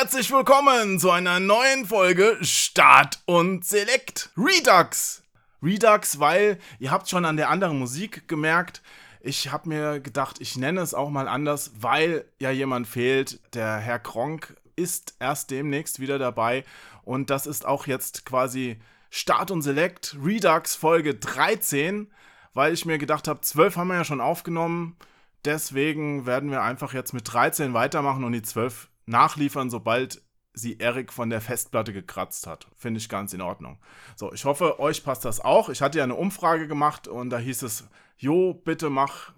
[0.00, 5.22] herzlich willkommen zu einer neuen Folge Start und Select Redux.
[5.62, 8.80] Redux, weil ihr habt schon an der anderen Musik gemerkt,
[9.20, 13.40] ich habe mir gedacht, ich nenne es auch mal anders, weil ja jemand fehlt.
[13.52, 16.64] Der Herr Kronk ist erst demnächst wieder dabei
[17.04, 18.80] und das ist auch jetzt quasi
[19.10, 22.10] Start und Select Redux Folge 13,
[22.54, 24.96] weil ich mir gedacht habe, 12 haben wir ja schon aufgenommen.
[25.44, 31.12] Deswegen werden wir einfach jetzt mit 13 weitermachen und die 12 nachliefern, sobald sie Erik
[31.12, 32.66] von der Festplatte gekratzt hat.
[32.76, 33.78] Finde ich ganz in Ordnung.
[34.16, 35.68] So, ich hoffe, euch passt das auch.
[35.68, 39.32] Ich hatte ja eine Umfrage gemacht und da hieß es, jo, bitte mach,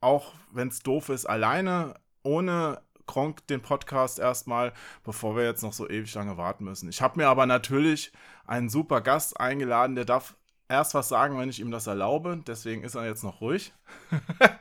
[0.00, 4.72] auch wenn es doof ist, alleine, ohne Kronk den Podcast erstmal,
[5.02, 6.88] bevor wir jetzt noch so ewig lange warten müssen.
[6.88, 8.12] Ich habe mir aber natürlich
[8.46, 10.36] einen super Gast eingeladen, der darf
[10.68, 12.42] erst was sagen, wenn ich ihm das erlaube.
[12.46, 13.72] Deswegen ist er jetzt noch ruhig.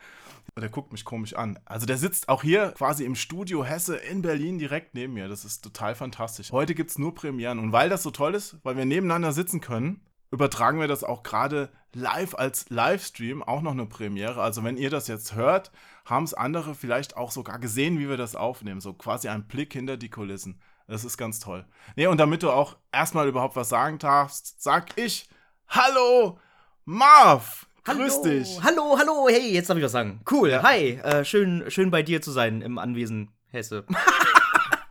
[0.59, 1.59] Der guckt mich komisch an.
[1.65, 5.27] Also der sitzt auch hier quasi im Studio Hesse in Berlin direkt neben mir.
[5.27, 6.51] Das ist total fantastisch.
[6.51, 7.59] Heute gibt es nur Premieren.
[7.59, 11.23] Und weil das so toll ist, weil wir nebeneinander sitzen können, übertragen wir das auch
[11.23, 14.41] gerade live als Livestream, auch noch eine Premiere.
[14.41, 15.71] Also wenn ihr das jetzt hört,
[16.05, 18.81] haben es andere vielleicht auch sogar gesehen, wie wir das aufnehmen.
[18.81, 20.59] So quasi ein Blick hinter die Kulissen.
[20.87, 21.65] Das ist ganz toll.
[21.95, 25.29] Nee, und damit du auch erstmal überhaupt was sagen darfst, sag ich
[25.67, 26.37] Hallo
[26.85, 27.67] Marv!
[27.85, 28.59] Grüß hallo, dich.
[28.63, 30.21] Hallo, hallo, hey, jetzt darf ich was sagen.
[30.29, 30.63] Cool, Ja.
[30.63, 33.85] hi, äh, schön, schön bei dir zu sein im Anwesen Hesse.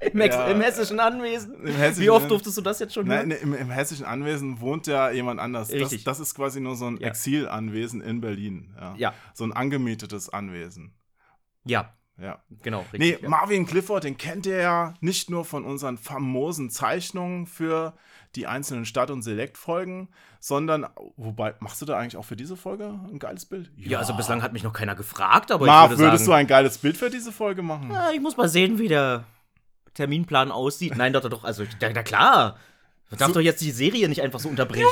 [0.00, 0.48] Im, Ja.
[0.48, 1.54] Im hessischen Anwesen.
[1.64, 3.40] Im hessischen Wie oft durftest du das jetzt schon Nein, hören?
[3.40, 5.68] im, im hessischen Anwesen wohnt ja jemand anders.
[5.68, 6.02] Das, Richtig.
[6.04, 7.06] das ist quasi nur so ein Ja.
[7.08, 8.74] Exilanwesen in Berlin.
[8.78, 8.94] Ja.
[8.98, 9.14] Ja.
[9.32, 10.92] So ein angemietetes Anwesen.
[11.64, 12.42] Ja, Ja.
[12.62, 13.22] genau, Nee, richtig.
[13.22, 13.28] ja.
[13.28, 17.94] Marvin Clifford, den kennt ihr ja nicht nur von unseren famosen Zeichnungen für
[18.36, 20.08] die einzelnen Stadt- und Select-Folgen,
[20.40, 23.70] sondern, wobei, machst du da eigentlich auch für diese Folge ein geiles Bild?
[23.76, 26.46] ja, also bislang hat mich noch keiner gefragt, aber Marv, ich würde würdest du ein
[26.46, 27.92] geiles Bild für diese Folge machen?
[27.92, 29.24] ah, ich muss mal sehen, wie der
[29.94, 30.96] Terminplan aussieht.
[30.96, 32.56] Nein, doch, doch, also, na, na klar.
[33.10, 34.86] Man darf So- doch jetzt die Serie nicht einfach so unterbrechen.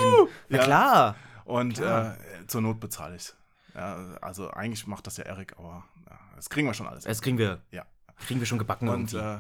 [0.51, 0.65] Na Ja.
[0.65, 1.15] klar.
[1.47, 2.17] Und Klar.
[2.43, 3.33] äh, zur Not bezahle ich
[3.75, 7.05] ja, Also eigentlich macht das ja Erik, aber ja, das kriegen wir schon alles.
[7.05, 7.87] Das kriegen wir, Ja.
[8.27, 9.39] kriegen wir schon gebacken Und äh,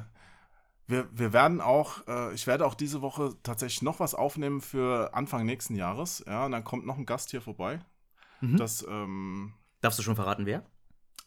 [0.90, 5.14] wir, wir werden auch, äh, ich werde auch diese Woche tatsächlich noch was aufnehmen für
[5.14, 6.22] Anfang nächsten Jahres.
[6.26, 7.80] Ja, und dann kommt noch ein Gast hier vorbei.
[8.40, 8.56] Mhm.
[8.56, 10.62] Das, ähm, Darfst du schon verraten, wer?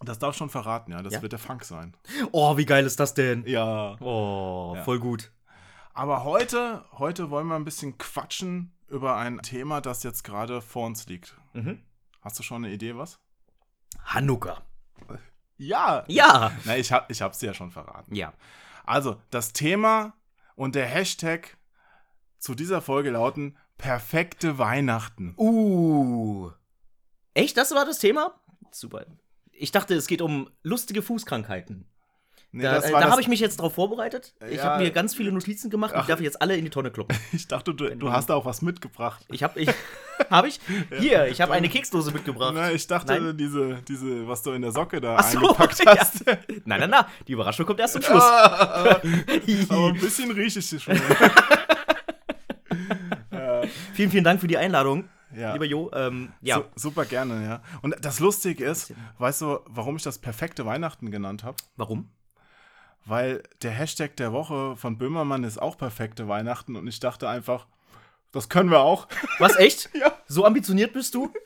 [0.01, 1.01] das darf ich schon verraten, ja.
[1.01, 1.22] Das Ja?
[1.22, 1.96] wird der Funk sein.
[2.34, 3.46] Oh, wie geil ist das denn?
[3.47, 3.96] Ja.
[4.01, 4.84] Oh, Ja.
[4.84, 5.31] voll gut.
[5.94, 10.85] Aber heute, heute wollen wir ein bisschen quatschen über ein Thema, das jetzt gerade vor
[10.88, 11.38] uns liegt.
[11.53, 11.80] Mhm.
[12.22, 13.19] Hast du schon eine Idee, was?
[14.03, 14.62] Hanukkah.
[15.57, 16.03] Ja.
[16.07, 16.51] Ja.
[16.66, 18.13] Na, ich, hab, ich hab's dir ja schon verraten.
[18.13, 18.34] Ja.
[18.83, 20.13] Also, das Thema
[20.55, 21.57] und der Hashtag
[22.38, 25.33] zu dieser Folge lauten perfekte Weihnachten.
[25.38, 26.51] Uh.
[27.33, 27.57] Echt?
[27.57, 28.39] Das war das Thema?
[28.71, 29.05] Super.
[29.51, 31.89] Ich dachte, es geht um lustige Fußkrankheiten.
[32.55, 34.35] Nee, Da, äh, da habe ich mich jetzt drauf vorbereitet.
[34.47, 34.65] Ich Ja.
[34.65, 36.03] habe mir ganz viele Notizen gemacht und Ach.
[36.03, 37.17] ich darf jetzt alle in die Tonne kloppen.
[37.33, 39.25] Ich dachte, du, du hast da auch was mitgebracht.
[39.31, 39.69] Ich habe, ich,
[40.29, 40.59] habe ich?
[40.99, 42.51] Hier, ich habe eine Keksdose mitgebracht.
[42.55, 43.37] Na, ich dachte, Nein.
[43.37, 45.97] diese, diese, was du in der Socke da Ach so, eingepackt ja.
[45.97, 46.23] hast.
[46.65, 47.05] Nein, nein, nein.
[47.27, 48.21] Die Überraschung kommt erst zum Schluss.
[48.23, 50.95] Aber ein bisschen rieche ich sie schon.
[53.93, 55.53] Vielen, vielen Dank für die Einladung, Ja.
[55.53, 55.89] lieber Jo.
[55.93, 56.57] Ähm, ja.
[56.75, 57.61] Su super gerne, ja.
[57.81, 61.57] Und das Lustige ist, weißt du, warum ich das perfekte Weihnachten genannt habe?
[61.77, 62.09] Warum?
[63.05, 67.67] Weil der Hashtag der Woche von Böhmermann ist auch perfekte Weihnachten und ich dachte einfach,
[68.31, 69.07] das können wir auch.
[69.39, 69.89] Was, echt?
[69.99, 70.13] Ja.
[70.27, 71.31] So ambitioniert bist du?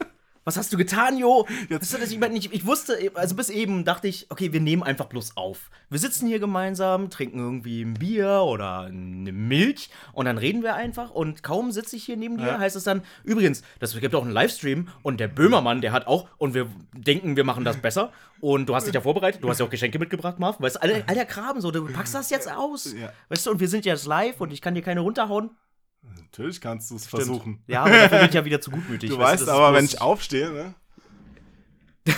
[0.47, 1.45] Was hast du getan, Jo?
[1.67, 4.81] Jetzt- Weißt du, ich, ich, ich wusste, also bis eben dachte ich, okay, wir nehmen
[4.81, 5.69] einfach bloß auf.
[5.89, 10.75] Wir sitzen hier gemeinsam, trinken irgendwie ein Bier oder eine Milch und dann reden wir
[10.75, 12.59] einfach und kaum sitze ich hier neben dir, Ja.
[12.59, 16.29] heißt es dann, übrigens, das gibt auch einen Livestream und der Böhmermann, der hat auch,
[16.37, 19.59] und wir denken, wir machen das besser und du hast dich ja vorbereitet, du hast
[19.59, 22.29] ja auch Geschenke mitgebracht, Marv, weißt du, all, all der Kram so, du packst das
[22.29, 23.11] jetzt aus, Ja.
[23.27, 25.49] weißt du, und wir sind jetzt live und ich kann dir keine runterhauen.
[26.31, 27.63] Natürlich kannst du es versuchen.
[27.67, 29.09] Ja, aber dafür bin ich ja wieder zu gutmütig.
[29.09, 30.73] Du weißt weißt ist aber, wenn ich aufstehe, ne?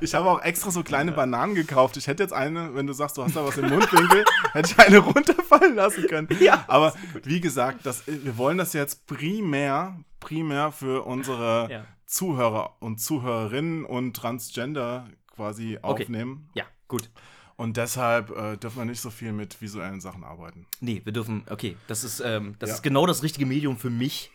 [0.00, 1.96] ich habe auch extra so kleine Bananen gekauft.
[1.96, 4.78] Ich hätte jetzt eine, wenn du sagst, du hast da was im Mundwinkel, hätte ich
[4.78, 6.28] eine runterfallen lassen können.
[6.40, 6.64] Ja.
[6.68, 6.94] Aber
[7.24, 11.84] wie gesagt, das, wir wollen das jetzt primär, primär für unsere Ja.
[12.06, 16.02] Zuhörer und Zuhörerinnen und Transgender quasi Okay.
[16.02, 16.48] aufnehmen.
[16.54, 17.10] Ja, gut.
[17.58, 20.64] Und deshalb äh, dürfen wir nicht so viel mit visuellen Sachen arbeiten.
[20.80, 22.74] Nee, wir dürfen, okay, das ist, ähm, das Ja.
[22.76, 24.30] ist genau das richtige Medium für mich,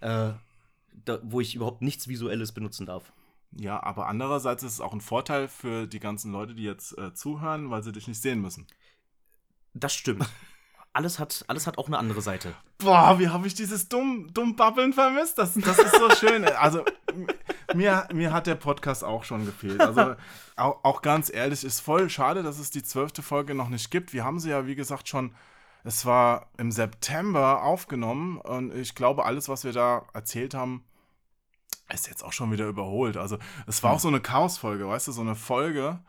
[0.00, 0.32] äh,
[1.04, 3.12] da, wo ich überhaupt nichts Visuelles benutzen darf.
[3.52, 7.14] Ja, aber andererseits ist es auch ein Vorteil für die ganzen Leute, die jetzt äh,
[7.14, 8.66] zuhören, weil sie dich nicht sehen müssen.
[9.72, 10.28] Das stimmt.
[10.92, 12.52] alles, hat, alles hat auch eine andere Seite.
[12.78, 15.38] Boah, wie habe ich dieses dumm, dumm Babbeln vermisst?
[15.38, 16.44] Das, das ist so schön.
[16.44, 16.84] Also,
[17.74, 19.80] mir, mir hat der Podcast auch schon gefehlt.
[19.80, 20.14] Also
[20.56, 24.12] auch, auch ganz ehrlich, ist voll schade, dass es die zwölfte Folge noch nicht gibt.
[24.12, 25.34] Wir haben sie ja, wie gesagt, schon,
[25.84, 30.84] es war im September aufgenommen und ich glaube, alles, was wir da erzählt haben,
[31.92, 33.16] ist jetzt auch schon wieder überholt.
[33.16, 36.00] Also es war auch so eine Chaos-Folge, weißt du, so eine Folge,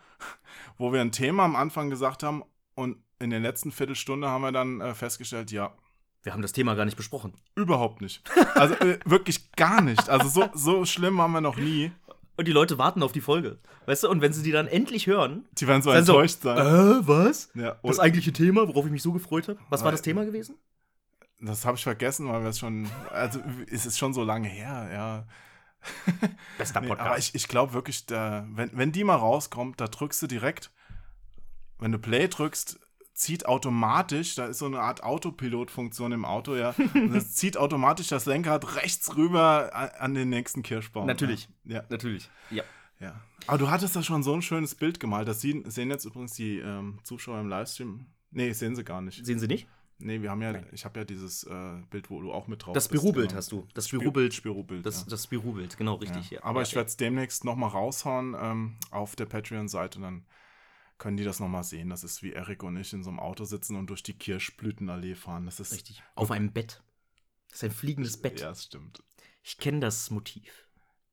[0.77, 2.43] wo wir ein Thema am Anfang gesagt haben
[2.75, 5.73] und in der letzten Viertelstunde haben wir dann äh, festgestellt, ja,
[6.27, 7.33] Wir haben das Thema gar nicht besprochen.
[7.55, 8.21] überhaupt nicht.
[8.55, 10.09] Also äh, wirklich gar nicht.
[10.09, 11.93] Also so, so schlimm haben wir noch nie.
[12.35, 13.59] Und die Leute warten auf die Folge.
[13.85, 16.41] Weißt du, und wenn sie die dann endlich hören, Die werden so Dann so, enttäuscht
[16.41, 16.57] sein.
[16.57, 17.49] äh, was?
[17.55, 19.57] Ja, Das eigentliche Thema, worauf ich mich so gefreut habe.
[19.69, 20.55] Was war das Thema gewesen?
[21.39, 23.39] Das habe ich vergessen, weil wir es schon, also
[23.71, 25.27] es ist schon so lange her, ja.
[26.57, 30.21] Bester Nee, aber ich, ich glaube wirklich, da, wenn, wenn die mal rauskommt, da drückst
[30.23, 30.71] du direkt,
[31.79, 32.81] wenn du Play drückst,
[33.17, 36.75] zieht automatisch, da ist so eine Art Autopilot-Funktion im Auto, ja.
[36.93, 41.07] Und das zieht automatisch das Lenkrad rechts rüber an, den nächsten Kirschbaum.
[41.07, 41.49] Natürlich.
[41.65, 42.29] Ja, Natürlich.
[42.51, 42.63] Ja.
[42.99, 43.19] ja.
[43.47, 45.27] Aber du hattest da schon so ein schönes Bild gemalt.
[45.27, 48.05] Das sehen, sehen jetzt übrigens die ähm, Zuschauer im Livestream.
[48.29, 49.25] Nee, sehen sie gar nicht.
[49.25, 49.67] Sehen Sie nicht?
[49.99, 50.67] Nee, wir haben ja, Nein.
[50.71, 53.01] ich habe ja dieses äh, Bild, wo du auch mit drauf Das bist.
[53.01, 53.37] Spirou-Bild genau.
[53.39, 53.67] hast du.
[53.73, 54.31] Das Spirou-Bild.
[54.31, 55.07] Spirou-Bild, Das, ja.
[55.09, 56.29] das Spirou-Bild, genau richtig.
[56.29, 56.37] Ja.
[56.37, 56.43] Ja.
[56.43, 60.23] Aber ja, ich werde es demnächst nochmal raushauen ähm, auf der Patreon-Seite, dann
[60.97, 61.89] können die das nochmal sehen.
[61.89, 65.15] Das ist wie Erik und ich in so einem Auto sitzen und durch die Kirschblütenallee
[65.15, 65.45] fahren.
[65.45, 66.03] Das ist Richtig.
[66.15, 66.81] Auf einem Bett.
[67.49, 68.39] Das ist ein fliegendes Bett.
[68.39, 69.03] Ja, das stimmt.
[69.43, 70.67] Ich kenne das Motiv.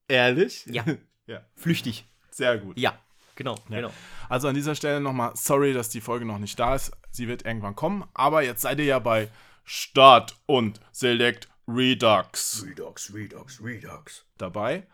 [0.09, 0.67] Ehrlich?
[0.67, 0.85] Ja.
[1.27, 1.45] ja.
[1.55, 2.07] Flüchtig.
[2.31, 2.79] Sehr gut.
[2.79, 2.99] Ja.
[3.37, 3.57] Genau.
[3.69, 3.77] Ja.
[3.77, 3.93] genau.
[4.29, 6.93] Also an dieser Stelle nochmal sorry, dass die Folge noch nicht da ist.
[7.11, 8.05] Sie wird irgendwann kommen.
[8.15, 9.29] Aber jetzt seid ihr ja bei
[9.65, 14.27] Start und Select Redux Redux, Redux, Redux.
[14.37, 14.87] dabei.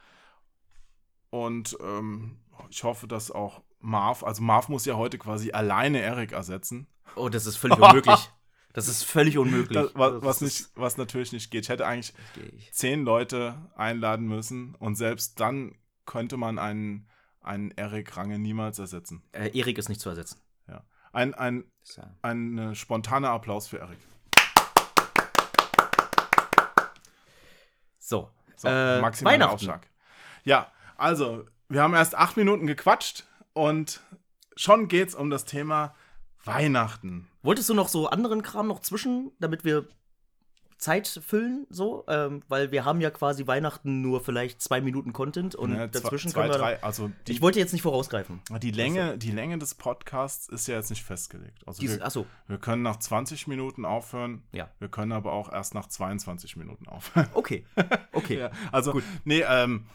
[1.31, 2.39] Und ähm,
[2.71, 6.87] ich hoffe, dass auch Marv, also Marv muss ja heute quasi alleine Erik ersetzen.
[7.17, 8.31] Oh, das ist völlig unmöglich.
[8.73, 9.77] Das ist völlig unmöglich.
[9.77, 11.65] Das, was, was, nicht, was natürlich nicht geht.
[11.65, 12.15] Ich hätte eigentlich
[12.71, 15.75] zehn Leute einladen müssen und selbst dann
[16.07, 17.09] könnte man einen,
[17.41, 19.25] einen Erik Range niemals ersetzen.
[19.33, 20.41] Äh, Erik ist nicht zu ersetzen.
[20.69, 20.85] Ja.
[21.13, 21.65] Ein, ein,
[22.23, 23.99] ein äh, spontaner Applaus für Erik.
[27.99, 28.31] So.
[28.55, 29.55] So, Äh, Weihnachten.
[29.55, 29.89] Aufschlag.
[30.45, 34.01] Ja, also, wir haben erst acht Minuten gequatscht und
[34.57, 35.95] schon geht's um das Thema
[36.45, 37.29] Weihnachten.
[37.43, 39.87] Wolltest du noch so anderen Kram noch zwischen, damit wir
[40.81, 42.05] Zeit füllen, so?
[42.09, 46.31] Ähm, weil wir haben ja quasi Weihnachten nur vielleicht zwei Minuten Content und Ne, dazwischen
[46.31, 46.59] zwei, können wir.
[46.59, 48.41] drei, also die, ich wollte jetzt nicht vorausgreifen.
[48.63, 51.63] die, Länge, die Länge des Podcasts ist ja jetzt nicht festgelegt.
[51.67, 54.71] Also Diese, wir, achso, wir können nach 20 Minuten aufhören, ja.
[54.79, 57.29] wir können aber auch erst nach 22 Minuten aufhören.
[57.35, 57.65] Okay.
[58.13, 58.39] Okay.
[58.41, 59.87] Ja, also, nee, ähm,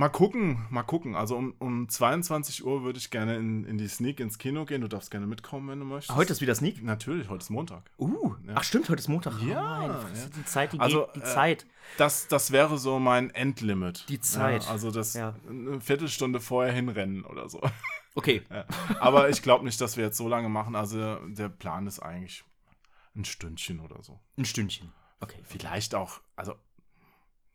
[0.00, 1.14] mal gucken, mal gucken.
[1.14, 4.80] Also um, um 22 Uhr würde ich gerne in, in die Sneak ins Kino gehen.
[4.80, 6.16] Du darfst gerne mitkommen, wenn du möchtest.
[6.16, 6.82] Heute ist wieder Sneak.
[6.82, 7.82] Natürlich, heute ist Montag.
[7.98, 8.54] Uh, Ja.
[8.56, 9.40] ach stimmt, heute ist Montag.
[9.42, 10.30] Ja, Meine Fresse, ja.
[10.36, 11.66] Die Zeit, die Also, geht, die äh, Zeit.
[11.98, 14.06] Das, das wäre so mein Endlimit.
[14.08, 14.64] Die Zeit.
[14.64, 15.36] Ja, also das Ja.
[15.48, 17.60] eine Viertelstunde vorher hinrennen oder so.
[18.16, 18.42] Okay.
[18.98, 20.74] Aber ich glaube nicht, dass wir jetzt so lange machen.
[20.74, 22.42] Also der Plan ist eigentlich
[23.14, 24.18] ein Stündchen oder so.
[24.36, 24.92] Ein Stündchen.
[25.20, 25.38] Okay.
[25.44, 26.56] Vielleicht auch, also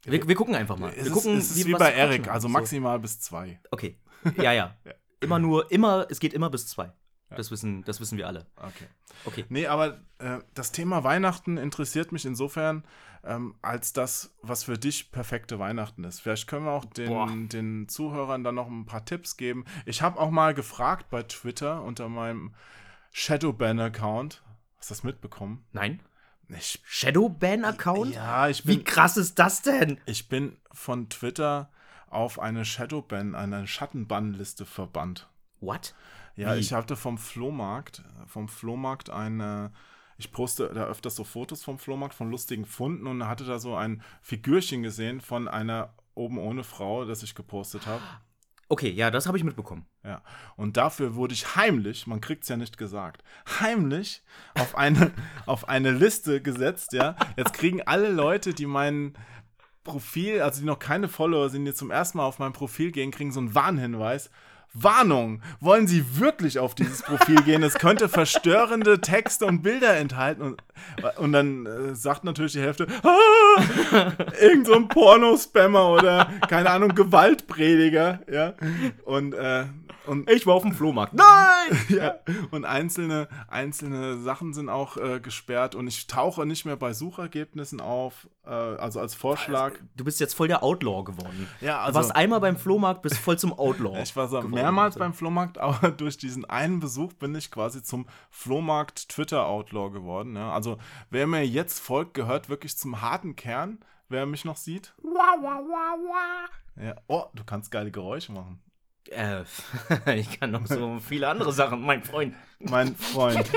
[0.05, 0.93] Wir, wir gucken einfach mal.
[0.95, 2.29] es wir gucken, ist, es ist wie was bei haben.
[2.29, 2.51] also So.
[2.51, 3.59] maximal bis zwei.
[3.71, 3.97] Okay.
[4.37, 4.75] Ja, ja.
[4.85, 4.93] Ja.
[5.19, 6.91] Immer nur, immer, es geht immer bis zwei.
[7.31, 7.37] Ja.
[7.37, 8.45] Das, wissen, das wissen wir alle.
[8.55, 8.85] Okay.
[9.25, 9.45] Okay.
[9.49, 12.83] Nee, aber äh, das Thema Weihnachten interessiert mich insofern,
[13.23, 16.19] ähm, als das, was für dich perfekte Weihnachten ist.
[16.19, 17.27] Vielleicht können wir auch Boah.
[17.27, 19.65] den, den Zuhörern dann noch ein paar Tipps geben.
[19.87, 22.53] Ich habe auch mal gefragt bei Twitter unter meinem
[23.11, 24.43] Shadowban-Account.
[24.77, 25.65] Hast du das mitbekommen?
[25.71, 26.01] Nein?
[26.83, 28.13] Shadowban-Account?
[28.13, 29.99] ja, ich Wie bin, krass ist das denn?
[30.05, 31.69] ich bin von Twitter
[32.09, 35.27] auf eine Shadowban, eine Schattenbannliste verbannt.
[35.59, 35.93] What?
[36.35, 36.59] Ja, Wie?
[36.59, 39.71] ich hatte vom Flohmarkt, vom Flohmarkt eine,
[40.17, 43.75] ich poste da öfters so Fotos vom Flohmarkt von lustigen Funden und hatte da so
[43.75, 48.01] ein Figürchen gesehen von einer oben ohne Frau, das ich gepostet habe.
[48.67, 49.85] Okay, ja, das habe ich mitbekommen.
[50.03, 50.23] Ja.
[50.55, 53.23] Und dafür wurde ich heimlich, man kriegt es ja nicht gesagt,
[53.59, 54.23] heimlich
[54.55, 55.11] auf eine,
[55.45, 57.15] auf eine Liste gesetzt, ja.
[57.37, 59.13] Jetzt kriegen alle Leute, die mein
[59.83, 63.11] Profil, also die noch keine Follower sind, die zum ersten Mal auf mein Profil gehen,
[63.11, 64.31] kriegen so einen Warnhinweis.
[64.75, 65.41] Warnung!
[65.61, 67.63] Wollen Sie wirklich auf dieses Profil gehen?
[67.63, 70.41] Es könnte verstörende Texte und Bilder enthalten.
[70.41, 70.61] Und,
[71.17, 76.93] und dann äh, sagt natürlich die Hälfte, ah, irgend so ein Pornospammer oder, keine Ahnung,
[76.93, 78.19] Gewaltprediger.
[78.31, 78.53] Ja?
[79.05, 79.65] Und, äh,
[80.07, 81.13] und Ich war auf dem Flohmarkt.
[81.15, 81.77] Nein!
[81.89, 82.15] ja,
[82.51, 87.81] und einzelne, einzelne Sachen sind auch äh, gesperrt und ich tauche nicht mehr bei Suchergebnissen
[87.81, 89.73] auf, äh, also als Vorschlag.
[89.95, 91.47] Du bist jetzt voll der Outlaw geworden.
[91.61, 93.99] Ja, du also warst einmal beim Flohmarkt, bist voll zum Outlaw.
[94.03, 94.99] ich war so geworden, mehrmals also.
[94.99, 100.35] beim Flohmarkt, aber durch diesen einen Besuch bin ich quasi zum Flohmarkt Twitter Outlaw geworden.
[100.35, 100.51] Ja.
[100.51, 100.77] Also
[101.09, 103.79] wer mir jetzt folgt, gehört wirklich zum harten Kern.
[104.07, 104.93] wer mich noch sieht.
[106.77, 106.95] Ja.
[107.07, 108.61] Oh, du kannst geile Geräusche machen.
[109.09, 109.43] Äh,
[110.15, 112.35] ich kann noch so viele andere Sachen, mein Freund.
[112.59, 113.49] Mein Freund.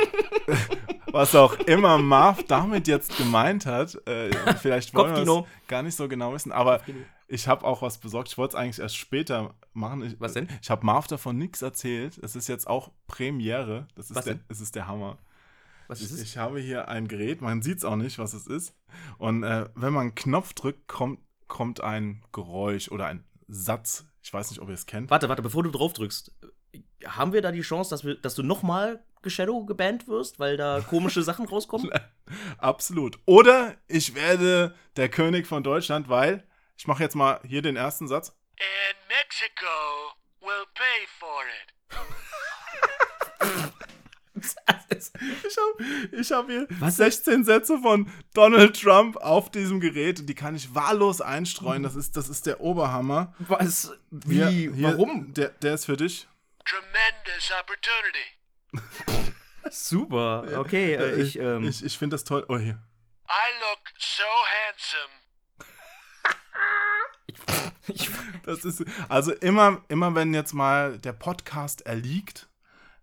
[1.12, 5.96] Was auch immer Marv damit jetzt gemeint hat, äh, vielleicht wollen wir es gar nicht
[5.96, 6.82] so genau wissen, aber
[7.28, 8.28] ich habe auch was besorgt.
[8.28, 10.02] Ich wollte es eigentlich erst später machen.
[10.02, 10.48] Ich, Was denn?
[10.62, 12.18] Ich habe Marv davon nichts erzählt.
[12.18, 13.86] Es ist jetzt auch Premiere.
[13.94, 14.44] Das ist, Was der, denn?
[14.48, 15.18] es ist der Hammer.
[15.88, 16.20] Was ist es?
[16.22, 18.74] Ich habe hier ein Gerät, man sieht es auch nicht, was es ist.
[19.16, 24.06] Und äh, wenn man einen Knopf drückt, kommt, kommt ein Geräusch oder ein Satz.
[24.22, 25.10] Ich weiß nicht, ob ihr es kennt.
[25.10, 26.32] Warte, warte, bevor du drauf drückst.
[27.06, 30.80] Haben wir da die Chance, dass, wir, dass du nochmal Shadow gebannt wirst, weil da
[30.80, 31.90] komische Sachen rauskommen?
[32.58, 33.18] Absolut.
[33.26, 38.06] Oder ich werde der König von Deutschland, weil ich mache jetzt mal hier den ersten
[38.08, 38.36] Satz.
[38.58, 39.66] And Mexico
[40.40, 41.72] will pay for it.
[44.90, 46.96] Ich habe ich hab hier Was?
[46.96, 51.82] 16 Sätze von Donald Trump auf diesem Gerät und die kann ich wahllos einstreuen.
[51.82, 53.34] Das ist, das ist der Oberhammer.
[53.38, 53.92] Was?
[54.10, 54.36] Wie?
[54.36, 55.34] Hier, hier, Warum?
[55.34, 56.26] Der, der ist für dich.
[56.64, 58.26] Tremendous opportunity.
[59.70, 60.58] Super.
[60.58, 62.44] Okay, äh, ich, ähm, ich, ich finde das toll.
[62.48, 62.82] Oh, hier.
[63.28, 64.24] I look so
[64.66, 65.12] handsome.
[67.88, 68.10] ich,
[68.44, 72.48] Das ist, also immer, immer wenn jetzt mal der Podcast erliegt,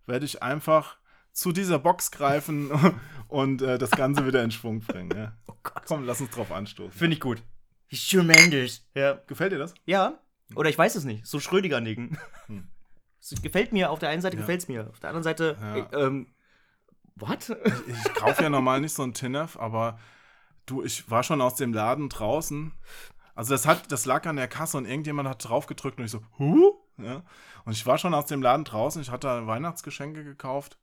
[0.06, 0.96] werde ich einfach
[1.36, 2.70] zu dieser Box greifen
[3.28, 5.10] und äh, das Ganze wieder in Schwung bringen.
[5.14, 5.36] Ja.
[5.46, 5.82] oh Gott.
[5.86, 6.98] Komm, lass uns drauf anstoßen.
[6.98, 7.42] Finde ich gut.
[7.92, 8.88] Tremendous.
[8.94, 9.20] Ja.
[9.26, 9.74] Gefällt dir das?
[9.84, 10.18] Ja.
[10.54, 11.26] Oder ich weiß es nicht.
[11.26, 12.18] So Schrödinger-Nicken.
[12.46, 12.68] Hm.
[13.20, 14.42] Es gefällt mir, auf der einen Seite Ja.
[14.42, 14.88] gefällt es mir.
[14.88, 15.76] Auf der anderen Seite, Ja.
[15.76, 16.28] äh, ähm,
[17.16, 17.56] what?
[17.88, 19.98] Ich kaufe ja normal nicht so ein Tinnef, aber
[20.66, 22.72] du, ich war schon aus dem Laden draußen.
[23.34, 26.12] Also das hat, das lag an der Kasse und irgendjemand hat drauf gedrückt und ich
[26.12, 26.72] so, huh?
[26.98, 27.24] Ja.
[27.64, 30.78] Und ich war schon aus dem Laden draußen, ich hatte Weihnachtsgeschenke gekauft,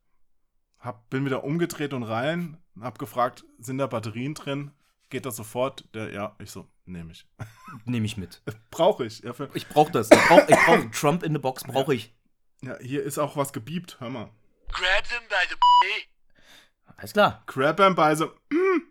[0.83, 4.71] hab, bin wieder umgedreht und rein, hab gefragt, sind da Batterien drin?
[5.09, 5.87] Geht das sofort?
[5.93, 7.25] Der, ja, ich so, nehme ich.
[7.85, 8.41] Nehme ich mit.
[8.69, 9.19] Brauche ich.
[9.19, 10.11] Ja, für, Ich brauche das.
[10.11, 12.13] Ich brauche ich brauch Trump in the Box, brauche ich.
[12.61, 14.29] ja, hier ist auch was gebiebt, hör mal.
[14.69, 16.93] Grab them by the b.
[16.97, 17.43] Alles klar.
[17.45, 18.81] Crab and by the, mm.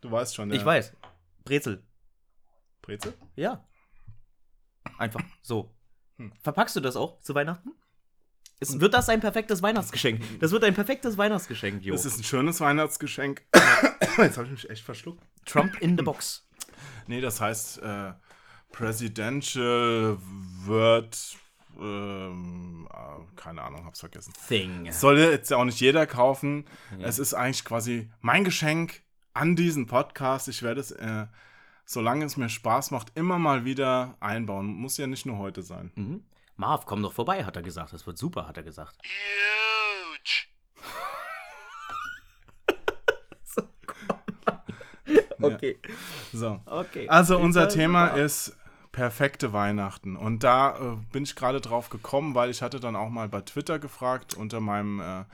[0.00, 0.56] Du weißt schon, ja.
[0.56, 0.92] Ich weiß.
[1.44, 1.82] Brezel.
[2.82, 3.14] Brezel?
[3.36, 3.64] Ja.
[4.98, 5.74] Einfach so.
[6.18, 6.32] Hm.
[6.42, 7.72] Verpackst du das auch zu Weihnachten?
[8.62, 10.40] Es, wird das ein perfektes Weihnachtsgeschenk?
[10.40, 11.94] Das wird ein perfektes Weihnachtsgeschenk, Jo.
[11.94, 13.42] Das ist ein schönes Weihnachtsgeschenk.
[14.18, 15.22] Jetzt habe ich mich echt verschluckt.
[15.44, 16.46] Trump in the Box.
[17.08, 18.12] Nee, das heißt äh,
[18.70, 20.16] Presidential
[20.64, 21.18] Word.
[21.80, 24.32] Ähm, äh, keine Ahnung, hab's vergessen.
[24.46, 24.92] Thing.
[24.92, 26.64] Soll jetzt ja auch nicht jeder kaufen.
[27.00, 29.02] Es ist eigentlich quasi mein Geschenk
[29.34, 30.48] an diesen Podcast.
[30.48, 31.26] Ich werde es, äh,
[31.84, 34.66] solange es mir Spaß macht, immer mal wieder einbauen.
[34.66, 35.90] Muss ja nicht nur heute sein.
[35.96, 36.24] Mhm.
[36.62, 37.92] Marv, komm doch vorbei, hat er gesagt.
[37.92, 38.96] Das wird super, hat er gesagt.
[39.02, 40.46] Huge.
[45.44, 45.76] Okay.
[46.32, 46.60] So.
[46.66, 47.08] Okay.
[47.08, 48.22] Also unser Thema super.
[48.22, 48.56] ist
[48.92, 50.14] perfekte Weihnachten.
[50.14, 53.40] Und da äh, bin ich gerade drauf gekommen, weil ich hatte dann auch mal bei
[53.40, 55.24] Twitter gefragt unter meinem äh,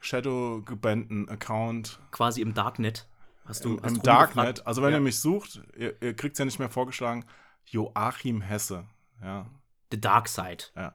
[0.00, 3.06] Shadow gebannten Account quasi im Darknet.
[3.44, 4.02] Hast du im, hast im?
[4.02, 4.66] Darknet.
[4.66, 4.96] Also wenn ja.
[4.96, 7.26] ihr mich sucht, ihr, ihr kriegt es ja nicht mehr vorgeschlagen,
[7.66, 8.84] Joachim Hesse.
[9.22, 9.44] Ja,
[9.90, 10.64] The Dark Side.
[10.76, 10.94] ja.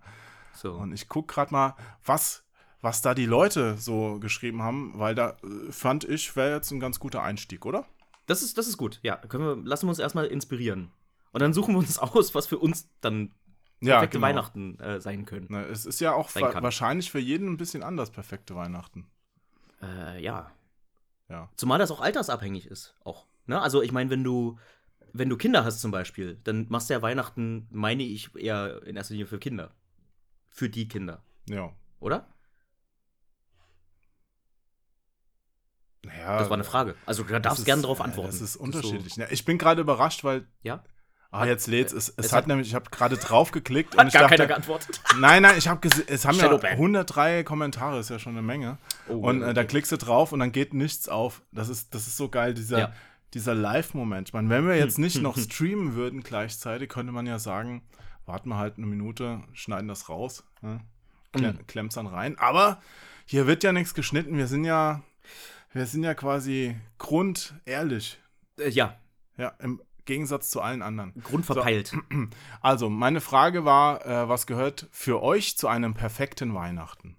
[0.55, 0.73] So.
[0.73, 2.43] Und ich gucke gerade mal, was,
[2.81, 6.79] was da die Leute so geschrieben haben, weil da äh, fand ich, wäre jetzt ein
[6.79, 7.85] ganz guter Einstieg, oder?
[8.27, 8.99] Das ist, das ist gut.
[9.01, 10.91] Ja, können wir, lassen wir uns erstmal inspirieren.
[11.31, 13.31] Und dann suchen wir uns aus, was für uns dann
[13.81, 14.27] Ja, perfekte genau.
[14.27, 15.47] Weihnachten äh, sein können.
[15.49, 16.63] Na, es ist ja auch Sein wa kann.
[16.63, 19.07] wahrscheinlich für jeden ein bisschen anders perfekte Weihnachten.
[19.81, 20.51] Äh, ja.
[21.29, 21.49] Ja.
[21.55, 22.95] Zumal das auch altersabhängig ist.
[23.03, 23.25] Auch.
[23.47, 23.59] Ne?
[23.59, 24.59] Also ich meine, wenn du,
[25.13, 28.95] wenn du Kinder hast zum Beispiel, dann machst du ja Weihnachten, meine ich, eher in
[28.95, 29.71] erster Linie für Kinder.
[30.49, 31.71] Für die Kinder, Ja.
[31.99, 32.27] oder?
[36.03, 36.95] Naja, Das war eine Frage.
[37.05, 38.31] Also du das darfst gerne darauf ja, antworten.
[38.31, 39.15] Das ist so- unterschiedlich.
[39.15, 40.45] Ja, ich bin gerade überrascht, weil.
[40.61, 40.83] Ja?
[41.31, 41.93] Ah, jetzt lädt es.
[41.93, 44.35] Es, es hat, hat- nämlich, ich habe gerade drauf geklickt und Hat ich gar dachte,
[44.35, 45.01] keiner geantwortet.
[45.19, 46.71] nein, nein, ich habe gesehen, es haben ja Shadowban.
[46.73, 48.77] 103 Kommentare, ist ja schon eine Menge.
[49.07, 49.67] Oh, und äh, da okay.
[49.69, 51.41] klickst du drauf und dann geht nichts auf.
[51.51, 52.93] Das ist, das ist so geil, dieser, Ja.
[53.33, 54.29] Dieser Live-Moment.
[54.29, 57.83] Ich meine, wenn wir jetzt nicht noch streamen würden gleichzeitig, könnte man ja sagen,
[58.25, 60.81] warten wir halt eine Minute, schneiden das raus, ne?
[61.33, 61.67] Klem, Mhm.
[61.67, 62.37] klemmt's dann rein.
[62.37, 62.81] Aber
[63.25, 64.37] hier wird ja nichts geschnitten.
[64.37, 65.01] Wir sind ja,
[65.73, 68.19] wir sind ja quasi grundehrlich.
[68.59, 68.97] Äh, ja,
[69.37, 71.13] Ja, im Gegensatz zu allen anderen.
[71.23, 71.93] grundverpeilt.
[72.61, 77.15] Also, meine Frage war, äh, was gehört für euch zu einem perfekten Weihnachten?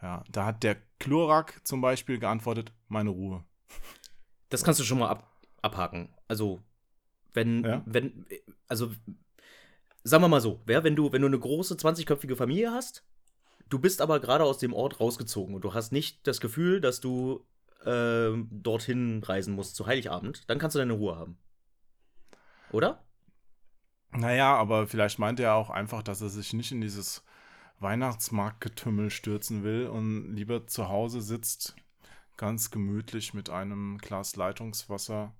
[0.00, 3.44] Ja, da hat der Klorak zum Beispiel geantwortet, meine Ruhe.
[4.48, 5.30] Das kannst du schon mal ab,
[5.62, 6.14] abhaken.
[6.28, 6.60] Also,
[7.34, 7.82] wenn, Ja.
[7.86, 8.26] wenn,
[8.68, 8.90] also,
[10.04, 13.04] sagen wir mal so, wer, wenn du, wenn du eine große 20-köpfige Familie hast,
[13.68, 17.00] du bist aber gerade aus dem Ort rausgezogen und du hast nicht das Gefühl, dass
[17.00, 17.44] du
[17.84, 21.38] ähm, dorthin reisen musst zu Heiligabend, dann kannst du deine Ruhe haben.
[22.72, 23.04] Oder?
[24.12, 27.22] Naja, aber vielleicht meint er auch einfach, dass er sich nicht in dieses
[27.80, 31.76] Weihnachtsmarktgetümmel stürzen will und lieber zu Hause sitzt,
[32.36, 35.34] ganz gemütlich mit einem Glas Leitungswasser,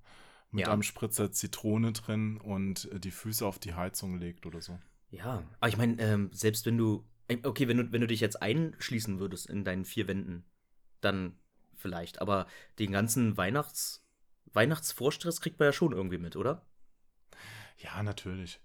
[0.51, 0.73] mit Ja.
[0.73, 4.79] einem Spritzer Zitrone drin und äh, die Füße auf die Heizung legt oder so.
[5.09, 8.19] Ja, aber ich meine, ähm, selbst wenn du, äh, okay, wenn du, wenn du dich
[8.19, 10.45] jetzt einschließen würdest in deinen vier Wänden,
[11.01, 11.37] dann
[11.75, 12.21] vielleicht.
[12.21, 12.47] Aber
[12.79, 14.03] den ganzen Weihnachts,
[14.53, 16.65] Weihnachtsvorstress kriegt man ja schon irgendwie mit, oder?
[17.77, 18.59] Ja, natürlich.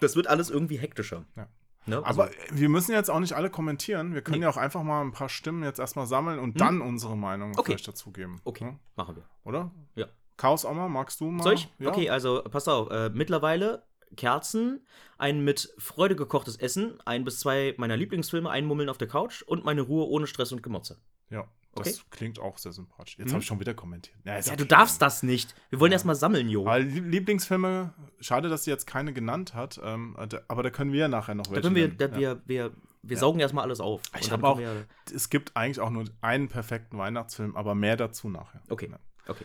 [0.00, 1.26] Das wird alles irgendwie hektischer.
[1.36, 1.48] Ja.
[1.86, 2.04] Ne?
[2.04, 4.14] Also, Aber wir müssen jetzt auch nicht alle kommentieren.
[4.14, 4.44] Wir können Nee.
[4.44, 7.72] ja auch einfach mal ein paar Stimmen jetzt erstmal sammeln und dann unsere Meinung Okay.
[7.72, 8.40] vielleicht dazugeben.
[8.44, 8.78] okay, Ne?
[8.96, 9.24] machen wir.
[9.44, 9.70] Oder?
[9.94, 10.06] Ja.
[10.36, 11.42] Chaos Oma, magst du mal?
[11.42, 11.68] Soll ich?
[11.78, 11.88] Ja.
[11.90, 12.90] Okay, also pass auf.
[12.90, 13.82] Äh, mittlerweile
[14.16, 14.84] Kerzen,
[15.18, 19.42] ein mit Freude gekochtes Essen, ein bis zwei meiner Lieblingsfilme, ein Mummeln auf der Couch
[19.42, 20.98] und meine Ruhe ohne Stress und Gemotze.
[21.30, 22.00] Ja, das Okay.
[22.10, 23.16] klingt auch sehr sympathisch.
[23.18, 23.32] Jetzt Mhm.
[23.32, 24.16] habe ich schon wieder kommentiert.
[24.24, 24.56] Ja, Ja, okay.
[24.56, 25.54] du darfst das nicht.
[25.70, 26.62] Wir wollen erst mal sammeln, Jo.
[26.66, 30.92] Aber Lie- Lieblingsfilme, schade, dass sie jetzt keine genannt hat, ähm, da- aber da können
[30.92, 32.18] wir ja nachher noch Da welche können wir, da, ja.
[32.18, 32.72] wir, wir,
[33.02, 34.02] wir saugen erstmal alles auf.
[34.18, 34.84] Ich Und hab dann auch- wir-
[35.14, 38.62] Es gibt eigentlich auch nur einen perfekten Weihnachtsfilm, aber mehr dazu nachher.
[38.68, 38.88] Okay.
[38.90, 38.98] Ja.
[39.28, 39.44] Okay.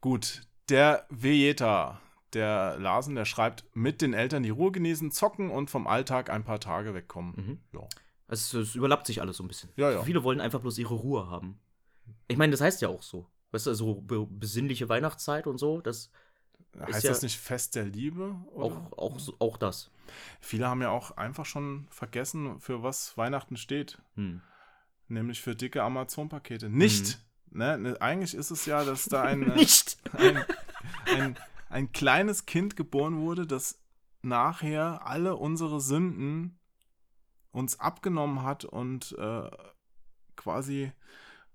[0.00, 2.00] Gut, der Vejeta,
[2.32, 6.44] der Larsen, der schreibt, mit den Eltern die Ruhe genießen, zocken und vom Alltag ein
[6.44, 7.34] paar Tage wegkommen.
[7.36, 7.78] Mhm.
[7.80, 7.86] Ja.
[8.30, 9.70] Es, es überlappt sich alles so ein bisschen.
[9.76, 10.02] Ja, ja.
[10.02, 11.58] Viele wollen einfach bloß ihre Ruhe haben.
[12.28, 13.26] Ich meine, das heißt ja auch so.
[13.50, 16.10] Weißt du, so be besinnliche Weihnachtszeit und so, das
[16.78, 18.36] Heißt ja- das nicht Fest der Liebe?
[18.52, 18.64] Oder?
[18.64, 19.90] auch, auch, auch das.
[20.40, 23.98] Viele haben ja auch einfach schon vergessen, für was Weihnachten steht.
[24.14, 24.40] Hm.
[25.08, 26.68] Nämlich für dicke Amazon-Pakete.
[26.68, 27.18] Nicht!
[27.50, 29.96] Ne, ne, eigentlich ist es ja, dass da ein, äh, Nicht!
[30.12, 30.44] ein,
[31.06, 31.36] ein,
[31.68, 33.80] ein kleines Kind geboren wurde, das
[34.22, 36.59] nachher alle unsere Sünden
[37.52, 39.50] uns abgenommen hat und äh,
[40.36, 40.92] quasi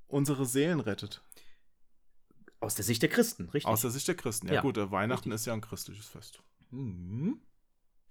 [0.08, 1.22] unsere Seelen rettet.
[2.60, 3.66] Aus der Sicht der Christen, richtig.
[3.66, 4.48] Aus der Sicht der Christen.
[4.48, 6.42] Ja, Ja, gut, äh, Weihnachten ist ja ein christliches Fest.
[6.72, 7.40] Mhm.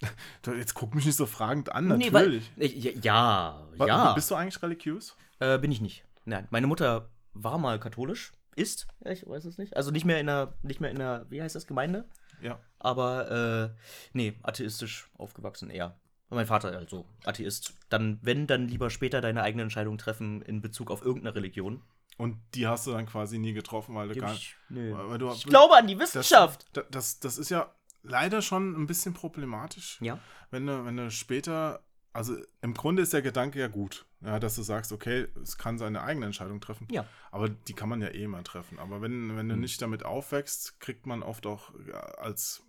[0.46, 2.50] Jetzt guck mich nicht so fragend an, Nee, weil- natürlich.
[2.56, 4.12] Ich, ja, ja, ja.
[4.12, 5.16] Bist du eigentlich religiös?
[5.40, 6.04] Äh, bin ich nicht.
[6.24, 9.76] Nein, meine Mutter war mal katholisch, ist, ja, ich weiß es nicht.
[9.76, 12.08] Also nicht mehr in der, nicht mehr in der, wie heißt das, Gemeinde?
[12.40, 12.60] Ja.
[12.78, 13.80] Aber, äh,
[14.12, 15.98] nee, atheistisch aufgewachsen eher.
[16.28, 17.74] Und mein Vater also Atheist.
[17.88, 21.82] Dann, wenn, dann lieber später deine eigene Entscheidung treffen in Bezug auf irgendeine Religion.
[22.16, 24.37] Und die hast du dann quasi nie getroffen, weil du gar
[24.68, 26.66] weil du, ich glaube an die Wissenschaft.
[26.72, 29.98] Das, das, das ist ja leider schon ein bisschen problematisch.
[30.00, 30.18] Ja.
[30.50, 31.82] Wenn du, wenn du später,
[32.12, 35.76] also im Grunde ist der Gedanke ja gut, ja, dass du sagst, okay, es kann
[35.78, 36.87] seine eigene Entscheidung treffen.
[36.90, 37.04] Ja.
[37.32, 38.78] Aber die kann man ja eh mal treffen.
[38.78, 39.60] Aber wenn, wenn du Hm.
[39.60, 41.72] nicht damit aufwächst, kriegt man oft auch
[42.16, 42.62] als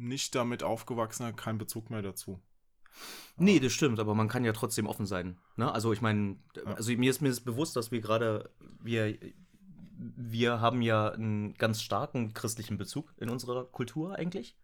[0.00, 2.40] nicht damit aufgewachsener keinen Bezug mehr dazu.
[3.36, 5.38] Nee, das stimmt, aber man kann ja trotzdem offen sein.
[5.56, 5.72] Ne?
[5.72, 8.50] Also ich meine, also mir ist mir ist bewusst, dass wir gerade,
[8.82, 9.16] wir,
[9.96, 14.56] wir haben ja einen ganz starken christlichen Bezug in unserer Kultur eigentlich.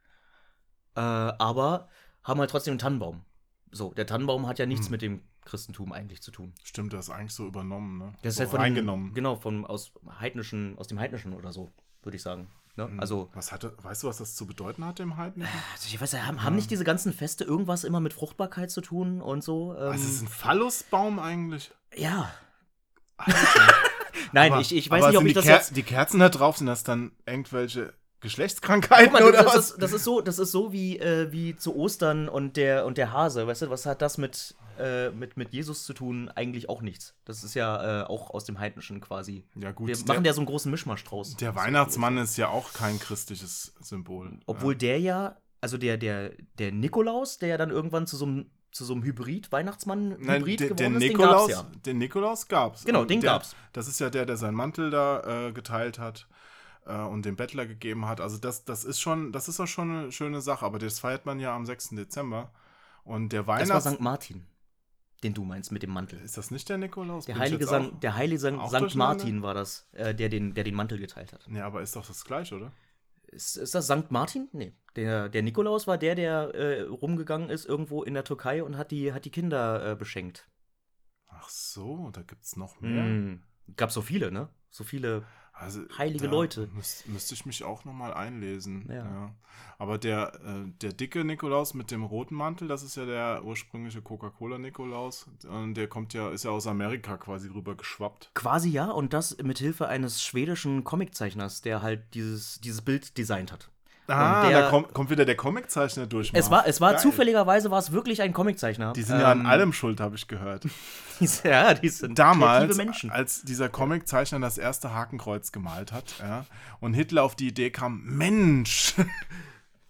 [0.96, 1.88] Äh, aber
[2.24, 3.24] haben halt trotzdem einen Tannenbaum.
[3.70, 4.90] So, der Tannenbaum hat ja nichts Hm.
[4.92, 6.52] mit dem Christentum eigentlich zu tun.
[6.64, 8.12] Stimmt, das ist eigentlich so übernommen, ne?
[8.22, 9.14] Das ist so halt von reingenommen.
[9.14, 11.70] Genau, von aus heidnischen, aus dem heidnischen oder so,
[12.02, 12.48] würde ich sagen.
[12.76, 12.86] Ne?
[12.86, 13.00] Mhm.
[13.00, 15.52] Also, was hatte, weißt du, was das zu bedeuten hat im Heidnischen?
[15.72, 19.20] also ich weiß haben, haben nicht diese ganzen Feste irgendwas immer mit Fruchtbarkeit zu tun
[19.22, 19.74] und so?
[19.74, 21.72] Ähm, Was ist ein Phallusbaum eigentlich?
[21.96, 22.30] ja.
[24.32, 25.76] Nein, Aber- ich, ich weiß nicht, ob ich die das Ker jetzt.
[25.76, 29.70] Die Kerzen da drauf, sind das dann irgendwelche Geschlechtskrankheiten mal, oder das, was?
[29.70, 32.96] ist, das ist so, das ist so wie, äh, wie zu Ostern und der und
[32.98, 33.46] der Hase.
[33.46, 36.30] Weißt du, was hat das mit, äh, mit, mit Jesus zu tun?
[36.34, 37.14] Eigentlich auch nichts.
[37.26, 39.44] Das ist ja äh, auch aus dem Heidnischen quasi.
[39.54, 41.36] ja gut, Wir der, machen ja so einen großen Mischmasch draus.
[41.36, 44.40] der Weihnachtsmann ist ja auch kein christliches Symbol.
[44.46, 48.50] Obwohl der ja, also der, der, der Nikolaus, der ja dann irgendwann zu so einem
[48.72, 51.80] zu so einem Hybrid-Weihnachtsmann-Hybrid geworden der ist, Nikolaus, den gab's ja.
[51.86, 52.84] den Nikolaus gab's.
[52.84, 53.56] Genau, den der, gab's.
[53.72, 56.26] Das ist ja der, der seinen Mantel da äh, geteilt hat
[56.86, 58.20] äh, und dem Bettler gegeben hat.
[58.20, 60.64] Also das, das ist schon, das ist auch schon eine schöne Sache.
[60.64, 61.90] Aber das feiert man ja am 6.
[61.90, 62.50] Dezember.
[63.04, 63.90] Und der Das war Weihnachts...
[63.90, 64.00] St.
[64.00, 64.46] Martin,
[65.22, 66.20] den du meinst mit dem Mantel.
[66.20, 67.26] Ist das nicht der Nikolaus?
[67.26, 68.96] Der Bin heilige, auch- der heilige Sankt durcheinander?
[68.96, 71.46] Martin war das, äh, der, den, der den Mantel geteilt hat.
[71.48, 72.72] Ja, aber ist doch das gleiche, oder?
[73.28, 74.48] Ist, ist das Sankt Martin?
[74.52, 74.72] Nee.
[74.94, 78.90] Der, der Nikolaus war der, der äh, rumgegangen ist irgendwo in der Türkei und hat
[78.90, 80.48] die, hat die Kinder äh, beschenkt.
[81.28, 83.02] Ach so, da gibt's noch mehr.
[83.04, 83.42] Mm.
[83.76, 84.48] Gab so viele, ne?
[84.70, 85.24] So viele.
[85.58, 86.68] Also, Heilige Leute.
[86.74, 88.86] Müß, müsste ich mich auch nochmal einlesen.
[88.92, 89.34] Ja.
[89.78, 94.02] Aber der, äh, der dicke Nikolaus mit dem roten Mantel, das ist ja der ursprüngliche
[94.02, 95.26] Coca-Cola-Nikolaus.
[95.48, 98.30] Und der kommt ja, ist ja aus Amerika quasi rüber geschwappt.
[98.34, 103.50] Quasi ja, und das mit Hilfe eines schwedischen Comiczeichners, der halt dieses, dieses Bild designt
[103.50, 103.70] hat.
[104.08, 106.30] Ah, Und der- da kommt, kommt wieder der Comiczeichner durch.
[106.32, 107.00] Es war, es war Geil.
[107.02, 108.92] zufälligerweise war es wirklich ein Comiczeichner.
[108.92, 110.64] Die sind ja an Ähm, allem schuld, habe ich gehört.
[111.44, 113.10] ja, die sind Damals, Menschen.
[113.10, 116.44] als dieser Comiczeichner das erste Hakenkreuz gemalt hat, ja,
[116.80, 118.94] und Hitler auf die Idee kam, Mensch.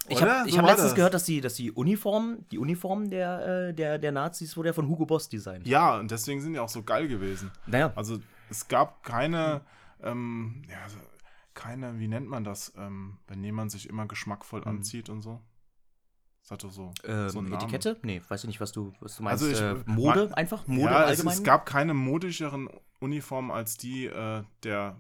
[0.09, 0.95] Ich habe So hab letztens das.
[0.95, 4.73] gehört, dass die, dass die Uniform, die Uniform der, äh, der, der Nazis wurde ja
[4.73, 5.67] von Hugo Boss designt.
[5.67, 7.51] Ja, und deswegen sind die auch so geil gewesen.
[7.67, 9.63] Naja, Also es gab keine,
[10.05, 10.77] ähm, ja,
[11.57, 15.41] keine, wie nennt man das, ähm, wenn jemand sich immer geschmackvoll anzieht und so?
[16.43, 17.43] Das hat doch so, ähm, so.
[17.45, 17.99] Etikette?
[18.03, 19.43] Nee, weiß ich nicht, was du, was du meinst.
[19.43, 20.65] Also ich- äh, Mode ma- einfach?
[20.69, 22.69] Mode ja, im es, es gab keine modischeren
[23.01, 24.97] Uniformen als die äh, der,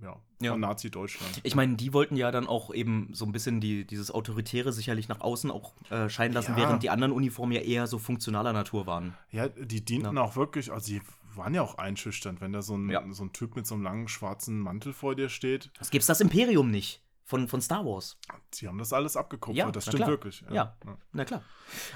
[0.00, 0.56] ja, Ja.
[0.56, 1.40] Nazi-Deutschland.
[1.44, 5.06] ich meine, die wollten ja dann auch eben so ein bisschen die, dieses Autoritäre sicherlich
[5.08, 6.56] nach außen auch äh, scheinen lassen, Ja.
[6.56, 9.14] während die anderen Uniformen ja eher so funktionaler Natur waren.
[9.30, 11.00] Ja, die dienten auch wirklich, also die
[11.36, 13.02] waren ja auch einschüchternd, wenn da so ein, Ja.
[13.10, 15.70] so ein Typ mit so einem langen schwarzen Mantel vor dir steht.
[15.80, 18.18] Es gibt's das Imperium nicht von, von Star Wars.
[18.54, 20.08] Die haben das alles abgekupfert, Ja, das stimmt klar.
[20.10, 20.44] wirklich.
[20.50, 20.76] Ja.
[21.12, 21.42] Na klar.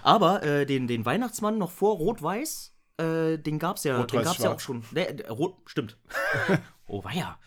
[0.02, 4.38] Aber äh, den, den Weihnachtsmann noch vor Rot-Weiß, äh, den gab's ja, Rot, den gab's
[4.38, 4.84] ja auch schon.
[4.92, 5.98] Nee, äh, Rot, stimmt.
[6.86, 7.38] oh weia.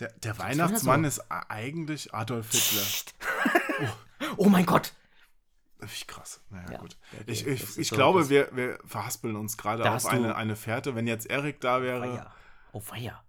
[0.00, 3.88] Der, der Weihnachtsmann das ist eigentlich Adolf Hitler.
[4.36, 4.92] Oh mein Gott.
[5.80, 6.40] Wie krass.
[6.50, 6.96] Naja, Ja, gut.
[7.12, 10.94] okay, Ich, ich, ich so glaube, wir, wir verhaspeln uns gerade auf eine, eine Fährte.
[10.94, 12.00] Wenn jetzt Erik da wäre.
[12.02, 12.32] Weia.
[12.72, 13.22] Oh weia.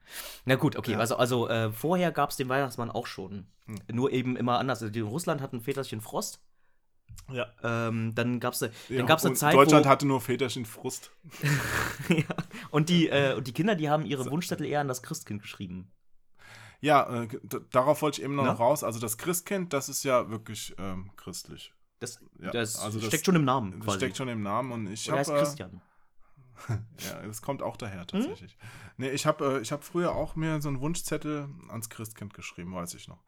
[0.45, 0.93] Na gut, okay.
[0.93, 0.99] Ja.
[0.99, 3.47] Also, also äh, vorher gab's den Weihnachtsmann auch schon.
[3.65, 3.79] Hm.
[3.91, 4.83] Nur eben immer anders.
[4.83, 6.41] Also, Russland hat ein Väterchen Frost.
[7.31, 7.47] Ja.
[7.63, 11.11] Ähm, dann gab's, Ja, dann gab's eine Zeit, Deutschland wo, hatte nur Väterchen Frust.
[12.09, 12.23] ja,
[12.71, 15.91] und, die, äh, und die Kinder, die haben ihre Wunschzettel eher an das Christkind geschrieben.
[16.81, 17.27] Ja, äh,
[17.69, 18.53] darauf wollte ich eben noch Na?
[18.53, 18.83] raus.
[18.83, 21.73] Also das Christkind, das ist ja wirklich ähm, christlich.
[22.01, 23.71] Das, Ja, das also das- steckt schon im Namen.
[23.73, 23.97] Das quasi.
[23.99, 25.81] steckt schon im Namen und ich er heißt habe äh, Christian.
[26.69, 27.79] ja, das kommt auch Hm?
[27.79, 28.57] daher tatsächlich.
[28.97, 32.73] Nee, ich habe äh, ich habe früher auch mir so einen Wunschzettel ans Christkind geschrieben,
[32.75, 33.23] weiß ich noch.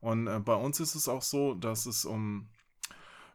[0.00, 2.48] Und äh, bei uns ist es auch so, dass es um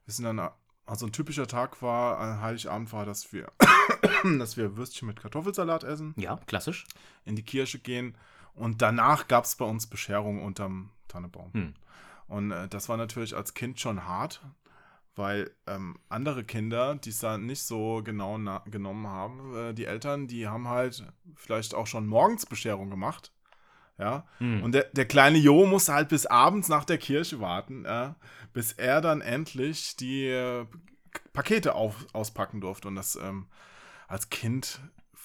[0.05, 0.49] wir sind dann
[0.85, 3.51] also ein typischer Tag war, an Heiligabend war, dass wir
[4.39, 6.85] dass wir Würstchen mit Kartoffelsalat essen, Ja, klassisch.
[7.25, 8.17] in die Kirche gehen
[8.55, 11.53] und danach gab es bei uns Bescherung unterm Tannebaum.
[11.53, 11.73] Hm.
[12.27, 14.41] Und äh, das war natürlich als Kind schon hart,
[15.19, 19.85] weil ähm, andere Kinder, die es da nicht so genau na- genommen haben, äh, die
[19.85, 21.05] Eltern, die haben halt
[21.35, 23.31] vielleicht auch schon morgens Bescherung gemacht.
[23.99, 24.25] Ja.
[24.37, 24.63] Hm.
[24.63, 28.15] Und der, der kleine Jo musste halt bis abends nach der Kirche warten, ja,
[28.53, 30.65] bis er dann endlich die äh,
[31.33, 32.87] Pakete auf, auspacken durfte.
[32.87, 33.47] Und das ähm,
[34.07, 34.79] als Kind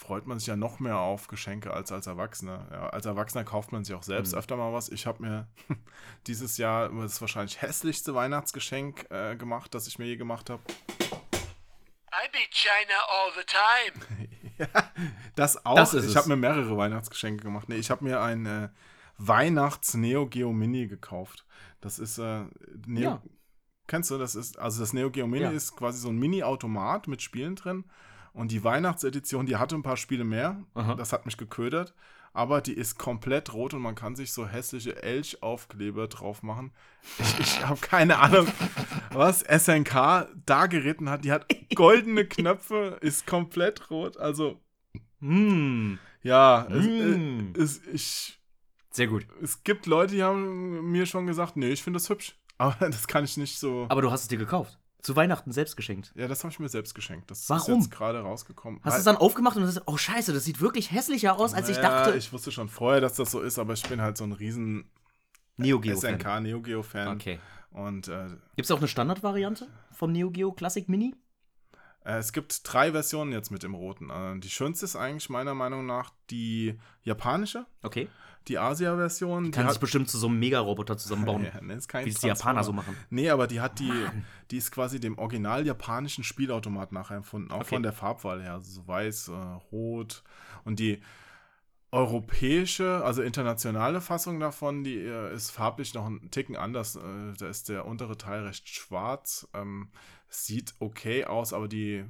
[0.07, 2.67] freut man sich ja noch mehr auf Geschenke als als Erwachsener.
[2.71, 4.39] Ja, als Erwachsener kauft man sich auch selbst Mhm.
[4.39, 4.89] öfter mal was.
[4.91, 5.49] Ich habe mir
[6.27, 10.63] dieses Jahr das wahrscheinlich hässlichste Weihnachtsgeschenk äh, gemacht, das ich mir je gemacht habe.
[12.13, 14.25] I beat China all the time.
[15.35, 15.75] Das auch.
[15.75, 17.69] Das ist ich habe mir mehrere Weihnachtsgeschenke gemacht.
[17.69, 18.69] Nee, ich habe mir ein äh,
[19.19, 21.45] Weihnachts-Neo Geo Mini gekauft.
[21.81, 22.45] Das ist äh,
[22.87, 23.03] Neo.
[23.11, 23.23] Ja.
[23.89, 24.19] Kennst du?
[24.19, 25.51] Das ist also das Neo Geo Mini Ja.
[25.51, 27.85] ist quasi so ein Mini-Automat mit Spielen drin.
[28.35, 30.63] Und die Weihnachtsedition, die hatte ein paar Spiele mehr.
[30.75, 30.95] Aha.
[30.97, 31.95] Das hat mich geködert.
[32.33, 36.73] Aber die ist komplett rot und man kann sich so hässliche Elch-Aufkleber drauf machen.
[37.21, 38.49] Ich, ich habe keine Ahnung,
[39.13, 41.25] was SNK da geritten hat.
[41.25, 44.17] Die hat goldene Knöpfe, ist komplett rot.
[44.17, 44.61] Also,
[45.21, 45.99] Hm.
[46.23, 47.53] ja, es, Mm.
[47.55, 48.41] äh, es, ich,
[48.91, 49.27] Sehr gut.
[49.41, 52.37] es gibt Leute, die haben mir schon gesagt, nee, ich finde das hübsch.
[52.59, 53.87] Aber das kann ich nicht so.
[53.89, 54.77] Aber du hast es dir gekauft.
[55.05, 56.13] Zu Weihnachten selbst geschenkt.
[56.17, 57.31] ja, das habe ich mir selbst geschenkt.
[57.31, 57.81] Das ist Warum?
[57.81, 58.81] jetzt gerade rausgekommen.
[58.83, 61.69] Hast du es dann aufgemacht und hast oh scheiße, das sieht wirklich hässlicher aus, als
[61.69, 62.17] ich Naja, dachte.
[62.19, 64.91] Ich wusste schon vorher, dass das so ist, aber ich bin halt so ein riesen
[65.57, 65.97] Neo Geo.
[65.97, 67.09] SNK Neo Geo Fan.
[67.17, 67.39] Okay.
[67.71, 71.15] Und äh, Gibt es auch eine Standardvariante vom Neo Geo Classic Mini?
[72.05, 74.11] äh, es gibt drei Versionen jetzt mit dem roten.
[74.11, 78.09] Äh, die schönste ist eigentlich meiner Meinung nach die japanische, Okay.
[78.49, 79.45] Die Asia-Version.
[79.45, 81.45] Die Kann sich hat, bestimmt zu so einem Mega-Roboter zusammenbauen.
[81.69, 82.97] ja, kein Wie es die Japaner so machen.
[83.11, 83.93] Nee, aber die hat die,
[84.51, 87.77] die ist quasi dem original japanischen Spielautomat nachempfunden, auch Okay.
[87.77, 89.33] von der Farbwahl her, also so weiß, äh,
[89.73, 90.23] rot
[90.65, 91.01] und die
[91.91, 96.97] europäische, also internationale Fassung davon, die äh, ist farblich noch einen Ticken anders.
[96.97, 99.91] Äh, da ist der untere Teil recht schwarz, ähm,
[100.29, 102.05] sieht okay aus, aber die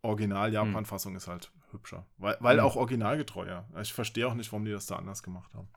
[0.00, 2.64] Original-Japan-Fassung ist halt hübscher, weil, weil Hm.
[2.64, 3.68] auch originalgetreu, ja.
[3.80, 5.68] Ich verstehe auch nicht, warum die das da anders gemacht haben.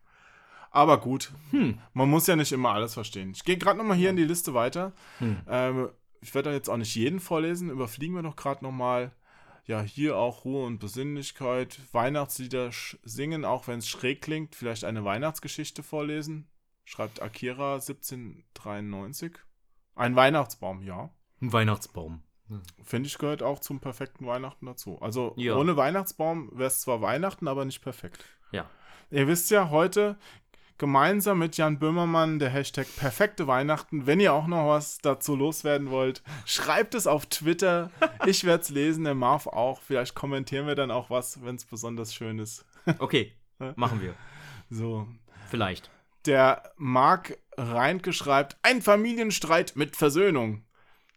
[0.72, 1.80] Aber gut, Hm.
[1.94, 3.32] man muss ja nicht immer alles verstehen.
[3.36, 4.92] Ich gehe gerade nochmal hier in die Liste weiter.
[5.20, 5.38] Hm.
[5.48, 5.90] Ähm,
[6.22, 7.70] ich werde da jetzt auch nicht jeden vorlesen.
[7.70, 9.12] Überfliegen wir doch gerade nochmal.
[9.68, 11.80] Ja, hier auch Ruhe und Besinnlichkeit.
[11.92, 12.70] Weihnachtslieder
[13.04, 14.54] singen, auch wenn es schräg klingt.
[14.56, 16.48] Vielleicht eine Weihnachtsgeschichte vorlesen.
[16.84, 19.38] Schreibt Akira 1793.
[19.96, 21.10] Ein Weihnachtsbaum, ja.
[21.42, 22.22] Ein Weihnachtsbaum.
[22.84, 25.02] Finde ich, gehört auch zum perfekten Weihnachten dazu.
[25.02, 25.56] Also Ja.
[25.56, 28.24] ohne Weihnachtsbaum wäre es zwar Weihnachten, aber nicht perfekt.
[28.52, 28.70] Ja.
[29.12, 30.18] Ihr wisst ja, heute
[30.78, 34.06] gemeinsam mit Jan Böhmermann der Hashtag perfekte Weihnachten.
[34.06, 37.90] Wenn ihr auch noch was dazu loswerden wollt, schreibt es auf Twitter.
[38.26, 39.82] Ich werde es lesen, der Marv auch.
[39.82, 42.66] Vielleicht kommentieren wir dann auch was, wenn es besonders schön ist.
[43.00, 43.34] Okay,
[43.76, 44.14] machen wir.
[44.70, 45.08] So.
[45.50, 45.90] Vielleicht.
[46.26, 50.64] Der Marc Reinke schreibt, ein Familienstreit mit Versöhnung.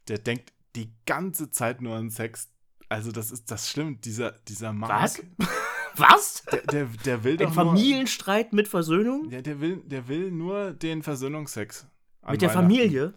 [0.09, 2.51] Der denkt die ganze Zeit nur an Sex.
[2.89, 4.91] Also das ist, das stimmt, dieser, dieser Marc.
[5.03, 5.23] Was?
[5.97, 6.45] Was?
[6.53, 9.29] Der, der, der will Ein doch Familienstreit mit Versöhnung?
[9.31, 11.87] ja, der will, der will nur den Versöhnungsex.
[12.31, 12.51] Mit der.
[12.51, 13.15] Familie?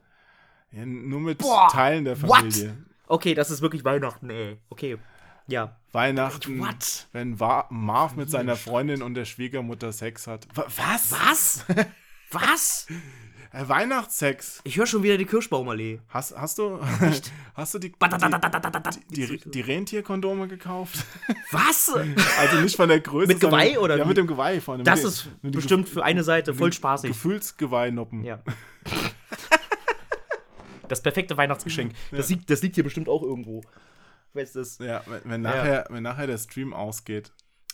[0.71, 2.39] Ja, nur mit Boah, Teilen der what?
[2.39, 2.78] Familie.
[3.08, 4.58] Okay, das ist wirklich Weihnachten, ey.
[4.69, 4.97] Okay.
[5.47, 5.78] Ja.
[5.91, 7.08] Weihnachten, What?
[7.12, 10.47] wenn Wa Marv mit seiner Freundin und der Schwiegermutter Sex hat.
[10.56, 11.12] Wa- Was?
[11.12, 11.65] Was?
[12.32, 12.88] Was?
[13.54, 14.62] Äh, Weihnachtssex.
[14.64, 16.00] Ich höre schon wieder die Kirschbaumallee.
[16.08, 16.80] Hast, hast du,
[17.54, 18.96] hast du die, die, Was?
[19.10, 21.06] die, die Rentierkondome gekauft?
[21.52, 23.28] Also nicht von der Größe.
[23.28, 24.08] Mit Geweih sondern- oder Ja, wie?
[24.08, 24.84] mit dem Geweih vorne.
[24.84, 27.10] Das Mit ist bestimmt für eine Seite voll spaßig.
[27.12, 28.24] Gefühlsgeweihnoppen.
[28.24, 28.42] Ja.
[30.88, 31.94] Das perfekte Weihnachtsgeschenk.
[32.12, 33.62] Das, liegt, das liegt hier bestimmt auch irgendwo.
[34.34, 34.78] Weißt du das?
[34.80, 37.32] Ja, wenn, wenn, nachher, wenn nachher der Stream ausgeht.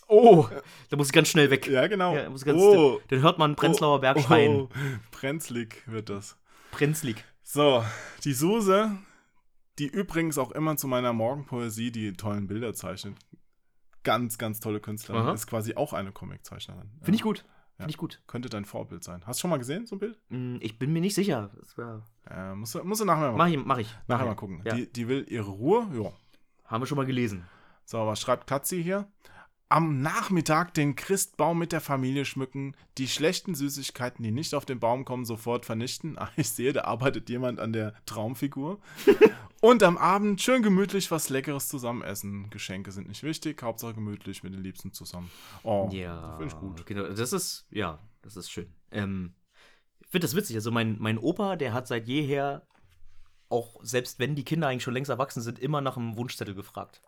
[0.07, 0.47] Oh,
[0.89, 1.67] da muss ich ganz schnell weg.
[1.67, 2.15] Ja, genau.
[2.15, 4.55] Ja, oh, Dann hört man Prenzlauer Berg oh, schreien.
[4.61, 4.69] oh,
[5.11, 6.37] brenzlig wird das.
[6.71, 7.23] Prenzlig.
[7.43, 7.83] So,
[8.23, 8.91] die Suse,
[9.79, 13.15] die übrigens auch immer zu meiner Morgenpoesie die tollen Bilder zeichnet.
[14.03, 15.23] Ganz, ganz tolle Künstlerin.
[15.23, 15.33] Aha.
[15.33, 16.89] Ist quasi auch eine Comiczeichnerin.
[17.01, 17.39] Finde ich gut.
[17.39, 17.83] Ja.
[17.83, 18.21] Finde ich gut.
[18.27, 19.21] Könnte dein Vorbild sein.
[19.25, 20.17] Hast du schon mal gesehen, so ein Bild?
[20.29, 21.51] Hm, Ich bin mir nicht sicher.
[22.29, 23.63] Äh, musst, du, musst du nachher mal, Mach ich.
[23.63, 23.93] Mach ich.
[24.07, 24.61] nachher mal gucken.
[24.65, 24.73] Ja.
[24.73, 25.87] Die, die will ihre Ruhe.
[25.93, 26.11] Ja.
[26.65, 27.45] Haben wir schon mal gelesen.
[27.85, 29.07] So, was schreibt Katzi hier?
[29.69, 34.79] Am Nachmittag den Christbaum mit der Familie schmücken, die schlechten Süßigkeiten, die nicht auf den
[34.79, 36.17] Baum kommen, sofort vernichten.
[36.17, 38.79] Ah, ich sehe, da arbeitet jemand an der Traumfigur.
[39.59, 42.49] Und am Abend schön gemütlich was Leckeres zusammen essen.
[42.49, 45.29] Geschenke sind nicht wichtig, Hauptsache gemütlich mit den Liebsten zusammen.
[45.63, 46.37] Oh, Ja.
[46.37, 46.85] finde ich gut.
[46.85, 48.73] Genau, das ist, ja, das ist schön.
[48.91, 49.33] Ähm,
[49.99, 50.55] ich finde das witzig.
[50.55, 52.65] Also mein, mein Opa, der hat seit jeher,
[53.49, 57.01] auch selbst wenn die Kinder eigentlich schon längst erwachsen sind, immer nach einem Wunschzettel gefragt.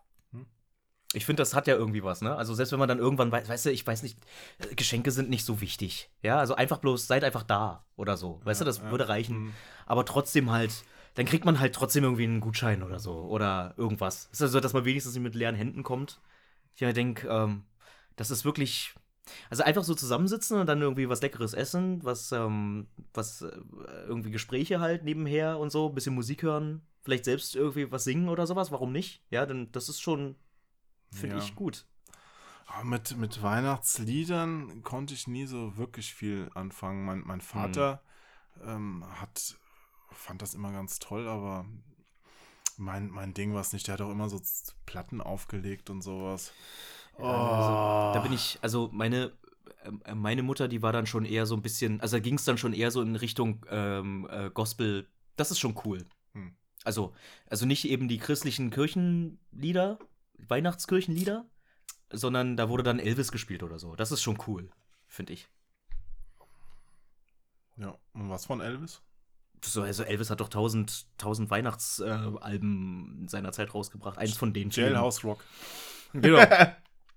[1.12, 2.36] Ich finde, das hat ja irgendwie was, ne?
[2.36, 4.16] Also selbst wenn man dann irgendwann weiß, weißt du, ich weiß nicht,
[4.58, 6.08] äh, Geschenke sind nicht so wichtig.
[6.22, 8.40] Ja, also einfach bloß, seid einfach da oder so.
[8.44, 8.90] Weißt du, das ja.
[8.90, 9.36] würde reichen.
[9.36, 9.54] Hm.
[9.86, 13.12] Aber trotzdem halt, dann kriegt man halt trotzdem irgendwie einen Gutschein oder so.
[13.22, 14.28] Oder irgendwas.
[14.30, 16.20] Ist also, dass man wenigstens nicht mit leeren Händen kommt.
[16.76, 17.64] Ich denke, ähm,
[18.16, 18.94] das ist wirklich.
[19.48, 23.52] Also einfach so zusammensitzen und dann irgendwie was Leckeres essen, was, ähm, was äh,
[24.08, 28.46] irgendwie Gespräche halt nebenher und so, bisschen Musik hören, vielleicht selbst irgendwie was singen oder
[28.46, 29.22] sowas, warum nicht?
[29.30, 30.34] Ja, denn das ist schon,
[31.12, 31.42] finde Ja.
[31.42, 31.86] ich, gut.
[32.66, 37.04] Ah, Mit, mit Weihnachtsliedern konnte ich nie so wirklich viel anfangen.
[37.04, 38.00] Mein, mein Vater
[38.64, 39.56] ähm, hat,
[40.12, 41.64] fand das immer ganz toll, aber
[42.76, 43.86] mein, mein Ding war es nicht.
[43.88, 44.40] Der hat auch immer so
[44.86, 46.52] Platten aufgelegt und sowas.
[47.18, 47.24] Oh.
[47.24, 49.32] Also, da bin ich, also meine,
[50.04, 52.44] äh, meine Mutter, die war dann schon eher so ein bisschen, also da ging es
[52.44, 55.08] dann schon eher so in Richtung ähm, äh, Gospel.
[55.36, 56.06] Das ist schon cool.
[56.34, 56.54] Hm.
[56.84, 57.14] Also,
[57.46, 59.98] also nicht eben die christlichen Kirchenlieder,
[60.48, 61.46] Weihnachtskirchenlieder,
[62.10, 63.94] sondern da wurde dann Elvis gespielt oder so.
[63.96, 64.70] Das ist schon cool,
[65.06, 65.48] finde ich.
[67.76, 69.02] Ja, und was von Elvis?
[69.64, 74.18] So, also Elvis hat doch tausend, tausend Weihnachtsalben seiner Zeit rausgebracht.
[74.18, 74.70] Eins von denen.
[74.70, 75.44] Jailhouse Rock.
[76.12, 76.44] Genau.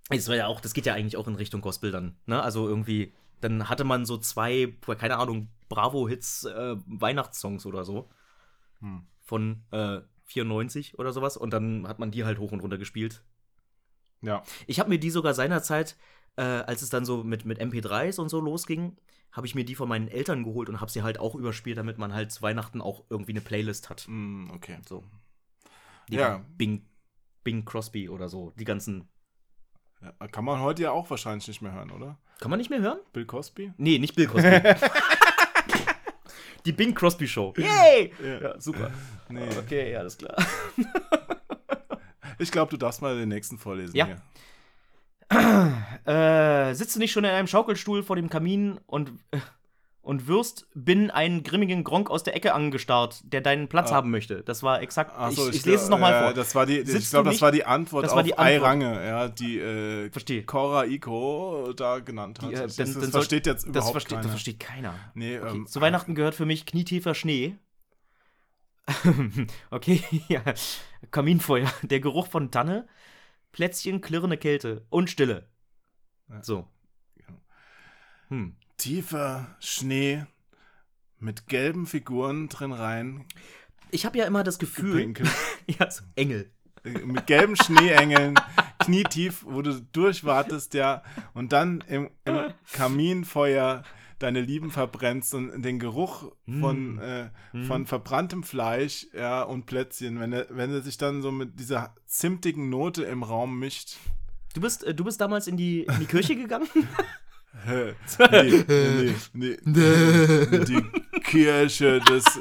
[0.10, 2.44] Das war ja auch, das geht ja eigentlich auch in Richtung Gospel dann, ne?
[2.44, 8.10] Also irgendwie, dann hatte man so zwei, keine Ahnung, Bravo-Hits, äh, Weihnachtssongs oder so.
[8.80, 9.08] Hm.
[9.22, 11.38] Von äh, 94 oder sowas.
[11.38, 13.24] Und dann hat man die halt hoch und runter gespielt.
[14.22, 14.44] Ja.
[14.68, 15.98] Ich habe mir die sogar seinerzeit,
[16.38, 18.98] äh, als es dann so mit, mit MP3s und so losging,
[19.32, 21.98] habe ich mir die von meinen Eltern geholt und habe sie halt auch überspielt, damit
[21.98, 24.02] man halt zu Weihnachten auch irgendwie eine Playlist hat.
[24.02, 24.78] Hm, okay.
[24.88, 25.04] So.
[26.10, 26.46] Die Ja.
[26.58, 26.86] Bing,
[27.44, 28.52] Bing Crosby oder so.
[28.58, 29.10] Die ganzen.
[30.02, 32.20] Ja, kann man heute ja auch wahrscheinlich nicht mehr hören, oder?
[32.40, 33.00] Kann man nicht mehr hören?
[33.14, 33.74] Bill Cosby?
[33.78, 34.50] Nee, nicht Bill Cosby.
[36.65, 37.54] Die Bing Crosby Show.
[37.58, 38.13] Yay!
[38.23, 38.41] Ja.
[38.41, 38.91] Ja, super.
[39.30, 39.47] Nee.
[39.60, 40.36] Okay, ja, alles klar.
[42.39, 44.08] Ich glaube, du darfst mal den nächsten vorlesen Ja.
[46.06, 49.39] Äh, sitzt du nicht schon in einem Schaukelstuhl vor dem Kamin und, äh,
[50.04, 53.96] und wirst bin einen grimmigen Gronk aus der Ecke angestarrt, der deinen Platz Ah.
[53.96, 54.44] haben möchte.
[54.44, 55.16] Das war exakt.
[55.34, 56.34] So, ich, ich lese es nochmal vor.
[56.34, 58.48] Das war die, ich glaube, das war die Antwort das auf war die Antwort.
[58.70, 60.44] Eirange, ja, die äh, Verstehe.
[60.44, 62.52] Cora Iko da genannt hat.
[62.52, 64.22] Die, äh, das dann- das dann soll- versteht jetzt das überhaupt versteht, keiner.
[64.24, 64.94] Das versteht keiner.
[65.16, 67.56] nee, Okay, ähm, zu Weihnachten gehört für mich knietiefer Schnee.
[69.72, 70.42] okay, ja.
[71.12, 72.88] Kaminfeuer, der Geruch von Tanne,
[73.54, 75.48] Plätzchen, klirrende Kälte und Stille.
[76.30, 76.44] Ja.
[76.44, 76.68] So.
[78.30, 78.56] Hm.
[78.84, 80.26] Tiefer Schnee
[81.19, 83.26] mit gelben Figuren drin rein,
[83.91, 85.13] Ich habe ja immer das Gefühl,
[85.80, 86.52] ja, so Engel.
[86.84, 88.36] Äh, mit gelben Schneeengeln,
[88.80, 91.02] knietief, wo du durchwartest, ja,
[91.34, 93.84] und dann im, im Kaminfeuer
[94.19, 97.00] deine Lieben verbrennst und den Geruch von, Mm.
[97.00, 97.63] äh, Mm.
[97.65, 101.96] von verbranntem Fleisch ja, und Plätzchen, wenn er, wenn er sich dann so mit dieser
[102.06, 103.96] zimtigen Note im Raum mischt.
[104.54, 106.67] Du bist, äh, du bist damals in die, in die Kirche gegangen?
[107.66, 107.94] Hä?
[108.32, 110.66] nee, nee, nee.
[110.66, 110.82] Die
[111.22, 112.24] Kirche des.
[112.26, 112.39] des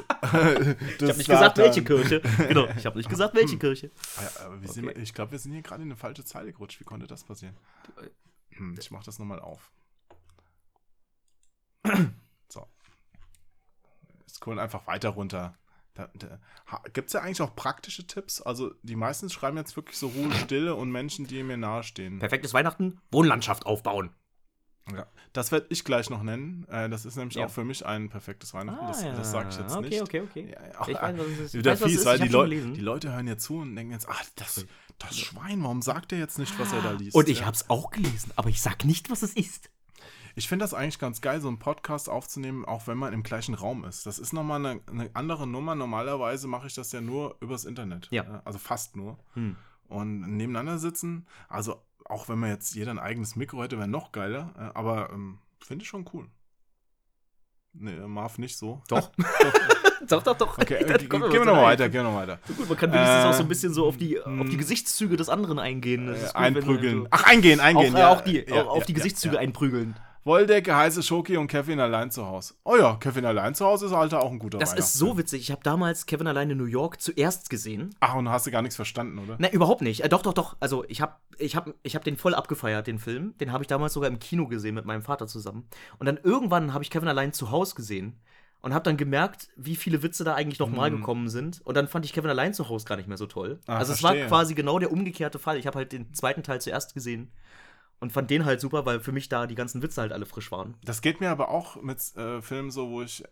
[0.99, 2.21] Ich habe nicht gesagt, welche Kirche.
[2.47, 3.91] Genau, ich habe nicht gesagt, welche Kirche.
[4.17, 4.99] Ja, aber wir sind, Okay.
[5.01, 6.79] ich glaube, wir sind hier gerade in eine falsche Zeile gerutscht.
[6.79, 7.55] Wie konnte das passieren?
[8.51, 9.71] Hm, ich mach das nochmal auf.
[12.49, 12.67] So.
[14.27, 15.57] Scrollen einfach weiter runter.
[16.93, 18.41] Gibt es ja eigentlich auch praktische Tipps?
[18.41, 22.17] Also, die meisten schreiben jetzt wirklich so Ruhe, Stille und Menschen, die mir nahestehen.
[22.17, 24.09] Perfektes Weihnachten, Wohnlandschaft aufbauen.
[24.91, 25.05] Ja.
[25.31, 26.65] Das werde ich gleich noch nennen.
[26.69, 27.45] Äh, das ist nämlich Ja.
[27.45, 28.85] auch für mich ein perfektes Weihnachten.
[28.85, 30.01] das das sage ich jetzt okay, nicht.
[30.01, 30.87] Okay, okay, Ja, ja.
[30.87, 31.53] Ich weiß, was es ist.
[31.53, 32.05] Wieder weiß, was es fies, ist.
[32.05, 32.73] weil die, Leu gelesen.
[32.73, 34.65] die Leute hören jetzt zu und denken jetzt, ah, das,
[34.99, 37.15] das Schwein, warum sagt er jetzt nicht, was er da liest?
[37.15, 37.45] Und ich Ja.
[37.45, 39.69] hab's auch gelesen, aber ich sag nicht, was es ist.
[40.35, 43.53] Ich finde das eigentlich ganz geil, so einen Podcast aufzunehmen, auch wenn man im gleichen
[43.53, 44.05] Raum ist.
[44.07, 45.75] Das ist nochmal eine, eine andere Nummer.
[45.75, 48.07] Normalerweise mache ich das ja nur übers Internet.
[48.11, 48.41] Ja.
[48.43, 49.17] Also fast nur.
[49.35, 49.55] Hm.
[49.87, 54.11] Und nebeneinander sitzen, also auch wenn man jetzt jeder ein eigenes Mikro hätte, wäre noch
[54.11, 54.53] geiler.
[54.57, 56.27] äh, Aber ähm, finde ich schon cool.
[57.73, 58.81] Nee, Marv nicht so.
[58.87, 59.11] Doch.
[60.07, 60.57] doch, doch, doch.
[60.59, 61.63] Okay, äh, kommt gehen wir noch noch rein.
[61.63, 62.39] weiter, gehen wir noch weiter.
[62.55, 64.57] Gut, man kann wenigstens Äh, auch so ein bisschen so auf die, auf die hm.
[64.57, 66.07] Gesichtszüge des anderen eingehen.
[66.07, 67.01] Das Äh, ist gut, wenn du einprügeln.
[67.03, 67.95] so- Ach, eingehen, eingehen.
[67.95, 69.41] auch, ja, auch, die, ja, auf ja, die ja, Gesichtszüge ja.
[69.41, 69.95] einprügeln.
[70.25, 72.53] Wolldecke, heiße Schoki und Kevin allein zu Hause.
[72.63, 75.41] Oh ja, Kevin allein zu Hause ist Alter auch ein guter Das ist so witzig.
[75.41, 77.93] Ich habe damals Kevin allein in New York zuerst gesehen.
[77.99, 79.35] Ach, und hast du gar nichts verstanden, oder?
[79.37, 80.01] Nein, überhaupt nicht.
[80.03, 80.55] Äh, doch, doch, doch.
[80.61, 83.35] Also ich habe ich hab, ich hab den voll abgefeiert, den Film.
[83.39, 85.67] Den habe ich damals sogar im Kino gesehen mit meinem Vater zusammen.
[85.99, 88.21] Und dann irgendwann habe ich Kevin allein zu Hause gesehen
[88.61, 90.97] und habe dann gemerkt, wie viele Witze da eigentlich nochmal Mhm.
[90.97, 91.59] gekommen sind.
[91.65, 93.59] Und dann fand ich Kevin allein zu Hause gar nicht mehr so toll.
[93.67, 94.21] Ah, also es verstehe.
[94.21, 95.57] war quasi genau der umgekehrte Fall.
[95.57, 97.29] Ich habe halt den zweiten Teil zuerst gesehen
[98.03, 100.51] und fand den halt super, weil für mich da die ganzen Witze halt alle frisch
[100.51, 100.75] waren.
[100.83, 103.23] Das geht mir aber auch mit äh, Filmen so, wo ich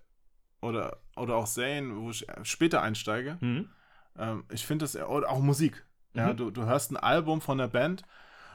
[0.61, 3.37] oder, oder auch Serien, wo ich äh, später einsteige.
[3.41, 3.69] Mhm.
[4.17, 5.85] Ähm, ich finde das, oder auch Musik.
[6.13, 6.37] Ja, Mhm.
[6.37, 8.03] du, du hörst ein Album von der Band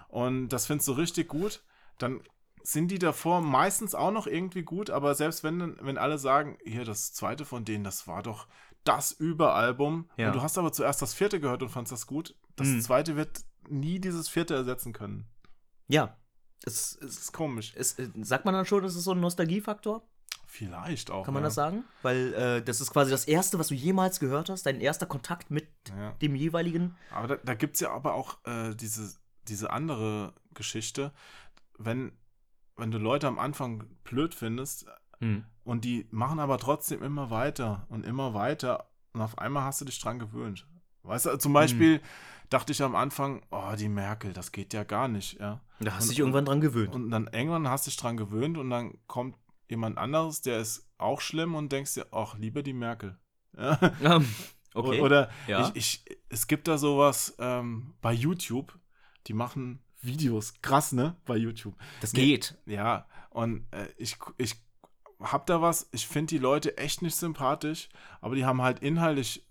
[0.09, 1.63] und das findest du richtig gut,
[1.99, 2.21] dann
[2.63, 6.85] sind die davor meistens auch noch irgendwie gut, aber selbst wenn, wenn alle sagen, hier,
[6.85, 8.47] das zweite von denen, das war doch
[8.85, 10.29] das Überalbum, Ja.
[10.29, 12.81] und du hast aber zuerst das vierte gehört und fandst das gut, das Mhm.
[12.83, 15.27] zweite wird nie dieses vierte ersetzen können.
[15.89, 16.17] Ja.
[16.65, 17.73] Es, es, ist komisch.
[17.77, 20.03] es, äh, sagt man dann schon, das ist so ein Nostalgiefaktor?
[20.47, 21.25] Vielleicht auch.
[21.25, 21.49] Kann man ja.
[21.49, 21.85] das sagen?
[22.03, 25.51] Weil äh, das ist quasi das erste, was du jemals gehört hast, dein erster Kontakt
[25.51, 26.13] mit Ja.
[26.23, 26.97] dem jeweiligen.
[27.11, 29.15] Aber da, da gibt es ja aber auch äh, diese,
[29.49, 31.13] diese andere Geschichte,
[31.79, 32.13] wenn,
[32.77, 34.87] wenn du Leute am Anfang blöd findest
[35.65, 39.87] und die machen aber trotzdem immer weiter und immer weiter und auf einmal hast du
[39.87, 40.67] dich dran gewöhnt.
[41.05, 42.03] Weißt du, zum Beispiel
[42.51, 45.61] dachte ich am Anfang, oh, die Merkel, das geht ja gar nicht, ja.
[45.81, 46.95] Da hast du dich irgendwann dran gewöhnt.
[46.95, 49.37] Und dann irgendwann hast du dich dran gewöhnt und dann kommt
[49.69, 53.19] jemand anderes, der ist auch schlimm und denkst dir, ach, lieber die Merkel.
[53.59, 54.17] Ja.
[54.17, 54.29] Ähm,
[54.75, 55.01] okay.
[55.01, 55.73] Oder Ja.
[55.75, 58.79] ich, ich, es gibt da sowas ähm, bei YouTube,
[59.27, 60.55] die machen Videos.
[60.61, 61.17] Krass, ne?
[61.25, 61.75] Bei YouTube.
[62.03, 62.59] das geht.
[62.67, 64.55] Ja, und äh, ich, ich
[65.21, 67.89] hab da was, ich finde die Leute echt nicht sympathisch,
[68.21, 69.47] aber die haben halt inhaltlich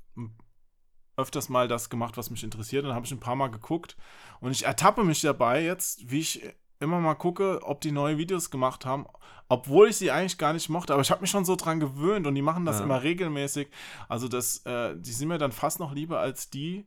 [1.17, 2.83] öfters mal das gemacht, was mich interessiert.
[2.83, 3.95] Und dann habe ich ein paar Mal geguckt
[4.41, 6.43] und ich ertappe mich dabei jetzt, wie ich
[6.79, 9.05] immer mal gucke, ob die neue Videos gemacht haben,
[9.47, 10.93] obwohl ich sie eigentlich gar nicht mochte.
[10.93, 12.83] Aber ich habe mich schon so dran gewöhnt und die machen das Ja.
[12.85, 13.69] immer regelmäßig.
[14.09, 16.85] Also das, äh, die sind mir dann fast noch lieber als die,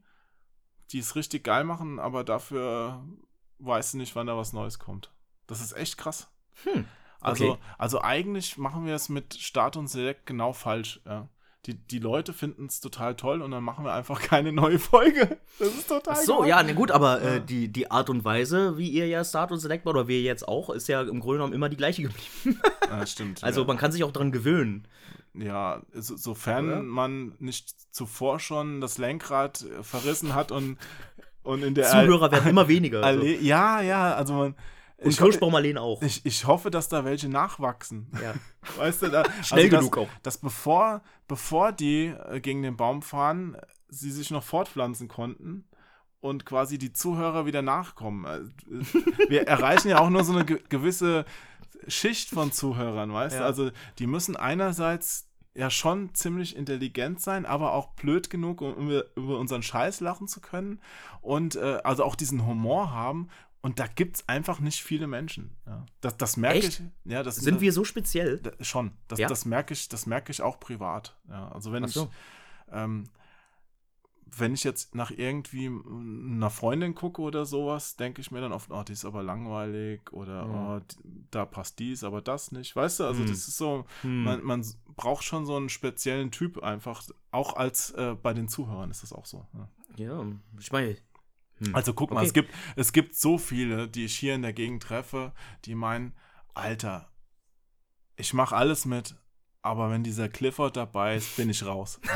[0.93, 3.03] die es richtig geil machen, aber dafür
[3.59, 5.11] weißt du nicht, wann da was Neues kommt.
[5.47, 6.31] Das ist echt krass.
[6.65, 6.87] Hm.
[7.21, 7.61] Also, Okay.
[7.79, 11.01] also eigentlich machen wir es mit Start und Select genau falsch.
[11.05, 11.29] Ja.
[11.67, 15.39] Die, die Leute finden es total toll und dann machen wir einfach keine neue Folge.
[15.59, 16.49] Das ist total Ach so, gemein.
[16.49, 17.35] ja, na gut, aber Ja.
[17.35, 20.23] äh, die, die Art und Weise, wie ihr ja Start und Select macht, oder wir
[20.23, 22.61] jetzt auch, ist ja im Grunde genommen immer die gleiche geblieben.
[22.89, 23.43] Ja, stimmt.
[23.45, 23.67] Also ja.
[23.67, 24.87] man kann sich auch dran gewöhnen.
[25.35, 26.83] ja, so, sofern Oder?
[26.83, 30.79] man nicht zuvor schon das Lenkrad äh, verrissen hat und,
[31.43, 33.03] und in der Zuhörer werden immer weniger.
[33.05, 33.25] Also.
[33.25, 34.55] Ja, ja, also man.
[35.01, 36.03] Und Kirschbaumarleen auch.
[36.03, 38.11] ich, ich hoffe, dass da welche nachwachsen.
[38.21, 38.35] Ja.
[38.77, 40.09] Weißt du, da, Schnell dass, genug auch.
[40.23, 43.57] Dass bevor, bevor die äh, gegen den Baum fahren,
[43.89, 45.65] sie sich noch fortpflanzen konnten
[46.21, 48.25] und quasi die Zuhörer wieder nachkommen.
[48.25, 48.85] Äh,
[49.29, 51.25] Wir erreichen ja auch nur so eine ge gewisse
[51.87, 53.41] Schicht von Zuhörern, weißt du?
[53.41, 53.47] Ja.
[53.47, 59.05] Also die müssen einerseits ja schon ziemlich intelligent sein, aber auch blöd genug, um über,
[59.17, 60.81] über unseren Scheiß lachen zu können
[61.21, 63.29] und äh, also auch diesen Humor haben.
[63.61, 65.57] Und da gibt es einfach nicht viele Menschen.
[65.67, 65.85] Ja.
[66.01, 66.81] Das, das merke Echt?
[67.05, 67.11] ich.
[67.13, 68.39] Ja, das Sind wir so speziell?
[68.39, 68.93] da, schon.
[69.09, 69.27] Das, Ja?
[69.29, 71.19] das merke ich, das merke ich auch privat.
[71.29, 72.05] Ja, also wenn so.
[72.05, 73.05] ich ähm,
[74.31, 78.71] wenn ich jetzt nach irgendwie einer Freundin gucke oder sowas, denke ich mir dann oft,
[78.71, 80.77] oh, die ist aber langweilig oder Ja.
[80.77, 82.77] oh, die- da passt dies, aber das nicht.
[82.77, 83.27] Weißt du, also Hm.
[83.29, 84.25] das ist so, Hm.
[84.25, 88.91] man, man braucht schon so einen speziellen Typ einfach, auch als äh, bei den Zuhörern
[88.91, 89.47] ist das auch so.
[89.55, 89.69] Ja.
[89.97, 90.25] Ja,
[90.61, 90.97] ich meine.
[91.65, 91.75] Hm.
[91.75, 92.27] Also guck mal, Okay.
[92.27, 95.33] es gibt, es gibt so viele, die ich hier in der Gegend treffe,
[95.65, 96.15] die meinen,
[96.55, 97.11] Alter,
[98.17, 99.15] ich mache alles mit,
[99.63, 102.01] aber wenn dieser Clifford dabei ist, bin ich raus.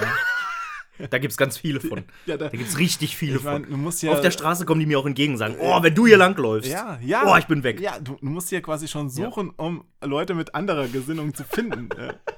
[1.11, 2.05] Da gibt es ganz viele von.
[2.27, 3.93] ja da, Da gibt es richtig viele ich mein, von.
[4.03, 6.19] ja, Auf der Straße kommen die mir auch entgegen und sagen: Oh, wenn du hier
[6.19, 6.71] langläufst.
[6.71, 7.25] Ja, ja.
[7.27, 7.81] Oh, ich bin weg.
[7.81, 11.89] Ja, du, du musst hier quasi schon suchen, um Leute mit anderer Gesinnung zu finden.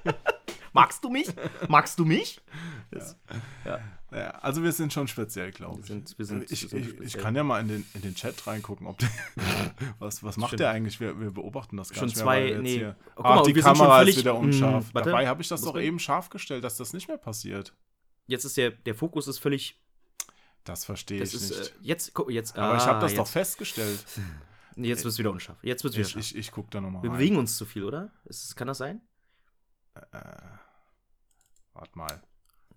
[0.74, 0.80] ja.
[0.80, 1.28] Magst du mich?
[1.68, 2.40] Magst du mich?
[4.12, 5.86] Ja, also wir sind schon speziell, glaube ich.
[5.86, 7.22] sind- wir sind- ich, wir sind ich, ich speziell.
[7.22, 9.08] kann ja mal in den, in den Chat reingucken, ob der,
[9.98, 10.60] was, was macht Stimmt.
[10.60, 11.00] der eigentlich?
[11.00, 12.74] Wir, wir beobachten das gar Schon nicht mehr, zwei- nee.
[12.78, 14.84] hier- Oh, guck Ach, mal, die wir sind schon Kamera völlig- ist wieder unscharf.
[14.86, 15.10] Hm, warte.
[15.10, 17.74] Dabei habe ich das doch eben scharf gestellt, dass das nicht mehr passiert.
[18.26, 19.80] Jetzt ist der, der Fokus ist völlig.
[20.62, 21.70] Das verstehe Das ich ist, nicht.
[21.70, 22.56] äh, jetzt, guck, jetzt.
[22.56, 24.04] Aber ich habe ah, das doch jetzt, festgestellt.
[24.76, 25.56] Nee, Jetzt wird es wieder unscharf.
[25.62, 27.16] Jetzt wird wieder Ich, ich, ich gucke da nochmal Wir rein.
[27.18, 28.10] bewegen uns zu viel, oder?
[28.24, 29.00] Ist, kann das sein?
[29.94, 30.18] Äh,
[31.74, 32.22] warte mal.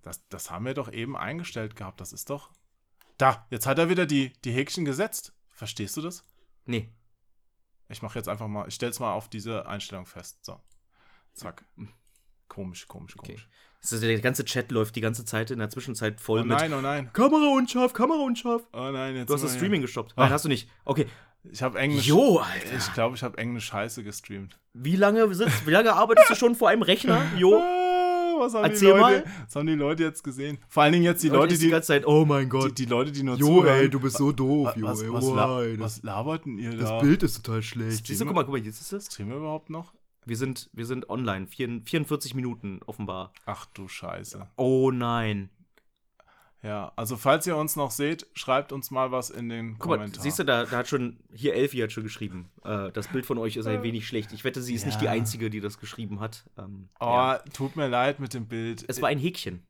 [0.01, 1.99] Das, das haben wir doch eben eingestellt gehabt.
[2.01, 2.51] Das ist doch.
[3.17, 5.33] Da, jetzt hat er wieder die, die Häkchen gesetzt.
[5.51, 6.23] Verstehst du das?
[6.65, 6.89] Nee.
[7.89, 10.43] Ich mache jetzt einfach mal, ich stell's mal auf diese Einstellung fest.
[10.45, 10.59] So.
[11.33, 11.65] Zack.
[12.47, 13.33] Komisch, komisch, Okay.
[13.33, 13.49] komisch.
[13.81, 16.57] Das ist, der ganze Chat läuft die ganze Zeit in der Zwischenzeit voll Oh mit
[16.57, 17.11] nein, oh nein.
[17.13, 18.63] Kamera unscharf, Kamera unscharf.
[18.73, 19.87] Oh nein, jetzt Du hast das Streaming hier.
[19.87, 20.13] gestoppt.
[20.15, 20.23] Ach.
[20.23, 20.69] Nein, hast du nicht.
[20.83, 21.07] Okay.
[21.43, 22.05] Ich habe Englisch.
[22.07, 22.75] Jo, Alter.
[22.75, 24.59] Ich glaube, ich habe Englisch Scheiße gestreamt.
[24.73, 27.25] Wie lange sitzt, wie lange arbeitest du schon vor einem Rechner?
[27.37, 27.63] Jo.
[28.39, 29.33] Was haben Erzähl die Leute, mal.
[29.45, 30.57] Was haben die Leute jetzt gesehen?
[30.69, 32.77] Vor allen Dingen jetzt die Und Leute, die die, ganze Zeit, oh mein die, Gott.
[32.77, 33.79] die Leute, die nur Jo, zuhören.
[33.79, 35.13] ey, du bist so doof, was, Jo, was, ey.
[35.13, 36.77] was, Oh, la was laberten ihr da?
[36.77, 37.99] das Bild ist total schlecht.
[37.99, 39.05] Streamen- Siehst du, guck mal, guck mal, jetzt ist es.
[39.07, 39.93] Streamen wir überhaupt noch?
[40.25, 41.47] Wir sind, wir sind online.
[41.47, 43.31] Vier- 44 Minuten offenbar.
[43.45, 44.45] Ach du Scheiße.
[44.57, 45.49] Oh nein.
[46.67, 49.95] Ja, also falls ihr uns noch seht, schreibt uns mal was in den Guck mal,
[49.97, 50.21] Kommentaren.
[50.23, 52.49] siehst du, da, da hat schon, hier Elfi hat schon geschrieben.
[52.65, 54.33] Äh, das Bild von euch ist ein wenig schlecht.
[54.33, 55.11] Ich wette, sie ist nicht die Ja.
[55.11, 56.43] Einzige, die das geschrieben hat.
[56.57, 57.39] Ähm, Oh, ja.
[57.53, 58.83] tut mir leid mit dem Bild.
[58.87, 59.65] Es war ein Häkchen.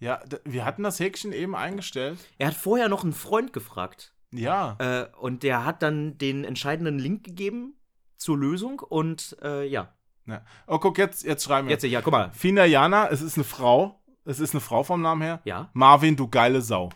[0.00, 2.18] ja, wir hatten das Häkchen eben eingestellt.
[2.38, 4.14] Er hat vorher noch einen Freund gefragt.
[4.30, 4.76] Ja.
[4.78, 7.74] Äh, und der hat dann den entscheidenden Link gegeben
[8.16, 9.92] zur Lösung und äh, ja.
[10.26, 10.42] ja.
[10.66, 11.72] Oh, guck, jetzt, jetzt schreiben wir.
[11.74, 12.30] Jetzt, ja, guck mal.
[12.32, 14.00] Fina Jana, es ist eine Frau.
[14.28, 15.40] Es ist eine Frau vom Namen her.
[15.44, 15.70] Ja.
[15.72, 16.90] Marvin, du geile Sau.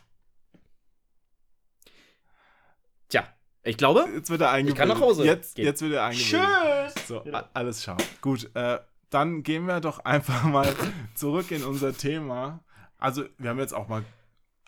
[3.09, 3.27] Tja,
[3.63, 4.07] ich glaube.
[4.15, 4.79] Jetzt wird er eingebildet.
[4.79, 5.65] kann nach Hause Jetzt, gehen.
[5.65, 6.93] jetzt wird er eingebildet.
[6.95, 7.09] Tschüss!
[7.09, 8.03] So, a- alles scharf.
[8.21, 8.81] Gut, äh,
[9.11, 10.75] dann gehen wir doch einfach mal
[11.15, 12.61] zurück in unser Thema.
[12.99, 14.05] Also, wir haben jetzt auch mal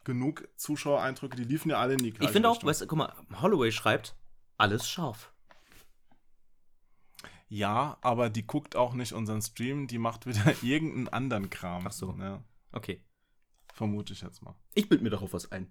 [0.05, 2.99] genug Zuschauereindrücke, die liefen ja alle in die gleiche Ich finde auch, weißt du, guck
[2.99, 3.13] mal,
[3.43, 4.15] Holloway schreibt,
[4.59, 5.33] alles scharf.
[7.49, 11.85] Ja, aber die guckt auch nicht unseren Stream, die macht wieder irgendeinen anderen Kram.
[11.87, 12.15] Ach so.
[12.19, 12.43] Ja,
[12.75, 13.03] Okay.
[13.73, 14.55] vermute ich jetzt mal.
[14.75, 15.71] Ich bild mir darauf was ein.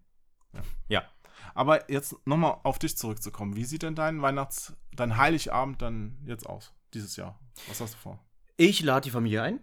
[0.54, 0.62] Ja.
[0.89, 1.04] Ja.
[1.56, 3.56] Aber jetzt nochmal auf dich zurückzukommen.
[3.56, 7.39] Wie sieht denn dein Weihnachts-, dein Heiligabend dann jetzt aus, dieses Jahr?
[7.68, 8.20] Was hast du vor?
[8.58, 9.60] Ich lade die Familie ein.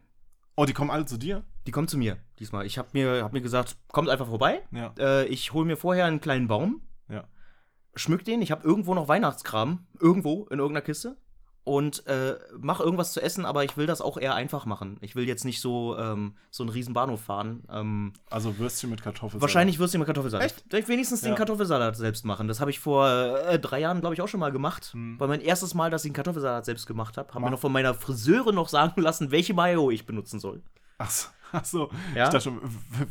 [0.57, 1.45] Oh, die kommen alle zu dir?
[1.67, 2.67] Die kommt zu mir diesmal.
[2.67, 4.63] Ich habe mir, hab mir gesagt, kommt einfach vorbei.
[4.73, 4.93] Ja.
[4.99, 7.29] Äh, ich hole mir vorher einen kleinen Baum, Ja.
[7.95, 8.43] schmück den.
[8.43, 11.17] Ich habe irgendwo noch Weihnachtskram, irgendwo in irgendeiner Kiste.
[11.71, 14.99] Und äh, mach irgendwas zu essen, aber ich will das auch eher einfach machen.
[15.03, 17.63] Ich will jetzt nicht so, ähm, so einen riesen Bahnhof fahren.
[17.71, 19.41] Ähm, Also Würstchen mit Kartoffeln.
[19.41, 20.47] wahrscheinlich wirst du mit Kartoffelsalat.
[20.47, 20.65] Echt?
[20.69, 21.37] Vielleicht wenigstens den Ja.
[21.37, 22.49] Kartoffelsalat selbst machen.
[22.49, 24.91] Das habe ich vor äh, drei Jahren, glaube ich, auch schon mal gemacht.
[24.95, 25.15] Hm.
[25.21, 27.61] Weil mein erstes Mal, dass ich einen Kartoffelsalat selbst gemacht habe, habe Mach- mir noch
[27.61, 30.63] von meiner Friseurin noch sagen lassen, welche Mayo ich benutzen soll.
[30.99, 31.29] Ach so.
[31.53, 31.91] Ach so.
[32.15, 32.25] Ja?
[32.25, 32.61] Ich dachte schon,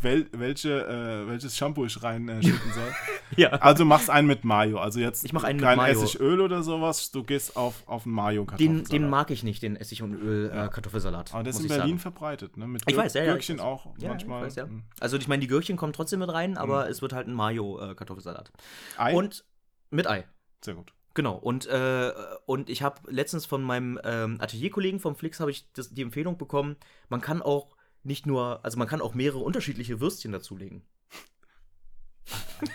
[0.01, 2.53] wel, welche, äh, welches Shampoo ich rein äh, soll.
[3.35, 3.49] Ja.
[3.49, 4.79] Also machst einen mit Mayo.
[4.79, 6.01] Also jetzt Ich mach einen mit kein Mayo.
[6.03, 7.11] Essigöl oder sowas.
[7.11, 10.19] Du gehst auf, auf einen mayo Den, den mag ich nicht, den Essig- und Ja.
[10.19, 11.33] Öl-Kartoffelsalat.
[11.33, 11.99] Aber der ist in Berlin sagen.
[11.99, 12.65] verbreitet, ne?
[12.67, 13.67] Mit Ich Gür- weiß, ja, ja, Gürkchen ich weiß.
[13.67, 14.39] auch Ja, manchmal.
[14.41, 14.63] ich weiß, ja.
[14.63, 14.81] Hm.
[14.99, 18.51] Also ich meine, die Gürkchen kommen trotzdem mit rein, aber es wird halt ein Mayo-Kartoffelsalat.
[18.97, 19.13] Ei?
[19.15, 19.45] Und
[19.91, 20.25] mit Ei.
[20.63, 20.93] Sehr gut.
[21.13, 21.35] Genau.
[21.35, 22.11] Und, äh,
[22.45, 26.37] und ich habe letztens von meinem ähm, Atelierkollegen vom Flix habe ich das, die Empfehlung
[26.37, 26.77] bekommen,
[27.09, 30.83] man kann auch nicht nur, also man kann auch mehrere unterschiedliche Würstchen dazulegen.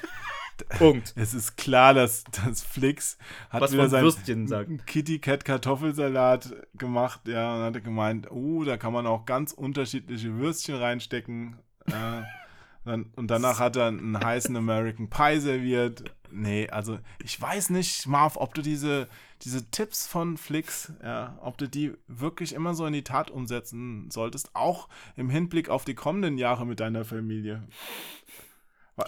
[0.78, 1.12] Punkt.
[1.16, 3.18] Es ist klar, dass das Flix
[3.50, 4.86] hat Was wieder von sein Würstchen sagt.
[4.86, 10.36] Kitty Cat Kartoffelsalat gemacht, ja, und hatte gemeint, oh, da kann man auch ganz unterschiedliche
[10.36, 11.58] Würstchen reinstecken.
[11.86, 12.22] Äh,
[12.84, 16.04] dann, und danach hat er einen heißen American Pie serviert.
[16.30, 19.08] Nee, also ich weiß nicht, Marv, ob du diese,
[19.44, 24.10] diese Tipps von Flix, ja, ob du die wirklich immer so in die Tat umsetzen
[24.10, 27.62] solltest, auch im Hinblick auf die kommenden Jahre mit deiner Familie.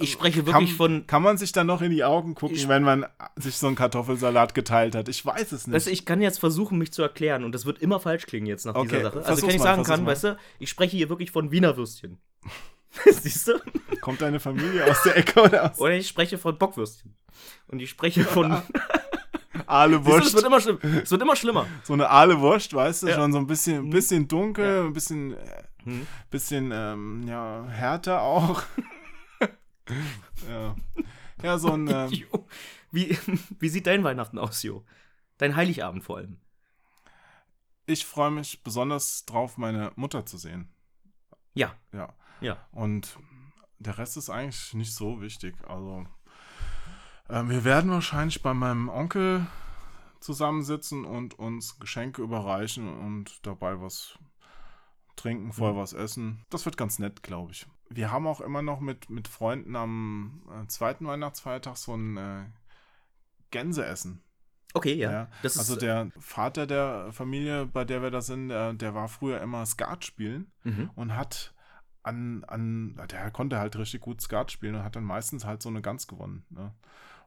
[0.00, 2.66] Ich spreche wirklich kann, von- Kann man sich dann noch in die Augen gucken, Ich-
[2.66, 3.06] wenn man
[3.36, 5.08] sich so einen Kartoffelsalat geteilt hat?
[5.08, 5.74] Ich weiß es nicht.
[5.74, 8.66] Also ich kann jetzt versuchen, mich zu erklären und das wird immer falsch klingen jetzt
[8.66, 9.24] nach Okay, dieser Sache.
[9.26, 10.10] Also wenn ich mal, sagen kann, mal.
[10.10, 12.18] weißt du, ich spreche hier wirklich von Wiener Würstchen.
[13.04, 13.60] Siehst du?
[14.00, 15.78] Kommt deine Familie aus der Ecke oder aus?
[15.78, 17.14] Oder ich spreche von Bockwürstchen.
[17.68, 18.60] Und ich spreche von.
[19.68, 20.78] Aale Siehst du, es wird immer schlimm.
[21.02, 21.66] Es wird immer schlimmer.
[21.84, 23.14] So eine Aale Wurst, weißt du, Ja.
[23.16, 26.06] schon so ein bisschen, ein bisschen dunkel, ein bisschen, äh, Hm.
[26.30, 28.62] bisschen, ähm, ja, härter auch.
[30.48, 30.74] ja.
[31.42, 32.10] ja, so ein, ähm.
[32.92, 33.18] Wie,
[33.58, 34.84] wie sieht dein Weihnachten aus, Jo?
[35.38, 36.38] Dein Heiligabend vor allem.
[37.86, 40.72] ich freue mich besonders drauf, meine Mutter zu sehen.
[41.54, 41.74] Ja.
[41.92, 42.14] Ja.
[42.40, 42.56] Ja.
[42.72, 43.18] Und
[43.78, 45.54] der Rest ist eigentlich nicht so wichtig.
[45.68, 46.06] Also,
[47.28, 49.46] wir werden wahrscheinlich bei meinem Onkel
[50.20, 54.18] zusammensitzen und uns Geschenke überreichen und dabei was
[55.16, 56.44] trinken, vorher was essen.
[56.50, 57.66] Das wird ganz nett, glaube ich.
[57.88, 62.44] Wir haben auch immer noch mit, mit Freunden am äh, zweiten Weihnachtsfeiertag so ein äh,
[63.50, 64.22] Gänseessen.
[64.74, 65.10] Okay, ja.
[65.10, 68.94] Ja, Das ist, also der Vater der Familie, bei der wir da sind, der, der
[68.94, 70.90] war früher immer Skat spielen Mhm.
[70.96, 71.54] und hat
[72.02, 75.68] an, an, der konnte halt richtig gut Skat spielen und hat dann meistens halt so
[75.68, 76.44] eine Gans gewonnen.
[76.50, 76.72] Ne?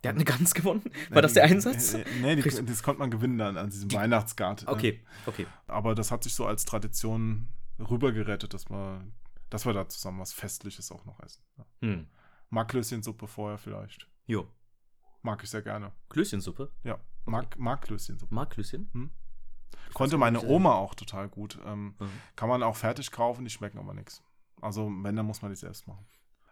[0.04, 0.82] Der hat eine Gans gewonnen.
[1.10, 1.93] War das der Einsatz?
[1.93, 4.64] äh, Nee, die, das konnte man gewinnen dann an diesem Weihnachtsskat.
[4.66, 4.70] ne?
[4.72, 5.45] Okay, okay.
[5.68, 9.06] Aber das hat sich so als Tradition rübergerettet, dass wir,
[9.50, 11.43] dass wir da zusammen was Festliches auch noch essen.
[11.58, 11.66] Ja.
[11.82, 12.08] Hm.
[12.50, 14.08] Marklöschensuppe vorher vielleicht.
[14.26, 14.47] Jo.
[15.22, 15.91] Mag ich sehr gerne.
[16.10, 16.72] Klößchensuppe.
[16.84, 18.34] Ja, mag, mag Klößchensuppe.
[18.34, 18.89] Marklöschen.
[19.93, 21.60] Konnte gar meine nicht, äh, Oma auch total gut.
[21.66, 22.10] Ähm, Mhm.
[22.38, 24.24] Kann man auch fertig kaufen, die schmecken aber nichts.
[24.62, 26.06] Also, wenn, dann muss man die selbst machen.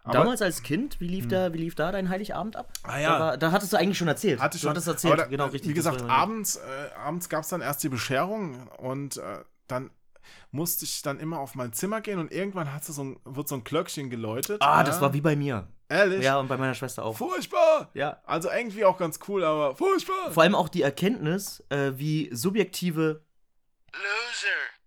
[0.08, 2.72] Aber Damals als Kind, wie lief, da, wie lief da dein Heiligabend ab?
[2.82, 3.12] Ah ja.
[3.12, 4.40] Da, war, da hattest du eigentlich schon erzählt.
[4.40, 4.70] hatte du schon.
[4.70, 5.70] hattest erzählt, da, genau, richtig.
[5.70, 9.90] Wie gesagt, abends, äh, abends gab es dann erst die Bescherung und äh, dann
[10.50, 13.56] musste ich dann immer auf mein Zimmer gehen und irgendwann hat so ein, wird so
[13.56, 14.62] ein Glöckchen geläutet.
[14.62, 14.84] Ah, ja.
[14.84, 15.68] das war wie bei mir.
[15.90, 16.22] Ehrlich?
[16.22, 17.16] Ja, und bei meiner Schwester auch.
[17.16, 17.90] Furchtbar!
[17.94, 18.20] Ja.
[18.26, 20.30] Also irgendwie auch ganz cool, aber furchtbar!
[20.30, 23.22] Vor allem auch die Erkenntnis, äh, wie subjektive,
[23.92, 24.77] Loser.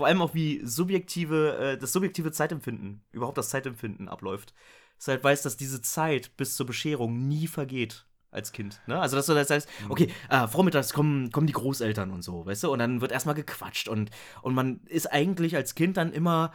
[0.00, 4.54] Vor allem auch wie subjektive, äh, das subjektive Zeitempfinden, überhaupt das Zeitempfinden abläuft.
[4.96, 8.80] Dass du halt weißt, dass diese Zeit bis zur Bescherung nie vergeht als Kind.
[8.86, 8.98] Ne?
[8.98, 12.64] Also, dass du das heißt, okay, äh, vormittags kommen, kommen die Großeltern und so, weißt
[12.64, 16.54] du, und dann wird erstmal gequatscht und, und man ist eigentlich als Kind dann immer,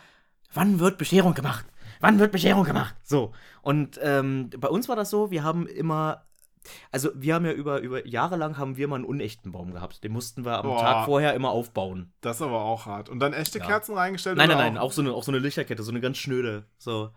[0.51, 1.67] wann wird Bescherung gemacht?
[1.99, 2.95] Wann wird Bescherung gemacht?
[3.03, 3.31] So.
[3.61, 6.25] Und ähm, bei uns war das so, wir haben immer.
[6.91, 10.03] Also wir haben ja über, über Jahre lang haben wir mal einen unechten Baum gehabt.
[10.03, 10.79] Den mussten wir am Boah.
[10.81, 12.13] Tag vorher immer aufbauen.
[12.21, 13.09] Das ist aber auch hart.
[13.09, 13.65] Und dann echte Ja.
[13.65, 14.37] Kerzen reingestellt?
[14.37, 16.65] Nein, nein, nein, auch so eine, auch so eine Lichterkette, so eine ganz schnöde.
[16.77, 17.11] So.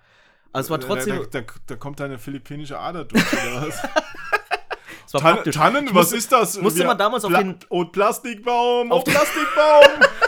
[0.53, 3.83] Also es war Da, trotzdem, da, da, da kommt deine philippinische Ader durch, oder was?
[5.07, 5.57] es war Tan praktisch.
[5.57, 6.61] Tannen, Ich was musste- ist das?
[6.61, 10.07] musste Wir- man damals auf Pla den- Und Plastikbaum, Auf den- Plastikbaum!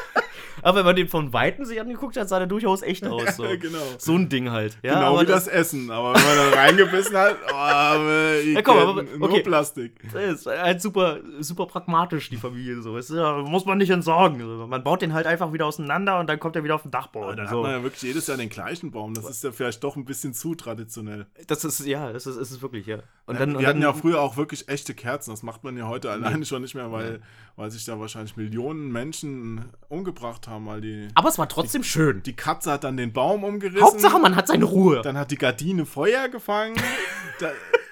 [0.62, 3.36] Aber wenn man den von Weitem sich angeguckt hat, sah der durchaus echt aus.
[3.36, 3.78] So, genau.
[3.98, 4.78] so ein Ding halt.
[4.82, 5.90] Ja, genau wie das, Essen.
[5.90, 9.18] Aber wenn man dann reingebissen hat, oh, ich Ja, komm, aber- okay.
[9.18, 10.00] nur Plastik.
[10.12, 12.80] Das ist halt super, super pragmatisch, die Familie.
[12.82, 12.96] So.
[12.96, 14.68] Das ist ja, muss man nicht entsorgen.
[14.68, 17.36] Man baut den halt einfach wieder auseinander und dann kommt er wieder auf den Dachboden.
[17.36, 17.56] dann So.
[17.58, 19.14] hat man ja wirklich jedes Jahr den gleichen Baum.
[19.14, 21.26] Das ist ja vielleicht doch ein bisschen zu traditionell.
[21.46, 22.98] Das ist, ja, das ist, ist es wirklich, ja.
[23.26, 25.30] Und dann, Wir und hatten dann ja früher auch wirklich echte Kerzen.
[25.30, 27.20] Das macht man ja heute alleine schon nicht mehr, weil,
[27.56, 32.22] weil sich da wahrscheinlich Millionen Menschen umgebracht haben, weil die, aber es war trotzdem schön.
[32.22, 33.82] die Katze hat dann den Baum umgerissen.
[33.82, 35.02] Hauptsache, man hat seine Ruhe.
[35.02, 36.76] Dann hat die Gardine Feuer gefangen.
[37.40, 37.50] da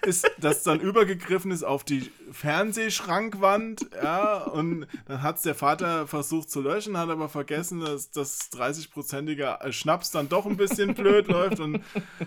[0.09, 6.07] ist das dann übergegriffen ist auf die Fernsehschrankwand, ja, und dann hat es der Vater
[6.07, 11.29] versucht zu löschen, hat aber vergessen, dass das 30-prozentige Schnaps dann doch ein bisschen blöd
[11.29, 11.81] läuft und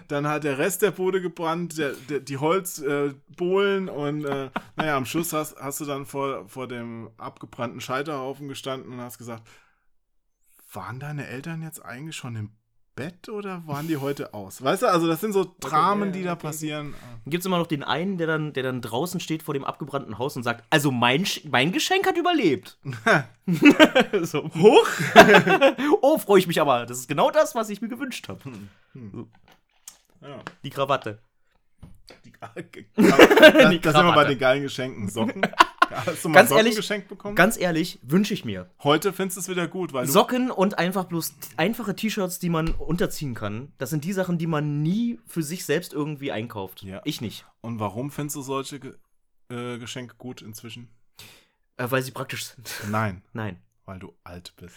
[0.07, 4.95] dann hat der Rest der Bude gebrannt, der, der, die Holzbohlen äh, und äh, naja,
[4.95, 9.47] am Schluss hast, hast du dann vor, vor dem abgebrannten Scheiterhaufen gestanden und hast gesagt,
[10.71, 12.51] waren deine Eltern jetzt eigentlich schon im
[12.95, 14.61] Bett oder waren die heute aus?
[14.63, 16.93] Weißt du, also das sind so Dramen, ja, die da okay, passieren.
[17.23, 19.63] Dann gibt es immer noch den einen, der dann, der dann draußen steht vor dem
[19.63, 22.77] abgebrannten Haus und sagt, also mein, mein Geschenk hat überlebt.
[24.21, 24.43] so.
[24.55, 24.87] Hoch!
[26.03, 26.85] Oh, freue ich mich aber.
[26.85, 28.39] Das ist genau das, was ich mir gewünscht habe.
[30.21, 30.39] Ja.
[30.63, 31.19] Die Krawatte.
[32.25, 34.29] Die, da, da Die sind wir bei Krawatte.
[34.29, 35.09] den geilen Geschenken.
[35.09, 35.41] Socken.
[35.91, 37.35] Hast du mal Ganz Socken ehrlich, geschenkt bekommen?
[37.35, 38.69] Ganz ehrlich, wünsche ich mir.
[38.83, 42.69] Heute findest du es wieder gut, weil Socken und einfach bloß einfache T-Shirts, die man
[42.69, 43.73] unterziehen kann.
[43.77, 46.83] Das sind die Sachen, die man nie für sich selbst irgendwie einkauft.
[46.83, 47.01] Ja.
[47.05, 47.45] Ich nicht.
[47.61, 48.97] Und warum findest du solche
[49.49, 50.89] äh, Geschenke gut inzwischen?
[51.77, 52.71] Äh, weil sie praktisch sind.
[52.89, 53.61] Nein, Nein.
[53.85, 54.75] weil du alt bist.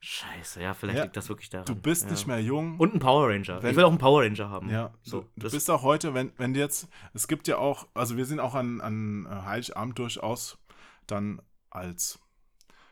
[0.00, 1.04] Scheiße, ja, vielleicht Ja.
[1.04, 1.66] liegt das wirklich daran.
[1.66, 2.10] Du bist ja.
[2.10, 2.78] nicht mehr jung.
[2.78, 3.62] Und ein Power Ranger.
[3.62, 4.70] Wenn- ich will auch einen Power Ranger haben.
[4.70, 5.26] Ja, so.
[5.36, 8.38] du, bist auch heute, wenn, wenn du jetzt, es gibt ja auch, also wir sind
[8.40, 10.58] auch an, an äh, Heiligabend durchaus
[11.06, 11.40] dann
[11.70, 12.18] als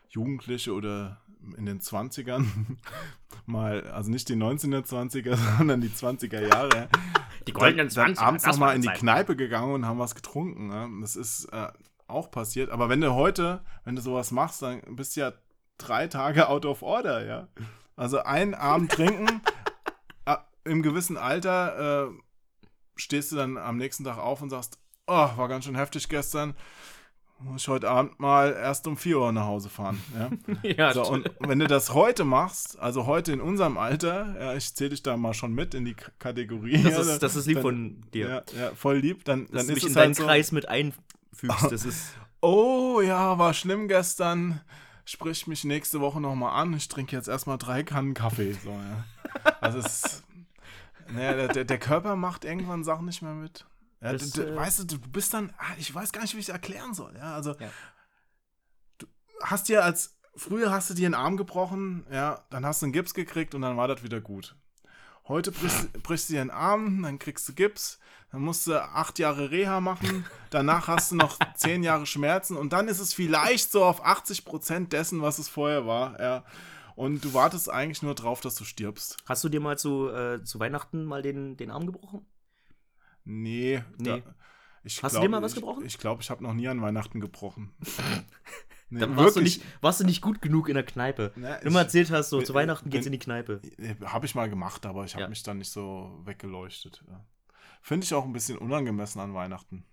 [0.09, 1.21] Jugendliche oder
[1.57, 2.45] in den 20ern
[3.45, 6.89] mal, also nicht die 1920er, sondern die 20er Jahre.
[7.47, 8.87] Die goldenen dann, dann 20er, abends nochmal in die.
[8.87, 10.71] Kneipe gegangen und haben was getrunken.
[10.71, 10.89] Ja?
[11.01, 11.67] Das ist äh,
[12.07, 12.71] auch passiert.
[12.71, 15.33] Aber wenn du heute, wenn du sowas machst, dann bist du ja
[15.77, 17.47] drei Tage out of order, ja.
[17.95, 19.41] Also einen Abend trinken,
[20.25, 22.11] äh, im gewissen Alter äh,
[22.95, 26.55] stehst du dann am nächsten Tag auf und sagst, oh, war ganz schön heftig gestern.
[27.39, 30.01] Muss ich heute Abend mal erst um 4 Uhr nach Hause fahren.
[30.17, 30.29] Ja?
[30.63, 34.73] ja, So, und wenn du das heute machst, also heute in unserem Alter, ja, ich
[34.73, 36.81] zähle dich da mal schon mit in die K Kategorie.
[36.81, 38.29] das, ja, ist, das ist lieb dann- von dir.
[38.55, 39.25] Ja, ja, voll lieb.
[39.25, 41.01] Dann, dass dann du ist mich in es deinen halt so, Kreis mit einfügst.
[41.71, 42.13] Das ist.
[42.39, 44.61] oh ja, war schlimm gestern.
[45.05, 46.73] Sprich mich nächste Woche nochmal an.
[46.73, 48.53] Ich trinke jetzt erstmal drei Kannen Kaffee.
[48.53, 49.03] So, ja.
[49.61, 50.23] Also es ist,
[51.09, 53.65] naja, der, der, der Körper macht irgendwann Sachen nicht mehr mit.
[54.01, 56.33] Ja, Das, du, du, äh, weißt du, du bist dann, ah, ich weiß gar nicht,
[56.33, 57.15] wie ich es erklären soll.
[57.15, 57.69] Ja, also Ja.
[58.97, 59.05] du
[59.41, 62.93] hast dir als, früher hast du dir einen Arm gebrochen, ja, dann hast du einen
[62.93, 64.55] Gips gekriegt und dann war das wieder gut.
[65.27, 67.99] Heute brichst, brichst du dir einen Arm, dann kriegst du Gips,
[68.31, 72.73] dann musst du acht Jahre Reha machen, danach hast du noch zehn Jahre Schmerzen und
[72.73, 76.45] dann ist es vielleicht so auf 80 Prozent dessen, was es vorher war, ja.
[76.95, 79.17] Und du wartest eigentlich nur drauf, dass du stirbst.
[79.25, 82.25] Hast du dir mal zu, äh, zu Weihnachten mal den, den Arm gebrochen?
[83.25, 83.83] Nee.
[83.97, 84.21] Nee.
[84.21, 84.35] Da,
[84.83, 85.83] ich Hast du glaub, dir mal was ich, gebrochen?
[85.85, 87.73] Ich glaube, ich habe noch nie an Weihnachten gebrochen.
[88.89, 91.31] nee, Dann warst du, nicht, warst du nicht gut genug in der Kneipe.
[91.35, 93.61] Na, Wenn du mal ich- erzählt hast, so zu Weihnachten geht's in die Kneipe.
[94.05, 95.29] Habe ich mal gemacht, aber ich habe Ja.
[95.29, 97.03] mich dann nicht so weggeleuchtet.
[97.07, 97.25] Ja.
[97.81, 99.85] Finde ich auch ein bisschen unangemessen an Weihnachten.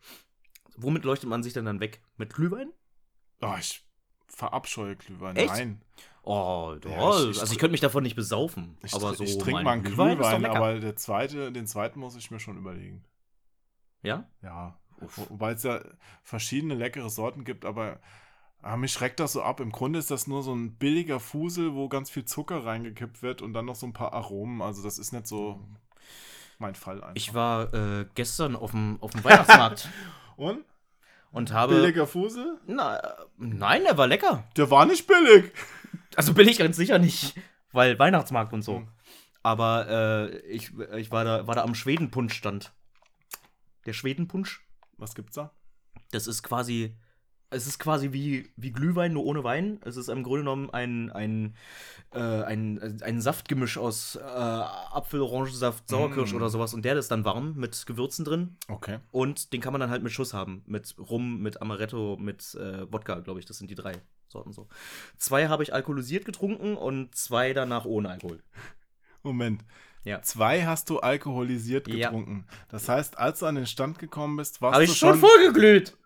[0.76, 2.02] Womit leuchtet man sich denn dann weg?
[2.16, 2.72] Mit Glühwein?
[3.42, 3.86] Oh, ich
[4.28, 5.36] verabscheue Glühwein.
[5.36, 5.48] Echt?
[5.52, 5.82] Nein.
[6.22, 6.90] Oh, doch.
[6.90, 8.78] Ja, ich- ich also ich könnte mich davon nicht besaufen.
[8.84, 12.16] Ich, aber so ich trinke mal einen Glühwein Glühwein, aber der zweite, den zweiten muss
[12.16, 13.04] ich mir schon überlegen.
[14.02, 14.30] Ja?
[14.40, 14.78] Ja.
[15.00, 15.82] Wo- Wobei es ja
[16.22, 18.00] verschiedene leckere Sorten gibt, aber
[18.62, 19.60] ah, mich schreckt das so ab.
[19.60, 23.42] Im Grunde ist das nur so ein billiger Fusel, wo ganz viel Zucker reingekippt wird
[23.42, 24.62] und dann noch so ein paar Aromen.
[24.62, 25.60] Also das ist nicht so
[26.58, 27.16] mein Fall einfach.
[27.16, 29.88] Ich war äh, gestern auf dem, auf dem Weihnachtsmarkt
[30.36, 30.64] und?
[31.32, 31.74] und habe.
[31.74, 32.60] Billiger Fusel?
[32.66, 34.44] Na, äh, nein, der war lecker.
[34.56, 35.52] Der war nicht billig.
[36.14, 37.34] Also billig ganz sicher nicht,
[37.72, 38.78] weil Weihnachtsmarkt und so.
[38.78, 38.88] Hm.
[39.42, 42.70] Aber äh, ich, ich war, da, war da am Schwedenpunschstand.
[43.86, 44.62] Der Schwedenpunsch,
[44.98, 45.52] Was gibt's da?
[46.10, 46.94] das ist quasi.
[47.52, 49.78] Es ist quasi wie, wie Glühwein, nur ohne Wein.
[49.84, 51.54] Es ist im Grunde genommen ein, ein,
[52.12, 56.36] äh, ein, ein Saftgemisch aus äh, Apfel, Orangensaft, Sauerkirsch Mm.
[56.36, 56.74] oder sowas.
[56.74, 58.56] Und der ist dann warm mit Gewürzen drin.
[58.68, 58.98] Okay.
[59.10, 60.62] Und den kann man dann halt mit Schuss haben.
[60.66, 63.46] Mit Rum, mit Amaretto, mit äh, Wodka, glaube ich.
[63.46, 63.92] Das sind die drei
[64.28, 64.66] Sorten so.
[65.18, 68.42] Zwei habe ich alkoholisiert getrunken und zwei danach ohne Alkohol.
[69.22, 69.62] Moment.
[70.04, 70.20] Ja.
[70.22, 72.08] Zwei hast du alkoholisiert Ja.
[72.08, 72.46] getrunken.
[72.68, 75.20] Das heißt, als du an den Stand gekommen bist, warst Habe du ich schon schon,
[75.20, 75.96] vorgeglüht.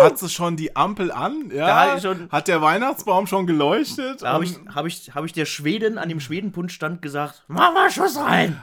[0.00, 1.50] Hat sie schon die Ampel an?
[1.54, 1.96] Ja.
[2.30, 4.22] Hat der Weihnachtsbaum schon geleuchtet?
[4.22, 7.90] Da habe ich, hab ich, hab ich der Schwedin an dem Schwedenpunschstand gesagt, mach mal
[7.90, 8.60] Schuss rein.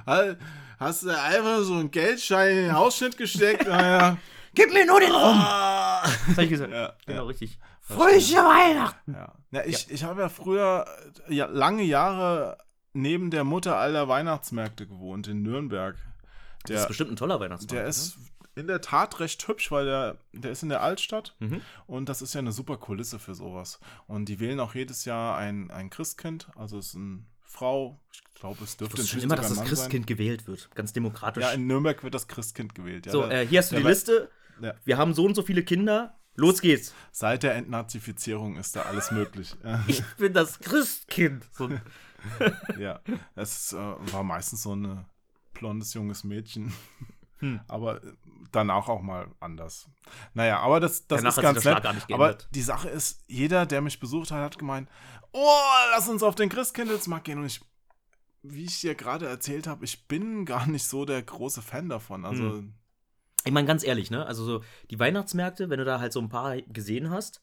[0.80, 3.68] Hast du einfach so einen Geldschein in den Ausschnitt gesteckt?
[3.68, 4.18] naja.
[4.54, 5.38] Gib mir nur den Rum.
[5.40, 6.02] Ah.
[6.02, 6.74] Das habe ich gesagt.
[6.74, 7.28] Ja, genau, ja.
[7.28, 7.58] richtig.
[7.80, 9.14] Fröhliche Weihnachten.
[9.14, 9.34] Ja.
[9.52, 10.86] ja ich ich habe ja früher
[11.30, 12.58] ja, lange Jahre
[12.94, 15.96] neben der Mutter aller Weihnachtsmärkte gewohnt in Nürnberg.
[16.64, 17.72] Das Der, ist bestimmt ein toller Weihnachtsmarkt.
[17.72, 18.18] der ist
[18.56, 21.62] in der Tat recht hübsch, weil der, der ist in der Altstadt Mhm.
[21.88, 23.80] und das ist ja eine super Kulisse für sowas.
[24.08, 28.22] Und die wählen auch jedes Jahr ein, ein Christkind, also es ist eine Frau, ich
[28.36, 30.70] glaube, es Ich dürfte wusste schon immer, dass das Christkind gewählt wird.
[30.76, 31.44] Ganz demokratisch.
[31.44, 31.52] sein.
[31.52, 33.06] Ja, in Nürnberg wird das Christkind gewählt.
[33.06, 34.30] Ja, so, äh, hier hast du die Liste.
[34.62, 34.74] Ja.
[34.86, 36.18] Wir haben so und so viele Kinder.
[36.36, 36.94] Los geht's.
[37.12, 39.54] Seit der Entnazifizierung ist da alles möglich.
[39.88, 41.44] Ich bin das Christkind.
[41.52, 41.70] So,
[42.80, 43.02] Ja,
[43.36, 45.06] es äh, war meistens so ein
[45.54, 46.74] blondes junges Mädchen.
[47.40, 47.60] Hm.
[47.68, 48.14] Aber äh,
[48.52, 49.90] danach auch mal anders.
[50.34, 52.14] Naja, aber das, das Danach ist ganz nett.
[52.14, 54.90] Aber die Sache ist, jeder, der mich besucht hat, hat gemeint,
[55.32, 55.60] oh,
[55.92, 57.40] lass uns auf den Christkindlesmarkt gehen.
[57.40, 57.62] Und ich,
[58.44, 62.26] wie ich dir gerade erzählt habe, ich bin gar nicht so der große Fan davon.
[62.26, 62.74] Also, Hm.
[63.44, 64.26] ich meine, ganz ehrlich, ne?
[64.26, 67.42] Also so die Weihnachtsmärkte, wenn du da halt so ein paar gesehen hast,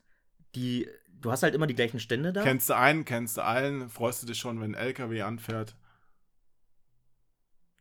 [0.55, 0.89] die,
[1.21, 2.43] du hast halt immer die gleichen Stände da.
[2.43, 5.75] kennst du einen, kennst du allen, freust du dich schon, wenn ein LKW anfährt.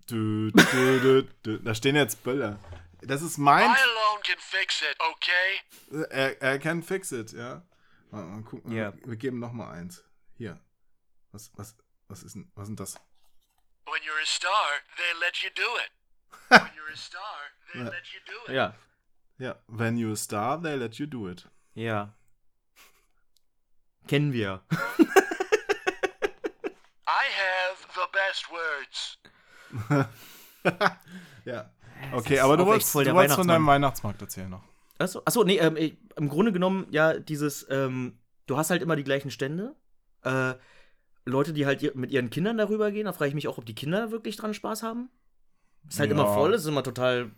[0.09, 1.59] Dü, dü, dü.
[1.63, 2.59] Da stehen jetzt Böller.
[3.01, 6.05] Das ist mein I alone can fix it, okay?
[6.09, 7.61] Er, er kann fix it, ja.
[8.11, 8.71] Mal, mal gucken.
[8.71, 8.93] Ja.
[9.05, 10.03] Wir geben noch mal eins.
[10.37, 10.59] Hier.
[11.31, 11.75] Was, was,
[12.07, 12.95] was ist denn, was sind das?
[13.85, 15.91] When you're a star, they let you do it.
[16.49, 17.21] when you're a star,
[17.73, 17.89] they Ja.
[17.89, 18.55] let you do it.
[18.55, 18.73] Ja.
[19.39, 19.55] Ja.
[19.67, 21.47] When you a star, they let you do it.
[21.75, 22.13] Ja.
[24.07, 24.61] Kennen wir.
[27.07, 29.19] I have the best words.
[31.45, 31.69] ja.
[32.13, 34.63] Okay, aber du wolltest, voll du wolltest von deinem Weihnachtsmarkt erzählen noch.
[34.99, 38.95] Achso, achso nee, ähm, ich, im Grunde genommen, ja, dieses, ähm, du hast halt immer
[38.95, 39.75] die gleichen Stände.
[40.23, 40.55] Äh,
[41.25, 43.75] Leute, die halt mit ihren Kindern darüber gehen, da frage ich mich auch, ob die
[43.75, 45.09] Kinder wirklich dran Spaß haben.
[45.89, 46.15] Ist halt Ja.
[46.15, 47.31] immer voll, ist immer total,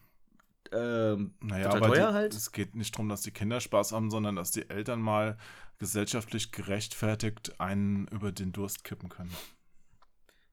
[0.71, 2.33] ähm, Naja, total aber teuer die, halt.
[2.33, 5.37] es geht nicht darum, dass die Kinder Spaß haben, sondern dass die Eltern mal
[5.77, 9.31] gesellschaftlich gerechtfertigt einen über den Durst kippen können.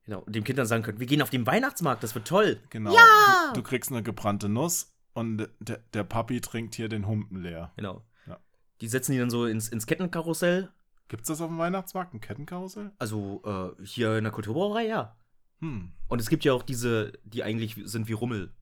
[0.04, 0.20] Genau.
[0.20, 2.60] Und dem Kind dann sagen können, wir gehen auf den Weihnachtsmarkt, das wird toll.
[2.70, 2.94] Genau.
[2.94, 3.50] Ja!
[3.52, 7.72] Du, du kriegst eine gebrannte Nuss und der, der Papi trinkt hier den Humpen leer.
[7.76, 8.02] Genau.
[8.26, 8.38] Ja.
[8.80, 10.70] Die setzen die dann so ins, ins Kettenkarussell.
[11.08, 12.92] Gibt's das auf dem Weihnachtsmarkt, ein Kettenkarussell?
[12.98, 15.16] Also äh, hier in der Kulturbrauerei, ja.
[15.60, 15.92] Hm.
[16.08, 18.52] Und es gibt ja auch diese, die eigentlich sind wie Rummel.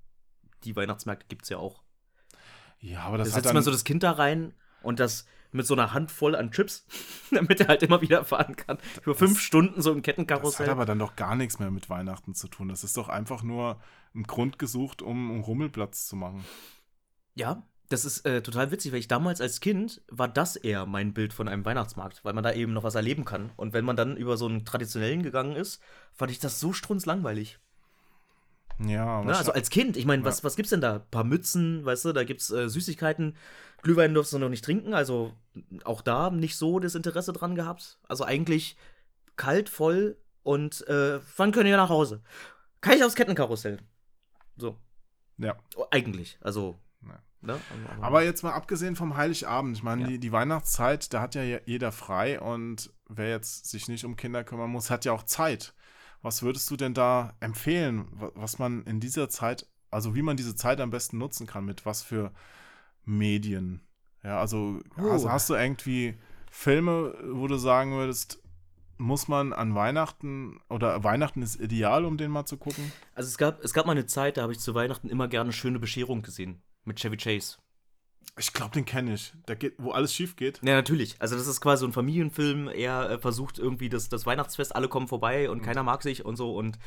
[0.64, 1.82] Die Weihnachtsmärkte gibt es ja auch.
[2.80, 4.52] Ja, aber Da das hat setzt man so das Kind da rein
[4.82, 6.86] und das mit so einer Handvoll an Chips,
[7.30, 8.78] damit er halt immer wieder fahren kann.
[9.02, 10.68] Über fünf Stunden so im das hat Kettenkarussell.
[10.68, 12.68] aber dann doch gar nichts mehr mit Weihnachten zu tun.
[12.68, 13.80] Das ist doch einfach nur
[14.14, 16.44] ein Grund gesucht, um einen Rummelplatz zu machen.
[17.34, 21.14] Ja, das ist äh, total witzig, weil ich damals als Kind war das eher mein
[21.14, 23.52] Bild von einem Weihnachtsmarkt, weil man da eben noch was erleben kann.
[23.56, 25.80] Und wenn man dann über so einen traditionellen gegangen ist,
[26.12, 27.58] fand ich das so strunzlangweilig.
[28.78, 29.36] Ja, aber Ne?
[29.36, 30.44] Also als Kind, ich meine, was, Ja.
[30.44, 30.94] was gibt's denn da?
[30.96, 33.36] Ein paar Mützen, weißt du, da gibt's äh, Süßigkeiten.
[33.82, 35.32] Glühwein durfst du noch nicht trinken, also
[35.84, 37.98] auch da nicht so das Interesse dran gehabt.
[38.08, 38.76] Also eigentlich
[39.36, 42.22] kalt, voll und äh, wann können wir nach Hause?
[42.80, 43.78] Kann ich aufs Kettenkarussell?
[44.56, 44.78] So,
[45.38, 45.56] ja.
[45.76, 46.76] oh, eigentlich, also.
[47.06, 47.18] Ja.
[47.42, 47.60] Ne?
[48.00, 50.08] Aber jetzt mal abgesehen vom Heiligabend, ich meine, Ja.
[50.08, 54.16] die, die Weihnachtszeit, da hat ja je- jeder frei und wer jetzt sich nicht um
[54.16, 55.74] Kinder kümmern muss, hat ja auch Zeit.
[56.24, 60.38] Was würdest du denn da empfehlen, wa- was man in dieser Zeit, also wie man
[60.38, 62.32] diese Zeit am besten nutzen kann, mit was für
[63.04, 63.82] Medien?
[64.22, 65.10] Ja, also Oh.
[65.10, 66.14] hast, hast du irgendwie
[66.50, 68.40] Filme, wo du sagen würdest,
[68.96, 72.90] muss man an Weihnachten oder Weihnachten ist ideal, um den mal zu gucken?
[73.14, 75.52] Also es gab, es gab mal eine Zeit, da habe ich zu Weihnachten immer gerne
[75.52, 76.62] schöne Bescherung gesehen.
[76.84, 77.58] Mit Chevy Chase.
[78.38, 79.32] Ich glaube, den kenne ich.
[79.46, 80.60] Da geht, wo alles schief geht.
[80.62, 81.16] Ja, natürlich.
[81.20, 82.68] Also das ist quasi so ein Familienfilm.
[82.68, 86.36] Er äh, versucht irgendwie das, das Weihnachtsfest, alle kommen vorbei und keiner mag sich und
[86.36, 86.54] so.
[86.54, 86.78] Und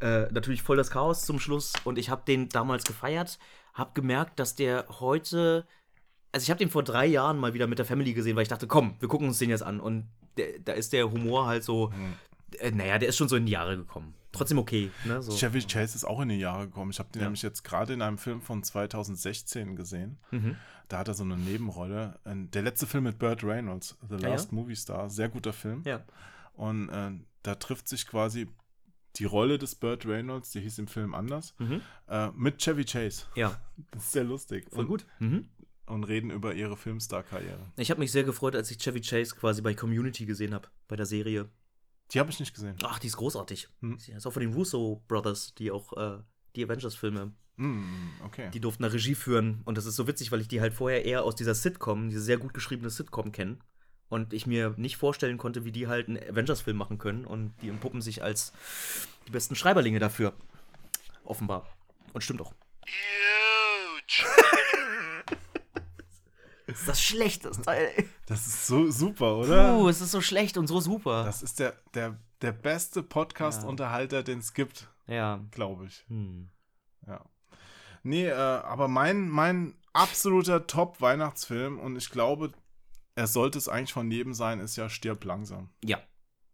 [0.00, 1.72] äh, natürlich voll das Chaos zum Schluss.
[1.84, 3.38] Und ich habe den damals gefeiert,
[3.74, 5.66] habe gemerkt, dass der heute...
[6.32, 8.48] Also ich habe den vor drei Jahren mal wieder mit der Family gesehen, weil ich
[8.48, 9.80] dachte, komm, wir gucken uns den jetzt an.
[9.80, 11.92] Und der, da ist der Humor halt so...
[12.58, 14.14] Äh, naja, der ist schon so in die Jahre gekommen.
[14.32, 14.90] Trotzdem okay.
[15.04, 15.20] Ne?
[15.22, 15.32] So.
[15.36, 16.90] Chevy Chase ist auch in die Jahre gekommen.
[16.92, 17.26] Ich habe den Ja.
[17.26, 20.18] nämlich jetzt gerade in einem Film von 2016 gesehen.
[20.30, 20.56] Mhm.
[20.88, 22.18] Da hat er so eine Nebenrolle.
[22.24, 24.28] Der letzte Film mit Burt Reynolds, The ja?
[24.30, 25.82] Last Movie Star, sehr guter Film.
[25.84, 26.04] Ja.
[26.54, 27.12] Und äh,
[27.42, 28.48] da trifft sich quasi
[29.16, 31.80] die Rolle des Burt Reynolds, die hieß im Film anders, Mhm.
[32.08, 33.24] äh, mit Chevy Chase.
[33.34, 33.60] Ja,
[33.90, 34.66] Das ist sehr lustig.
[34.70, 35.06] voll und, gut.
[35.18, 35.48] Mhm.
[35.86, 37.58] Und reden über ihre Filmstar-Karriere.
[37.76, 40.94] Ich habe mich sehr gefreut, als ich Chevy Chase quasi bei Community gesehen habe, bei
[40.94, 41.48] der Serie.
[42.12, 42.76] Die habe ich nicht gesehen.
[42.82, 43.68] Ach, die ist großartig.
[43.80, 43.98] Hm.
[43.98, 46.18] Die ist auch von den Russo Brothers, die auch äh,
[46.56, 48.48] die Avengers-Filme, Mm, okay.
[48.54, 49.60] die durften da Regie führen.
[49.66, 52.22] Und das ist so witzig, weil ich die halt vorher eher aus dieser Sitcom, diese
[52.22, 53.58] sehr gut geschriebene Sitcom kenne.
[54.08, 57.26] Und ich mir nicht vorstellen konnte, wie die halt einen Avengers-Film machen können.
[57.26, 58.54] Und die entpuppen sich als
[59.28, 60.32] die besten Schreiberlinge dafür.
[61.24, 61.68] Offenbar.
[62.14, 62.54] Und stimmt auch.
[62.86, 64.26] Huge.
[66.70, 67.90] Das ist das schlechteste Teil.
[68.26, 69.72] Das ist so super, oder?
[69.76, 71.24] Puh, es ist so schlecht und so super.
[71.24, 75.40] Das ist der, der, der beste Podcast-Unterhalter, den es gibt, ja.
[75.50, 76.04] glaube ich.
[76.08, 76.48] Hm.
[77.06, 77.20] Ja.
[78.02, 82.52] Nee, äh, aber mein, mein absoluter Top-Weihnachtsfilm, und ich glaube,
[83.16, 85.68] er sollte es eigentlich von jedem sein, ist ja Stirb langsam.
[85.84, 85.98] Ja.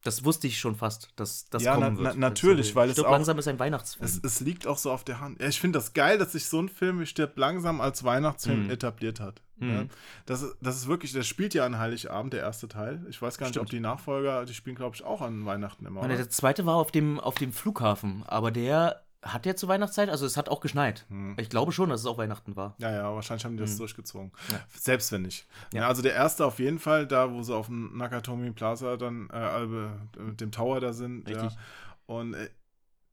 [0.02, 2.14] Das wusste ich schon fast, dass das Ja, kommen na- wird.
[2.16, 4.04] na- natürlich, weil es Stirb auch- langsam ist ein Weihnachtsfilm.
[4.06, 5.40] Es, es liegt auch so auf der Hand.
[5.40, 8.64] Ja, ich finde das geil, dass sich so ein Film wie Stirb langsam als Weihnachtsfilm
[8.64, 8.70] Mhm.
[8.70, 9.42] etabliert hat.
[9.58, 9.70] Mhm.
[9.70, 9.84] Ja,
[10.26, 13.04] das, ist- das ist wirklich, das spielt ja an Heiligabend, der erste Teil.
[13.08, 13.72] Ich weiß gar nicht, ob Stimmt.
[13.72, 16.06] die Nachfolger, die spielen, glaube ich, auch an Weihnachten immer.
[16.06, 20.24] Der zweite war auf dem, auf dem Flughafen, aber der hat ja zur Weihnachtszeit, also
[20.24, 21.04] es hat auch geschneit.
[21.08, 21.34] Hm.
[21.40, 22.76] Ich glaube schon, dass es auch Weihnachten war.
[22.78, 23.78] Ja, ja, wahrscheinlich haben die das Mhm.
[23.78, 24.30] durchgezogen.
[24.52, 24.60] Ja.
[24.78, 25.46] Selbst wenn nicht.
[25.72, 25.80] Ja.
[25.82, 25.88] Ja.
[25.88, 29.64] also der erste auf jeden Fall, da wo sie auf dem Nakatomi Plaza dann äh,
[29.64, 29.88] äh,
[30.22, 31.26] mit dem Tower da sind.
[31.28, 31.52] Richtig.
[31.54, 31.58] Ja.
[32.06, 32.48] Und äh,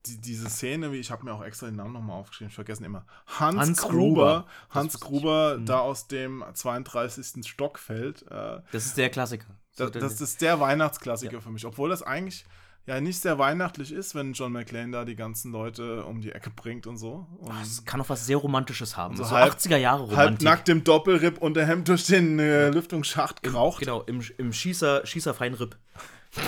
[0.06, 2.82] die, diese Szene, wie ich habe mir auch extra den Namen nochmal aufgeschrieben, ich vergesse
[2.82, 3.06] ihn immer.
[3.28, 4.46] Hans, Hans Gruber, Gruber.
[4.68, 5.12] Das Hans wusste ich.
[5.12, 5.66] Gruber, Mhm.
[5.66, 7.48] da aus dem 32.
[7.48, 8.24] Stock fällt.
[8.32, 9.46] Äh, Das ist der Klassiker.
[9.72, 11.42] So, das, der- das ist der Weihnachtsklassiker Ja.
[11.42, 12.46] für mich, obwohl das eigentlich
[12.86, 16.50] ja nicht sehr weihnachtlich ist, wenn John McClane da die ganzen Leute um die Ecke
[16.50, 17.26] bringt und so.
[17.40, 19.16] Und es kann auch was sehr Romantisches haben.
[19.16, 20.18] So So, halb- 80er Jahre Romantik.
[20.48, 23.80] halbnackt im Doppelripp Unterhemd durch den äh, Lüftungsschacht geraucht.
[23.80, 25.78] Genau, im, im Schießer, Schießerfreien Ripp.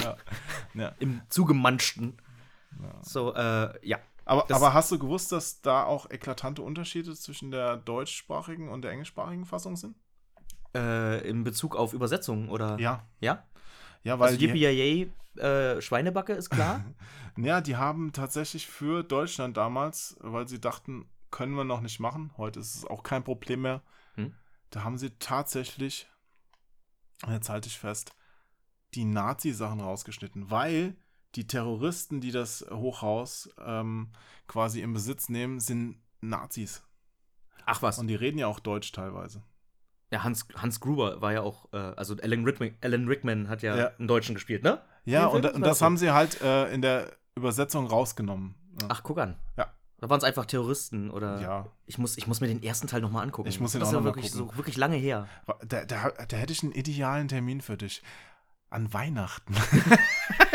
[0.03, 0.17] Ja.
[0.73, 0.91] Ja.
[0.99, 2.17] Im zugemanschten.
[3.01, 3.99] So, äh, ja.
[4.25, 8.91] Aber, aber hast du gewusst, dass da auch eklatante Unterschiede zwischen der deutschsprachigen und der
[8.91, 9.95] englischsprachigen Fassung sind?
[10.75, 12.79] Äh, in Bezug auf Übersetzungen, oder?
[12.79, 13.07] Ja.
[13.19, 13.43] Ja?
[14.03, 16.83] Ja, weil Also die, Yippie äh, Schweinebacke ist klar.
[17.37, 22.31] ja, die haben tatsächlich für Deutschland damals, weil sie dachten, können wir noch nicht machen,
[22.37, 23.81] heute ist es auch kein Problem mehr,
[24.15, 24.33] Hm?
[24.69, 26.07] da haben sie tatsächlich,
[27.27, 28.15] jetzt halte ich fest,
[28.93, 30.95] die Nazi-Sachen rausgeschnitten, weil
[31.35, 34.09] die Terroristen, die das Hochhaus ähm,
[34.47, 36.83] quasi in Besitz nehmen, sind Nazis.
[37.65, 37.99] Ach was.
[37.99, 39.43] Und die reden ja auch Deutsch teilweise.
[40.11, 43.75] Ja, Hans, Hans Gruber war ja auch, äh, also Alan Rickman, Alan Rickman hat ja,
[43.75, 43.87] Ja.
[43.97, 44.81] einen Deutschen gespielt, ne?
[45.03, 48.55] Ja, und, und das haben sie halt äh, in der Übersetzung rausgenommen.
[48.81, 48.87] Ja.
[48.91, 49.37] Ach, guck an.
[49.57, 49.73] Ja.
[49.97, 51.41] Da waren es einfach Terroristen oder.
[51.41, 51.65] Ja.
[51.85, 53.47] Ich muss, ich muss mir den ersten Teil nochmal angucken.
[53.49, 54.49] Ich muss ihn das auch ist ja wirklich gucken.
[54.51, 55.27] so wirklich lange her.
[55.65, 58.03] Da, da, da hätte ich einen idealen Termin für dich.
[58.69, 59.55] An Weihnachten.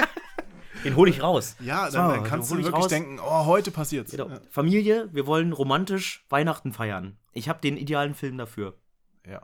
[0.85, 1.57] Den hole ich raus.
[1.61, 2.89] Ja, So, dann, dann den kannst du wirklich raus.
[2.89, 4.11] denken, oh, heute passiert's.
[4.13, 4.29] Genau.
[4.29, 4.41] Ja.
[4.51, 7.17] Familie, wir wollen romantisch Weihnachten feiern.
[7.33, 8.75] Ich habe den idealen Film dafür.
[9.29, 9.43] Ja.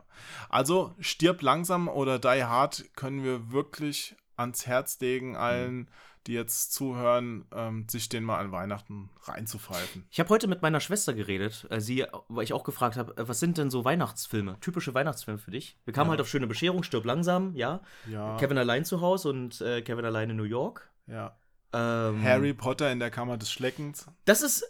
[0.49, 5.89] Also, stirb langsam oder die hard können wir wirklich ans Herz legen, allen,
[6.25, 10.05] die jetzt zuhören, ähm, sich den mal an Weihnachten reinzupfeifen.
[10.09, 13.27] Ich habe heute mit meiner Schwester geredet, äh, sie, weil ich auch gefragt habe, äh,
[13.27, 15.77] was sind denn so Weihnachtsfilme, typische Weihnachtsfilme für dich?
[15.85, 16.11] Wir kamen Ja.
[16.11, 17.79] halt auf schöne Bescherung, stirb langsam, ja.
[18.11, 18.35] Ja.
[18.37, 20.89] Kevin allein zu Hause und äh, Kevin allein in New York.
[21.07, 21.37] Ja.
[21.73, 24.07] Ähm, Harry Potter in der Kammer des Schleckens.
[24.25, 24.63] Das ist.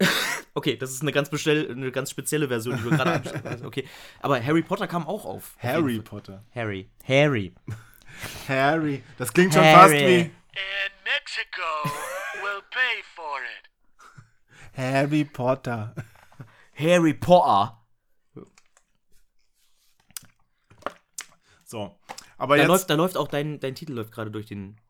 [0.54, 3.64] okay, das ist eine ganz, bestell, eine ganz spezielle Version, die du gerade ansprichst.
[3.64, 3.86] Okay.
[4.20, 5.56] Aber Harry Potter kam auch auf.
[5.58, 6.00] Harry.
[6.00, 6.44] Potter.
[6.54, 6.88] Harry.
[7.06, 7.54] Harry.
[8.48, 9.02] Harry.
[9.18, 9.74] Das klingt schon Harry.
[9.76, 10.20] fast wie
[10.58, 14.76] And Mexico will pay for it.
[14.76, 15.94] Harry Potter.
[16.74, 17.84] Harry Potter.
[21.64, 21.98] So.
[22.38, 22.68] Aber Da jetzt.
[22.68, 24.80] läuft, da läuft auch dein, dein Titel läuft gerade durch den,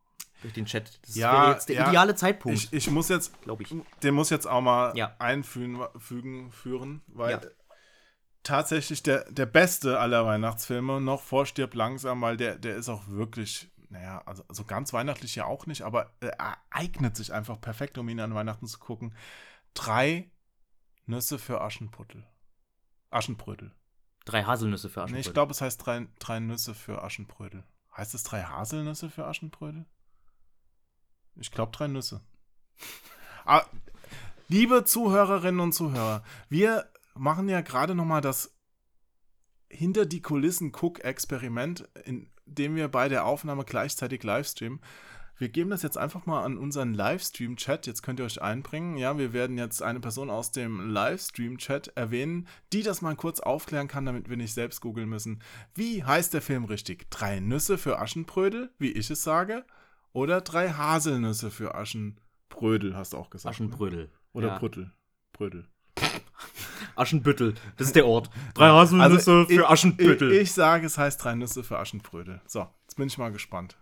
[0.41, 1.01] durch den Chat.
[1.07, 1.89] Das Ja, wäre jetzt der ja.
[1.89, 3.74] ideale Zeitpunkt, ich, ich muss jetzt, glaube ich.
[4.03, 5.14] den muss jetzt auch mal Ja.
[5.18, 7.41] einfügen, fügen, führen, weil Ja.
[8.43, 13.07] tatsächlich der, der beste aller Weihnachtsfilme noch vor Stirb langsam, weil der, der ist auch
[13.09, 17.99] wirklich, naja, also, also ganz weihnachtlich ja auch nicht, aber er eignet sich einfach perfekt,
[17.99, 19.14] um ihn an Weihnachten zu gucken.
[19.74, 20.30] Drei
[21.07, 22.26] Nüsse für Aschenputtel.
[23.11, 23.72] Aschenbrödel.
[24.24, 25.26] Drei Haselnüsse für Nee, Aschenbrödel.
[25.28, 27.64] ich glaube, es heißt drei, drei Nüsse für Aschenbrödel.
[27.97, 29.86] Heißt es drei Haselnüsse für Aschenbrödel?
[31.39, 32.20] Ich glaube, drei Nüsse.
[33.45, 33.66] Aber,
[34.49, 38.55] liebe Zuhörerinnen und Zuhörer, wir machen ja gerade noch mal das
[39.70, 44.80] hinter die Kulissen Cook-Experiment, in dem wir bei der Aufnahme gleichzeitig livestreamen.
[45.36, 47.86] Wir geben das jetzt einfach mal an unseren Livestream-Chat.
[47.86, 48.97] Jetzt könnt ihr euch einbringen.
[48.97, 53.86] Ja, wir werden jetzt eine Person aus dem Livestream-Chat erwähnen, die das mal kurz aufklären
[53.86, 55.41] kann, damit wir nicht selbst googeln müssen.
[55.74, 57.09] Wie heißt der Film richtig?
[57.11, 59.64] Drei Nüsse für Aschenbrödel, wie ich es sage?
[60.18, 63.44] Oder drei Haselnüsse für Aschenbrödel, hast du auch gesagt.
[63.60, 63.66] ne?
[63.66, 64.10] Aschenbrödel.
[64.32, 64.58] Oder ja.
[64.58, 64.90] Brüttel.
[65.32, 65.64] Brödel.
[66.96, 67.54] Aschenbüttel.
[67.76, 68.28] Das ist der Ort.
[68.54, 70.32] Drei Haselnüsse Also, ich- für Aschenbüttel.
[70.32, 72.40] Ich, ich sage, es heißt drei Nüsse für Aschenbrödel.
[72.46, 73.76] So, jetzt bin ich mal gespannt.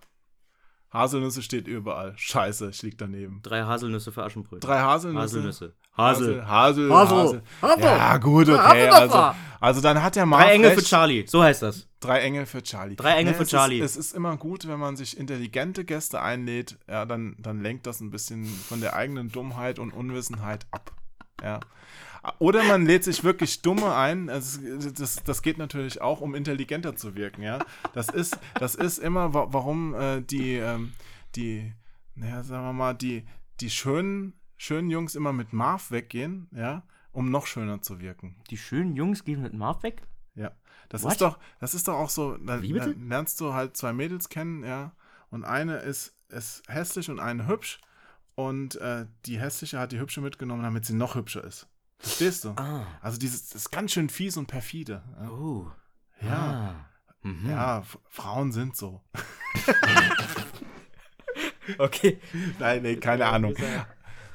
[0.93, 2.14] Haselnüsse steht überall.
[2.16, 3.41] Scheiße, ich lieg daneben.
[3.43, 4.61] Drei Haselnüsse für Aschenbrödel.
[4.61, 5.22] Drei Haselnüsse.
[5.22, 5.74] Haselnüsse.
[5.97, 6.47] Hasel.
[6.47, 6.93] Hasel.
[6.93, 7.18] Hasel.
[7.20, 7.43] Hasel.
[7.62, 7.82] Hasel.
[7.84, 8.89] Ja, gut, okay.
[8.89, 10.87] Also, also dann hat der Marv Drei Engel für recht.
[10.89, 11.24] Charlie.
[11.26, 11.89] So heißt das.
[12.01, 12.97] Drei Engel für Charlie.
[12.97, 13.78] Drei Engel Nee, für es Charlie.
[13.80, 17.87] Ist, es ist immer gut, wenn man sich intelligente Gäste einlädt, ja, dann, dann lenkt
[17.87, 20.93] das ein bisschen von der eigenen Dummheit und Unwissenheit ab.
[21.43, 21.61] Ja.
[22.39, 24.29] Oder man lädt sich wirklich Dumme ein.
[24.29, 24.61] Also,
[24.91, 27.59] das, das geht natürlich auch, um intelligenter zu wirken, ja.
[27.93, 30.93] Das ist, das ist immer, wa warum äh, die, ähm,
[31.35, 31.72] die,
[32.14, 33.27] naja, sagen wir mal, die,
[33.61, 38.37] die schönen, schönen Jungs immer mit Marv weggehen, ja, um noch schöner zu wirken.
[38.51, 40.03] Die schönen Jungs gehen mit Marv weg?
[40.35, 40.53] Ja,
[40.89, 41.12] das What?
[41.12, 42.91] ist doch, das ist doch auch so, dann, Wie bitte?
[42.91, 44.93] dann lernst du halt zwei Mädels kennen, ja,
[45.31, 47.81] und eine ist, ist hässlich und eine hübsch
[48.35, 51.68] und äh, die hässliche hat die hübsche mitgenommen, damit sie noch hübscher ist.
[51.99, 52.51] Verstehst du?
[52.57, 52.87] Ah.
[53.01, 55.03] Also dieses, das ist ganz schön fies und perfide.
[55.21, 55.71] Ja, Oh.
[56.23, 56.75] ja, Ah.
[57.23, 57.49] Mhm.
[57.51, 59.03] ja Frauen sind so.
[61.79, 62.21] Okay.
[62.61, 63.55] Nein, nee, keine Ahnung.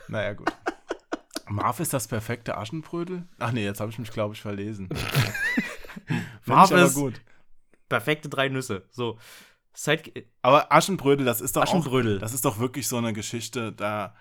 [0.10, 0.52] Naja, gut.
[1.48, 3.28] Marv ist das perfekte Aschenbrödel?
[3.40, 4.90] Ach nee, jetzt habe ich mich, glaube ich, verlesen.
[6.46, 7.22] Marv ist- gut.
[7.90, 8.86] Perfekte drei Nüsse.
[8.92, 9.18] So.
[9.74, 12.18] Seit Aber Aschenbrödel, das ist doch Aschenbrödel.
[12.18, 14.14] auch, das ist doch wirklich so eine Geschichte, da,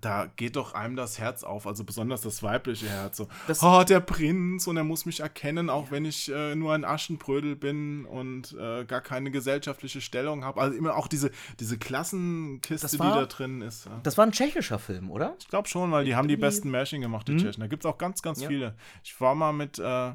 [0.00, 3.16] da geht doch einem das Herz auf, also besonders das weibliche Herz.
[3.16, 6.74] So, Das- oh, der Prinz und er muss mich erkennen, auch wenn ich äh, nur
[6.74, 10.60] ein Aschenbrödel bin und äh, gar keine gesellschaftliche Stellung habe.
[10.60, 11.30] Also immer auch diese,
[11.60, 13.86] diese Klassenkiste, Das die war- da drin ist.
[13.86, 14.00] Ja.
[14.02, 15.34] Das war ein tschechischer Film, oder?
[15.38, 17.38] Ich glaube schon, weil die haben die besten Märchen gemacht, die Mhm.
[17.38, 17.60] Tschechen.
[17.60, 18.48] Da gibt es auch ganz, ganz Ja.
[18.48, 18.74] viele.
[19.02, 20.12] Ich war mal mit, äh,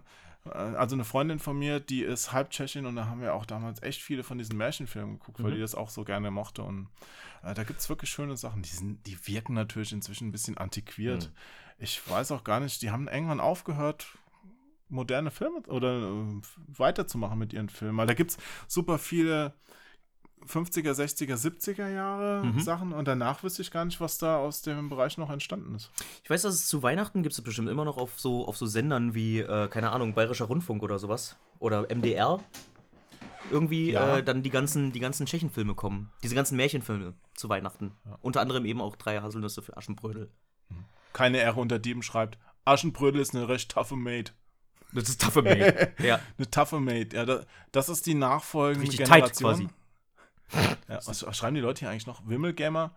[0.49, 3.81] also eine Freundin von mir, die ist halb Tschechin und da haben wir auch damals
[3.83, 5.55] echt viele von diesen Märchenfilmen geguckt, weil Mhm.
[5.55, 6.63] die das auch so gerne mochte.
[6.63, 6.87] Und
[7.43, 8.63] äh, da gibt es wirklich schöne Sachen.
[8.63, 11.25] Die, sind, die wirken natürlich inzwischen ein bisschen antiquiert.
[11.25, 11.35] Mhm.
[11.77, 14.07] Ich weiß auch gar nicht, die haben irgendwann aufgehört,
[14.89, 17.97] moderne Filme oder äh, weiterzumachen mit ihren Filmen.
[17.97, 18.37] Weil da gibt es
[18.67, 19.53] super viele
[20.47, 22.59] 50er, 60er, 70er Jahre Mhm.
[22.59, 25.91] Sachen und danach wüsste ich gar nicht, was da aus dem Bereich noch entstanden ist.
[26.23, 28.65] Ich weiß, dass es zu Weihnachten gibt es bestimmt immer noch auf so, auf so
[28.65, 31.35] Sendern wie, äh, keine Ahnung, Bayerischer Rundfunk oder sowas.
[31.59, 32.39] Oder MDR.
[33.51, 34.17] Irgendwie Ja.
[34.17, 36.11] äh, dann die ganzen, die ganzen Tschechenfilme kommen.
[36.23, 37.91] Diese ganzen Märchenfilme zu Weihnachten.
[38.21, 40.29] Unter anderem eben auch drei Haselnüsse für Aschenbrödel.
[41.13, 44.33] Keine Ehre unter Dieben schreibt, Aschenbrödel ist eine recht toughe Maid.
[44.93, 45.93] Das ist Taffe Mate.
[46.03, 46.19] ja.
[46.37, 49.51] Eine toughe Maid, ja, da, das ist die nachfolgende Richtig tight Generation.
[49.51, 49.67] quasi.
[50.87, 52.21] Ja, was, was schreiben die Leute hier eigentlich noch?
[52.27, 52.91] Wimmelgamer?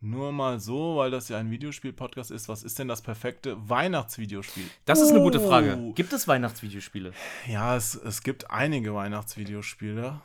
[0.00, 2.48] Nur mal so, weil das ja ein Videospiel-Podcast ist.
[2.48, 4.68] Was ist denn das perfekte Weihnachtsvideospiel?
[4.84, 5.78] Das ist eine gute Frage.
[5.78, 5.92] Oh.
[5.94, 7.12] Gibt es Weihnachtsvideospiele?
[7.46, 10.20] Ja, es, es gibt einige Weihnachtsvideospiele.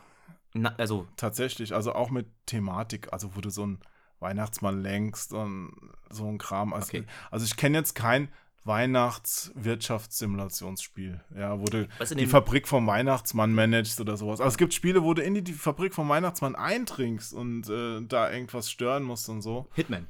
[0.54, 1.74] Na, also, Tatsächlich.
[1.74, 3.12] Also auch mit Thematik.
[3.12, 3.80] Also, wo du so einen
[4.20, 5.74] Weihnachtsmann lenkst und
[6.10, 6.74] so ein Kram.
[6.74, 7.04] Also, Okay.
[7.30, 8.28] also ich kenne jetzt kein
[8.64, 14.40] Weihnachtswirtschaftssimulationsspiel, ja, wo du die Fabrik vom Weihnachtsmann managst oder sowas.
[14.40, 18.00] Aber es gibt Spiele, wo du in die, die Fabrik vom Weihnachtsmann eindringst und äh,
[18.02, 19.68] da irgendwas stören musst und so.
[19.74, 20.06] Hitman.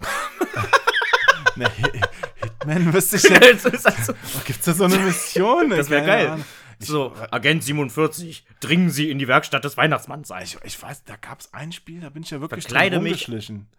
[1.56, 2.00] Hi-
[2.42, 3.86] Hitman wüsste ich nicht.
[3.86, 4.12] also,
[4.44, 5.70] Gibt's da so eine Mission?
[5.70, 6.26] Das wär Keine geil.
[6.28, 6.44] Ahnung.
[6.84, 10.44] Ich, so, Agent 47, dringen Sie in die Werkstatt des Weihnachtsmanns ein.
[10.44, 13.28] ich, ich weiß, da gab's ein Spiel, da bin ich ja wirklich Verkleide mich.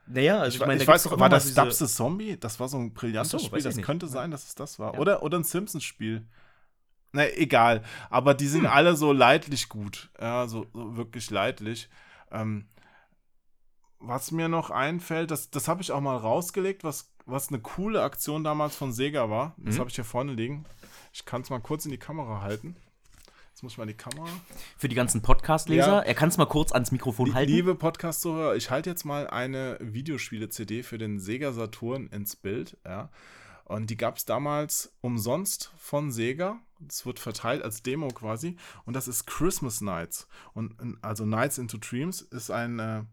[0.07, 2.37] Naja, also Ich, ich, meine, ich weiß, doch war das Stubbs the Zombie?
[2.37, 3.57] Das war so ein brillantes so, Spiel.
[3.59, 3.85] ich Das nicht.
[3.85, 4.93] könnte sein, dass es das war.
[4.93, 4.99] Ja.
[4.99, 6.25] Oder, oder ein Simpsons-Spiel.
[7.13, 7.81] Na, egal.
[8.09, 8.51] Aber die Hm.
[8.51, 10.09] sind alle so leidlich gut.
[10.19, 11.87] Ja, so, so wirklich leidlich.
[12.31, 12.67] Ähm,
[13.99, 18.03] was mir noch einfällt, das, das habe ich auch mal rausgelegt, was, was eine coole
[18.03, 19.55] Aktion damals von Sega war.
[19.57, 19.79] Das Mhm.
[19.79, 20.65] habe ich hier vorne liegen.
[21.13, 22.75] Ich kann es mal kurz in die Kamera halten.
[23.55, 24.27] Jetzt muss ich mal die Kamera.
[24.77, 25.99] Für die ganzen Podcast-Leser, Ja.
[26.01, 27.49] er kann es mal kurz ans Mikrofon halten.
[27.49, 32.77] Liebe Podcast-Zuhörer, ich halte jetzt mal eine Videospiele-CD für den Sega Saturn ins Bild.
[32.83, 33.07] Ja.
[33.63, 36.59] Und die gab es damals umsonst von Sega.
[36.85, 38.57] Es wird verteilt als Demo quasi.
[38.83, 40.27] Und das ist Christmas Nights.
[40.53, 43.03] Und also Nights into Dreams ist ein äh,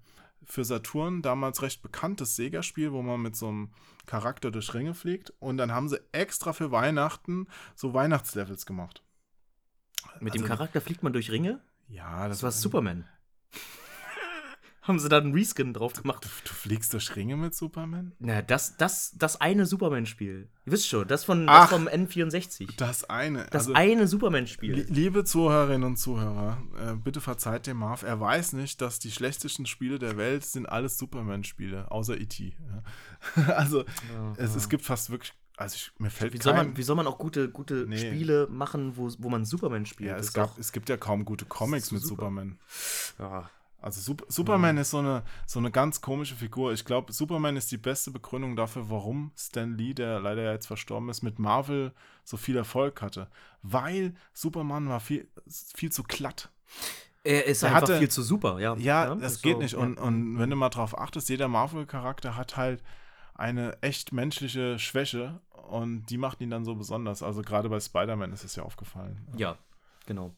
[0.44, 3.70] für Saturn damals recht bekanntes Sega-Spiel, wo man mit so einem
[4.06, 5.32] Charakter durch Ringe fliegt.
[5.38, 9.04] Und dann haben sie extra für Weihnachten so Weihnachtslevels gemacht.
[10.20, 11.60] Mit dem also- Charakter fliegt man durch Ringe.
[11.88, 13.04] Ja, Das war Superman.
[14.82, 16.24] Haben sie da einen Reskin drauf gemacht?
[16.24, 18.14] Du, du fliegst durch Ringe mit Superman?
[18.18, 20.48] Na, das, das, das eine Superman-Spiel.
[20.66, 21.70] Ihr wisst schon, das, von, Ach.
[21.70, 22.76] das vom N64.
[22.78, 23.46] Das eine.
[23.52, 24.86] Das also- eine Superman-Spiel.
[24.88, 28.02] Liebe Zuhörerinnen und Zuhörer, äh, bitte verzeiht dem Marv.
[28.02, 32.52] Er weiß nicht, dass die schlechtesten Spiele der Welt sind alles Superman-Spiele, außer E.T.
[33.36, 33.42] Ja.
[33.54, 33.84] also,
[34.36, 35.32] es, es gibt fast wirklich.
[35.62, 36.66] Also, ich, mir fällt Wie soll, kein.
[36.68, 37.96] man, wie soll man auch gute, gute Nee.
[37.98, 40.10] Spiele machen, wo, wo man Superman spielt?
[40.10, 42.22] ja, es, gab, es gibt ja kaum gute Comics so mit super.
[42.26, 42.58] Superman.
[43.18, 43.50] ja.
[43.80, 46.72] Also Sup Superman ist so eine, so eine ganz komische Figur.
[46.72, 50.66] Ich glaube, Superman ist die beste Begründung dafür, warum Stan Lee, der leider ja jetzt
[50.68, 51.90] verstorben ist, mit Marvel
[52.22, 53.26] so viel Erfolg hatte.
[53.62, 55.26] Weil Superman war viel,
[55.74, 56.50] viel zu glatt.
[57.24, 58.76] Er ist Er einfach hatte- viel zu super, ja.
[58.76, 59.72] Ja, ist das geht so, nicht.
[59.72, 59.80] ja.
[59.80, 62.84] Und, und wenn du mal drauf achtest, jeder Marvel-Charakter hat halt
[63.34, 67.22] eine echt menschliche Schwäche und die macht ihn dann so besonders.
[67.22, 69.26] Also gerade bei Spider-Man ist es ja aufgefallen.
[69.36, 69.56] Ja,
[70.06, 70.34] genau.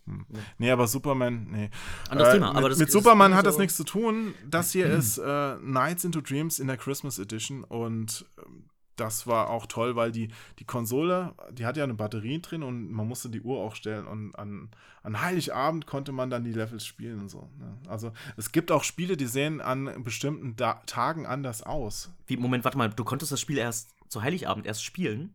[0.59, 1.71] Nee, aber Superman, nee.
[2.09, 4.35] Anderes Äh, Thema, Mit, aber das mit Superman nicht hat das nichts zu tun.
[4.49, 8.65] Das hier ist äh, Nights into Dreams in der Christmas Edition und ähm,
[8.97, 10.29] das war auch toll, weil die,
[10.59, 14.07] die Konsole, die hat ja eine Batterie drin und man musste die Uhr auch stellen
[14.07, 14.71] und an,
[15.03, 17.49] an Heiligabend konnte man dann die Levels spielen und so.
[17.59, 17.77] Ne?
[17.89, 22.13] Also es gibt auch Spiele, die sehen an bestimmten da Tagen anders aus.
[22.27, 25.35] Wie, Moment, warte mal, du konntest das Spiel erst zu Heiligabend erst spielen?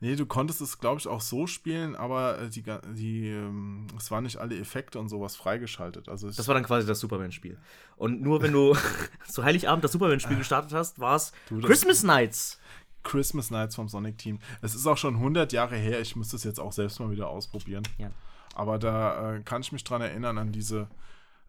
[0.00, 2.62] Nee, du konntest es, glaube ich, auch so spielen, aber äh, die,
[2.94, 6.08] die, ähm, es waren nicht alle Effekte und sowas freigeschaltet.
[6.08, 7.58] Also Das war dann quasi das Superman-Spiel.
[7.96, 8.76] Und nur wenn du
[9.28, 11.32] zu Heiligabend das Superman-Spiel gestartet hast, war es
[11.62, 12.58] Christmas Nights.
[13.02, 14.38] Christmas Nights vom Sonic Team.
[14.62, 16.00] Es ist auch schon 100 Jahre her.
[16.00, 17.82] Ich müsste es jetzt auch selbst mal wieder ausprobieren.
[17.98, 18.10] Ja.
[18.54, 20.88] Aber da äh, kann ich mich dran erinnern an diese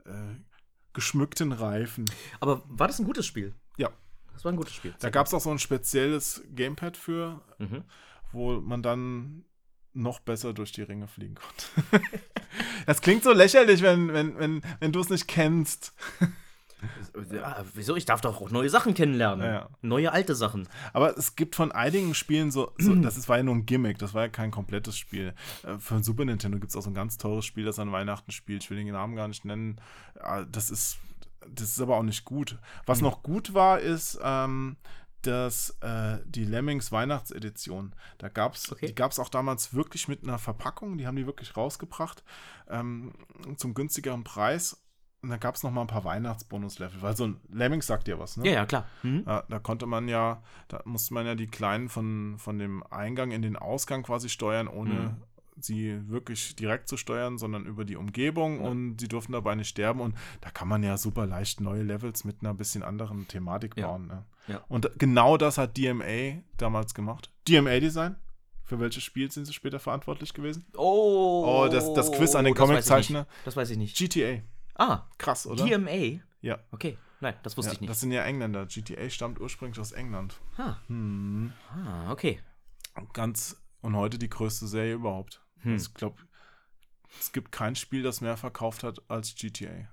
[0.05, 0.11] äh,
[0.93, 2.05] geschmückten Reifen.
[2.39, 3.53] Aber war das ein gutes Spiel?
[3.77, 3.89] Ja,
[4.33, 4.93] Das war ein gutes Spiel.
[4.99, 7.83] da gab es auch so ein spezielles Gamepad für, Mhm.
[8.31, 9.45] wo man dann
[9.93, 12.07] noch besser durch die Ringe fliegen konnte.
[12.85, 15.93] das klingt so lächerlich, wenn, wenn, wenn, wenn du es nicht kennst.
[17.31, 17.95] Ja, wieso?
[17.95, 19.45] Ich darf doch auch neue Sachen kennenlernen.
[19.45, 19.69] Ja, ja.
[19.81, 20.67] Neue alte Sachen.
[20.93, 23.97] Aber es gibt von einigen Spielen so, so das ist, war ja nur ein Gimmick,
[23.99, 25.33] das war ja kein komplettes Spiel.
[25.63, 28.31] Äh, Für Super Nintendo gibt es auch so ein ganz teures Spiel, das an Weihnachten
[28.31, 28.63] spielt.
[28.63, 29.79] Ich will den Namen gar nicht nennen.
[30.15, 30.97] Ja, Das ist,
[31.47, 32.57] das ist aber auch nicht gut.
[32.85, 33.05] Was Mhm.
[33.07, 34.77] noch gut war, ist ähm,
[35.23, 37.93] dass äh, die Lemmings Weihnachtsedition.
[38.17, 38.87] Da gab's, Okay.
[38.87, 42.23] die gab es auch damals wirklich mit einer Verpackung, die haben die wirklich rausgebracht
[42.69, 43.13] ähm,
[43.57, 44.81] zum günstigeren Preis.
[45.23, 48.17] Und da gab es noch mal ein paar Weihnachtsbonus-Level, weil so ein Lemmings sagt dir
[48.17, 48.47] was, ne?
[48.47, 48.85] Ja, ja, klar.
[49.03, 49.23] Mhm.
[49.27, 53.29] Ja, da konnte man ja, da musste man ja die Kleinen von, von dem Eingang
[53.31, 55.17] in den Ausgang quasi steuern, ohne Mhm.
[55.59, 58.69] sie wirklich direkt zu steuern, sondern über die Umgebung Ja.
[58.69, 59.99] und sie durften dabei nicht sterben.
[59.99, 63.87] Und da kann man ja super leicht neue Levels mit einer bisschen anderen Thematik Ja.
[63.89, 64.07] bauen.
[64.07, 64.25] Ne?
[64.47, 64.61] Ja.
[64.69, 67.29] Und genau das hat DMA damals gemacht.
[67.47, 68.15] DMA-Design.
[68.63, 70.65] Für welches Spiel sind sie später verantwortlich gewesen?
[70.77, 73.27] Oh, Oh, das- das Quiz an den Comiczeichner.
[73.45, 73.95] Das weiß ich nicht.
[73.97, 74.41] GTA.
[74.75, 75.65] Ah, Krass, oder?
[75.65, 76.21] DMA?
[76.41, 76.59] Ja.
[76.71, 77.73] Okay, nein, das wusste ja.
[77.75, 77.89] ich nicht.
[77.89, 78.65] Das sind ja Engländer.
[78.65, 80.39] GTA stammt ursprünglich aus England.
[80.57, 80.77] ah.
[80.87, 81.53] Hm.
[81.69, 82.39] ah, okay.
[83.13, 85.41] ganz und heute die größte Serie überhaupt.
[85.61, 85.73] Hm.
[85.73, 86.17] Also ich glaube,
[87.19, 89.89] es gibt kein Spiel, das mehr verkauft hat als GTA.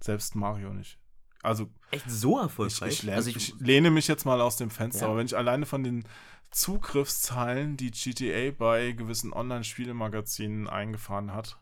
[0.00, 0.98] Selbst Mario nicht.
[1.42, 2.92] Also Echt so ich, erfolgreich?
[2.92, 5.06] ich, lehne, also ich, lehne mich jetzt mal aus dem Fenster, Ja.
[5.08, 6.04] aber wenn ich alleine von den
[6.50, 11.58] Zugriffszahlen, die GTA bei gewissen Online-Spielemagazinen eingefahren hat,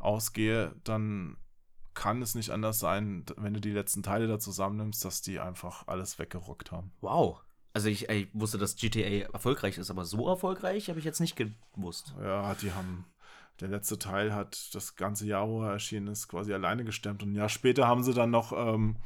[0.00, 1.36] ausgehe, dann
[1.94, 5.86] kann es nicht anders sein, wenn du die letzten Teile da zusammennimmst, dass die einfach
[5.88, 6.92] alles weggerockt haben.
[7.00, 7.40] wow.
[7.72, 11.36] Also ich, ich wusste, dass GTA erfolgreich ist, aber so erfolgreich habe ich jetzt nicht
[11.36, 12.14] gewusst.
[12.20, 13.04] Ja, die haben.
[13.60, 17.22] Der letzte Teil hat das ganze Jahr, wo er erschienen ist, quasi alleine gestemmt.
[17.22, 18.96] Und ein Jahr später haben sie dann noch ähm,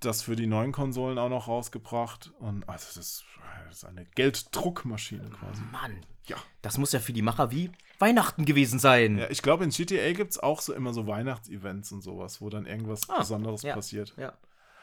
[0.00, 2.30] das für die neuen Konsolen auch noch rausgebracht.
[2.40, 3.24] Und also das,
[3.68, 5.62] das ist eine Gelddruckmaschine quasi.
[5.72, 6.36] Mann, Ja.
[6.60, 9.18] das muss ja für die Macher wie Weihnachten gewesen sein.
[9.18, 12.48] Ja, ich glaube, in GTA gibt es auch so immer so Weihnachtsevents und sowas, wo
[12.50, 13.74] dann irgendwas Ah, Besonderes ja.
[13.74, 14.14] passiert.
[14.16, 14.34] Ja.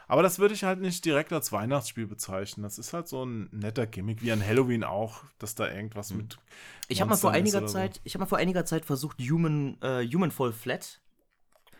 [0.08, 2.62] Aber das würde ich halt nicht direkt als Weihnachtsspiel bezeichnen.
[2.64, 6.34] Das ist halt so ein netter Gimmick, wie an Halloween auch, dass da irgendwas mit.
[6.36, 6.42] Hm.
[6.90, 7.74] Ich habe mal vor einiger oder so.
[7.74, 11.02] Zeit, ich habe mal vor einiger Zeit versucht, Human, äh, Human Fall Flat,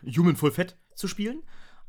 [0.04, 1.42] Human Fall Fat zu spielen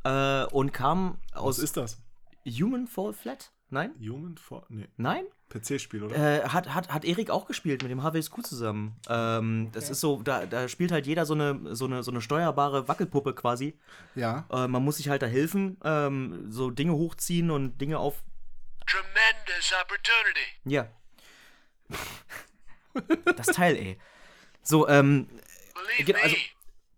[0.03, 1.97] äh, und kam Was aus ist das?
[2.45, 3.51] Human Fall Flat?
[3.69, 3.95] Nein?
[3.99, 4.65] Human for.
[4.69, 5.25] Nee, Nein?
[5.49, 6.15] PC-Spiel, oder?
[6.15, 8.95] Äh, hat, hat, hat Erik auch gespielt mit dem HWSQ zusammen.
[9.09, 12.21] Ähm, das ist so, da, da spielt halt jeder so eine, so, eine, so eine
[12.21, 13.77] steuerbare Wackelpuppe quasi.
[14.15, 14.45] ja.
[14.51, 18.23] Äh, man muss sich halt da helfen, ähm, so Dinge hochziehen und Dinge auf.
[18.85, 20.47] Tremendous opportunity.
[20.65, 20.87] Ja.
[23.37, 23.99] das Teil, ey.
[24.63, 25.27] So, ähm,
[25.73, 26.35] Believe Genau, me, also-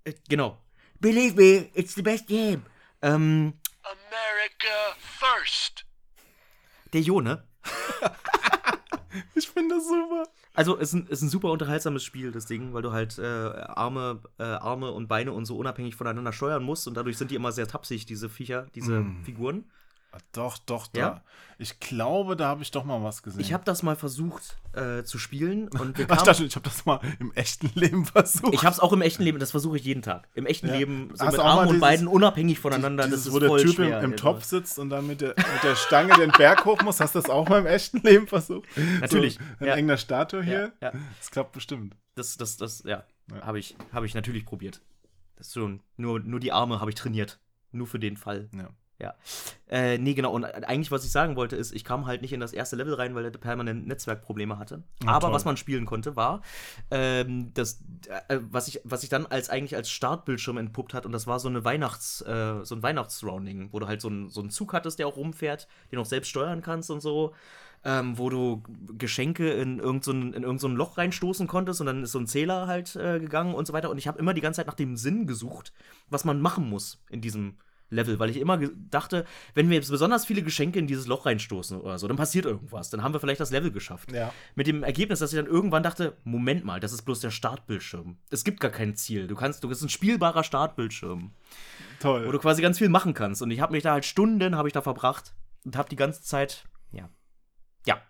[0.05, 0.57] äh, genau.
[0.99, 2.65] Believe me, it's the best game.
[3.01, 5.85] Ähm, America first.
[6.93, 7.43] der Jo, ne?
[9.35, 10.23] Ich finde das super.
[10.53, 13.23] Also, es ist ein, ist ein super unterhaltsames Spiel, das Ding, weil du halt äh,
[13.25, 17.35] Arme, äh, Arme und Beine und so unabhängig voneinander steuern musst und dadurch sind die
[17.35, 19.65] immer sehr tapsig, diese Viecher, diese Figuren.
[20.31, 20.99] Doch, doch, da.
[20.99, 21.23] Ja?
[21.57, 23.41] Ich glaube, da habe ich doch mal was gesehen.
[23.41, 26.55] Ich habe das mal versucht äh, zu spielen und wir Ach, ich kamen, dachte, ich
[26.55, 28.53] habe das mal im echten Leben versucht.
[28.53, 30.27] ich hab's auch im echten Leben, das versuche ich jeden Tag.
[30.35, 30.75] Im echten Ja.
[30.75, 33.75] Leben, so Hast mit Armen und Beinen unabhängig voneinander, Dieses, das ist wo der Typ
[33.75, 33.99] schwer.
[33.99, 34.17] im, im.
[34.17, 36.99] Topf sitzt und dann mit der, mit der Stange den Berg hoch muss.
[36.99, 38.67] Hast du das auch mal im echten Leben versucht?
[39.01, 39.75] Natürlich, So, in ja.
[39.75, 40.71] irgendeiner Statue hier?
[40.81, 40.91] Ja.
[41.19, 41.95] Das klappt bestimmt.
[42.15, 43.03] Das, das, das, ja,
[43.41, 44.81] habe ich, hab ich natürlich probiert.
[45.35, 47.39] Das schon, nur, nur die Arme habe ich trainiert.
[47.71, 48.49] Nur für den Fall.
[48.55, 48.69] Ja.
[49.01, 49.13] Ja.
[49.69, 50.33] Äh, nee, genau.
[50.33, 52.95] Und eigentlich, was ich sagen wollte, ist, ich kam halt nicht in das erste Level
[52.95, 54.83] rein, weil er permanent Netzwerkprobleme hatte.
[55.03, 55.35] Ja, Aber toll.
[55.35, 56.41] was man spielen konnte, war,
[56.91, 57.81] ähm, das,
[58.27, 61.05] äh, was, ich, was sich dann als eigentlich als Startbildschirm entpuppt hat.
[61.05, 64.29] Und das war so eine Weihnachts, äh, so ein Weihnachtsrounding, wo du halt so, ein,
[64.29, 67.33] so einen Zug hattest, der auch rumfährt, den auch selbst steuern kannst und so.
[67.85, 68.61] Ähm, wo du
[68.97, 72.19] Geschenke in irgendein so in irgend so ein Loch reinstoßen konntest und dann ist so
[72.19, 73.89] ein Zähler halt äh, gegangen und so weiter.
[73.89, 75.71] Und ich habe immer die ganze Zeit nach dem Sinn gesucht,
[76.09, 77.55] was man machen muss in diesem
[77.89, 78.57] Level, weil ich immer
[78.89, 82.45] dachte, wenn wir jetzt besonders viele Geschenke in dieses Loch reinstoßen oder so, dann passiert
[82.45, 82.89] irgendwas.
[82.89, 84.11] Dann haben wir vielleicht das Level geschafft.
[84.11, 84.31] Ja.
[84.55, 88.17] Mit dem Ergebnis, dass ich dann irgendwann dachte, Moment mal, das ist bloß der Startbildschirm.
[88.29, 89.27] Es gibt gar kein Ziel.
[89.27, 91.31] Du kannst, du bist ein spielbarer Startbildschirm,
[91.99, 92.27] Toll.
[92.27, 93.41] wo du quasi ganz viel machen kannst.
[93.41, 95.33] Und ich habe mich da halt Stunden habe ich da verbracht
[95.65, 97.09] und habe die ganze Zeit, ja,
[97.85, 98.01] ja.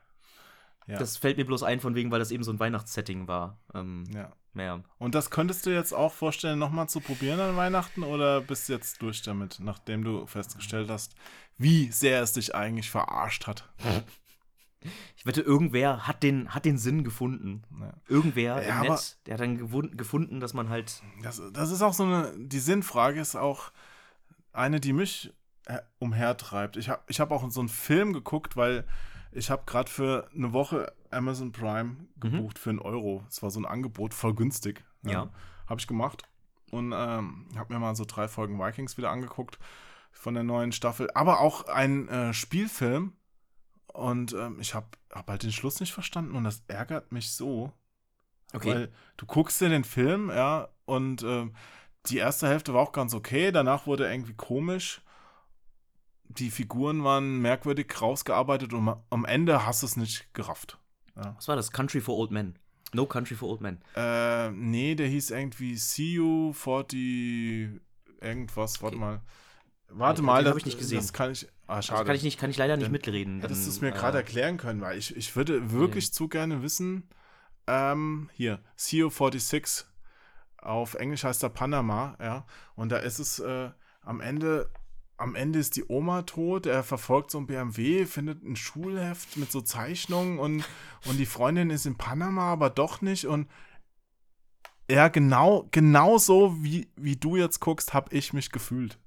[0.90, 0.98] Ja.
[0.98, 3.60] Das fällt mir bloß ein von wegen, weil das eben so ein Weihnachtssetting war.
[3.76, 4.32] Ähm, ja.
[4.56, 4.84] ja.
[4.98, 8.74] Und das könntest du jetzt auch vorstellen, nochmal zu probieren an Weihnachten oder bist du
[8.74, 11.16] jetzt durch damit, nachdem du festgestellt hast,
[11.60, 13.70] wie sehr es dich eigentlich verarscht hat?
[15.16, 17.64] Ich wette, irgendwer hat den, hat den Sinn gefunden.
[17.80, 17.94] Ja.
[18.08, 19.58] Irgendwer Ja, im Netz, der hat dann
[19.96, 21.04] gefunden, dass man halt.
[21.22, 23.72] Das, das ist auch so eine, die Sinnfrage ist auch
[24.54, 25.34] eine, die mich
[25.66, 26.78] äh, umhertreibt.
[26.78, 28.86] Ich habe ich hab auch so einen Film geguckt, weil
[29.32, 33.24] ich habe gerade für eine Woche Amazon Prime gebucht für einen Euro.
[33.30, 34.84] Es war so ein Angebot, voll günstig.
[35.04, 35.30] Ja.
[35.68, 36.24] Habe ich gemacht
[36.72, 39.60] und ähm, habe mir mal so drei Folgen Vikings wieder angeguckt
[40.12, 41.10] von der neuen Staffel.
[41.14, 43.14] Aber auch ein äh, Spielfilm
[43.88, 47.72] und ähm, ich habe hab halt den Schluss nicht verstanden und das ärgert mich so.
[48.52, 51.54] Weil du guckst dir den Film, ja, und ähm,
[52.08, 55.02] die erste Hälfte war auch ganz okay, danach wurde er irgendwie komisch.
[56.30, 60.78] Die Figuren waren merkwürdig rausgearbeitet und am Ende hast du es nicht gerafft.
[61.16, 61.72] Was war das?
[61.72, 62.56] Country for Old Men.
[62.94, 63.80] No Country for Old Men.
[63.96, 67.82] Äh, nee, der hieß irgendwie See You 40
[68.22, 69.06] irgendwas, warte Okay.
[69.06, 69.22] mal.
[69.92, 70.98] Warte mal, das, ich nicht gesehen.
[71.00, 71.48] das kann ich.
[71.68, 72.06] Ah, Also schade.
[72.06, 73.42] kann ich, nicht, kann ich leider nicht Dann mitreden.
[73.42, 76.62] Hättest du es mir gerade äh, erklären können, weil ich, ich würde wirklich zu gerne
[76.62, 77.10] wissen,
[77.68, 79.86] ähm, hier, CO46,
[80.58, 82.46] auf Englisch heißt er Panama, ja,
[82.76, 84.70] und da ist es äh, am Ende,
[85.20, 89.52] am Ende ist die Oma tot, er verfolgt so ein BMW, findet ein Schulheft mit
[89.52, 90.64] so Zeichnungen und,
[91.06, 93.48] und die Freundin ist in Panama, aber doch nicht und
[94.90, 98.98] ja, genau, genau so, wie, wie du jetzt guckst, habe ich mich gefühlt.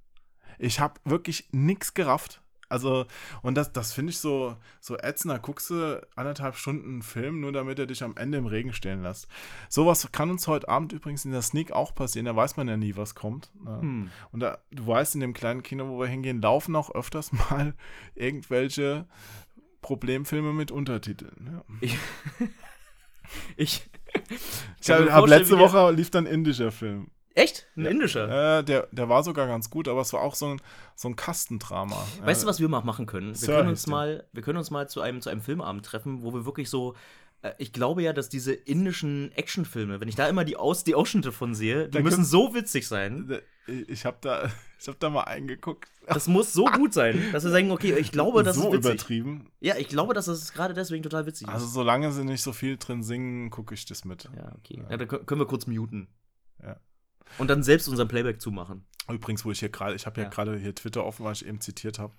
[0.59, 2.42] Ich habe wirklich nichts gerafft.
[2.73, 3.05] Also,
[3.43, 5.33] und das, das finde ich so, so ätzend.
[5.33, 8.73] Da guckst du anderthalb Stunden einen Film, nur damit er dich am Ende im Regen
[8.73, 9.29] stehen lässt.
[9.69, 12.25] Sowas kann uns heute Abend übrigens in der Sneak auch passieren.
[12.25, 13.51] Da weiß man ja nie, was kommt.
[13.63, 13.79] Ne?
[13.79, 14.11] Hm.
[14.33, 17.75] Und da, du weißt, in dem kleinen Kino, wo wir hingehen, laufen auch öfters mal
[18.15, 19.07] irgendwelche
[19.83, 21.51] Problemfilme mit Untertiteln.
[21.53, 21.77] Ja.
[21.83, 21.99] Ich,
[23.57, 23.91] ich,
[24.81, 27.11] Ich habe letzte Woche lief dann ein indischer Film.
[27.35, 27.67] Echt?
[27.77, 28.59] Ein indischer?
[28.59, 30.63] Äh, der, der war sogar ganz gut, aber es war auch so ein,
[30.95, 31.97] so ein Kastendrama.
[32.23, 33.29] Weißt du, was wir mal machen können?
[33.31, 36.23] Wir Sir können uns mal, wir können uns mal zu einem, zu einem Filmabend treffen,
[36.23, 36.95] wo wir wirklich so.
[37.41, 40.95] äh, Ich glaube ja, dass diese indischen Actionfilme, wenn ich da immer die, Aus, die
[40.95, 43.41] Ausschnitte von sehe, die Da müssen können- so witzig sein.
[43.67, 44.51] Ich habe da,
[44.81, 45.89] ich hab da mal eingeguckt.
[46.09, 48.93] Das muss so gut sein, dass wir sagen, okay, ich glaube, das so ist witzig.
[48.95, 49.51] übertrieben.
[49.61, 51.73] Ja, ich glaube, dass es gerade deswegen total witzig Also ist.
[51.73, 54.25] solange sie nicht so viel drin singen, gucke ich das mit.
[54.37, 54.83] Ja, okay.
[54.91, 56.09] Ja, dann kö- können wir kurz muten.
[56.61, 56.77] Ja.
[57.39, 58.87] Und dann selbst unseren Playback zumachen.
[59.09, 60.31] Übrigens, wo ich hier gerade, ich habe ja, Ja.
[60.31, 62.15] gerade hier Twitter offen, weil ich eben zitiert habe.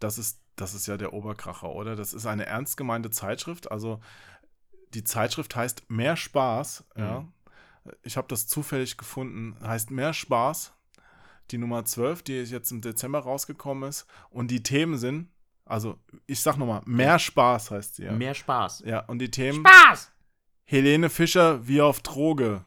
[0.00, 1.96] Das ist, das ist ja der Oberkracher, oder?
[1.96, 3.70] Das ist eine ernst gemeinte Zeitschrift.
[3.70, 4.00] Also
[4.94, 6.84] die Zeitschrift heißt Mehr Spaß.
[6.96, 7.20] Ja.
[7.20, 7.32] Mhm.
[8.02, 9.56] Ich habe das zufällig gefunden.
[9.66, 10.72] Heißt Mehr Spaß.
[11.52, 14.06] Die Nummer 12, die jetzt im Dezember rausgekommen ist.
[14.30, 15.28] Und die Themen sind,
[15.64, 15.96] also
[16.26, 18.04] ich sag nochmal, Mehr Spaß heißt sie.
[18.04, 18.12] Ja.
[18.12, 18.82] Mehr Spaß.
[18.84, 19.64] ja, und die Themen.
[19.66, 20.10] Spaß!
[20.64, 22.64] Helene Fischer wie auf Droge.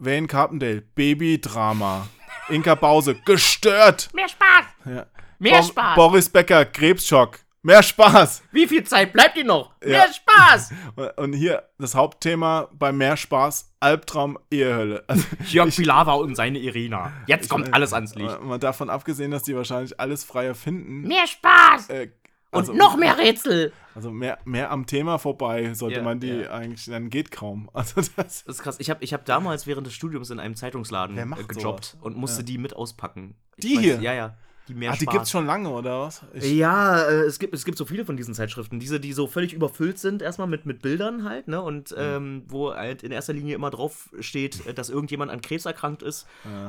[0.00, 2.08] Wayne Carpendale, Babydrama.
[2.48, 4.08] Inka Bause, gestört.
[4.14, 4.64] Mehr Spaß!
[4.86, 5.06] Ja.
[5.38, 5.94] Mehr Bo- Spaß!
[5.94, 7.38] Boris Becker, Krebsschock.
[7.62, 8.42] Mehr Spaß.
[8.52, 9.74] Wie viel Zeit bleibt Ihnen noch?
[9.82, 9.88] Ja.
[9.90, 10.72] Mehr Spaß!
[11.16, 15.04] Und hier das Hauptthema bei Mehr Spaß, Albtraum, Ehehölle.
[15.06, 17.12] Also, Jörg Pilawa und seine Irina.
[17.26, 18.40] Jetzt kommt alles ans Licht.
[18.42, 21.02] Mal davon abgesehen, dass die wahrscheinlich alles frei erfinden.
[21.02, 21.90] Mehr Spaß!
[21.90, 22.08] Äh,
[22.52, 23.72] Und also, noch mehr Rätsel!
[23.94, 26.50] Also mehr, mehr am Thema vorbei sollte Ja, man die ja.
[26.50, 27.68] eigentlich, dann geht kaum.
[27.74, 28.76] Also das, Das ist krass.
[28.80, 31.96] Ich habe ich hab damals während des Studiums in einem Zeitungsladen äh, gejobbt sowas?
[32.00, 32.46] und musste Ja.
[32.46, 33.34] die mit auspacken.
[33.56, 34.00] Ich Die hier?
[34.00, 34.36] Ja, ja.
[34.68, 35.14] Die mehr ach, die Spaß.
[35.14, 36.22] gibt's schon lange, oder was?
[36.32, 38.78] Ich, Ja, äh, es, gibt, es gibt so viele von diesen Zeitschriften.
[38.78, 41.60] Diese, die so völlig überfüllt sind, erstmal mit, mit Bildern halt, ne?
[41.60, 45.64] Und ähm, wo halt in erster Linie immer drauf steht, äh, dass irgendjemand an Krebs
[45.66, 46.26] erkrankt ist.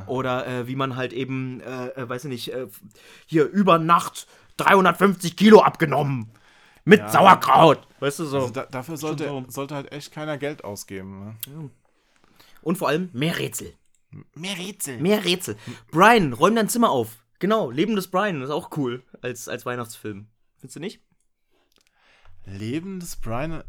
[0.08, 2.52] Oder äh, wie man halt eben, äh, äh, weiß ich nicht,
[3.28, 4.28] hier über Nacht
[4.64, 6.32] 350 Kilo abgenommen.
[6.84, 7.88] Mit Sauerkraut.
[8.00, 8.40] Weißt du so.
[8.40, 9.46] Also da, dafür sollte, so.
[9.48, 11.38] sollte halt echt keiner Geld ausgeben.
[11.48, 11.70] Ne?
[12.64, 13.76] Und vor allem mehr Rätsel.
[14.36, 15.00] Mehr Rätsel.
[15.00, 15.58] Mehr Rätsel.
[15.92, 17.24] Brian, räum dein Zimmer auf.
[17.40, 20.28] Genau, Lebendes Brian ist auch cool als, als Weihnachtsfilm.
[20.58, 21.02] Findest du nicht?
[22.46, 23.64] Leben des Brian.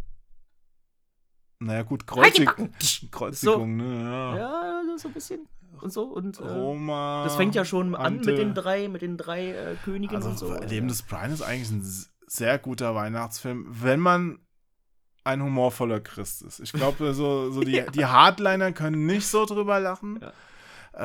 [1.59, 3.11] Naja, gut, Halt Kreuzig.
[3.11, 4.05] Kreuzigung, ne?
[4.05, 4.37] Ja.
[4.37, 5.49] Ja, so ein bisschen.
[5.81, 6.03] Und so.
[6.05, 7.25] Und äh, Roma.
[7.25, 8.31] das fängt ja schon an Ante.
[8.31, 10.55] mit den drei, mit den drei äh, Königen Also, und so.
[10.61, 11.85] Leben des Brian ist eigentlich ein
[12.27, 14.39] sehr guter Weihnachtsfilm, wenn man
[15.25, 16.61] ein humorvoller Christ ist.
[16.61, 20.33] Ich glaube, so, so die, die Hardliner können nicht so drüber lachen, Ja.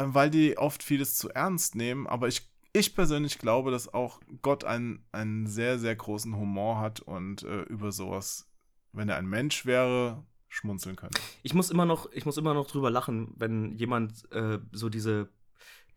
[0.03, 2.07] äh, weil die oft vieles zu ernst nehmen.
[2.07, 6.99] Aber ich, ich persönlich glaube, dass auch Gott einen, einen sehr, sehr großen Humor hat
[6.99, 8.47] und äh, über sowas,
[8.91, 11.21] wenn er ein Mensch wäre, schmunzeln könnte.
[11.43, 15.29] Ich muss immer noch, ich muss immer noch drüber lachen, wenn jemand äh, so diese,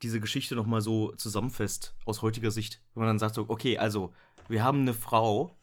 [0.02, 2.80] diese Geschichte noch mal so zusammenfasst aus heutiger Sicht.
[2.94, 4.12] Wenn man dann sagt so, okay, also
[4.48, 5.56] wir haben eine Frau,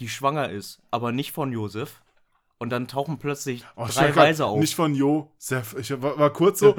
[0.00, 2.02] die schwanger ist, aber nicht von Josef.
[2.58, 4.58] Und dann tauchen plötzlich Oh, drei Weise auf.
[4.58, 5.76] Nicht von Josef.
[5.78, 6.74] Ich war, war kurz so.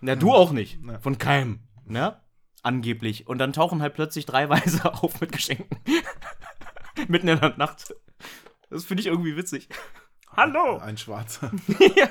[0.00, 0.78] Na, du auch nicht.
[0.86, 0.98] Ja.
[1.00, 1.60] Von keinem.
[1.84, 2.20] Ne?
[2.62, 3.26] Angeblich.
[3.26, 5.78] Und dann tauchen halt plötzlich drei Weise auf mit Geschenken.
[7.08, 7.94] Mitten in der Nacht.
[8.70, 9.68] Das finde ich irgendwie witzig.
[10.36, 10.76] Hallo!
[10.78, 11.50] Ein Schwarzer.
[11.96, 12.08] ja.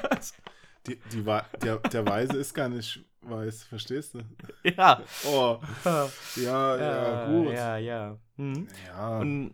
[0.88, 4.22] Die, die, der, der Weise ist gar nicht weiß, verstehst du?
[4.64, 5.02] ja.
[5.28, 5.60] Oh,
[6.36, 7.54] ja, ja, gut.
[7.54, 8.18] Ja, ja.
[8.38, 8.68] Mhm.
[8.88, 9.54] Ja, Und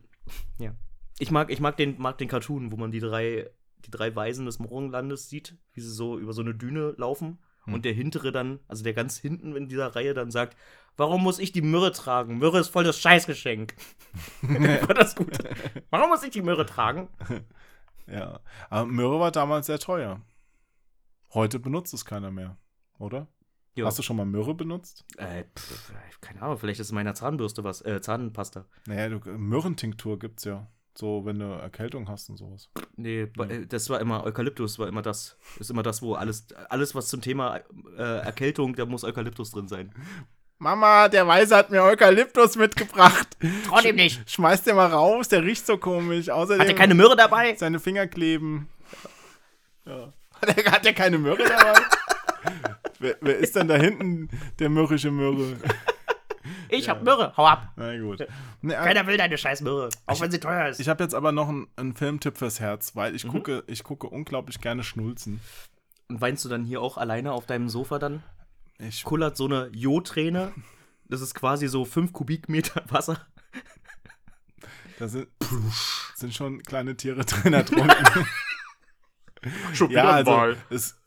[0.57, 0.73] ja.
[1.19, 3.49] Ich mag, ich mag den, mag den Cartoon, wo man die drei,
[3.85, 7.39] die drei Weisen des Morgenlandes sieht, wie sie so über so eine Düne laufen.
[7.65, 7.73] Hm.
[7.73, 10.57] Und der hintere dann, also der ganz hinten in dieser Reihe dann sagt,
[10.97, 12.37] warum muss ich die Myrrhe tragen?
[12.37, 13.75] Myrrhe ist voll das Scheißgeschenk.
[14.41, 15.37] war das gut?
[15.89, 17.09] Warum muss ich die Myrrhe tragen?
[18.11, 18.39] Ja.
[18.69, 20.21] Aber Möhre war damals sehr teuer.
[21.33, 22.57] Heute benutzt es keiner mehr,
[22.99, 23.27] oder?
[23.73, 23.85] Jo.
[23.85, 25.05] Hast du schon mal Möhre benutzt?
[25.17, 28.65] Äh, pff, keine Ahnung, vielleicht ist in meiner Zahnbürste was, äh, Zahnpasta.
[28.85, 30.67] Naja, du, Möhrentinktur gibt's ja.
[30.93, 32.69] So, wenn du Erkältung hast und sowas.
[32.97, 35.37] Nee, ba- äh, das war immer Eukalyptus, war immer das.
[35.57, 37.61] Ist immer das, wo alles, alles was zum Thema
[37.97, 39.93] äh, Erkältung, da muss Eukalyptus drin sein.
[40.61, 43.27] Mama, der Weise hat mir Eukalyptus mitgebracht.
[43.67, 44.29] Trotzdem nicht.
[44.29, 46.29] Schmeiß den mal raus, der riecht so komisch.
[46.29, 47.55] Außerdem Hat er keine Myrrhe dabei?
[47.55, 48.69] seine Finger kleben.
[49.87, 50.13] Ja.
[50.39, 51.79] Hat er, hat er keine Möhre dabei?
[52.99, 54.29] wer, wer ist denn da hinten
[54.59, 55.57] der mürrische Möhre?
[56.69, 57.69] Ich hab Myrrhe, hau ab.
[57.75, 58.19] Na gut.
[58.61, 60.79] Ne, äh, Keiner will deine scheiß Myrrhe, auch wenn sie teuer ist.
[60.79, 63.15] Ich habe jetzt aber noch einen, einen Filmtipp fürs Herz, weil Mhm.
[63.15, 65.41] ich gucke, ich gucke unglaublich gerne Schnulzen.
[66.07, 68.21] Und weinst du dann hier auch alleine auf deinem Sofa dann?
[68.87, 70.53] Ich, Kullert so eine Jodträne.
[71.05, 73.25] Das ist quasi so 5 Kubikmeter Wasser.
[74.99, 75.27] Da sind,
[76.15, 77.95] sind schon kleine Tiere drin ertrunken.
[79.73, 80.99] Schon ja, also es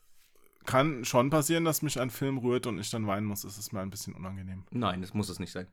[0.65, 3.45] kann schon passieren, dass mich ein Film rührt und ich dann weinen muss.
[3.45, 4.65] Es ist mir ein bisschen unangenehm.
[4.71, 5.67] Nein, das muss es nicht sein.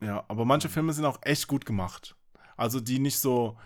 [0.00, 2.16] Ja, aber manche Filme sind auch echt gut gemacht.
[2.56, 3.58] Also die nicht so,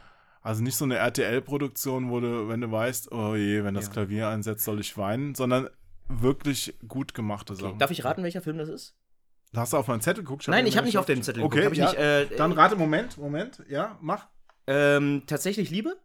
[0.43, 3.93] also nicht so eine RTL-Produktion, wo du, wenn du weißt, oh je, wenn das Ja.
[3.93, 5.69] Klavier einsetzt, soll ich weinen, sondern
[6.20, 7.62] wirklich gut gemachte Okay.
[7.62, 7.78] Sachen.
[7.78, 8.95] Darf ich raten, welcher Film das ist?
[9.55, 10.47] Hast du auf meinen Zettel geguckt?
[10.49, 11.73] Nein, ich habe nicht auf den Zettel Okay, geguckt.
[11.73, 11.87] Ich ja.
[11.87, 14.28] nicht, äh, Dann rate, Moment, Moment, ja, mach.
[14.66, 15.97] ähm, tatsächlich Liebe?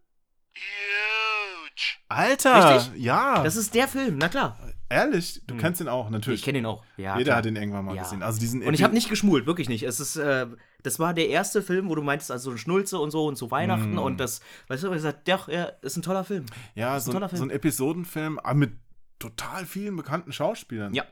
[0.54, 1.98] Huge.
[2.08, 3.02] Alter, Richtig?
[3.02, 4.58] ja, Das ist der Film, na klar.
[4.88, 5.60] ehrlich, du Hm.
[5.60, 6.40] kennst ihn auch, natürlich.
[6.40, 6.82] Ich kenne ihn auch.
[6.96, 7.36] Ja, Jeder klar.
[7.38, 8.02] hat ihn irgendwann mal Ja.
[8.02, 8.22] gesehen.
[8.22, 9.82] Also diesen Und ich habe nicht geschmult, wirklich nicht.
[9.82, 10.46] Es ist, äh,
[10.82, 13.36] das war der erste Film, wo du meintest, also so ein Schnulze und so und
[13.36, 13.98] zu Weihnachten Mm.
[13.98, 16.46] und das, weißt du, ich gesagt, doch, ja, ist ein toller Film.
[16.74, 17.38] Ja, ist ein so, toller ein- Film.
[17.38, 18.72] so ein Episodenfilm, aber mit
[19.18, 20.94] total vielen bekannten Schauspielern.
[20.94, 21.04] Ja.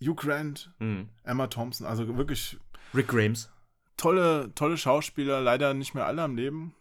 [0.00, 1.08] Hugh Grant, Mhm.
[1.22, 2.58] Emma Thompson, also wirklich
[2.94, 3.50] Rick Grimes.
[3.96, 6.74] tolle, tolle Schauspieler, leider nicht mehr alle am Leben,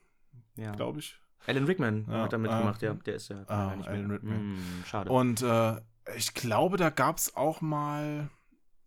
[0.55, 0.71] Ja.
[0.71, 1.19] glaube ich.
[1.47, 2.93] Alan Rickman Ja, hat da mitgemacht, ja.
[2.93, 4.15] Der ist ja Ah, nicht Alan mehr.
[4.17, 4.37] Rickman.
[4.37, 5.11] Hm, schade.
[5.11, 5.81] Und äh,
[6.15, 8.29] ich glaube, da gab es auch mal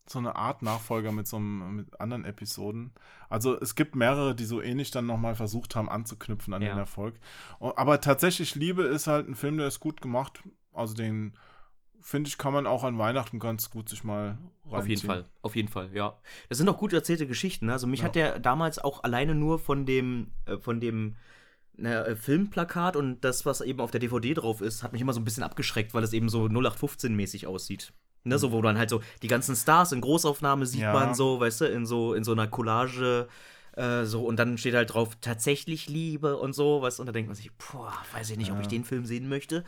[0.07, 2.93] so eine Art Nachfolger mit so einem, mit anderen Episoden.
[3.31, 6.71] Also es gibt mehrere, die so ähnlich dann nochmal versucht haben anzuknüpfen an Ja.
[6.75, 7.15] den Erfolg.
[7.59, 10.43] Aber tatsächlich Liebe ist halt ein Film, der ist gut gemacht.
[10.73, 11.35] Also den
[12.07, 14.37] finde ich, kann man auch an Weihnachten ganz gut sich mal
[14.67, 14.75] reinziehen.
[14.75, 16.19] Auf jeden Fall, auf jeden Fall, ja.
[16.51, 17.67] Das sind auch gut erzählte Geschichten.
[17.67, 17.73] ne?
[17.73, 18.07] Also mich Ja.
[18.07, 21.17] hat der damals auch alleine nur von dem, äh, von dem
[21.77, 25.13] na, äh, Filmplakat und das, was eben auf der DVD drauf ist, hat mich immer
[25.15, 27.93] so ein bisschen abgeschreckt, weil es eben so 0815-mäßig aussieht.
[28.27, 30.93] Ne, so, wo dann halt so die ganzen Stars in Großaufnahme sieht Ja.
[30.93, 33.29] man so, weißt du, in so, in so einer Collage,
[33.77, 37.13] äh, so, und dann steht halt drauf, tatsächlich Liebe und so, weißt du, und da
[37.13, 38.63] denkt man sich, boah, weiß ich nicht, ob Ja.
[38.63, 39.65] ich den Film sehen möchte.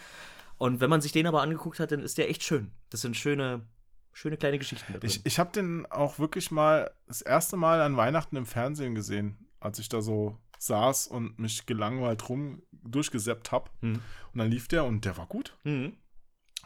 [0.59, 2.71] Und wenn man sich den aber angeguckt hat, dann ist der echt schön.
[2.91, 3.67] Das sind schöne,
[4.13, 4.95] schöne kleine Geschichten.
[5.03, 9.47] Ich, ich habe den auch wirklich mal das erste Mal an Weihnachten im Fernsehen gesehen,
[9.61, 13.71] als ich da so saß und mich gelangweilt rum durchgesäppt habe.
[13.81, 14.01] Hm.
[14.33, 15.57] Und dann lief der und der war gut.
[15.65, 15.97] Mhm.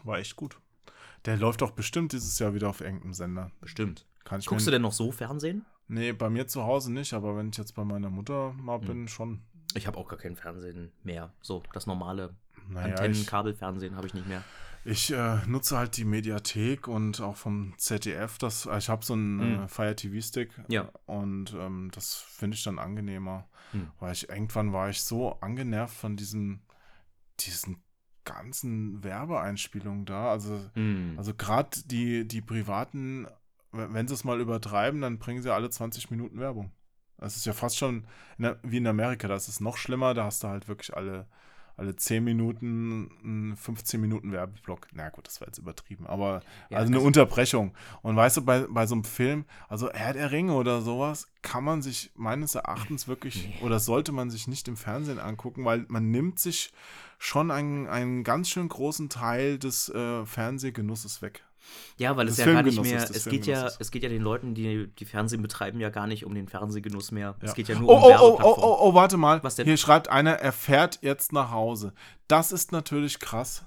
[0.04, 0.58] War echt gut.
[1.24, 3.50] Der läuft doch bestimmt dieses Jahr wieder auf irgendeinem Sender.
[3.60, 4.06] Bestimmt.
[4.24, 5.66] Kann ich Guckst du denn noch so Fernsehen?
[5.88, 8.86] Nee, bei mir zu Hause nicht, aber wenn ich jetzt bei meiner Mutter mal Hm.
[8.86, 9.42] bin, schon.
[9.74, 11.32] Ich habe auch gar kein Fernsehen mehr.
[11.42, 12.36] So, das normale
[12.70, 14.42] Naja, Antennen, ich, Kabelfernsehen habe ich nicht mehr.
[14.84, 18.38] ich äh, nutze halt die Mediathek und auch vom ZDF.
[18.38, 19.64] Das, ich habe so einen Hm.
[19.64, 20.88] äh, Fire TV-Stick Ja.
[21.06, 23.48] und ähm, das finde ich dann angenehmer.
[23.72, 23.90] Hm.
[23.98, 26.60] Weil ich irgendwann war ich so angenervt von diesem,
[27.40, 27.82] diesen
[28.24, 30.30] ganzen Werbeeinspielungen da.
[30.30, 31.14] Also, Mhm.
[31.18, 33.26] also gerade die, die privaten,
[33.72, 36.70] wenn sie es mal übertreiben, dann bringen sie alle 20 Minuten Werbung.
[37.18, 38.06] Das ist ja fast schon
[38.38, 41.26] in, wie in Amerika, da ist es noch schlimmer, da hast du halt wirklich alle,
[41.80, 44.86] alle 10 Minuten einen 15 Minuten Werbeblock.
[44.92, 47.74] Na gut, das war jetzt übertrieben, aber Ja, also eine Unterbrechung.
[48.02, 51.64] Und weißt du, bei, bei so einem Film, also Herr der Ringe oder sowas, kann
[51.64, 53.64] man sich meines Erachtens wirklich Nee.
[53.66, 56.70] oder sollte man sich nicht im Fernsehen angucken, weil man nimmt sich
[57.18, 61.44] schon einen, einen ganz schön großen Teil des äh, Fernsehgenusses weg.
[61.98, 64.22] Ja, weil es des ja gar nicht mehr, es geht ja, es geht ja den
[64.22, 67.36] Leuten, die die Fernsehen betreiben, ja gar nicht um den Fernsehgenuss mehr.
[67.40, 67.48] Ja.
[67.48, 69.42] Es geht ja nur Oh, um oh, oh, oh, oh, oh, warte mal.
[69.42, 69.66] Was denn?
[69.66, 71.92] Hier schreibt einer, er fährt jetzt nach Hause.
[72.28, 73.64] Das ist natürlich krass.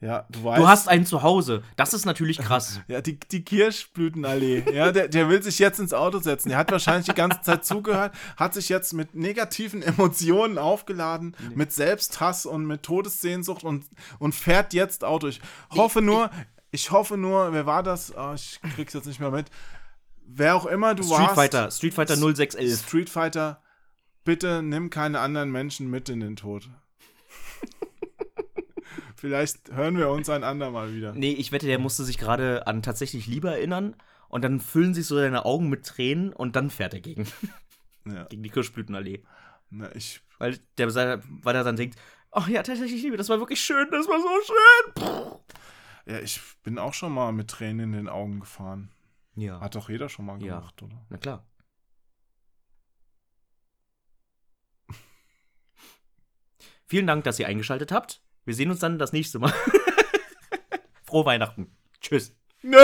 [0.00, 0.62] Ja, du weißt.
[0.62, 1.64] Du hast ein Zuhause.
[1.76, 2.80] Das ist natürlich krass.
[2.88, 4.64] Ja, die, die Kirschblütenallee.
[4.72, 6.50] Ja, der, der will sich jetzt ins Auto setzen.
[6.50, 11.72] Der hat wahrscheinlich die ganze Zeit zugehört, hat sich jetzt mit negativen Emotionen aufgeladen, mit
[11.72, 13.84] Selbsthass und mit Todessehnsucht und,
[14.18, 15.26] und fährt jetzt Auto.
[15.26, 15.40] Ich
[15.74, 16.57] hoffe nur, ich
[16.90, 18.14] hoffe nur, wer war das?
[18.14, 19.46] Ah, ich krieg's jetzt nicht mehr mit.
[20.26, 21.34] Wer auch immer du Street warst.
[21.34, 22.82] Fighter, Street Fighter 0611.
[22.86, 23.62] Street Fighter,
[24.24, 26.68] bitte nimm keine anderen Menschen mit in den Tod.
[29.16, 31.12] Vielleicht hören wir uns ein andermal wieder.
[31.12, 33.96] Nee, ich wette, der musste sich gerade an tatsächlich Liebe erinnern
[34.28, 37.26] und dann füllen sich so seine Augen mit Tränen und dann fährt er gegen,
[38.04, 39.24] Ja, gegen die Kirschblütenallee.
[39.70, 41.98] na, ich, Weil der, weil er dann denkt,
[42.30, 45.32] ach ja, tatsächlich Liebe, das war wirklich schön, das war so schön.
[46.08, 48.90] Ja, ich bin auch schon mal mit Tränen in den Augen gefahren.
[49.34, 50.56] Ja, Hat doch jeder schon mal Ja.
[50.58, 51.04] gemacht, oder?
[51.10, 51.46] na klar.
[56.86, 58.22] Vielen Dank, dass ihr eingeschaltet habt.
[58.44, 59.52] Wir sehen uns dann das nächste Mal.
[61.04, 61.76] Frohe Weihnachten.
[62.00, 62.34] Tschüss.
[62.62, 62.74] und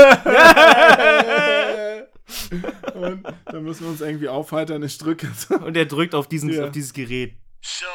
[3.47, 4.83] dann müssen wir uns irgendwie aufheitern.
[4.83, 5.51] Ich drücke jetzt.
[5.51, 6.65] Und er drückt auf, diesen, Ja.
[6.67, 7.37] auf dieses Gerät.
[7.63, 7.87] So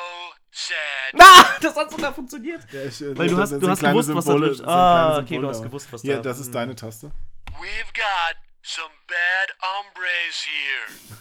[0.51, 0.75] sad.
[1.13, 2.61] Na, das hat sogar funktioniert.
[2.71, 5.17] Ja, ich, äh, Weil du hast, du hast gewusst, was da Symbole- drin kleine Ah,
[5.17, 7.11] okay, Symbole, du hast gewusst, was da das ist deine Taste.
[7.59, 11.17] We've got some bad hombres here.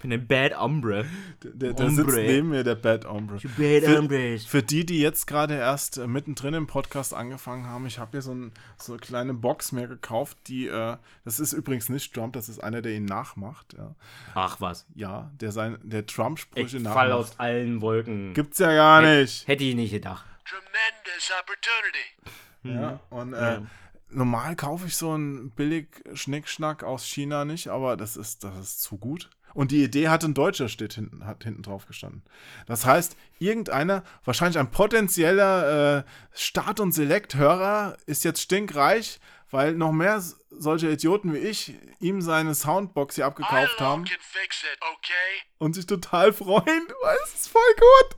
[0.00, 1.04] Bin ein Bad Ombre.
[1.44, 2.22] Der, der sitzt Hombre.
[2.22, 3.36] neben mir, der Bad Ombre.
[3.56, 4.44] Bad Für- Ombres.
[4.46, 8.22] Für die, die jetzt gerade erst äh, mittendrin im Podcast angefangen haben, ich habe hier
[8.22, 12.32] so, ein, so eine kleine Box mir gekauft, die, äh, das ist übrigens nicht Trump,
[12.32, 13.74] das ist einer, der ihn nachmacht.
[13.78, 13.94] Ja,
[14.34, 14.86] Ach was.
[14.94, 17.10] ja der, sein, der Trump-Sprüche fall nachmacht.
[17.12, 18.34] aus allen Wolken.
[18.34, 19.46] Gibt's ja gar nicht.
[19.46, 20.24] Hätte ich nicht gedacht.
[20.44, 22.82] Tremendous opportunity.
[22.82, 23.62] Ja, und äh, Ja.
[24.10, 28.82] normal kaufe ich so einen billig Schnickschnack aus China nicht, aber das ist, das ist
[28.82, 29.30] zu gut.
[29.54, 32.22] Und die Idee hat ein Deutscher steht hinten, hat hinten drauf gestanden.
[32.66, 39.20] Das heißt, irgendeiner, wahrscheinlich ein potenzieller äh, Start- und Select-Hörer ist jetzt stinkreich,
[39.50, 44.18] weil noch mehr solche Idioten wie ich ihm seine Soundbox hier abgekauft haben it,
[44.80, 45.46] okay?
[45.58, 48.16] und sich total freuen, weil es ist voll gut.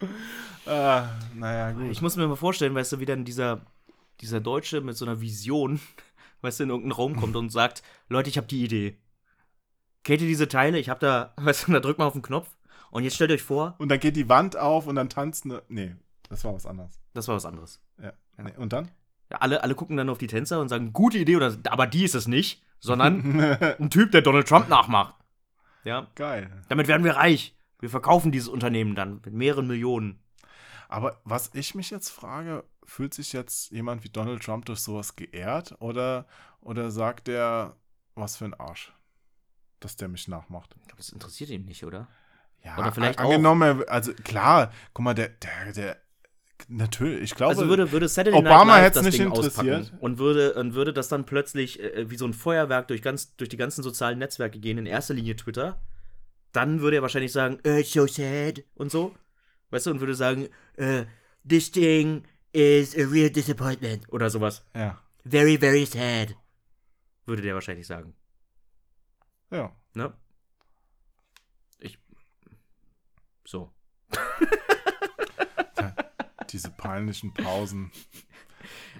[0.66, 1.90] ah, naja, gut.
[1.90, 3.66] Ich muss mir mal vorstellen, weißt du, wie dann dieser,
[4.20, 5.80] dieser Deutsche mit so einer Vision,
[6.42, 8.98] weißt du, in irgendeinen Raum kommt und sagt, Leute, ich habe die Idee.
[10.02, 10.78] Kennt ihr diese Teile?
[10.78, 12.48] Ich habe da, weißt du, da drückt man auf den Knopf
[12.90, 15.62] und jetzt stellt euch vor, Und dann geht die Wand auf und dann tanzt eine.
[15.68, 15.94] Nee,
[16.28, 16.98] das war was anderes.
[17.14, 17.80] das war was anderes.
[18.02, 18.12] Ja.
[18.38, 18.52] Nee.
[18.56, 18.88] Und dann?
[19.30, 22.04] Ja, alle, alle gucken dann auf die Tänzer und sagen, gute Idee, oder, aber die
[22.04, 23.40] ist es nicht, sondern
[23.78, 25.14] ein Typ, der Donald Trump nachmacht.
[25.84, 26.50] Ja, Geil.
[26.68, 27.54] damit werden wir reich.
[27.78, 30.19] Wir verkaufen dieses Unternehmen dann mit mehreren Millionen.
[30.90, 35.14] Aber was ich mich jetzt frage, fühlt sich jetzt jemand wie Donald Trump durch sowas
[35.14, 36.26] geehrt oder,
[36.60, 37.76] oder sagt der,
[38.16, 38.92] was für ein Arsch,
[39.78, 40.74] dass der mich nachmacht?
[40.80, 42.08] Ich glaube, das interessiert ihn nicht, oder?
[42.64, 45.96] Ja, Oder vielleicht an- angenommen, er- also klar, guck mal, der, der, der,
[46.66, 49.92] natürlich, ich glaube, Also würde, würde Saturday Obama hätt's das nicht Ding interessiert.
[50.00, 53.48] und würde, und würde das dann plötzlich äh, wie so ein Feuerwerk durch, ganz, durch
[53.48, 55.80] die ganzen sozialen Netzwerke gehen, in erster Linie Twitter,
[56.52, 59.14] dann würde er wahrscheinlich sagen, äh, it's so sad und so.
[59.70, 61.04] Weißt du, und würde sagen, äh,
[61.48, 64.64] this thing is a real disappointment oder sowas.
[64.74, 66.36] ja, Very, very sad.
[67.26, 68.14] Würde der wahrscheinlich sagen.
[69.50, 69.74] ja.
[69.94, 70.12] Ne?
[71.80, 71.98] Ich.
[73.44, 73.72] So.
[76.50, 77.90] Diese peinlichen Pausen.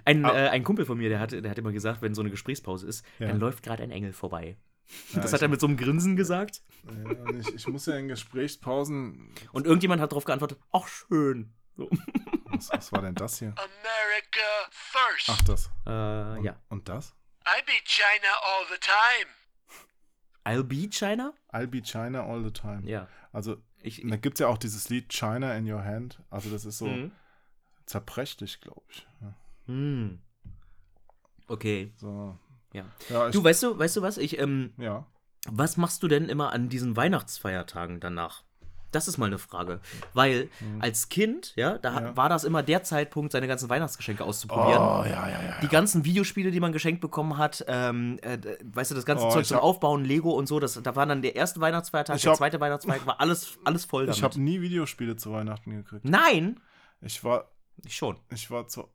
[0.04, 0.46] Ein, Ah.
[0.46, 2.86] äh, ein Kumpel von mir, der hat, der hat immer gesagt, wenn so eine Gesprächspause
[2.86, 3.28] ist, Ja.
[3.28, 4.56] dann läuft gerade ein Engel vorbei.
[5.12, 6.62] Ja, das hat er mit so einem Grinsen gesagt.
[6.84, 6.92] Ja,
[7.24, 9.32] und ich, ich muss ja in Gesprächspausen.
[9.52, 11.52] Und irgendjemand hat darauf geantwortet, ach schön.
[11.76, 11.88] So.
[12.52, 13.54] Was, was war denn das hier?
[13.56, 14.40] America
[14.72, 15.28] first.
[15.30, 15.70] Ach, das.
[15.86, 16.60] Äh, Und, ja.
[16.68, 17.14] Und das?
[17.46, 19.30] I beat China all the time.
[20.44, 21.32] I'll be China?
[21.52, 22.82] I'll be China all the time.
[22.84, 23.06] Ja.
[23.32, 26.20] Also, Ich, da gibt es ja auch dieses Lied China in Your Hand.
[26.28, 27.12] Also, das ist so Mhm.
[27.86, 29.06] zerbrechlich, glaube ich.
[29.22, 29.34] Ja,
[29.66, 30.20] Hm.
[31.46, 32.36] Okay, so.
[32.72, 32.84] Ja.
[33.08, 34.18] Ja, Du, weißt du, weißt du was?
[34.18, 35.06] Ich, ähm, ja.
[35.48, 38.42] was machst du denn immer an diesen Weihnachtsfeiertagen danach?
[38.92, 39.78] Das ist mal eine Frage.
[40.14, 40.48] Weil
[40.80, 42.06] als Kind, ja, da Mhm.
[42.06, 42.16] Ja.
[42.16, 44.82] war das immer der Zeitpunkt, seine ganzen Weihnachtsgeschenke auszuprobieren.
[44.82, 45.60] Oh, ja, ja, ja.
[45.60, 49.30] Die ganzen Videospiele, die man geschenkt bekommen hat, ähm, äh, weißt du, das ganze Oh,
[49.30, 52.30] Zeug zum hab- Aufbauen, Lego und so, das, da war dann der erste Weihnachtsfeiertag, der
[52.32, 54.16] hab- zweite Weihnachtsfeiertag, war alles, alles voll damit.
[54.16, 56.04] Ich habe nie Videospiele zu Weihnachten gekriegt.
[56.04, 56.58] Nein!
[57.00, 57.48] Ich war,
[57.84, 58.16] Ich schon.
[58.34, 58.88] ich war zu,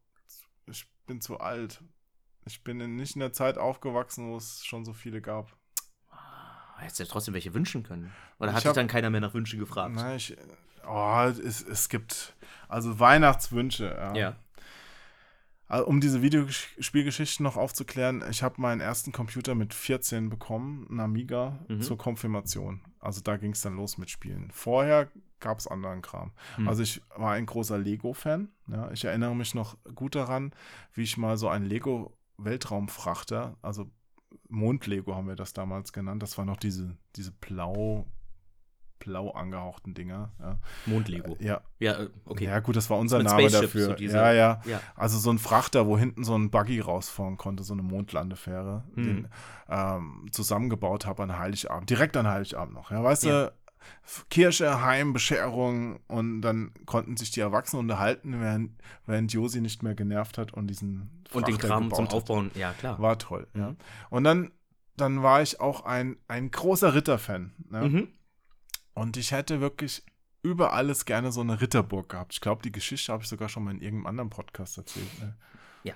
[0.68, 1.80] ich bin zu alt.
[2.46, 5.56] Ich bin in, nicht in der Zeit aufgewachsen, wo es schon so viele gab.
[6.78, 8.12] Hättest du ja trotzdem welche wünschen können.
[8.40, 9.96] Oder Ich hat dich hab- dann keiner mehr nach Wünschen gefragt?
[9.96, 10.36] Nein, ich,
[10.88, 12.36] oh, es, es gibt
[12.68, 13.86] also Weihnachtswünsche.
[13.86, 14.14] Ja.
[14.16, 14.36] Ja.
[15.68, 21.00] Also, um diese Videospielgeschichten noch aufzuklären, ich habe meinen ersten Computer mit 14 bekommen, einen
[21.00, 21.82] Amiga, Mhm.
[21.82, 22.82] zur Konfirmation.
[23.00, 24.52] Also da ging es dann los mit Spielen.
[24.52, 25.10] Vorher
[25.40, 26.34] gab es anderen Kram.
[26.58, 26.68] Mhm.
[26.68, 28.50] Also ich war ein großer Lego-Fan.
[28.68, 28.92] Ja.
[28.92, 30.54] Ich erinnere mich noch gut daran,
[30.94, 31.66] wie ich mal so einen
[32.38, 33.90] Lego-Weltraumfrachter, also
[34.50, 36.22] Mond-Lego haben wir das damals genannt.
[36.22, 38.06] Das war noch diese, diese blau,
[39.00, 40.32] blau angehauchten Dinger.
[40.40, 41.38] Ja, Mondlego.
[41.40, 41.62] ja.
[41.80, 42.46] Ja, äh, okay.
[42.46, 43.86] ja gut, das war unser Mit Name Spaceships, dafür.
[43.88, 44.62] so diese- ja, ja.
[44.66, 44.82] Ja.
[44.96, 49.04] Also so ein Frachter, wo hinten so ein Buggy rausfahren konnte, so eine Mondlandefähre, Mhm.
[49.04, 49.28] den
[49.70, 52.92] ähm, zusammengebaut habe an Heiligabend, direkt an Heiligabend noch.
[52.92, 53.46] Ja, weißt Ja.
[53.48, 53.54] du,
[54.30, 58.72] Kirche, Heim, Bescherung und dann konnten sich die Erwachsenen unterhalten, während,
[59.06, 62.14] während Josi nicht mehr genervt hat und diesen Und den Frachter Kram zum hat.
[62.14, 63.00] Aufbauen, ja klar.
[63.00, 63.72] War toll, ja.
[63.72, 63.78] Mhm.
[64.10, 64.52] Und dann,
[64.96, 67.54] dann war ich auch ein, ein großer Ritterfan.
[67.72, 67.82] Ja?
[67.82, 68.08] Mhm.
[68.94, 70.04] Und ich hätte wirklich
[70.42, 72.34] über alles gerne so eine Ritterburg gehabt.
[72.34, 75.20] Ich glaube, die Geschichte habe ich sogar schon mal in irgendeinem anderen Podcast erzählt.
[75.20, 75.36] Ne?
[75.84, 75.96] Ja.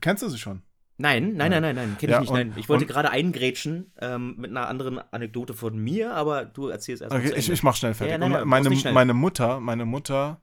[0.00, 0.62] Kennst du sie schon?
[1.02, 2.30] Nein, nein, nein, nein, nein, kenn Ja, ich nicht.
[2.30, 2.52] und- nein.
[2.56, 7.02] Ich wollte und- gerade eingrätschen ähm, mit einer anderen Anekdote von mir, aber du erzählst
[7.02, 8.12] erst mal Okay, ich, ich mach schnell fertig.
[8.12, 8.92] Ja, nein, nein, Und du meine, nicht schnell.
[8.94, 10.40] meine Mutter, meine Mutter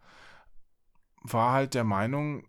[1.22, 2.44] war halt der Meinung,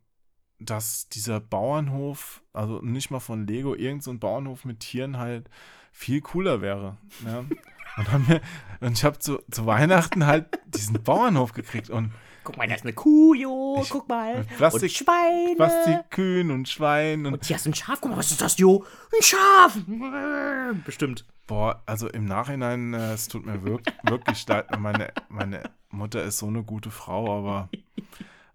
[0.59, 5.49] dass dieser Bauernhof, also nicht mal von Lego, irgendein so ein Bauernhof mit Tieren halt
[5.93, 6.97] viel cooler wäre.
[7.25, 7.45] Ja?
[7.97, 8.41] Und, haben wir,
[8.81, 12.13] und ich habe zu, zu Weihnachten halt diesen Bauernhof gekriegt und
[12.43, 13.85] Guck mal, da ist eine Kuh, Jo.
[13.89, 14.45] Guck mal.
[14.57, 15.57] Plastik- und Schweine.
[15.57, 18.01] Plastikkühen und Schwein und Und hier ist ein Schaf.
[18.01, 18.85] Guck mal, was ist das, Jo?
[19.15, 19.79] Ein Schaf.
[20.85, 21.25] Bestimmt.
[21.47, 24.79] Boah, also im Nachhinein, äh, es tut mir wirk wirklich leid.
[24.79, 27.69] Meine, meine Mutter ist so eine gute Frau, aber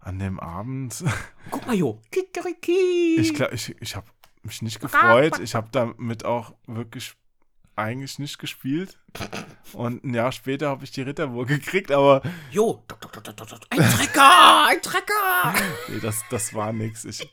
[0.00, 1.04] an dem Abend,
[1.50, 2.00] Guck mal, Jo.
[2.10, 3.16] Kikeriki.
[3.18, 4.06] ich glaube, ich, ich habe
[4.42, 5.38] mich nicht gefreut.
[5.40, 7.14] Ich habe damit auch wirklich
[7.76, 8.98] eigentlich nicht gespielt.
[9.72, 12.82] Und ein Jahr später habe ich die Ritterburg gekriegt, aber Jo.
[13.70, 14.66] Ein Trecker.
[14.66, 15.54] Ein Trecker.
[15.88, 17.04] nee, das, das war nix.
[17.04, 17.30] Ich,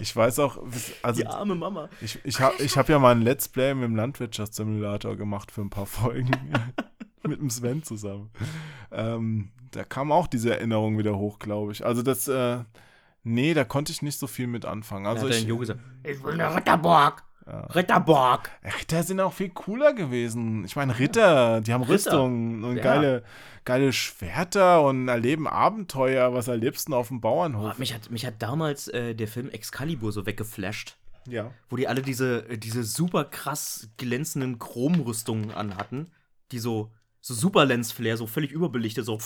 [0.00, 0.58] ich weiß auch,
[1.02, 1.88] also Die arme Mama.
[2.00, 5.60] ich, ich habe ich hab ja mal ein Let's Play mit dem Landwirtschaftssimulator gemacht für
[5.60, 6.30] ein paar Folgen.
[7.28, 8.30] mit dem Sven zusammen.
[8.90, 11.84] Ähm, da kam auch diese Erinnerung wieder hoch, glaube ich.
[11.84, 12.58] Also das, äh,
[13.22, 15.06] nee, da konnte ich nicht so viel mit anfangen.
[15.06, 17.24] Also ich, gesagt, ich will eine Ritterburg.
[17.46, 18.50] Ritterburg.
[18.80, 20.64] Ritter sind auch viel cooler gewesen.
[20.64, 21.94] Ich meine, Ritter, die haben Ritter.
[22.12, 22.82] Rüstung und Ja.
[22.82, 23.22] geile,
[23.64, 26.32] geile Schwerter und erleben Abenteuer.
[26.34, 27.78] Was erlebst du auf dem Bauernhof?
[27.78, 30.96] mich, hat, mich hat damals äh, der Film Excalibur so weggeflasht.
[31.26, 31.50] Ja.
[31.70, 36.10] wo die alle diese, äh, diese super krass glänzenden Chromrüstungen anhatten,
[36.52, 36.92] die so,
[37.26, 39.18] so super Lensflare, so völlig überbelichtet, so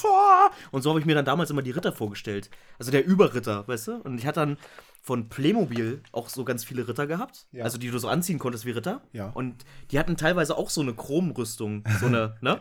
[0.71, 2.49] und so habe ich mir dann damals immer die Ritter vorgestellt.
[2.79, 3.97] Also der Überritter, weißt du?
[3.97, 4.57] Und ich hatte dann
[5.03, 7.65] von Playmobil auch so ganz viele Ritter gehabt, Ja.
[7.65, 9.03] also die du so anziehen konntest wie Ritter.
[9.13, 9.31] Ja.
[9.31, 12.61] Und die hatten teilweise auch so eine Chromrüstung, so eine, ne?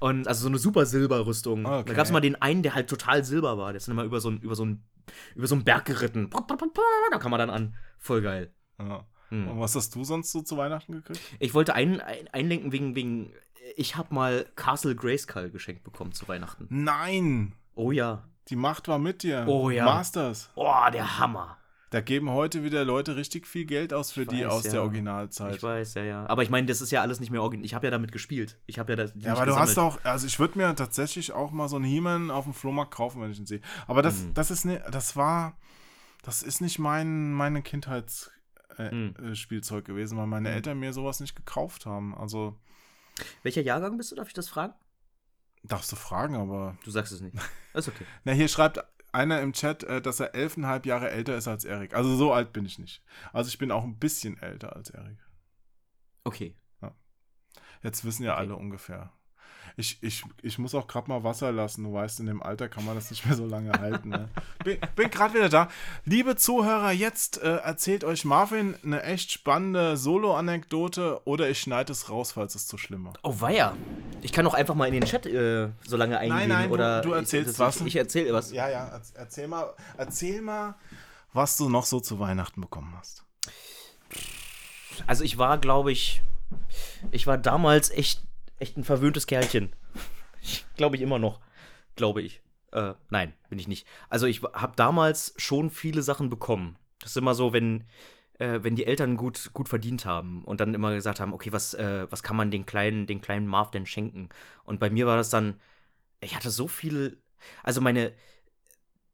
[0.00, 1.64] Und also so eine super Silberrüstung.
[1.64, 1.84] Okay.
[1.86, 3.68] Da gab es mal den einen, der halt total silber war.
[3.72, 4.82] Der ist dann immer über so einen über so einen,
[5.36, 6.28] über so einen Berg geritten.
[6.28, 7.76] Da kam man dann an.
[7.98, 8.52] Voll geil.
[8.80, 9.06] ja.
[9.28, 9.48] Hm.
[9.48, 11.18] Und was hast du sonst so zu Weihnachten gekriegt?
[11.38, 13.32] Ich wollte ein, ein, einlenken wegen, wegen,
[13.76, 16.66] ich habe mal Castle Grayskull geschenkt bekommen zu Weihnachten.
[16.70, 17.54] Nein!
[17.74, 18.24] Oh ja.
[18.48, 19.44] Die Macht war mit dir.
[19.48, 19.84] Oh ja.
[19.84, 20.50] Masters.
[20.56, 21.56] Oh, der Hammer.
[21.90, 24.70] Da geben heute wieder Leute richtig viel Geld aus für Ich die weiß, aus ja.
[24.72, 25.56] der Originalzeit.
[25.56, 26.26] Ich weiß, ja, ja.
[26.26, 27.66] Aber ich meine, das ist ja alles nicht mehr original.
[27.66, 28.58] Ich habe ja damit gespielt.
[28.66, 29.12] Ich habe ja das.
[29.16, 32.30] Ja, aber du hast auch, also ich würde mir tatsächlich auch mal so einen He-Man
[32.30, 33.60] auf dem Flohmarkt kaufen, wenn ich ihn sehe.
[33.86, 34.34] Aber das, Mhm.
[34.34, 35.58] das ist ne, das war,
[36.22, 38.32] das ist nicht mein, meine Kindheitsspielzeug
[38.78, 39.14] äh, Mhm.
[39.16, 40.54] äh, gewesen, weil meine Mhm.
[40.54, 42.14] Eltern mir sowas nicht gekauft haben.
[42.16, 42.58] Also
[43.42, 44.16] Welcher Jahrgang bist du?
[44.16, 44.74] Darf ich das fragen?
[45.64, 46.76] darfst du fragen, aber.
[46.84, 47.36] Du sagst es nicht.
[47.74, 48.04] Ist okay.
[48.24, 51.94] Na, hier schreibt einer im Chat, äh, dass er elfeinhalb Jahre älter ist als Erik.
[51.94, 53.04] Also so alt bin ich nicht.
[53.32, 55.18] Also ich bin auch ein bisschen älter als Erik.
[56.24, 56.56] Okay.
[57.82, 59.12] Jetzt wissen ja alle ungefähr.
[59.76, 61.84] Ich, ich, ich muss auch gerade mal Wasser lassen.
[61.84, 64.10] Du weißt, in dem Alter kann man das nicht mehr so lange halten.
[64.10, 64.28] Ne?
[64.64, 65.68] Bin, bin gerade wieder da.
[66.04, 72.10] Liebe Zuhörer, jetzt äh, erzählt euch Marvin eine echt spannende Solo-Anekdote oder ich schneide es
[72.10, 73.18] raus, falls es zu schlimm wird.
[73.22, 73.76] Oh, weia.
[74.20, 76.48] Ich kann auch einfach mal in den Chat äh, so lange eingehen.
[76.48, 77.80] nein, du- oder du erzählst ich, was.
[77.80, 78.52] Ich, ich erzähle was.
[78.52, 80.74] Ja, ja, erz- erzähl mal, erzähl mal,
[81.32, 83.24] was du noch so zu Weihnachten bekommen hast.
[85.06, 86.20] Also ich war, glaube ich,
[87.10, 88.22] ich war damals echt,
[88.58, 89.72] echt ein verwöhntes Kerlchen.
[90.76, 91.40] Glaube ich immer noch,
[91.96, 92.42] glaube ich.
[92.72, 93.86] Äh, nein, bin ich nicht.
[94.08, 96.76] Also ich habe damals schon viele Sachen bekommen.
[97.00, 97.84] Das ist immer so, wenn,
[98.38, 101.74] äh, wenn die Eltern gut, gut verdient haben und dann immer gesagt haben, okay, was,
[101.74, 104.30] äh, was kann man den kleinen, den kleinen Marv denn schenken?
[104.64, 105.60] Und bei mir war das dann,
[106.20, 107.20] ich hatte so viel,
[107.62, 108.12] also meine,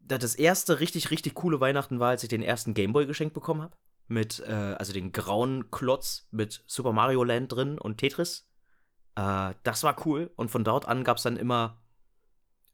[0.00, 3.62] da- das erste richtig, richtig coole Weihnachten war, als ich den ersten Gameboy geschenkt bekommen
[3.62, 3.76] habe.
[4.06, 8.47] Mit, äh, also den grauen Klotz mit Super Mario Land drin und Tetris.
[9.18, 10.30] Äh, das war cool.
[10.36, 11.78] Und von dort an gab es dann immer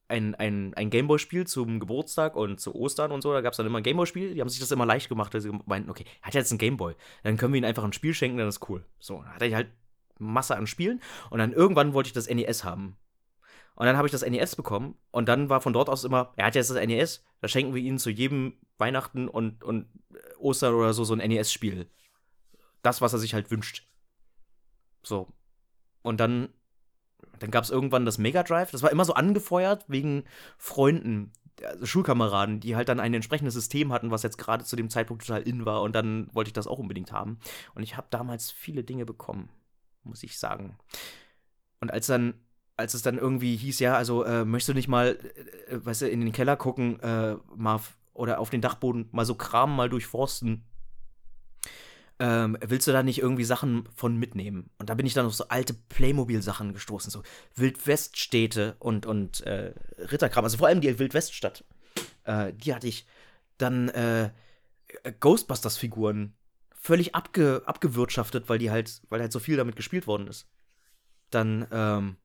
[0.08, 3.32] ein, ein, ein Gameboy-Spiel zum Geburtstag und zu Ostern und so.
[3.32, 4.34] Da gab es dann immer ein Gameboy-Spiel.
[4.34, 6.58] Die haben sich das immer leicht gemacht, weil sie meinten, okay, er hat jetzt einen
[6.58, 6.94] Gameboy.
[7.22, 8.84] Dann können wir ihm einfach ein Spiel schenken, dann ist cool.
[9.00, 9.72] So, dann hatte ich halt
[10.18, 11.00] Masse an Spielen.
[11.30, 12.98] Und dann irgendwann wollte ich das NES haben.
[13.76, 14.96] Und dann habe ich das NES bekommen.
[15.10, 17.82] Und dann war von dort aus immer, er hat jetzt das NES, da schenken wir
[17.82, 19.88] ihm zu jedem Weihnachten und, und
[20.38, 21.90] Ostern oder so so ein NES-Spiel.
[22.82, 23.88] Das, was er sich halt wünscht.
[25.02, 25.32] So.
[26.04, 26.50] Und dann,
[27.40, 28.70] dann gab es irgendwann das Mega Drive.
[28.70, 30.24] Das war immer so angefeuert wegen
[30.58, 31.32] Freunden,
[31.64, 35.26] also Schulkameraden, die halt dann ein entsprechendes System hatten, was jetzt gerade zu dem Zeitpunkt
[35.26, 35.82] total in war.
[35.82, 37.40] Und dann wollte ich das auch unbedingt haben.
[37.74, 39.48] Und ich habe damals viele Dinge bekommen,
[40.02, 40.76] muss ich sagen.
[41.80, 42.34] Und als dann,
[42.76, 45.18] als es dann irgendwie hieß, ja, also äh, möchtest du nicht mal,
[45.68, 49.34] äh, weißt du, in den Keller gucken, äh, Marv, oder auf den Dachboden mal so
[49.34, 50.64] Kram mal durchforsten.
[52.20, 54.70] Ähm, willst du da nicht irgendwie Sachen von mitnehmen?
[54.78, 57.22] Und da bin ich dann auf so alte Playmobil-Sachen gestoßen, so
[57.56, 61.64] Wildweststädte und, und äh, Ritterkram, also vor allem die Wildweststadt.
[62.24, 63.06] Äh, die hatte ich.
[63.58, 64.30] Dann äh,
[65.20, 66.34] Ghostbusters-Figuren.
[66.76, 70.46] Völlig abge, abgewirtschaftet, weil die halt, weil halt so viel damit gespielt worden ist.
[71.30, 72.16] Dann, ähm,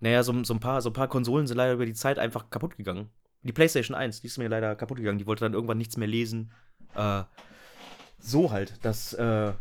[0.00, 2.48] naja, so, so, ein paar, so ein paar Konsolen sind leider über die Zeit einfach
[2.48, 3.10] kaputt gegangen.
[3.42, 5.18] Die PlayStation 1, die ist mir leider kaputt gegangen.
[5.18, 6.50] Die wollte dann irgendwann nichts mehr lesen.
[6.94, 7.24] Äh,
[8.20, 9.52] so halt, das, äh,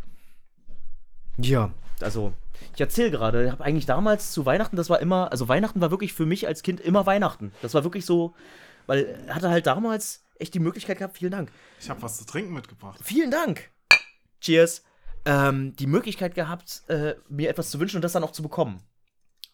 [1.37, 1.71] ja,
[2.01, 2.33] also,
[2.73, 5.91] Ich erzähle gerade, ich habe eigentlich damals zu Weihnachten, das war immer, also Weihnachten war
[5.91, 7.51] wirklich für mich als Kind immer Weihnachten.
[7.61, 8.35] Das war wirklich so,
[8.85, 11.51] weil er hatte halt damals echt die Möglichkeit gehabt, vielen Dank.
[11.79, 12.99] Ich habe was zu trinken mitgebracht.
[13.03, 13.69] Vielen Dank.
[14.41, 14.83] Cheers.
[15.25, 18.81] Ähm, die Möglichkeit gehabt, äh, mir etwas zu wünschen und das dann auch zu bekommen.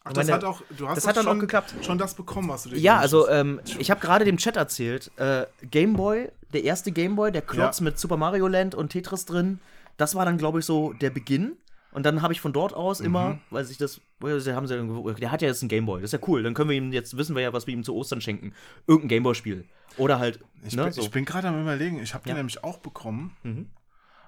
[0.08, 1.74] Ach, meine, das hat auch, du hast das hat dann auch schon, geklappt.
[1.82, 5.10] schon das bekommen, was du dir Ja, also ähm, ich habe gerade dem Chat erzählt,
[5.16, 7.84] äh, Gameboy, der erste Gameboy, der Klotz Ja.
[7.84, 9.60] mit Super Mario Land und Tetris drin,
[9.96, 11.56] das war dann, glaube ich, so der Beginn.
[11.90, 13.06] Und dann habe ich von dort aus Mhm.
[13.06, 16.28] immer, weil sich das, haben sie, der hat ja jetzt einen Gameboy, das ist ja
[16.28, 16.42] cool.
[16.42, 18.52] Dann können wir ihm jetzt wissen wir ja, was wir ihm zu Ostern schenken,
[18.86, 19.64] irgendein Gameboy-Spiel
[19.96, 21.08] oder halt, Ich, ne, bin, so.
[21.08, 22.36] bin gerade am überlegen, ich habe den Ja.
[22.36, 23.70] nämlich auch bekommen, Mhm.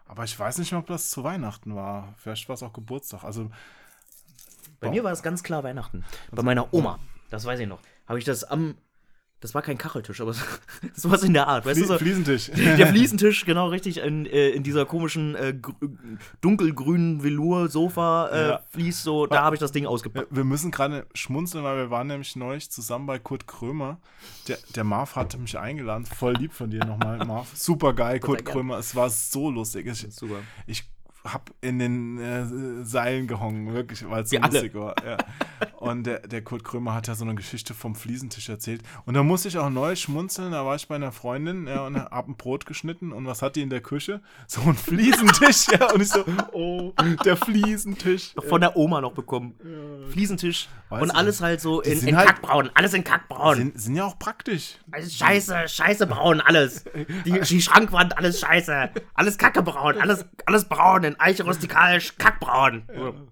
[0.07, 2.15] aber ich weiß nicht mehr, ob das zu Weihnachten war.
[2.17, 3.23] Vielleicht war es auch Geburtstag.
[3.23, 3.51] Also,
[4.81, 6.05] Bei mir war es ganz klar Weihnachten.
[6.31, 6.99] Bei meiner Oma,
[7.31, 8.77] das weiß ich noch, habe ich das am,
[9.41, 10.35] das war kein Kacheltisch, aber
[10.95, 11.99] sowas in der Art, weißt du Flie so.
[11.99, 12.51] Fliesentisch.
[12.79, 15.75] Der Fliesentisch, genau richtig, in, äh, in dieser komischen äh, gr-
[16.41, 18.93] dunkelgrünen Velour-Sofa äh, Ja.
[18.93, 20.29] So, da habe ich das Ding ausgepackt.
[20.31, 24.01] Wir müssen gerade schmunzeln, weil wir waren nämlich neulich zusammen bei Kurt Krömer.
[24.49, 26.05] Der, der Marv hatte mich eingeladen.
[26.07, 27.49] Voll lieb von dir nochmal, Marv.
[27.55, 28.45] Super geil, Kurt.
[28.45, 28.79] Krömer.
[28.79, 29.87] Es war so lustig.
[29.87, 30.37] Ich, Super.
[30.67, 30.85] ich
[31.33, 34.95] hab in den äh, Seilen gehongen, wirklich, weil es so lustig war.
[35.05, 35.17] Ja.
[35.77, 38.83] Und der, der Kurt Krömer hat ja so eine Geschichte vom Fliesentisch erzählt.
[39.07, 40.53] Und da musste ich auch neu schmunzeln.
[40.53, 43.13] Da war ich bei einer Freundin ja, und hab ein Brot geschnitten.
[43.13, 44.21] Und was hat die in der Küche?
[44.47, 45.67] So ein Fliesentisch.
[45.69, 45.93] ja.
[45.93, 46.93] Und ich so, oh,
[47.25, 48.35] der Fliesentisch.
[48.49, 49.55] Von der Oma noch bekommen.
[50.11, 52.71] Fliesentisch Weiß und alles halt so in, in halt- Kackbraun.
[52.75, 53.57] Alles in Kackbraun.
[53.57, 54.79] Sind, sind ja auch praktisch.
[54.91, 56.85] Alles scheiße, scheiße braun, alles.
[57.27, 58.91] Die, die Schrankwand, alles scheiße.
[59.15, 62.85] Alles kackebraun, alles, alles braun, in Eiche rustikal, kackbraun.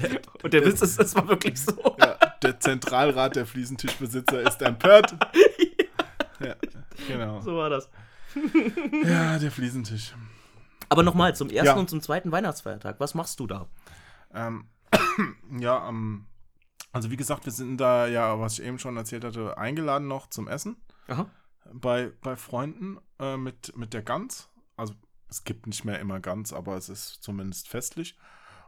[0.00, 1.96] Der, Und der Witz ist, das war wirklich so.
[1.98, 5.16] ja, der Zentralrat der Fliesentischbesitzer ist empört.
[6.40, 6.54] Ja,
[7.08, 7.40] genau.
[7.40, 7.90] So war das.
[9.04, 10.14] Ja, der Fliesentisch.
[10.88, 11.74] Aber nochmal, zum ersten Ja.
[11.74, 13.66] und zum zweiten Weihnachtsfeiertag, was machst du da?
[14.32, 14.68] Ähm,
[15.58, 16.26] ja, ähm,
[16.92, 20.28] also wie gesagt, wir sind da ja, was ich eben schon erzählt hatte, eingeladen noch
[20.28, 20.76] zum Essen
[21.08, 21.26] Aha.
[21.72, 24.48] bei, bei Freunden äh, mit, mit der Gans.
[24.78, 24.94] Also
[25.28, 28.16] es gibt nicht mehr immer Gans, aber es ist zumindest festlich.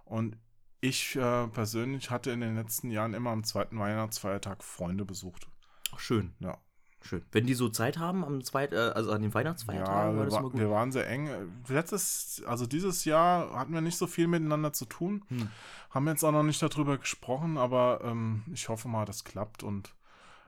[0.04, 0.36] Und
[0.80, 5.48] ich äh, persönlich hatte in den letzten Jahren immer am zweiten Weihnachtsfeiertag Freunde besucht.
[5.94, 6.58] Ach, schön, Ja,
[7.02, 7.22] schön.
[7.32, 10.24] Wenn die so Zeit haben, am zweiten, äh, also an den ja Weihnachtsfeiertagen, war wir,
[10.24, 10.60] das immer war, gut.
[10.60, 11.30] wir waren sehr eng.
[11.68, 15.24] Letztes, also dieses Jahr hatten wir nicht so viel miteinander zu tun.
[15.28, 15.50] Hm.
[15.90, 19.94] Haben jetzt auch noch nicht darüber gesprochen, aber ähm, ich hoffe mal, das klappt und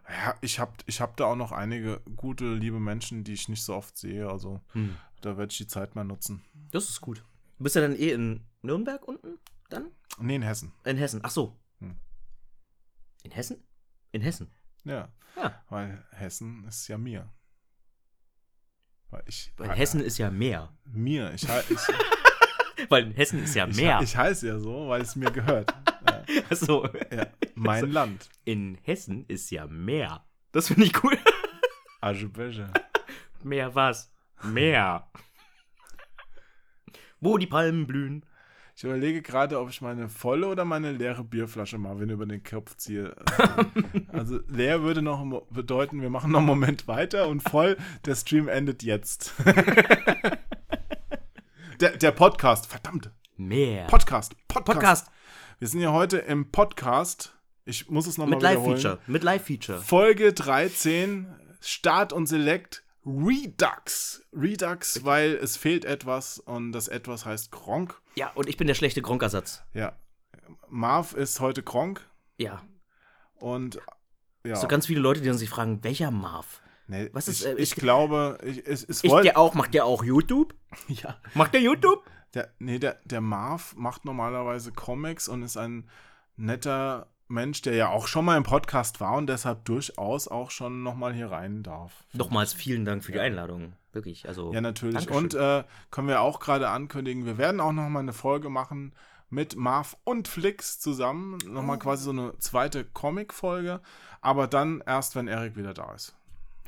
[0.09, 3.63] ja, ich habe ich hab da auch noch einige gute, liebe Menschen, die ich nicht
[3.63, 4.29] so oft sehe.
[4.29, 4.97] Also Hm.
[5.23, 6.45] Da werde ich die Zeit mal nutzen.
[6.71, 7.25] Das ist gut.
[7.59, 9.39] Du bist ja dann eh in Nürnberg unten?
[9.71, 9.91] Dann?
[10.19, 10.73] Nee, in Hessen.
[10.85, 11.21] In Hessen.
[11.23, 11.57] Ach so.
[11.81, 11.97] Hm.
[13.23, 13.63] In Hessen?
[14.13, 14.51] In Hessen.
[14.85, 15.63] Ja, Ja.
[15.71, 17.31] weil Hessen ist ja mir.
[19.11, 19.53] Weil ich.
[19.57, 20.73] Weil Hessen ist ja mehr.
[20.85, 21.33] Mir.
[21.35, 21.79] Ich, hei- ich,
[22.91, 24.01] Weil in Hessen ist ja ich, mehr.
[24.03, 25.73] ich heiße ja so, weil es mir gehört.
[26.09, 26.85] ja, Ach so.
[27.11, 28.29] ja, mein Land.
[28.45, 30.27] In Hessen ist ja mehr.
[30.51, 31.17] Das finde ich cool.
[32.01, 32.73] Aschebeche.
[33.45, 34.12] mehr was?
[34.45, 35.09] Mehr.
[37.21, 38.27] Wo die Palmen blühen.
[38.75, 42.77] Ich überlege gerade, ob ich meine volle oder meine leere Bierflasche Marvin über den Kopf
[42.77, 43.15] ziehe.
[44.09, 48.47] Also, leer würde noch bedeuten, wir machen noch einen Moment weiter und voll, der Stream
[48.47, 49.33] endet jetzt.
[51.81, 53.11] der, der Podcast, verdammt.
[53.37, 53.87] Mehr.
[53.87, 54.67] Podcast, Podcast.
[54.67, 55.11] Podcast.
[55.59, 57.35] Wir sind ja heute im Podcast.
[57.65, 58.73] Ich muss es nochmal Mit wiederholen.
[58.73, 58.99] Live-Feature.
[59.07, 59.81] Mit Live-Feature.
[59.81, 61.27] Folge 13,
[61.61, 64.23] Start und Select Redux.
[64.33, 68.01] Redux, weil es fehlt etwas und das etwas heißt Gronk.
[68.15, 69.63] Ja, und ich bin der schlechte Gronkersatz.
[69.75, 69.97] Ja.
[70.69, 72.09] Marv ist heute Gronk
[72.39, 72.63] Ja.
[73.37, 73.81] und
[74.45, 74.57] ja.
[74.57, 76.61] So ganz viele Leute, die dann sich fragen, welcher Marv?
[76.89, 79.55] nee, was ist, ich, äh, ich ich- glaube, ich, es, es Ich wollt- der auch,
[79.55, 80.55] macht der auch YouTube?
[80.89, 82.05] ja, Macht der YouTube?
[82.35, 85.89] der, nee, der, der Marv macht normalerweise Comics und ist ein
[86.37, 90.83] netter Mensch, der ja auch schon mal im Podcast war und deshalb durchaus auch schon
[90.83, 92.05] nochmal hier rein darf.
[92.13, 93.73] Nochmals vielen Dank für die Einladung.
[93.93, 94.53] Wirklich, also.
[94.53, 94.95] Ja, natürlich.
[95.07, 95.17] Dankeschön.
[95.25, 98.93] Und äh, können wir auch gerade ankündigen, wir werden auch nochmal eine Folge machen
[99.31, 101.39] mit Marv und Flix zusammen.
[101.49, 101.81] Nochmal Oh.
[101.81, 103.81] quasi so eine zweite Comic-Folge.
[104.21, 106.15] Aber dann erst, wenn Erik wieder da ist.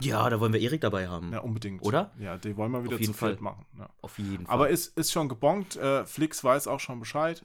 [0.00, 1.32] Ja, da wollen wir Erik dabei haben.
[1.32, 1.82] Ja, unbedingt.
[1.84, 2.10] Oder?
[2.18, 3.36] Ja, die wollen wir wieder Auf jeden zu Fall.
[3.38, 3.64] machen.
[3.78, 3.88] Ja.
[4.02, 4.52] Auf jeden Fall.
[4.54, 5.76] Aber ist, ist schon gebongt.
[5.76, 7.42] Äh, Flix weiß auch schon Bescheid.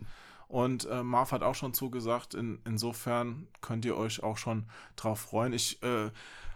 [0.49, 2.33] Und äh, Marv hat auch schon zugesagt.
[2.33, 4.65] In, insofern könnt ihr euch auch schon
[4.95, 5.53] drauf freuen.
[5.53, 6.09] Ich äh,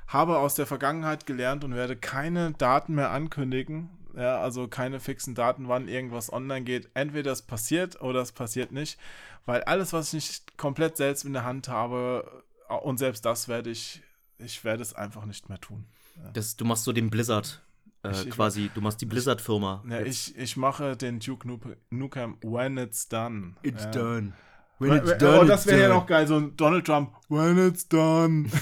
[0.07, 3.91] habe aus der Vergangenheit gelernt und werde keine Daten mehr ankündigen.
[4.15, 6.89] Ja, also keine fixen Daten, wann irgendwas online geht.
[6.95, 8.99] Entweder es passiert oder es passiert nicht.
[9.45, 13.47] Weil alles, was ich nicht komplett selbst in der Hand habe, äh, und selbst das
[13.47, 14.01] werde ich,
[14.39, 15.85] ich werde es einfach nicht mehr tun.
[16.33, 17.61] das, du machst so den Blizzard
[18.03, 19.83] äh, Ich- quasi, du machst die Blizzard-Firma.
[19.89, 23.55] Ja, ich, ich mache den Duke Nuke- Nukem When It's Done.
[23.63, 23.71] ja.
[23.91, 24.33] done.
[24.79, 27.13] When oh, das wäre ja noch geil, so ein Donald Trump.
[27.29, 28.49] When it's done.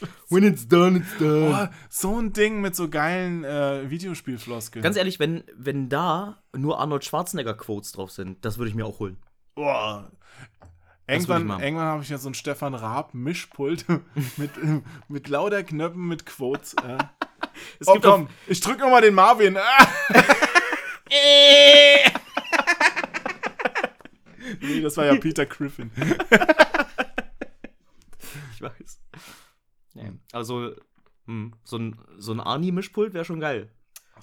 [0.28, 4.82] When it's done, it's oh, so ein Ding mit so geilen äh, Videospielfloskeln.
[4.82, 8.98] Ganz ehrlich, wenn, wenn da nur Arnold Schwarzenegger-Quotes drauf sind, das würde ich mir auch
[8.98, 9.16] holen.
[9.56, 9.62] Ich
[11.08, 13.86] Irgendwann, irgendwann habe ich ja so ein Stefan Raab Mischpult
[14.36, 14.50] mit,
[15.08, 16.74] mit lauter Knöpfen mit Quotes.
[16.74, 16.98] Äh.
[17.80, 19.56] Es Oh gibt auch- komm, ich drück nochmal den Marvin.
[24.60, 25.90] Nee, das war ja Peter Griffin.
[28.54, 29.00] Ich weiß.
[29.92, 30.12] Nee.
[30.32, 30.72] Also,
[31.26, 33.70] hm, so ein, so ein Arnie-Mischpult wäre schon geil.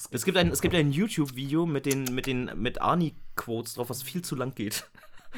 [0.09, 4.01] Es gibt ein, es gibt ein YouTube-Video mit den, mit den, mit Arnie-Quotes drauf, was
[4.01, 4.89] viel zu lang geht.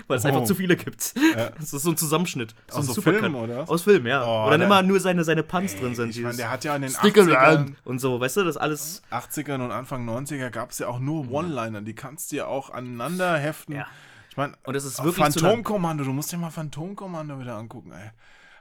[0.07, 0.27] Weil es Oh.
[0.27, 1.13] einfach zu viele gibt.
[1.35, 1.49] Ja.
[1.59, 2.53] Das ist so ein Zusammenschnitt.
[2.69, 3.01] So Aus so.
[3.01, 3.69] Filmen, oder?
[3.69, 4.23] Aus Filmen, ja.
[4.25, 6.09] Oh, Wo dann immer nur seine, seine Punts drin sind.
[6.09, 8.57] Ich meine, der hat ja in den Stick 80ern, around und so, weißt du, das
[8.57, 9.01] alles.
[9.11, 11.81] 80ern und Anfang 90er gab es ja auch nur One-Liner.
[11.81, 13.75] Die kannst du ja auch aneinander heften.
[13.75, 13.87] Ja.
[14.29, 15.23] Ich meine, Und es ist wirklich.
[15.23, 18.11] Phantomkommando, du musst dir mal Phantomkommando wieder angucken, ey.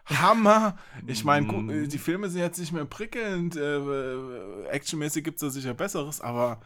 [0.07, 0.77] Hammer!
[1.07, 1.89] Ich meine, Mm.
[1.89, 3.57] die Filme sind jetzt nicht mehr prickelnd.
[3.57, 6.61] Äh, äh, actionmäßig gibt es da sicher Besseres, aber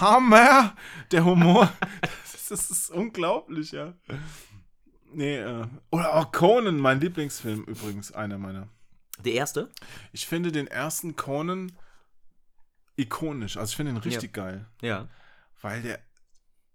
[0.00, 0.74] Hammer!
[1.10, 1.72] Der Humor,
[2.22, 3.94] das, ist, das ist unglaublich, ja.
[5.12, 8.68] Nee, äh, oder auch Conan, mein Lieblingsfilm übrigens, einer meiner.
[9.24, 9.70] Der erste?
[10.12, 11.72] Ich finde den ersten Conan
[12.96, 13.56] ikonisch.
[13.56, 14.66] Also ich finde ihn richtig geil.
[14.82, 15.08] Ja.
[15.60, 15.98] Weil der.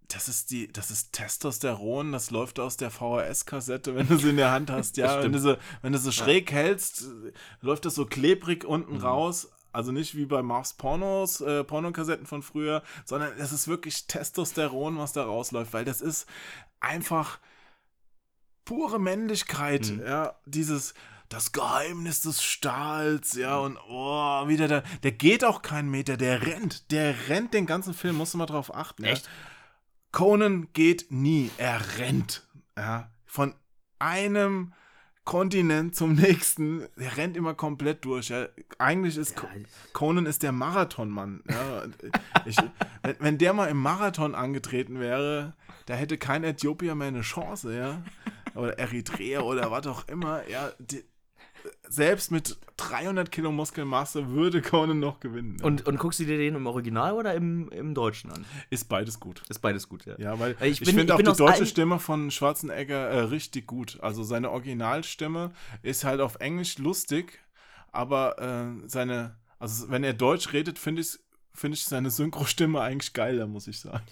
[0.10, 4.38] Das ist die, das ist Testosteron, das läuft aus der VHS-Kassette, wenn du sie in
[4.38, 5.24] der Hand hast, ja.
[5.24, 7.32] Wenn du, so, wenn du so schräg hältst, äh,
[7.62, 9.02] läuft das so klebrig unten Mhm.
[9.04, 9.50] raus.
[9.74, 14.98] Also nicht wie bei Marv's Pornos, äh, Pornokassetten von früher, sondern es ist wirklich Testosteron,
[14.98, 16.28] was da rausläuft, weil das ist
[16.80, 17.40] einfach
[18.66, 20.04] pure Männlichkeit, Mhm.
[20.06, 20.36] ja.
[20.46, 20.94] Dieses,
[21.30, 26.46] das Geheimnis des Stahls, ja, und oh, wieder der, der geht auch keinen Meter, der
[26.46, 29.04] rennt, der rennt den ganzen Film, musst du mal drauf achten.
[29.04, 29.26] Echt?
[29.26, 29.32] Ja.
[30.12, 32.48] Conan geht nie, er rennt,
[32.78, 33.56] ja, von
[33.98, 34.74] einem
[35.26, 38.48] Kontinent zum nächsten, er rennt immer komplett durch, ja.
[38.78, 39.48] Eigentlich ist Co-
[39.94, 41.84] Conan ist der Marathonmann, ja.
[42.46, 42.58] Ich,
[43.04, 45.54] wenn, wenn der mal im Marathon angetreten wäre,
[45.86, 48.02] da hätte kein Äthiopier mehr eine Chance, ja.
[48.56, 50.72] Oder Eritrea oder was auch immer, ja.
[50.80, 51.04] Die,
[51.88, 55.58] selbst mit 300 Kilo Muskelmasse würde Conan noch gewinnen.
[55.60, 55.66] ja.
[55.66, 58.46] Und, und guckst du dir den im Original oder im, im Deutschen an?
[58.70, 59.44] ist beides gut.
[59.50, 60.16] Ist beides gut, ja.
[60.18, 64.00] Ja, weil ich, ich finde auch die deutsche Stimme von Schwarzenegger äh, richtig gut.
[64.02, 67.40] Also seine Originalstimme ist halt auf Englisch lustig,
[67.92, 71.20] aber äh, seine, also wenn er Deutsch redet, finde ich,
[71.54, 74.04] finde ich seine Synchro-Stimme eigentlich geiler, muss ich sagen.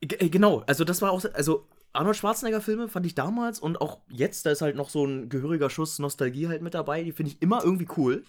[0.00, 4.00] G äh, genau, also das war auch, also Arnold Schwarzenegger-Filme fand ich damals und auch
[4.08, 7.32] jetzt, da ist halt noch so ein gehöriger Schuss Nostalgie halt mit dabei, die finde
[7.32, 8.24] ich immer irgendwie cool.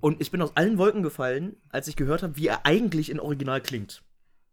[0.00, 3.20] Und ich bin aus allen Wolken gefallen, als ich gehört habe, wie er eigentlich in
[3.20, 4.02] Original klingt.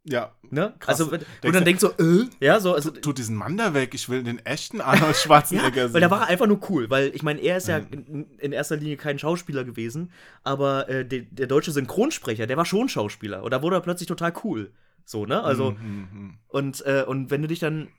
[0.05, 0.33] Ja.
[0.49, 0.73] Ne?
[0.79, 0.99] Krass.
[0.99, 3.93] Also, wenn- und dann denkst du, äh, ja, so, also, Tut diesen Mann da weg,
[3.93, 5.93] ich will den echten Arnold Schwarzenegger ja, sehen.
[5.93, 8.51] weil da war er einfach nur cool, weil ich meine, er ist ja in, in
[8.51, 10.11] erster Linie kein Schauspieler gewesen,
[10.43, 14.07] aber äh, der, der deutsche Synchronsprecher, der war schon Schauspieler und da wurde er plötzlich
[14.07, 14.71] total cool.
[15.05, 15.43] So, ne?
[15.43, 16.33] Also, Mhm, mhm.
[16.47, 17.89] und, äh, und wenn du dich dann,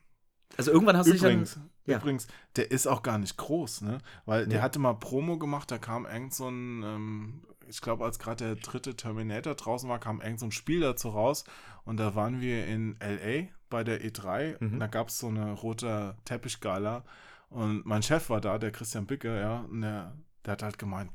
[0.56, 1.98] also irgendwann hast du dich Übrigens, dann, ja.
[1.98, 3.98] übrigens, der ist auch gar nicht groß, ne?
[4.26, 4.62] Weil der Nee.
[4.62, 8.56] hatte mal Promo gemacht, da kam irgend so ein, ähm, ich glaube, als gerade der
[8.56, 11.44] dritte Terminator draußen war, kam irgend so ein Spiel dazu raus
[11.84, 13.48] und da waren wir in L.A.
[13.70, 14.72] bei der E3 Mhm.
[14.74, 17.04] und da gab es so eine rote Teppichgala
[17.48, 21.10] und mein Chef war da, der Christian Bicke, ja, und der, der hat halt gemeint,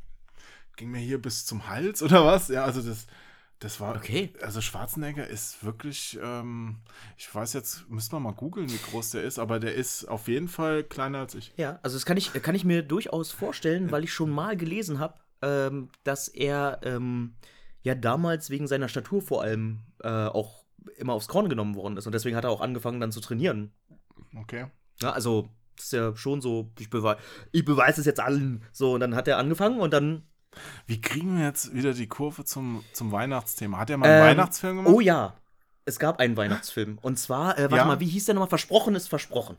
[0.77, 2.47] ging mir hier bis zum Hals oder was?
[2.47, 3.05] Ja, also das,
[3.59, 4.33] das war, Okay.
[4.41, 6.77] also Schwarzenegger ist wirklich, ähm,
[7.17, 10.27] ich weiß jetzt, müssen wir mal googeln, wie groß der ist, aber der ist auf
[10.27, 11.53] jeden Fall kleiner als ich.
[11.57, 14.99] Ja, also das kann ich, kann ich mir durchaus vorstellen, weil ich schon mal gelesen
[14.99, 17.35] habe, ähm, dass er ähm,
[17.81, 20.65] ja damals wegen seiner Statur vor allem äh, auch
[20.97, 23.71] immer aufs Korn genommen worden ist und deswegen hat er auch angefangen dann zu trainieren.
[24.35, 24.67] Okay.
[25.01, 27.17] Ja, also das ist ja schon so, ich, bewei
[27.51, 28.63] ich beweise es jetzt allen.
[28.71, 30.27] So, und dann hat er angefangen und dann.
[30.85, 33.77] Wie kriegen wir jetzt wieder die Kurve zum, zum Weihnachtsthema?
[33.77, 34.93] Hat er mal einen Ähm, Weihnachtsfilm gemacht?
[34.93, 35.33] Oh ja,
[35.85, 36.97] es gab einen Weihnachtsfilm.
[37.01, 37.85] Und zwar, äh, warte Ja.
[37.85, 38.49] mal, wie hieß der nochmal?
[38.49, 39.57] Versprochen ist versprochen.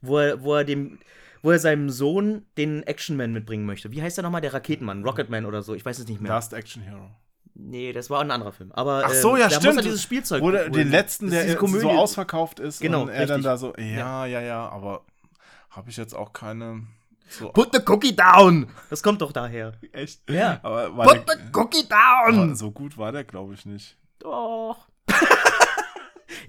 [0.00, 0.98] Wo er, wo er dem.
[1.44, 3.90] Wo er seinem Sohn den Actionman mitbringen möchte.
[3.90, 4.40] Wie heißt der nochmal?
[4.42, 5.74] Der Raketenmann, Rocketman oder so.
[5.74, 6.30] Ich weiß es nicht mehr.
[6.30, 7.10] Last Action Hero.
[7.54, 8.70] Nee, das war ein anderer Film.
[8.72, 9.74] Aber Ach so, ähm, ja, da stimmt.
[9.74, 13.40] Muss er dieses Spielzeug Oder den letzten, der so ausverkauft ist Genau, und er dann
[13.40, 13.44] richtig.
[13.44, 15.04] da so, ja, ja, ja, aber
[15.70, 16.86] habe ich jetzt auch keine
[17.32, 18.68] so Put the cookie down!
[18.90, 19.72] Das kommt doch daher.
[19.92, 20.28] echt.
[20.30, 20.60] Ja.
[20.62, 22.56] Aber, war Put der, the cookie aber down!
[22.56, 23.96] so gut war der, glaube ich, nicht.
[24.18, 24.88] Doch.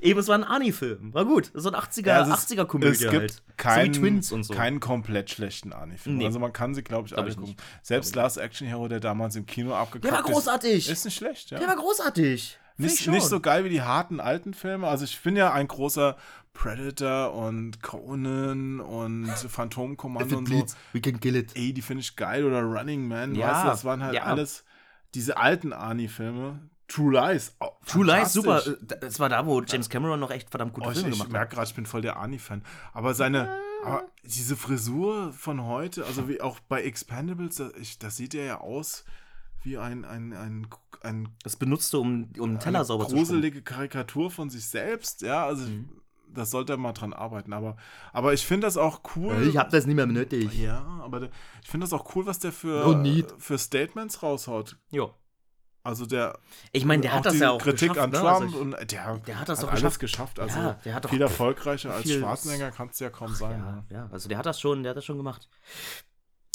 [0.01, 1.13] Eben, es war ein Ani-Film.
[1.13, 1.51] War gut.
[1.53, 3.43] So ein 80er, Ja, also es- 80er-Komödie es gibt halt.
[3.57, 4.53] keinen, so wie Twins und so.
[4.53, 6.17] keinen komplett schlechten Ani-Film.
[6.17, 6.25] Nee.
[6.25, 7.55] Also man kann sie, glaube ich, Glaub alle ich gucken.
[7.81, 10.89] Selbst Last Action Hero, der damals im Kino abgekackt Der war ist, großartig.
[10.89, 11.59] Ist nicht schlecht, ja.
[11.59, 12.59] Der war großartig.
[12.77, 14.87] Ich nicht, nicht so geil wie die harten alten Filme.
[14.87, 16.17] Also ich bin ja ein großer
[16.53, 20.65] Predator und Conan und Phantomkommando und so.
[20.93, 21.55] We can kill it.
[21.55, 22.45] Ey, die finde ich geil.
[22.45, 24.23] Oder Running Man, Ja, weißt du, das waren halt ja.
[24.23, 24.63] alles
[25.13, 26.59] diese alten Arnie-Filme.
[26.87, 27.55] True Lies.
[27.59, 28.61] Oh, True Lies, super.
[28.99, 31.31] Das war da, wo James Cameron noch echt verdammt gute Oh, ich Filme ich gemacht
[31.31, 31.55] merke hat.
[31.55, 32.63] gerade, ich bin voll der Arnie-Fan.
[32.93, 38.17] Aber seine, aber diese Frisur von heute, also wie auch bei Expendables, das, ich, das
[38.17, 39.05] sieht er ja aus
[39.63, 40.67] wie ein, ein, ein,
[41.01, 43.25] ein Das benutzt du, um, um einen Teller eine sauber zu schrubben.
[43.25, 45.21] gruselige Karikatur von sich selbst.
[45.21, 45.89] Ja, also Mhm.
[46.27, 47.53] das sollte er mal dran arbeiten.
[47.53, 47.75] Aber,
[48.11, 49.47] aber ich finde das auch cool.
[49.47, 50.53] Ich hab das nicht mehr nötig.
[50.59, 51.29] ja, aber der,
[51.61, 54.77] ich finde das auch cool, was der für, No für Statements raushaut.
[54.91, 55.13] Jo.
[55.85, 56.39] Also der
[56.71, 58.17] Ich meine, der hat das die ja auch Kritik geschafft, an ne?
[58.17, 60.37] Trump Also ich- und der, der hat das doch alles geschafft.
[60.37, 60.39] geschafft.
[60.39, 63.59] Also Ja, der hat doch viel erfolgreicher als Schwarzenegger kannst du ja kaum sein.
[63.59, 63.85] ja, ne?
[63.89, 65.49] ja, also der hat das schon, der hat das schon gemacht.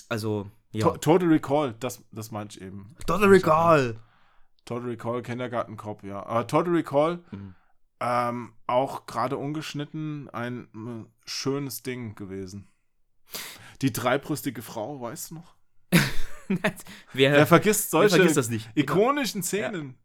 [0.08, 0.84] Also, ja.
[0.86, 2.94] To- Total Recall, das, das meinte ich eben.
[3.06, 3.96] Total Recall.
[4.64, 6.24] Total Recall, Kindergartenkopf, ja.
[6.26, 7.54] Aber Total Recall, Mhm.
[8.00, 12.68] ähm, auch gerade ungeschnitten, ein äh, schönes Ding gewesen.
[13.82, 15.54] Die dreibrüstige Frau, weißt du noch?
[16.48, 18.70] wer, Wer vergisst wer solche vergisst das nicht?
[18.74, 19.96] ikonischen Szenen?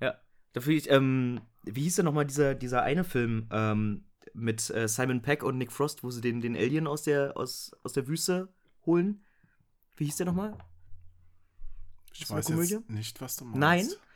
[0.00, 0.14] Ja.
[0.52, 5.20] Dafür ich, ähm, wie hieß der nochmal dieser, dieser eine Film ähm, mit äh, Simon
[5.22, 8.48] Peck und Nick Frost, wo sie den, den Alien aus der, aus, aus der Wüste
[8.86, 9.22] holen?
[9.96, 10.56] Wie hieß der nochmal?
[12.12, 12.74] Ich Ist das weiß Komödie?
[12.74, 13.58] jetzt nicht, was du meinst.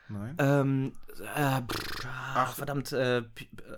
[0.09, 0.35] Nein?
[0.37, 0.37] Nein?
[0.41, 0.93] Ähm,
[1.37, 3.25] äh, pff, ach, verdammt, äh, ähm,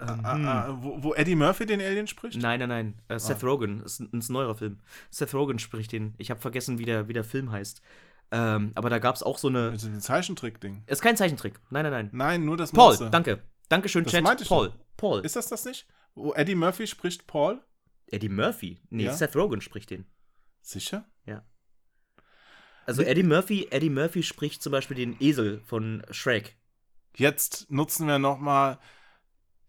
[0.01, 0.49] Ah, hm.
[0.49, 2.41] ah, wo, wo Eddie Murphy den Alien spricht?
[2.41, 3.03] Nein, nein, nein.
[3.09, 3.83] Äh, Seth Rogen.
[3.83, 4.81] Ist ein, ist ein neuerer Film.
[5.11, 6.15] Seth Rogen spricht den.
[6.17, 7.83] Ich habe vergessen, wie der, wie der Film heißt.
[8.31, 9.73] Ähm, aber da gab es auch so eine.
[9.73, 10.85] Mit dem Zeichentrick-Ding.
[10.87, 11.61] Ist kein Zeichentrick.
[11.69, 12.09] Nein, nein, nein.
[12.13, 13.11] Nein, nur das Paul, Monster.
[13.11, 13.43] danke.
[13.69, 14.25] Dankeschön, Das Chat.
[14.25, 14.71] meinte ich Paul.
[14.71, 14.77] doch.
[14.97, 15.21] Paul.
[15.27, 15.87] Ist das das nicht?
[16.15, 17.63] Wo Eddie Murphy spricht Paul?
[18.07, 18.81] Eddie Murphy?
[18.89, 19.13] Nee, Ja?
[19.13, 20.07] Seth Rogen spricht den.
[20.63, 21.05] Sicher?
[22.87, 26.57] Also Eddie Murphy, Eddie Murphy spricht zum Beispiel den Esel von Shrek.
[27.15, 28.79] Jetzt nutzen wir nochmal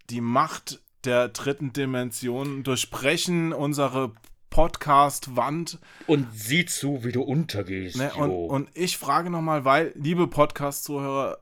[0.10, 4.14] die Macht der dritten Dimension, durchbrechen unsere
[4.50, 5.80] Podcast-Wand.
[6.08, 7.98] Und sieh zu, wie du untergehst.
[7.98, 8.14] Ne?
[8.14, 11.40] Und, und ich frage nochmal, weil, liebe Podcast-Zuhörer,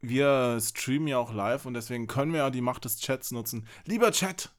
[0.00, 3.66] wir streamen ja auch live und deswegen können wir ja die Macht des Chats nutzen.
[3.84, 4.50] Lieber Chat,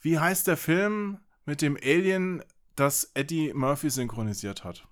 [0.00, 2.42] wie heißt der Film mit dem Alien,
[2.76, 4.86] das Eddie Murphy synchronisiert hat?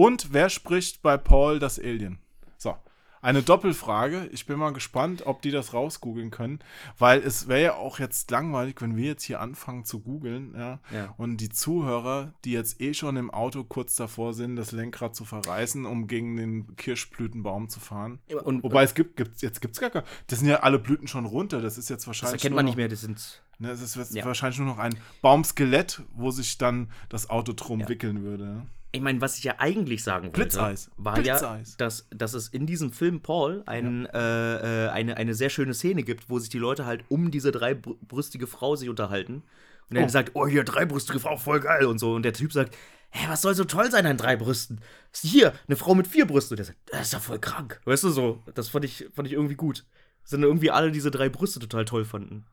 [0.00, 2.18] Und wer spricht bei Paul das Alien?
[2.56, 2.74] So,
[3.20, 4.30] eine Doppelfrage.
[4.32, 6.60] Ich bin mal gespannt, ob die das rausgoogeln können,
[6.98, 10.78] weil es wäre ja auch jetzt langweilig, wenn wir jetzt hier anfangen zu googeln, ja,
[10.90, 11.14] Ja.
[11.18, 15.26] und die Zuhörer, die jetzt eh schon im Auto kurz davor sind, das Lenkrad zu
[15.26, 18.20] verreißen, um gegen den Kirschblütenbaum zu fahren.
[18.44, 20.06] Und Wobei es gibt, gibt's, jetzt gibt's gar keine.
[20.28, 21.60] Das sind ja alle Blüten schon runter.
[21.60, 22.40] Das ist jetzt das wahrscheinlich.
[22.40, 23.42] erkennt nur man noch, nicht mehr, das sind.
[23.58, 24.24] Ne, es ist Ja.
[24.24, 27.88] wahrscheinlich nur noch ein Baumskelett, wo sich dann das Auto drum Ja.
[27.90, 28.62] wickeln würde.
[28.92, 30.90] Ich meine, was ich ja eigentlich sagen wollte, Blitzeis.
[30.96, 31.70] war Blitzeis.
[31.70, 35.74] ja, dass, dass es in diesem Film Paul ein, äh, äh, eine, eine sehr schöne
[35.74, 39.42] Szene gibt, wo sich die Leute halt um diese dreibrüstige Frau sich unterhalten.
[39.90, 40.08] Und er Oh.
[40.08, 42.14] sagt, oh, hier, dreibrüstige Frau, voll geil und so.
[42.14, 42.76] Und der Typ sagt,
[43.10, 44.80] hä, was soll so toll sein an drei Brüsten?
[45.12, 46.54] Ist hier, eine Frau mit vier Brüsten.
[46.54, 47.80] Und der sagt, das ist ja voll krank.
[47.84, 49.84] Weißt du so, das fand ich, fand ich irgendwie gut.
[50.24, 52.44] Sind irgendwie alle diese drei Brüste total toll fanden.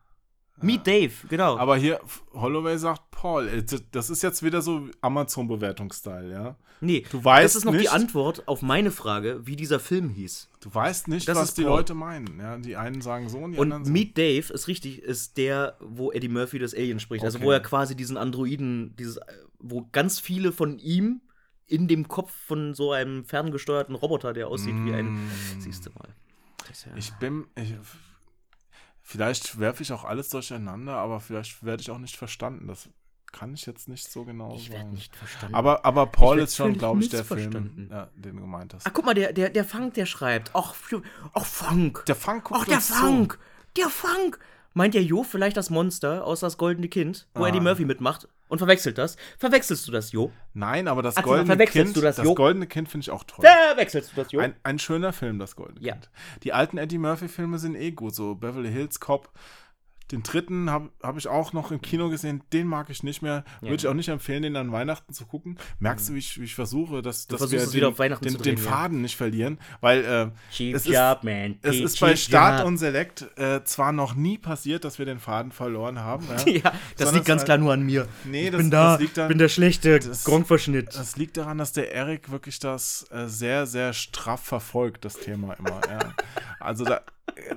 [0.62, 1.58] Meet Dave, genau.
[1.58, 2.00] Aber hier,
[2.34, 3.48] Holloway sagt Paul.
[3.48, 6.56] äh, Das ist jetzt wieder so Amazon-Bewertungsstyle, ja?
[6.82, 10.10] nee, du weißt das ist noch die nicht- Antwort auf meine Frage, wie dieser Film
[10.10, 10.50] hieß.
[10.62, 11.78] Du weißt nicht, Das was die Paul.
[11.78, 12.40] Leute meinen.
[12.40, 12.58] Ja?
[12.58, 13.92] Die einen sagen so und die anderen Und so.
[13.92, 17.24] Meet Dave ist richtig, ist der, wo Eddie Murphy das Alien spricht.
[17.24, 17.48] Also Okay.
[17.48, 19.24] wo er quasi diesen Androiden, dieses, äh,
[19.60, 21.22] wo ganz viele von ihm
[21.66, 25.26] in dem Kopf von so einem ferngesteuerten Roboter, der aussieht wie ein.
[25.26, 25.30] Mm.
[25.60, 26.10] Siehst du mal.
[26.86, 27.46] Ja, Ich bin.
[27.56, 27.74] Ich,
[29.08, 32.68] vielleicht werfe ich auch alles durcheinander, aber vielleicht werde ich auch nicht verstanden.
[32.68, 32.90] Das
[33.32, 34.94] kann ich jetzt nicht so genau ich werde sagen.
[34.96, 35.56] nicht verstanden.
[35.56, 38.86] Aber, aber Paul ist schon, glaube ich, der Film, ja, den du gemeint hast.
[38.86, 40.52] Ach, guck mal, der, der, der Funk, der schreibt.
[40.54, 40.74] Ach,
[41.34, 42.04] ach Funk.
[42.06, 42.94] Der Funk guckt Ach, der uns zu.
[42.94, 43.40] Funk.
[43.78, 44.40] Der Funk.
[44.74, 47.48] Meint der Jo vielleicht das Monster aus das goldene Kind, wo Ah.
[47.48, 49.18] Eddie Murphy mitmacht und verwechselt das?
[49.38, 50.32] Verwechselst du das, Jo?
[50.54, 52.34] Nein, aber das Ach, goldene verwechselst Kind, du das, das, Jo?
[52.36, 53.46] goldene Kind finde ich auch toll.
[53.46, 54.40] Verwechselst du das, Jo?
[54.40, 55.94] Ein, ein schöner Film, das goldene Ja.
[55.94, 56.10] Kind.
[56.44, 59.30] Die alten Eddie Murphy-Filme sind eh gut, so Beverly Hills Cop.
[60.12, 63.44] Den dritten habe hab ich auch noch im Kino gesehen, den mag ich nicht mehr.
[63.62, 63.64] Ja.
[63.70, 65.58] Würde ich auch nicht empfehlen, den an Weihnachten zu gucken.
[65.80, 68.34] Merkst du, wie ich, wie ich versuche, dass, dass wir den, wieder auf Weihnachten den,
[68.34, 68.72] zu drehen, den ja.
[68.72, 69.60] Faden nicht verlieren?
[69.82, 71.60] Weil äh, es ist, Job, man.
[71.62, 72.18] es ist bei Job.
[72.20, 76.26] Start und Select äh, zwar noch nie passiert, dass wir den Faden verloren haben.
[76.46, 76.54] Ja?
[76.54, 78.08] Ja, das Sondern liegt ganz es- klar nur an mir.
[78.24, 80.96] Nee, ich das, bin da, das liegt dann, bin der schlechte das- Gronkverschnitt.
[80.96, 85.54] Das liegt daran, dass der Erik wirklich das äh, sehr, sehr straff verfolgt, das Thema
[85.54, 85.82] immer.
[85.90, 86.14] ja.
[86.60, 87.02] Also da,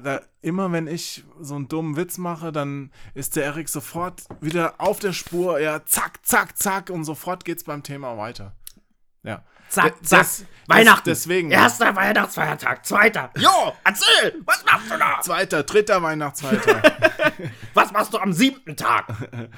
[0.02, 4.74] da, immer wenn ich so einen dummen Witz mache, dann ist der Erik sofort wieder
[4.78, 8.54] auf der Spur, ja, zack, zack, zack, und sofort geht's beim Thema weiter.
[9.22, 9.44] Ja.
[9.70, 10.20] Zack, zack.
[10.20, 11.08] des- Weihnachten.
[11.08, 11.50] des- deswegen.
[11.50, 12.86] Erster Weihnachtsfeiertag.
[12.86, 13.30] Zweiter.
[13.36, 14.40] Jo, erzähl.
[14.44, 15.20] Was machst du da?
[15.20, 16.92] Zweiter, dritter Weihnachtsfeiertag.
[17.74, 19.06] Was machst du am siebten Tag?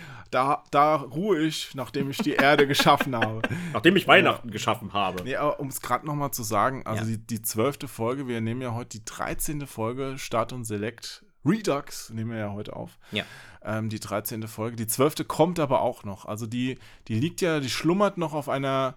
[0.31, 3.43] da, da ruhe ich, nachdem ich die Erde geschaffen habe.
[3.75, 5.23] Nachdem ich Weihnachten geschaffen habe.
[5.25, 7.17] Nee, aber um es gerade nochmal zu sagen, also Ja.
[7.19, 9.67] die, zwölfte Folge, wir nehmen ja heute die 13.
[9.67, 12.99] Folge Start und Select Redux, nehmen wir ja heute auf.
[13.11, 13.25] Ja.
[13.65, 14.47] Ähm, die 13.
[14.49, 14.77] Folge.
[14.77, 15.27] Die 12.
[15.29, 16.25] kommt aber auch noch.
[16.25, 16.79] Also die,
[17.09, 18.95] die liegt ja, die schlummert noch auf einer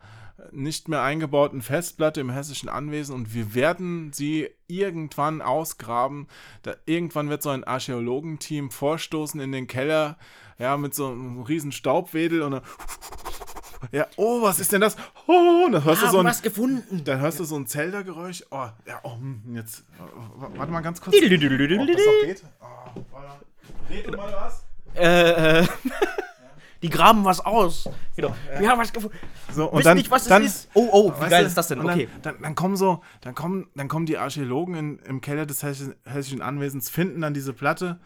[0.51, 6.27] nicht mehr eingebauten Festplatte im hessischen Anwesen und wir werden sie irgendwann ausgraben.
[6.63, 10.17] Da, irgendwann wird so ein Archäologenteam vorstoßen in den Keller,
[10.57, 12.61] ja, mit so einem riesen Staubwedel und dann,
[13.91, 14.95] ja, oh, was ist denn das?
[15.27, 17.03] Oh, dann hörst du so ein, was gefunden.
[17.03, 18.45] dann hörst du so ein Zelda-Geräusch.
[18.51, 19.83] Oh, ja, oh, hm, jetzt,
[20.35, 21.15] warte mal ganz kurz.
[21.15, 22.43] Ob das noch geht?
[22.61, 23.45] Oh, warte.
[23.89, 24.65] Red du mal was?
[24.95, 25.67] Äh, äh,
[26.85, 27.89] die graben was aus.
[28.15, 28.35] Genau.
[28.59, 29.17] Wir haben was gefunden.
[29.51, 30.69] So, und Wissen dann, nicht, was dann, es ist.
[30.75, 31.79] Oh, oh, wie geil du, ist das denn?
[31.79, 32.07] Okay.
[32.21, 35.63] Dann, dann, dann kommen so, dann kommen, dann kommen die Archäologen in, im Keller des
[35.63, 37.99] hessischen, hessischen Anwesens, finden dann diese Platte,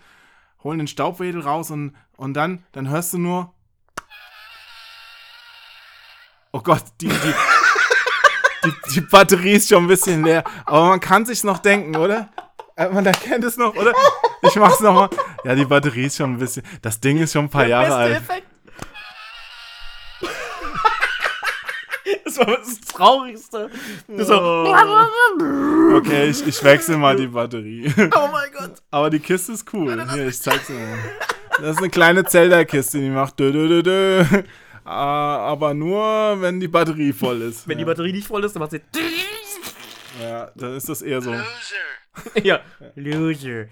[0.64, 3.54] holen den Staubwedel raus und, und dann, dann hörst du nur.
[6.54, 7.14] Oh Gott, die, die,
[8.64, 10.46] die, die Batterie ist schon ein bisschen leer.
[10.66, 12.30] Aber man kann sich's noch denken, oder?
[12.78, 13.92] Äh, Man erkennt es noch, oder?
[14.42, 15.10] Ich mach's nochmal.
[15.44, 16.64] Ja, die Batterie ist schon ein bisschen.
[16.82, 18.22] Das Ding ist schon ein paar Jahre alt.
[22.40, 23.70] Das war das Traurigste.
[24.08, 24.34] Das so,
[25.96, 27.92] Okay, ich, ich wechsle mal die Batterie.
[27.98, 28.74] oh mein Gott.
[28.92, 30.06] Aber die Kiste ist cool.
[30.14, 30.98] Hier, ich zeig's dir mal.
[31.62, 34.24] Das ist eine kleine Zelda-Kiste, die macht dö, dö, dö, dö.
[34.86, 37.68] Ah, Aber nur, wenn die Batterie voll ist.
[37.68, 38.82] Wenn die Batterie nicht voll ist, dann macht sie.
[40.22, 41.32] ja, dann ist das eher so.
[41.32, 41.44] Loser.
[42.44, 42.60] ja.
[42.96, 43.66] Loser.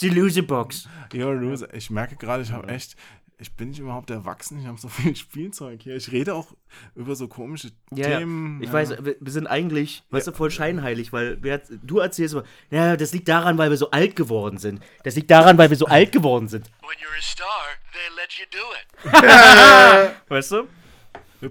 [0.00, 0.88] Die Loserbox.
[1.12, 1.72] You're a loser.
[1.74, 2.96] Ich merke gerade, ich habe echt.
[3.44, 4.58] Ich bin nicht überhaupt erwachsen.
[4.58, 5.96] Ich habe so viel Spielzeug hier.
[5.96, 6.46] Ich rede auch
[6.94, 8.18] über so komische Ja, ja.
[8.18, 8.62] Themen.
[8.62, 8.72] Ich ja.
[8.72, 13.12] weiß, wir, sind eigentlich, weißt du, voll scheinheilig, weil wir, du erzählst immer, ja, das
[13.12, 14.80] liegt daran, weil wir so alt geworden sind.
[15.02, 16.70] Das liegt daran, weil wir so alt geworden sind.
[16.80, 17.46] When you're a star,
[17.92, 20.14] they let you do it.
[20.30, 20.66] Weißt du?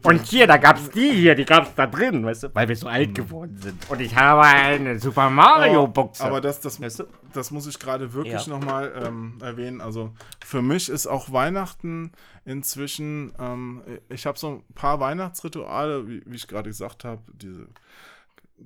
[0.04, 2.56] Und hier, da gab's die hier, die gab's da drin, weißt du?
[2.56, 3.90] Weil wir so alt geworden sind.
[3.90, 6.24] Und ich habe eine Super Mario Buchse.
[6.24, 7.04] Aber das, das, Weißt du?
[7.34, 8.54] das muss ich gerade wirklich Ja.
[8.54, 9.82] nochmal ähm, erwähnen.
[9.82, 10.12] Also
[10.44, 12.12] für mich ist auch Weihnachten
[12.46, 17.68] inzwischen, ähm, ich habe so ein paar Weihnachtsrituale, wie, wie ich gerade gesagt habe, diese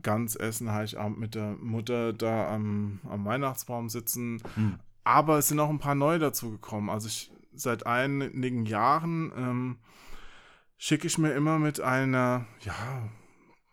[0.01, 4.41] Gans essen, Heiligabend mit der Mutter da am, am Weihnachtsbaum sitzen.
[4.55, 4.79] Hm.
[5.03, 6.89] Aber es sind auch ein paar neue dazu gekommen.
[6.89, 9.77] Also ich seit einigen Jahren ähm,
[10.77, 13.09] schicke ich mir immer mit einer, ja,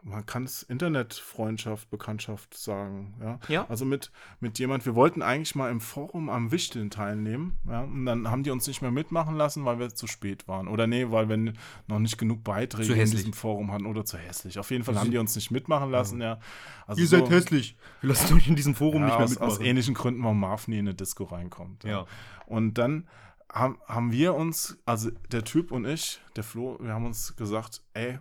[0.06, 3.38] man kann es Internetfreundschaft, Bekanntschaft sagen, ja.
[3.48, 3.66] Ja.
[3.68, 8.04] Also mit, mit jemand, wir wollten eigentlich mal im Forum am Wichteln teilnehmen, ja, und
[8.04, 10.68] dann haben die uns nicht mehr mitmachen lassen, weil wir zu spät waren.
[10.68, 11.54] Oder nee, weil wir
[11.86, 14.58] noch nicht genug Beiträge Zu in diesem Forum hatten oder zu hässlich.
[14.58, 16.38] Auf jeden Fall haben die uns nicht mitmachen lassen, ja.
[16.86, 17.76] Also Ihr seid hässlich.
[18.02, 19.66] Wir lassen euch in diesem Forum ja, nicht mehr aus, aus mitmachen.
[19.66, 21.84] ähnlichen Gründen, warum Marv nie in eine Disco reinkommt.
[21.84, 22.06] Ja.
[22.46, 23.08] Und dann
[23.54, 27.82] haben, haben wir uns, also der Typ und ich, der Flo, wir haben uns gesagt,
[27.94, 28.18] ey,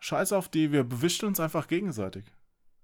[0.00, 2.24] scheiß auf die, wir bewischeln uns einfach gegenseitig.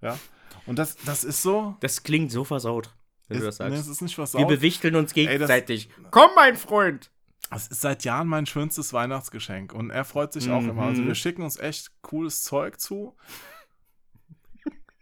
[0.03, 0.19] Ja.
[0.67, 1.75] Und das, das ist so.
[1.81, 2.95] Das klingt so versaut,
[3.29, 3.83] wenn du das Ist, nee, sagst.
[3.83, 5.89] es ist nicht was wir bewichteln uns das- gegenseitig.
[6.11, 7.11] Komm, mein Freund.
[7.51, 10.71] Es ist seit Jahren mein schönstes Weihnachtsgeschenk und er freut sich auch Mhm.
[10.71, 10.83] immer.
[10.83, 13.17] Also wir schicken uns echt cooles Zeug zu.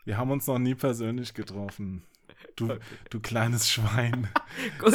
[0.05, 2.05] Wir haben uns noch nie persönlich getroffen.
[2.57, 2.69] Du,
[3.11, 4.29] du kleines Schwein.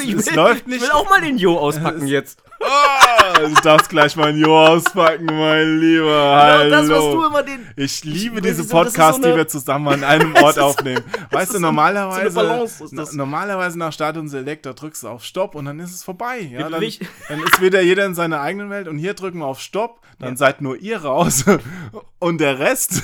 [0.02, 0.82] Ich es will, läuft ich nicht.
[0.82, 2.42] will auch mal den Jo auspacken jetzt.
[2.62, 6.38] Ah, du darfst gleich mal ein Jo auspacken, mein Lieber.
[6.42, 6.70] Hallo.
[6.70, 7.68] das, was du immer den.
[7.76, 11.04] ich liebe Ich- diese ist so- Podcasts, die eine- wir zusammen an einem Ort aufnehmen.
[11.32, 15.26] Weißt du, normalerweise, so eine Balance normalerweise nach Start und Select, da drückst du auf
[15.26, 16.40] Stopp und dann ist es vorbei.
[16.40, 16.82] Ja, dann,
[17.28, 20.38] dann ist wieder jeder in seiner eigenen Welt und hier drücken wir auf Stopp, dann
[20.38, 21.44] seid nur ihr raus
[22.20, 23.04] und der Rest,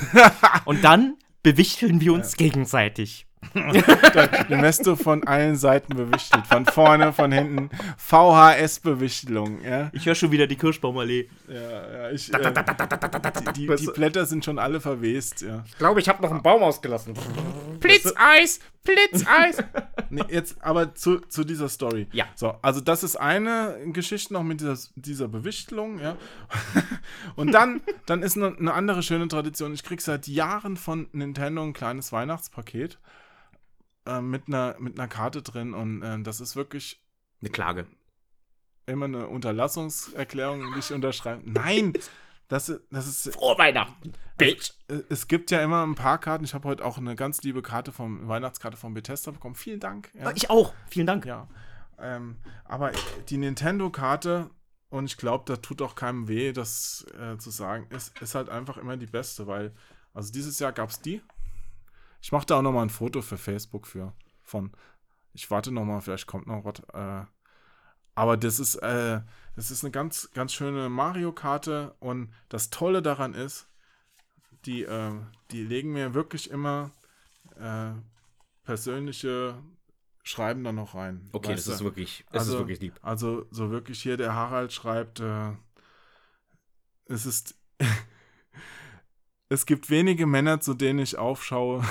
[0.64, 3.28] Und dann bewichteln wir uns gegenseitig.
[3.54, 6.46] Den wirst du von allen Seiten bewichtelt.
[6.48, 7.70] Von vorne, von hinten.
[7.98, 9.90] VHS-Bewichtelung, ja.
[9.94, 11.30] Ich höre schon wieder die Kirschbaumallee.
[11.48, 12.54] Ja, ja, ich, äh,
[13.56, 15.64] die, die, die Blätter sind schon alle verwest, ja.
[15.68, 17.14] Ich glaube, ich habe noch einen Baum ausgelassen.
[17.80, 19.64] Blitzeis, Blitzeis.
[20.10, 22.08] nee, jetzt aber zu, zu dieser Story.
[22.12, 22.26] Ja.
[22.36, 26.18] So, also das ist eine Geschichte noch mit dieser, dieser Bewichtelung, ja.
[27.36, 29.74] Und dann, dann ist eine, eine andere schöne Tradition.
[29.74, 32.98] Ich krieg seit Jahren von Nintendo ein kleines Weihnachtspaket
[34.06, 37.02] äh, mit, einer, mit einer Karte drin und äh, das ist wirklich
[37.42, 37.88] Eine Klage.
[38.86, 41.42] immer eine Unterlassungserklärung, die ich unterschreibe.
[41.50, 41.94] Nein!
[42.48, 44.72] das, das ist Frohe Weihnachten, Bitch.
[44.88, 46.44] Äh, Es gibt ja immer ein paar Karten.
[46.46, 49.56] Ich habe heute auch eine ganz liebe Karte vom Weihnachtskarte von Bethesda bekommen.
[49.56, 50.12] Vielen Dank.
[50.14, 50.32] Ja.
[50.36, 50.74] Ich auch.
[50.90, 51.26] Vielen Dank.
[51.26, 51.48] ja.
[51.98, 52.92] Ähm, aber
[53.30, 54.50] die Nintendo-Karte,
[54.90, 58.50] und ich glaube, da tut auch keinem weh, das äh, zu sagen, ist, ist halt
[58.50, 59.74] einfach immer die beste, weil,
[60.14, 61.22] also dieses Jahr gab es die.
[62.26, 64.12] Ich mache da auch nochmal ein Foto für Facebook für,
[64.42, 64.72] von,
[65.34, 66.80] ich warte nochmal, vielleicht kommt noch was.
[66.92, 67.28] Äh,
[68.16, 69.22] aber das ist, äh,
[69.56, 73.70] das ist eine ganz, ganz schöne Mario-Karte und das Tolle daran ist,
[74.66, 75.12] die, äh,
[75.52, 76.90] die legen mir wirklich immer
[77.60, 77.92] äh,
[78.64, 79.62] persönliche
[80.24, 81.30] Schreiben dann noch rein.
[81.32, 83.00] Okay, das ist wirklich, das also, ist wirklich lieb.
[83.04, 85.52] Also so wirklich hier der Harald schreibt, äh,
[87.06, 87.54] es ist,
[89.50, 91.84] es gibt wenige Männer, zu denen ich aufschaue.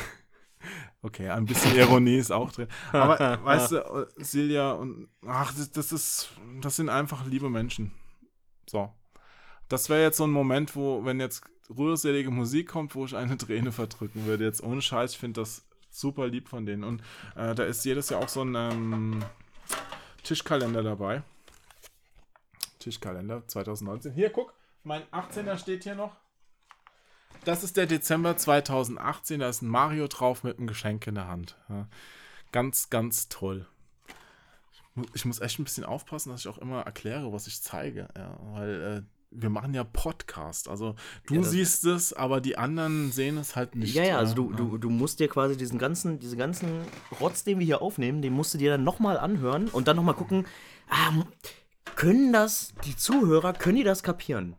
[1.05, 2.66] Okay, ein bisschen Ironie ist auch drin.
[2.90, 6.31] Aber weißt du, äh, Silja und ach, das, das ist,
[6.62, 7.93] das sind einfach liebe Menschen.
[8.66, 8.90] So.
[9.68, 13.36] Das wäre jetzt so ein Moment, wo, wenn jetzt rührselige Musik kommt, wo ich eine
[13.39, 14.44] Träne verdrücken würde.
[14.44, 16.85] Jetzt ohne Scheiß, ich finde das super lieb von denen.
[16.85, 17.02] Und
[17.36, 19.22] äh, da ist jedes Jahr auch so ein ähm,
[20.22, 21.22] Tischkalender dabei.
[22.78, 24.14] Tischkalender 2019.
[24.14, 24.55] Hier, guck,
[24.85, 26.16] mein 18er steht hier noch.
[27.45, 29.41] Das ist der Dezember 2018.
[29.41, 31.57] Da ist ein Mario drauf mit einem Geschenk in der Hand.
[31.69, 31.89] Ja.
[32.53, 33.66] Ganz, ganz toll.
[34.73, 37.61] Ich mu- Ich muss echt ein bisschen aufpassen, dass ich auch immer erkläre, was ich
[37.62, 38.09] zeige.
[38.16, 40.69] Ja, weil äh, wir machen ja Podcast.
[40.69, 40.95] Also
[41.27, 43.95] du Ja, siehst es, aber die anderen sehen es halt nicht.
[43.95, 44.57] Ja, ja, also du, ja.
[44.57, 46.83] du, du musst dir quasi diesen ganzen, diese ganzen
[47.21, 50.15] Rotz, den wir hier aufnehmen, den musst du dir dann nochmal anhören und dann nochmal
[50.15, 50.47] gucken,
[50.89, 51.12] ah,
[51.97, 54.57] können das, die Zuhörer, können die das kapieren?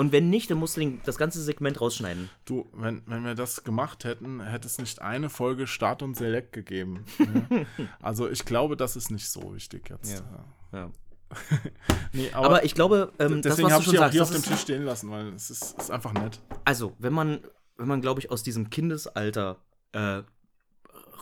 [0.00, 2.30] Und wenn nicht, dann musst du das ganze Segment rausschneiden.
[2.46, 6.54] Du, wenn, wenn wir das gemacht hätten, hätte es nicht eine Folge Start und Select
[6.54, 7.04] gegeben.
[7.18, 7.66] Ja.
[8.00, 10.22] also ich glaube, das ist nicht so wichtig jetzt.
[10.22, 10.44] Ja.
[10.72, 10.78] Ja.
[10.78, 10.90] Ja.
[12.14, 14.60] Nee, Aber, ich glaube, ähm, deswegen habe ich die auch sagst, hier auf dem Tisch
[14.60, 16.40] stehen lassen, weil es ist, ist einfach nett.
[16.64, 17.40] also, wenn man,
[17.76, 19.58] wenn man, glaube ich, aus diesem Kindesalter
[19.92, 20.22] äh,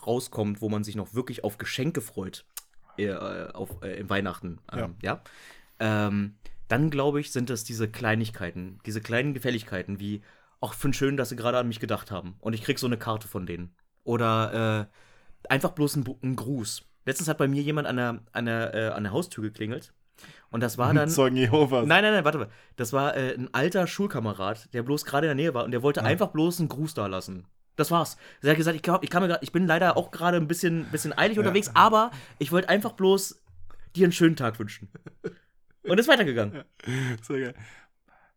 [0.06, 2.44] rauskommt, wo man sich noch wirklich auf Geschenke freut,
[2.96, 5.20] äh, auf, äh, in Weihnachten, ähm, ja,
[5.80, 6.36] ähm,
[6.68, 10.22] dann glaube ich, sind das diese Kleinigkeiten, diese kleinen Gefälligkeiten, wie,
[10.60, 12.36] auch für schön, dass sie gerade an mich gedacht haben.
[12.40, 13.74] Und ich krieg so eine Karte von denen.
[14.04, 16.82] Oder äh, einfach bloß ein, ein Gruß.
[17.04, 19.92] Letztens hat bei mir jemand an der, an der, äh, an der Haustür geklingelt.
[20.50, 21.08] Und das war dann.
[21.08, 21.86] Zeugen Jehovas.
[21.86, 22.48] Nein, nein, nein, warte mal.
[22.76, 25.82] Das war äh, ein alter Schulkamerad, der bloß gerade in der Nähe war und der
[25.82, 27.46] wollte einfach bloß einen Gruß da lassen.
[27.76, 28.16] Das war's.
[28.42, 30.48] Er hat gesagt, ich, glaub, ich, kann mir grad, ich bin leider auch gerade ein
[30.48, 33.40] bisschen, bisschen eilig unterwegs, aber ich wollte einfach bloß
[33.94, 34.88] dir einen schönen Tag wünschen.
[35.88, 36.64] Und ist weitergegangen.
[37.22, 37.54] Sehr geil.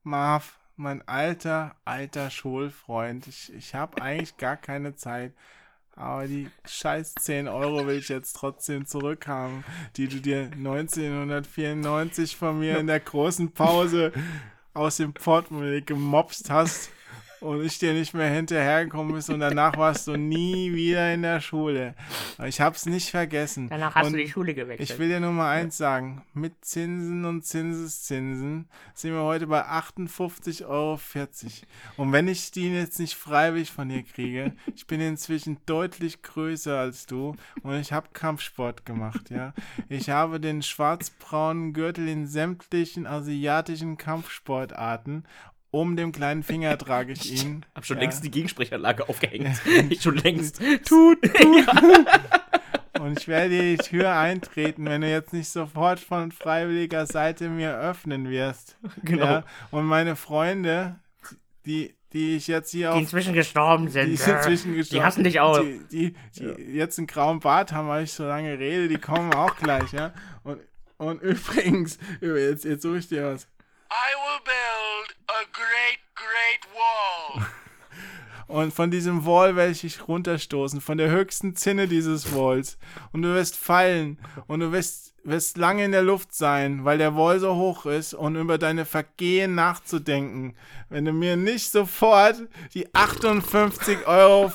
[0.04, 5.34] Marv, mein alter, alter Schulfreund, ich, ich habe eigentlich gar keine Zeit.
[5.96, 9.64] Aber die scheiß 10 Euro will ich jetzt trotzdem zurückhaben,
[9.98, 14.12] die du dir 1994 von mir in der großen Pause
[14.74, 16.90] aus dem Portemonnaie gemobst hast
[17.42, 21.42] und ich dir nicht mehr hinterhergekommen bist und danach warst du nie wieder in der
[21.42, 21.96] Schule.
[22.46, 23.68] Ich hab's nicht vergessen.
[23.68, 24.90] Danach hast und du die Schule gewechselt.
[24.90, 26.24] ich will dir nur mal eins sagen.
[26.34, 31.00] Mit Zinsen und Zinseszinsen sind wir heute bei 58,40 Euro.
[31.98, 36.78] Und wenn ich die jetzt nicht freiwillig von dir kriege, ich bin inzwischen deutlich größer
[36.78, 39.54] als du und ich habe Kampfsport gemacht, ja.
[39.90, 45.26] Ich habe den schwarzbraunen Gürtel in sämtlichen asiatischen Kampfsportarten.
[45.72, 47.66] Um den kleinen Finger trage ich ihn.
[47.74, 48.04] Hab schon ja.
[48.04, 49.48] längst die Gegensprechanlage aufgehängt.
[49.90, 50.60] Ich schon längst.
[50.86, 51.68] Tut, tut.
[53.00, 57.50] Und ich werde dir die Tür eintreten, wenn du jetzt nicht sofort von freiwilliger Seite
[57.50, 58.78] mir öffnen wirst.
[59.04, 59.26] Genau.
[59.26, 59.44] Ja?
[59.72, 60.98] Und meine Freunde,
[61.66, 63.00] die, die ich jetzt hier die auf.
[63.00, 64.08] inzwischen gestorben sind.
[64.08, 65.00] Die sind inzwischen gestorben.
[65.00, 65.60] Die hassen dich auch.
[65.62, 69.34] Die, die, die jetzt einen grauen Bart haben, weil ich so lange rede, die kommen
[69.34, 70.14] auch gleich, ja.
[70.44, 70.60] Und,
[70.98, 73.48] und übrigens, jetzt, jetzt suche ich dir was.
[73.92, 77.46] I will build a great, great wall.
[78.48, 82.78] Und von diesem Wall werde ich dich runterstoßen, von der höchsten Zinne dieses Walls.
[83.12, 87.16] Und du wirst fallen und du wirst, wirst lange in der Luft sein, weil der
[87.16, 90.56] Wall so hoch ist und über deine Vergehen nachzudenken.
[90.90, 92.42] Wenn du mir nicht sofort
[92.74, 94.50] die 58,40 Euro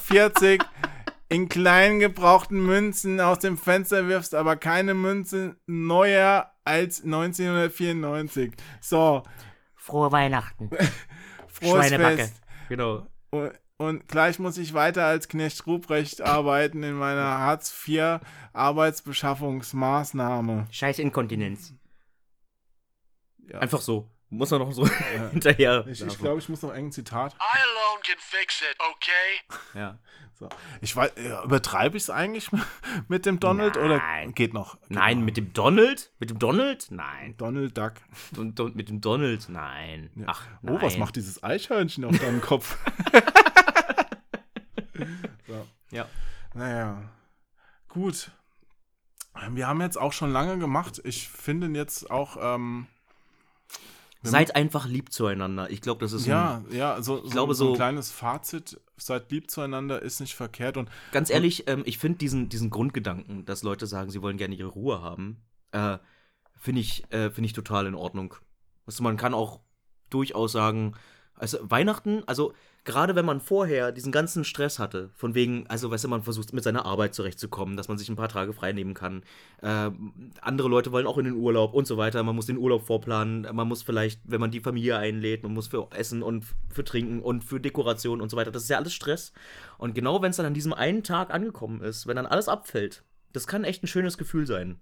[1.28, 8.54] in kleinen gebrauchten Münzen aus dem Fenster wirfst, aber keine Münze neuer als 1994.
[8.80, 9.22] So,
[9.74, 10.70] Frohe Weihnachten.
[11.48, 12.16] frohes Schweinebacke.
[12.16, 12.40] Fest.
[12.68, 13.06] Genau.
[13.30, 18.18] Und, und gleich muss ich weiter als Knecht Ruprecht arbeiten in meiner Hartz IV
[18.52, 20.66] Arbeitsbeschaffungsmaßnahme.
[20.70, 21.72] Scheiß Inkontinenz.
[23.48, 23.60] Ja.
[23.60, 24.10] Einfach so.
[24.28, 24.86] Muss man noch so
[25.32, 25.86] hinterher.
[25.86, 27.34] Ich, ich glaube, ich muss noch ein Zitat.
[27.34, 29.60] I alone can fix it, okay?
[29.78, 29.98] ja.
[30.38, 30.50] So.
[30.82, 32.50] Ich weiß, äh, übertreibe ich es eigentlich
[33.08, 34.34] mit dem Donald oder Nein.
[34.34, 34.78] geht noch?
[34.82, 35.24] Geht Nein, noch.
[35.24, 36.12] mit dem Donald?
[36.18, 36.88] Mit dem Donald?
[36.90, 37.34] Nein.
[37.38, 37.94] Donald Duck.
[38.36, 39.48] Und, und mit dem Donald?
[39.48, 40.10] Nein.
[40.26, 41.00] Ach, Oh, was nein.
[41.00, 42.76] macht dieses Eichhörnchen auf deinem Kopf?
[45.46, 45.66] so.
[45.90, 46.06] Ja.
[46.52, 47.02] Naja,
[47.88, 48.30] gut.
[49.50, 51.00] Wir haben jetzt auch schon lange gemacht.
[51.04, 52.86] Ich finde jetzt auch, ähm,
[54.30, 55.70] Seid einfach lieb zueinander.
[55.70, 58.80] Ich glaube, das ist ja, ja, so, so, glaube, so ein kleines Fazit.
[58.96, 60.76] Seid lieb zueinander, ist nicht verkehrt.
[60.76, 64.36] Und ein, ganz ehrlich, ähm, ich finde diesen, diesen Grundgedanken, dass Leute sagen, sie wollen
[64.36, 65.42] gerne ihre Ruhe haben,
[65.72, 65.98] äh,
[66.54, 68.34] finde ich, äh, finde ich total in Ordnung.
[68.86, 69.60] Du, man kann auch
[70.10, 70.94] durchaus sagen,
[71.34, 72.54] also Weihnachten, also
[72.86, 76.52] gerade wenn man vorher diesen ganzen Stress hatte, von wegen, also weißt du, man versucht
[76.52, 79.24] mit seiner Arbeit zurechtzukommen, dass man sich ein paar Tage frei nehmen kann.
[79.60, 82.22] Ähm, andere Leute wollen auch in den Urlaub und so weiter.
[82.22, 83.42] Man muss den Urlaub vorplanen.
[83.54, 87.20] Man muss vielleicht, wenn man die Familie einlädt, man muss für Essen und für Trinken
[87.20, 88.52] und für Dekoration und so weiter.
[88.52, 89.32] Das ist ja alles Stress.
[89.78, 93.02] Und genau wenn es dann an diesem einen Tag angekommen ist, wenn dann alles abfällt,
[93.32, 94.80] das kann echt ein schönes Gefühl sein.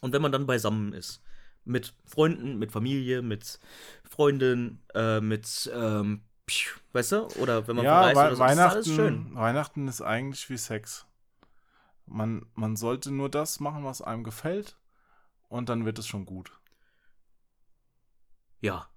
[0.00, 1.22] Und wenn man dann beisammen ist.
[1.66, 3.60] Mit Freunden, mit Familie, mit
[4.08, 6.22] Freundinnen, äh, mit, ähm,
[6.92, 7.26] weißt du?
[7.40, 8.96] Oder wenn man ja, Wei- oder so, das ist alles schön.
[9.16, 11.06] Weihnachten, Weihnachten ist eigentlich wie Sex.
[12.06, 14.76] Man, man sollte nur das machen, was einem gefällt.
[15.48, 16.52] Und dann wird es schon gut.
[18.60, 18.88] Ja.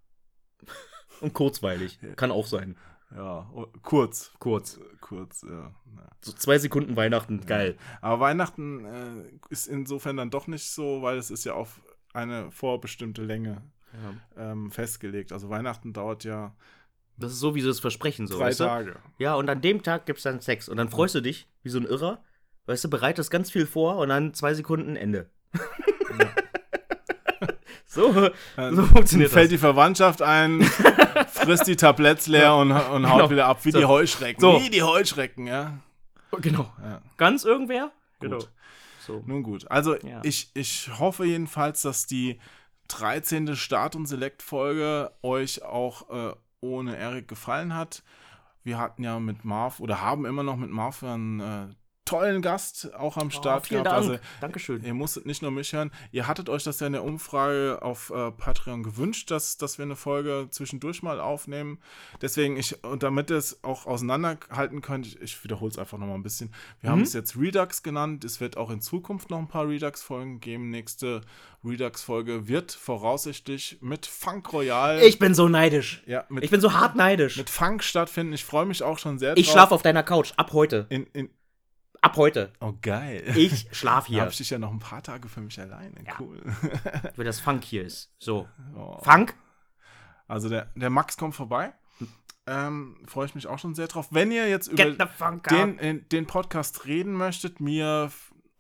[1.21, 1.99] Und kurzweilig.
[2.15, 2.77] Kann auch sein.
[3.15, 4.31] Ja, o- kurz.
[4.39, 4.80] Kurz.
[4.99, 5.51] Kurz, ja.
[5.95, 6.09] ja.
[6.21, 7.77] So zwei Sekunden Weihnachten, geil.
[8.01, 11.81] Aber Weihnachten äh, ist insofern dann doch nicht so, weil es ist ja auf
[12.13, 13.61] eine vorbestimmte Länge
[14.35, 14.51] Ja.
[14.51, 15.31] ähm, festgelegt.
[15.31, 16.55] Also Weihnachten dauert ja
[17.18, 18.38] Das ist so wie sie es versprechen, so.
[18.38, 18.64] drei weißt du?
[18.65, 18.95] Tage.
[19.19, 20.68] Ja, und an dem Tag gibt's dann Sex.
[20.69, 22.23] Und dann freust du dich, wie so ein Irrer.
[22.65, 25.30] Weißt du, bereitest ganz viel vor und dann zwei Sekunden Ende.
[27.85, 29.52] so, Dann so funktioniert fällt das.
[29.52, 30.61] die Verwandtschaft ein,
[31.31, 33.30] frisst die Tabletts leer und, und haut Genau.
[33.30, 33.80] wieder ab, wie So.
[33.80, 34.41] die Heuschrecken.
[34.41, 34.60] So.
[34.61, 35.77] Wie die Heuschrecken, ja.
[36.41, 36.72] Genau.
[36.81, 37.02] ja.
[37.18, 37.91] Ganz irgendwer?
[38.19, 38.38] Genau.
[38.38, 38.49] Gut.
[39.06, 39.22] So.
[39.27, 39.69] Nun gut.
[39.69, 40.22] Also Ja.
[40.23, 42.40] ich, ich hoffe jedenfalls, dass die
[42.88, 43.56] 13.
[43.56, 46.34] Start- und Select-Folge euch auch äh,
[46.64, 48.03] ohne Erik gefallen hat.
[48.64, 51.68] Wir hatten ja mit Marv oder haben immer noch mit Marv einen äh,
[52.05, 53.99] tollen Gast auch am Start Oh, vielen gehabt.
[54.03, 54.11] Dank.
[54.11, 54.84] Also Dankeschön.
[54.84, 55.91] Ihr musstet nicht nur mich hören.
[56.11, 59.84] Ihr hattet euch das ja in der Umfrage auf äh, Patreon gewünscht, dass, dass wir
[59.85, 61.80] eine Folge zwischendurch mal aufnehmen.
[62.21, 66.15] Deswegen, ich, und damit ihr es auch auseinanderhalten könnt, ich, ich wiederhole es einfach nochmal
[66.15, 66.53] ein bisschen.
[66.81, 68.23] Wir haben es jetzt Redux genannt.
[68.23, 70.69] Es wird auch in Zukunft noch ein paar Redux-Folgen geben.
[70.69, 71.21] Nächste
[71.65, 75.01] Redux-Folge wird voraussichtlich mit Funk Royal.
[75.01, 76.03] Ich bin so neidisch.
[76.05, 77.38] ja, mit, Ich bin so hart neidisch.
[77.38, 78.34] mit Funk stattfinden.
[78.34, 79.53] Ich freue mich auch schon sehr Ich drauf.
[79.53, 80.34] schlafe auf deiner Couch.
[80.38, 80.85] Ab heute.
[80.89, 81.30] In, in,
[82.03, 82.51] Ab heute.
[82.59, 83.23] oh, geil.
[83.38, 84.21] Ich schlaf Da hier.
[84.21, 85.95] habe ich dich ja noch ein paar Tage für mich alleine.
[86.19, 86.41] Cool.
[87.15, 88.11] Weil das Funk hier ist.
[88.19, 88.47] So.
[88.75, 88.97] Oh.
[89.01, 89.34] Funk?
[90.27, 91.73] Also der, der Max kommt vorbei.
[92.45, 94.09] Ähm, Freue ich mich auch schon sehr drauf.
[94.11, 94.99] Wenn ihr jetzt über Get
[95.49, 98.11] den, den Podcast reden möchtet, mir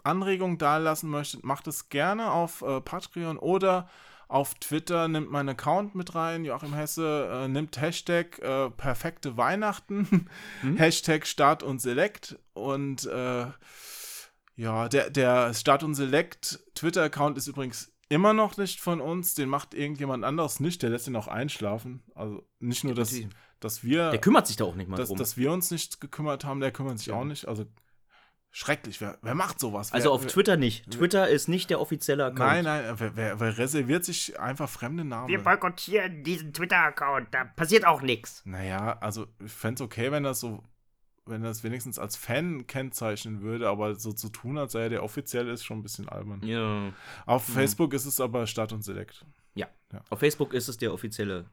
[0.03, 3.89] Anregungen dalassen möchtet, macht es gerne auf äh, Patreon oder
[4.33, 5.07] auf Twitter.
[5.07, 10.27] Nimmt meinen Account mit rein, Joachim Hesse, äh, nimmt Hashtag äh, perfekte Weihnachten,
[10.75, 13.45] Hashtag Start und Select und äh,
[14.55, 19.49] ja, der, der Start und Select Twitter-Account ist übrigens immer noch nicht von uns, den
[19.49, 22.03] macht irgendjemand anderes nicht, der lässt ihn auch einschlafen.
[22.15, 23.15] Also nicht nur, dass,
[23.59, 25.17] dass wir Der kümmert sich da auch nicht mal dass, drum.
[25.17, 27.47] dass wir uns nicht gekümmert haben, der kümmert sich auch nicht.
[27.47, 27.65] Also
[28.53, 29.01] schrecklich.
[29.01, 29.91] Wer, wer macht sowas?
[29.91, 30.89] also wer, auf wer, Twitter nicht.
[30.91, 32.39] Twitter ist nicht der offizielle Account.
[32.39, 35.27] Nein, nein, wer, wer, wer reserviert sich einfach fremde Namen?
[35.27, 37.33] Wir boykottieren diesen Twitter-Account.
[37.33, 38.43] Da passiert auch nichts.
[38.45, 40.63] Naja, also ich fände es okay, wenn das so,
[41.25, 45.03] wenn das wenigstens als Fan kennzeichnen würde, aber so zu tun, als sei er der
[45.03, 46.41] offiziell ist, schon ein bisschen albern.
[46.45, 46.93] Ja.
[47.25, 49.25] Auf Facebook ist es aber Start und Select.
[49.55, 49.67] ja.
[50.09, 51.49] Auf Facebook ist es der offizielle.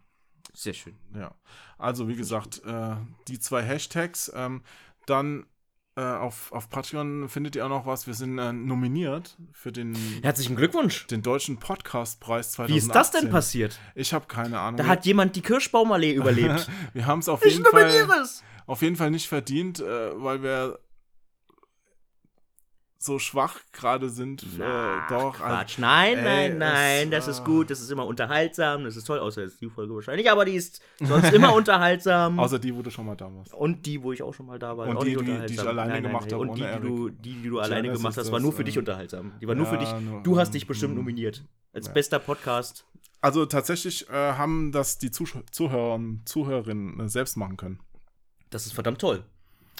[0.52, 0.96] Sehr schön.
[1.14, 1.34] Ja.
[1.78, 2.96] Also, wie gesagt, äh,
[3.28, 4.30] die zwei Hashtags.
[4.34, 4.62] Ähm,
[5.06, 5.46] dann
[5.96, 8.06] äh, auf, auf Patreon findet ihr auch noch was.
[8.06, 11.06] Wir sind äh, nominiert für den, Herzlichen Glückwunsch.
[11.08, 12.74] den deutschen Podcastpreis 2018.
[12.74, 13.78] Wie ist das denn passiert?
[13.94, 14.78] Ich habe keine Ahnung.
[14.78, 16.68] Da hat jemand die Kirschbaumallee überlebt.
[16.92, 18.42] wir haben es auf jeden Fall nominiere es.
[18.66, 19.84] auf jeden Fall nicht verdient, äh,
[20.14, 20.78] weil wir
[23.02, 24.44] so schwach gerade sind.
[24.62, 25.36] Ach, äh, doch.
[25.38, 25.78] Quatsch.
[25.78, 27.10] Nein, ey, nein, nein.
[27.10, 27.70] Das äh, ist gut.
[27.70, 28.84] Das ist immer unterhaltsam.
[28.84, 29.18] Das ist toll.
[29.18, 30.30] Außer jetzt die Folge wahrscheinlich.
[30.30, 32.38] Aber die ist sonst immer unterhaltsam.
[32.38, 33.54] außer die wurde schon mal damals.
[33.54, 34.86] Und die, wo ich auch schon mal da war.
[34.86, 37.48] Und die, nicht die- die ich alleine gemacht habe, Und die, die du, die, die
[37.48, 39.32] du alleine Janice gemacht hast, war nur für dich äh, unterhaltsam.
[39.40, 40.06] Die war nur für ja, dich.
[40.06, 40.98] nur- Du hast dich mm, bestimmt mm.
[40.98, 41.42] nominiert.
[41.72, 41.92] Als Ja.
[41.94, 42.84] bester Podcast.
[43.22, 47.80] Also tatsächlich äh, haben das die Zusch Zuhörer und Zuhörerinnen äh, selbst machen können.
[48.50, 49.24] Das ist verdammt toll.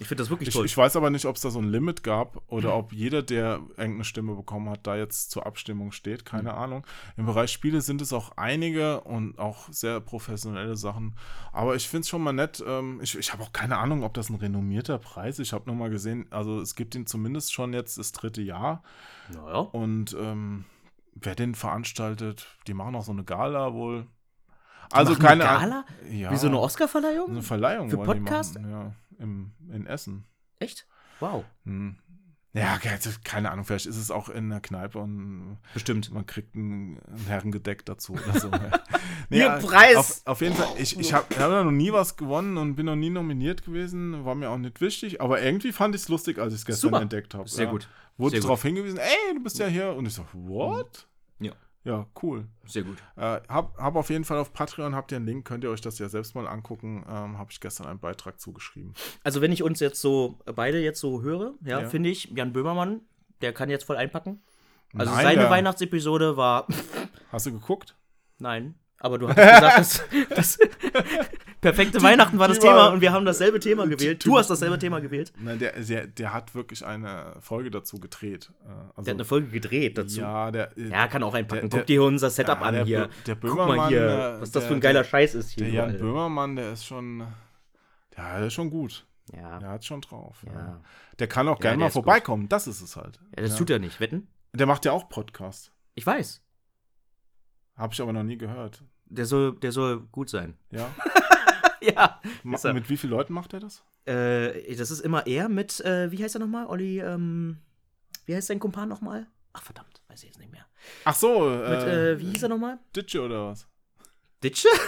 [0.01, 0.65] Ich finde das wirklich Ich, toll.
[0.67, 3.61] ich weiß aber nicht, ob es da so ein Limit gab oder ob jeder, der
[3.77, 6.25] irgendeine Stimme bekommen hat, da jetzt zur Abstimmung steht.
[6.25, 6.87] Keine Ahnung.
[7.19, 11.17] Im Bereich Spiele sind es auch einige und auch sehr professionelle Sachen.
[11.53, 12.65] Aber ich finde es schon mal nett.
[12.67, 15.49] Ähm, ich ich habe auch keine Ahnung, ob das ein renommierter Preis ist.
[15.49, 18.83] Ich habe nur mal gesehen, also es gibt ihn zumindest schon jetzt das dritte Jahr.
[19.29, 19.59] naja.
[19.59, 20.65] Und ähm,
[21.15, 24.07] wer den veranstaltet, die machen auch so eine Gala wohl.
[24.93, 25.71] Also keine eine Ahnung.
[25.71, 25.85] Gala?
[26.11, 27.31] Ja, Wie so eine Oscarverleihung?
[27.31, 28.57] eine Verleihung Für Podcast?
[28.57, 30.25] Ja, im, in Essen.
[30.59, 30.87] Echt?
[31.21, 31.45] Wow.
[31.65, 31.97] Hm.
[32.53, 36.13] Ja, ke- keine Ahnung, vielleicht ist es auch in der Kneipe und Bestimmt.
[36.13, 38.49] man kriegt ein, ein Herrengedeck dazu oder so.
[38.51, 38.71] ja.
[39.31, 39.97] Ihr ja, Preis!
[39.97, 42.97] Auf, auf jeden Fall, ich, ich habe hab noch nie was gewonnen und bin noch
[42.97, 46.53] nie nominiert gewesen, war mir auch nicht wichtig, aber irgendwie fand ich es lustig, als
[46.53, 47.03] ich es gestern Super.
[47.03, 47.49] entdeckt habe.
[47.49, 47.71] Sehr ja.
[47.71, 47.89] gut.
[48.17, 49.95] Wurde darauf hingewiesen, ey, du bist ja hier.
[49.95, 51.07] Und ich so, what?
[51.39, 51.53] Ja.
[51.83, 52.47] Ja, cool.
[52.67, 52.99] Sehr gut.
[53.17, 55.81] Äh, hab, hab auf jeden Fall auf Patreon, habt ihr einen Link, könnt ihr euch
[55.81, 57.05] das ja selbst mal angucken.
[57.09, 58.93] Ähm, habe ich gestern einen Beitrag zugeschrieben.
[59.25, 61.89] Also, wenn ich uns jetzt so, beide jetzt so höre, ja, Ja.
[61.89, 63.01] finde ich, Jan Böhmermann,
[63.41, 64.43] der kann jetzt voll einpacken.
[64.95, 66.67] Also, Nein, seine der- Weihnachtsepisode war.
[67.33, 67.97] Hast du geguckt?
[68.39, 68.75] Nein.
[68.99, 70.59] Aber du hattest gesagt, dass, dass
[71.61, 74.25] perfekte Weihnachten war das die Thema und wir haben dasselbe Thema gewählt.
[74.25, 75.33] die- Du hast dasselbe Thema gewählt.
[75.39, 78.53] Nein, der, der, der hat wirklich eine Folge dazu gedreht.
[78.65, 80.21] Äh, also, Der hat eine Folge gedreht dazu.
[80.21, 81.69] Ja, Ja, der, kann auch einpacken.
[81.71, 83.09] Der- Guck dir unser Setup Ja, an hier.
[83.27, 85.65] Der Guck Böhmermann, mal hier, äh, was das für ein geiler Scheiß ist hier.
[85.65, 86.01] der Jan überall.
[86.13, 87.21] Böhmermann, der ist schon,
[88.17, 89.07] ja, der ist schon gut.
[89.37, 89.59] Ja.
[89.61, 90.43] Der hat schon drauf.
[90.47, 90.53] Ja.
[90.53, 90.81] Ja.
[91.19, 92.05] Der kann auch Ja, gerne mal ist gut.
[92.05, 92.49] vorbeikommen.
[92.49, 93.21] Das ist es halt.
[93.37, 94.01] ja, das tut er nicht.
[94.01, 94.27] Wetten?
[94.53, 95.73] Der macht ja auch Podcast.
[95.95, 96.43] Ich weiß.
[97.77, 98.83] Habe ich aber noch nie gehört.
[99.07, 100.57] Der soll, der soll gut sein.
[100.71, 100.89] Ja.
[101.97, 102.21] Ja.
[102.43, 103.83] Mit wie vielen Leuten macht er das?
[104.07, 106.67] Äh, das ist immer er mit, äh, wie heißt er nochmal?
[106.67, 107.59] Olli, ähm,
[108.27, 109.27] wie heißt sein Kumpan nochmal?
[109.53, 110.67] Ach, verdammt, weiß ich jetzt nicht mehr.
[111.05, 112.79] Ach so, Mit, äh, äh, wie hieß er nochmal?
[112.95, 113.67] Ditsche oder was?
[114.43, 114.69] Ditsche?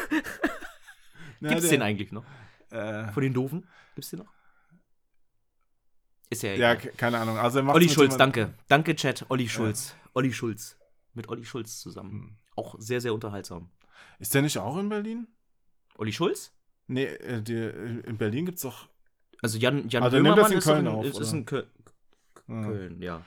[1.41, 2.25] Ja, Gibt's der- den eigentlich noch?
[2.71, 3.67] Äh, Von den Doofen?
[3.97, 4.33] Gibt's den noch?
[6.31, 6.77] Ist ja ja, egal.
[6.79, 7.37] ke- keine Ahnung.
[7.37, 8.55] Also er macht Olli Schulz, danke.
[8.69, 9.27] Danke, Chat.
[9.29, 9.97] Olli Schulz.
[10.15, 10.79] Olli Schulz.
[11.15, 12.11] Mit Olli Schulz zusammen.
[12.13, 12.37] Hm.
[12.57, 13.71] Auch sehr, sehr unterhaltsam.
[14.21, 15.27] Ist der nicht auch in Berlin?
[15.99, 16.53] Olli Schulz?
[16.93, 18.89] Nee, äh, die, in Berlin gibt's doch.
[19.41, 21.45] Also Jan, Jan nimmt das Böhmermann in ist, doch Köln in, auf, ist, ist in
[21.47, 21.67] Köl
[22.49, 23.23] Äh, Köln, ja,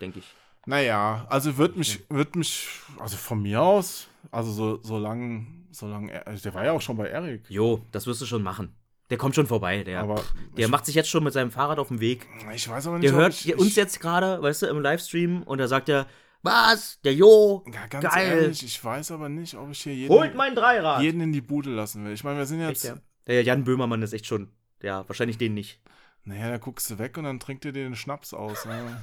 [0.00, 0.34] denke ich.
[0.66, 2.68] Naja, also wird mich, wird mich,
[2.98, 6.72] also von mir aus, also so, so lang, so lang, er- also der war ja
[6.72, 7.42] auch schon bei Erik.
[7.48, 8.74] Jo, das wirst du schon machen.
[9.10, 10.00] Der kommt schon vorbei, der.
[10.00, 10.22] Aber
[10.56, 12.28] der macht sich jetzt schon mit seinem Fahrrad auf den Weg.
[12.54, 15.58] ich weiß aber nicht, Der hört ich, uns jetzt gerade, weißt du, im Livestream und
[15.58, 16.06] da sagt er,
[16.42, 17.00] was?
[17.02, 18.42] Der Jo, Ja, ganz geil.
[18.42, 21.02] ehrlich, ich weiß aber nicht, ob ich hier jeden, holt mein Dreirad.
[21.02, 22.12] jeden in die Bude lassen will.
[22.12, 22.94] Ich meine, wir sind Echt, jetzt, ja?
[23.26, 24.50] Der Jan Böhmermann ist echt schon,
[24.82, 25.80] ja, wahrscheinlich den nicht.
[26.24, 28.64] naja, da guckst du weg und dann trinkt ihr den Schnaps aus.
[28.66, 29.02] Ne?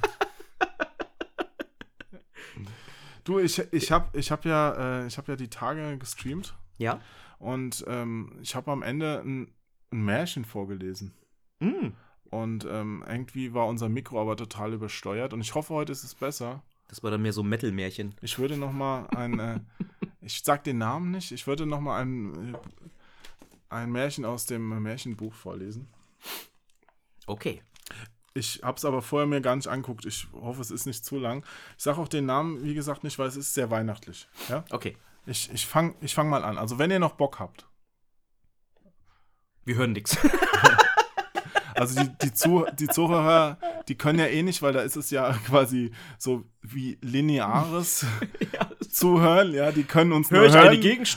[3.24, 7.00] du, ich, ich hab, ich hab ja, äh, ich hab ja die Tage gestreamt Ja?
[7.38, 9.50] und ähm, ich habe am Ende ein,
[9.92, 11.14] ein Märchen vorgelesen.
[11.60, 11.88] Mm.
[12.30, 15.32] Und ähm, irgendwie war unser Mikro aber total übersteuert.
[15.32, 16.62] Und ich hoffe, heute ist es besser.
[16.88, 18.14] Das war dann mehr so ein Metal-Märchen.
[18.20, 19.60] Ich würde noch mal ein, äh,
[20.20, 22.58] ich sag den Namen nicht, ich würde noch mal ein, äh,
[23.68, 25.88] ein Märchen aus dem Märchenbuch vorlesen.
[27.26, 27.62] Okay.
[28.34, 30.04] Ich habe es aber vorher mir gar nicht anguckt.
[30.04, 31.44] Ich hoffe, es ist nicht zu lang.
[31.76, 34.28] Ich sage auch den Namen, wie gesagt, nicht, weil es ist sehr weihnachtlich.
[34.48, 34.64] Ja?
[34.70, 34.96] Okay.
[35.26, 36.56] Ich, ich fange ich fang mal an.
[36.56, 37.66] Also wenn ihr noch Bock habt.
[39.64, 40.16] Wir hören nix.
[41.78, 45.10] Also die, die, Zu, die Zuhörer, die können ja eh nicht, weil da ist es
[45.10, 48.04] ja quasi so wie lineares
[48.98, 49.52] Zuhören.
[49.54, 50.52] Ja, die können uns nur hören.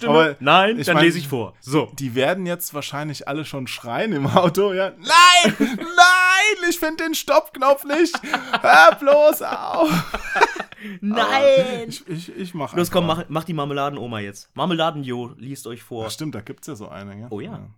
[0.08, 1.54] aber Nein, ich dann mein- lese ich vor.
[1.60, 1.92] So.
[2.00, 4.74] Die werden jetzt wahrscheinlich alle schon schreien im Auto.
[4.74, 8.20] Ja, nein, nein, ich finde den Stoppknopf nicht.
[8.62, 10.18] Hör bloß auf.
[11.00, 11.90] Nein!
[11.90, 14.50] Ich, ich, ich mach Los, komm, mach, mach die Marmeladen-Oma jetzt.
[14.56, 16.08] Marmeladen-Jo, liest euch vor.
[16.08, 17.20] Ach, stimmt, da gibt's ja so eine.
[17.20, 17.28] Ja?
[17.30, 17.70] Oh ja.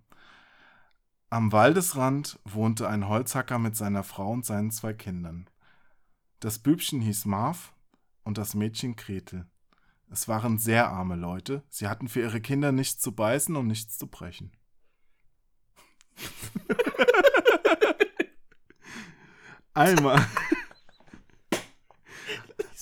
[1.29, 5.49] Am Waldesrand wohnte ein Holzhacker mit seiner Frau und seinen zwei Kindern.
[6.39, 7.73] Das Bübchen hieß Marv
[8.23, 9.47] und das Mädchen Gretel.
[10.13, 11.63] Es waren sehr arme Leute.
[11.69, 14.51] Sie hatten für ihre Kinder nichts zu beißen und nichts zu brechen.
[19.73, 20.23] Einmal.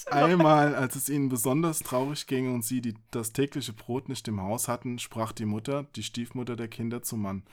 [0.07, 4.41] Einmal, als es ihnen besonders traurig ging und sie die, das tägliche Brot nicht im
[4.41, 7.43] Haus hatten, sprach die Mutter, die Stiefmutter der Kinder, zum Mann.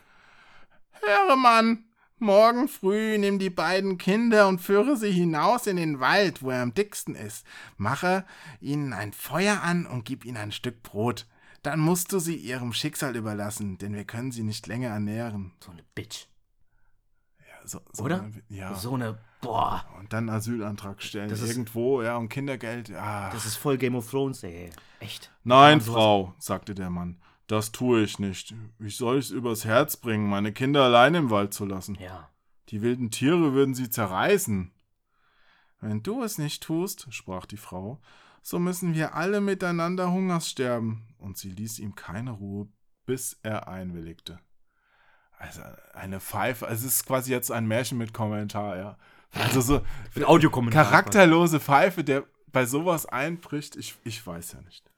[0.90, 1.84] Höre, Mann,
[2.20, 6.62] morgen früh nimm die beiden Kinder und führe sie hinaus in den Wald, wo er
[6.62, 7.46] am dicksten ist.
[7.76, 8.24] Mache
[8.60, 11.26] ihnen ein Feuer an und gib ihnen ein Stück Brot.
[11.62, 15.52] Dann musst du sie ihrem Schicksal überlassen, denn wir können sie nicht länger ernähren.
[15.64, 16.26] So eine Bitch.
[17.40, 18.30] Ja, so, so Oder?
[18.48, 18.74] Ja.
[18.74, 19.84] So eine, boah.
[19.98, 21.28] Und dann Asylantrag stellen.
[21.28, 22.92] Das ist- irgendwo, ja, und Kindergeld.
[22.94, 23.30] Ah.
[23.32, 24.70] Das ist voll Game of Thrones, ey.
[25.00, 25.32] Echt.
[25.44, 27.16] Nein, Ja, Frau, sagte der Mann.
[27.48, 28.54] Das tue ich nicht.
[28.78, 31.96] Wie soll ich's übers Herz bringen, meine Kinder allein im Wald zu lassen?
[31.96, 32.28] Ja.
[32.68, 34.70] Die wilden Tiere würden sie zerreißen.
[35.80, 38.00] Wenn du es nicht tust, sprach die Frau,
[38.42, 41.08] so müssen wir alle miteinander Hungers sterben.
[41.18, 42.68] Und sie ließ ihm keine Ruhe,
[43.06, 44.38] bis er einwilligte.
[45.38, 45.62] Also
[45.94, 48.98] eine Pfeife, es ist quasi jetzt ein Märchen mit Kommentar, ja.
[49.32, 49.80] Also so
[50.16, 50.84] Ein Audiokommentar.
[50.84, 54.90] charakterlose Pfeife, der bei sowas einbricht, ich, ich weiß ja nicht.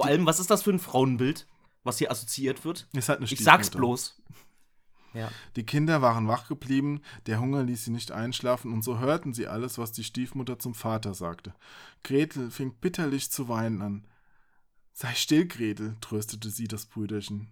[0.00, 1.46] Vor allem, was ist das für ein Frauenbild,
[1.84, 2.88] was hier assoziiert wird?
[2.92, 4.16] Ist halt eine Ich sag's bloß.
[5.12, 5.30] Ja.
[5.56, 9.48] Die Kinder waren wach geblieben, der Hunger ließ sie nicht einschlafen, und so hörten sie
[9.48, 11.54] alles, was die Stiefmutter zum Vater sagte.
[12.04, 14.06] Gretel fing bitterlich zu weinen an.
[14.92, 17.48] Sei still, Gretel, tröstete sie das Brüderchen.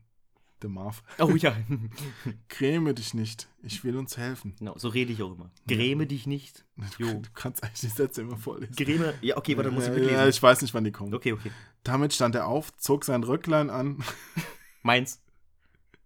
[0.62, 1.02] Der Marv.
[1.20, 1.56] Oh ja.
[2.48, 4.54] Gräme dich nicht, ich will uns helfen.
[4.58, 5.50] genau, so rede ich auch immer.
[5.68, 6.64] Gräme dich nicht.
[6.98, 7.12] Du, Jo.
[7.20, 8.74] du kannst eigentlich die Sätze immer vorlesen.
[8.74, 9.14] Gräme.
[9.20, 10.16] Ja, okay, warte, muss ich ja, mitlesen.
[10.16, 11.14] ja, ich weiß nicht, wann die kommen.
[11.14, 11.52] Okay, okay.
[11.84, 14.02] Damit stand er auf, zog sein Röcklein an.
[14.82, 15.20] Meins.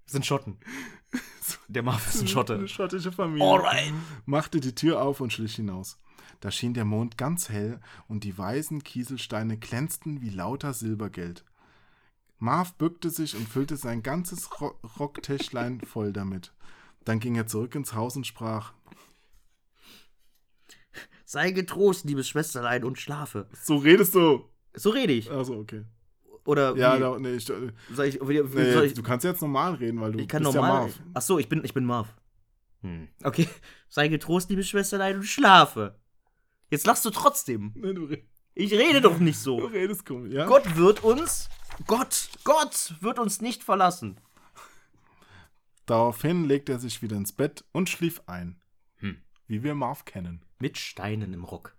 [0.06, 0.58] Sind Schotten.
[1.68, 2.68] Der Marv ist ein Eine Schotte.
[2.68, 3.46] schottische Familie.
[3.46, 3.92] Alright.
[4.26, 5.98] machte die Tür auf und schlich hinaus.
[6.40, 11.44] Da schien der Mond ganz hell und die weißen Kieselsteine glänzten wie lauter Silbergeld.
[12.42, 16.52] Marv bückte sich und füllte sein ganzes Ro Rocktäschlein voll damit.
[17.04, 18.72] Dann ging er zurück ins Haus und sprach:
[21.24, 23.48] Sei getrost, liebes Schwesterlein, und schlafe.
[23.62, 24.44] So redest du.
[24.74, 25.30] So rede ich.
[25.30, 25.84] Also, okay.
[26.44, 29.40] Oder Ja, da, nee, ich, nee, soll ich, wie, wie, soll ich, du kannst jetzt
[29.40, 30.70] normal reden, weil du ich kann bist normal.
[30.72, 31.00] ja Marv.
[31.14, 32.08] Ach so, ich bin, ich bin Marv.
[32.80, 33.08] Hm.
[33.22, 33.48] Okay.
[33.88, 35.96] Sei getrost, liebes Schwesterlein, und schlafe.
[36.70, 37.72] Jetzt lachst du trotzdem.
[37.76, 38.22] Nee, du, re-
[38.54, 39.66] Ich rede doch nicht du so.
[39.66, 40.46] redest komisch, ja?
[40.46, 41.48] Gott wird uns,
[41.86, 44.18] Gott, Gott wird uns nicht verlassen.
[45.86, 48.60] Daraufhin legte er sich wieder ins Bett und schlief ein.
[48.96, 49.22] Hm.
[49.46, 50.44] Wie wir Marv kennen.
[50.58, 51.74] Mit Steinen im Rock.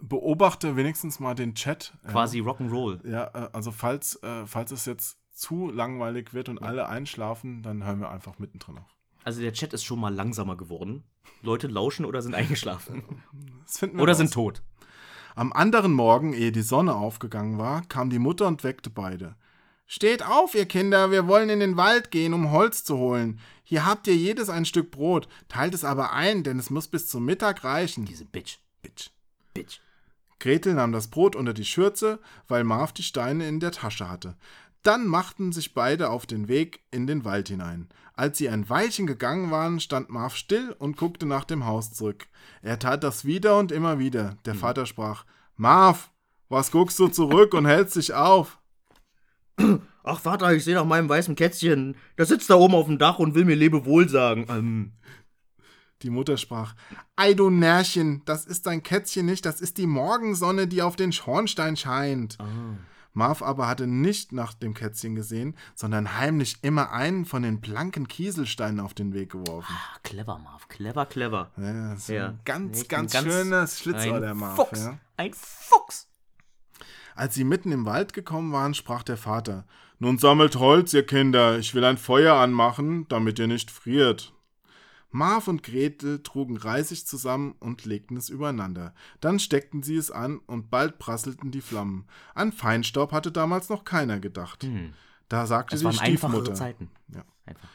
[0.00, 1.94] Beobachte wenigstens mal den Chat.
[2.04, 2.10] ja.
[2.10, 3.08] Quasi Rock'n'Roll.
[3.08, 7.84] Ja, äh, also falls, äh, falls es jetzt zu langweilig wird und alle einschlafen, dann
[7.84, 8.96] hören wir einfach mittendrin auf.
[9.22, 11.04] Also der Chat ist schon mal langsamer geworden.
[11.42, 13.02] Leute lauschen oder sind eingeschlafen.
[13.98, 14.18] Oder raus.
[14.18, 14.62] sind tot.
[15.36, 19.36] Am anderen Morgen, ehe die Sonne aufgegangen war, kam die Mutter und weckte beide.
[19.86, 23.38] Steht auf, ihr Kinder, wir wollen in den Wald gehen, um Holz zu holen.
[23.62, 27.06] Hier habt ihr jedes ein Stück Brot, teilt es aber ein, denn es muss bis
[27.06, 28.06] zum Mittag reichen.
[28.06, 28.60] Diese Bitch.
[28.80, 29.10] Bitch.
[29.52, 29.80] Bitch.
[30.40, 32.18] Gretel nahm das Brot unter die Schürze,
[32.48, 34.36] weil Marv die Steine in der Tasche hatte.
[34.82, 37.90] Dann machten sich beide auf den Weg in den Wald hinein.
[38.18, 42.26] Als sie ein Weilchen gegangen waren, stand Marv still und guckte nach dem Haus zurück.
[42.62, 44.38] Er tat das wieder und immer wieder.
[44.46, 45.26] Der Vater sprach:
[45.56, 46.10] Marv,
[46.48, 48.58] was guckst du zurück und hältst dich auf?
[50.02, 51.94] Ach, Vater, ich sehe nach meinem weißen Kätzchen.
[52.16, 54.46] Das sitzt da oben auf dem Dach und will mir Lebewohl sagen.
[54.48, 54.92] Ähm,
[56.00, 56.74] Die Mutter sprach:
[57.16, 61.12] Ei, du Närrchen, das ist dein Kätzchen nicht, das ist die Morgensonne, die auf den
[61.12, 62.38] Schornstein scheint.
[63.16, 68.06] Marv aber hatte nicht nach dem Kätzchen gesehen, sondern heimlich immer einen von den blanken
[68.08, 69.74] Kieselsteinen auf den Weg geworfen.
[69.74, 70.68] Ah, clever, Marv.
[70.68, 71.50] Clever, clever.
[71.56, 72.28] Ja, ist Ja.
[72.28, 74.56] ein ganz, Echt ein ganz, ganz- schönes Schlitzohr, Ein der Marv.
[74.56, 74.84] Fuchs.
[74.84, 74.98] Ja.
[75.16, 76.08] Ein Fuchs.
[77.14, 79.64] Als sie mitten im Wald gekommen waren, sprach der Vater:
[79.98, 84.34] Nun sammelt Holz, ihr Kinder, ich will ein Feuer anmachen, damit ihr nicht friert.
[85.16, 88.92] Marv und Gretel trugen Reisig zusammen und legten es übereinander.
[89.22, 92.06] Dann steckten sie es an und bald prasselten die Flammen.
[92.34, 94.66] An Feinstaub hatte damals noch keiner gedacht.
[95.30, 96.90] Da sagte Das die waren Stiefmutter: Zeiten.
[97.14, 97.24] Ja.
[97.46, 97.68] Einfach.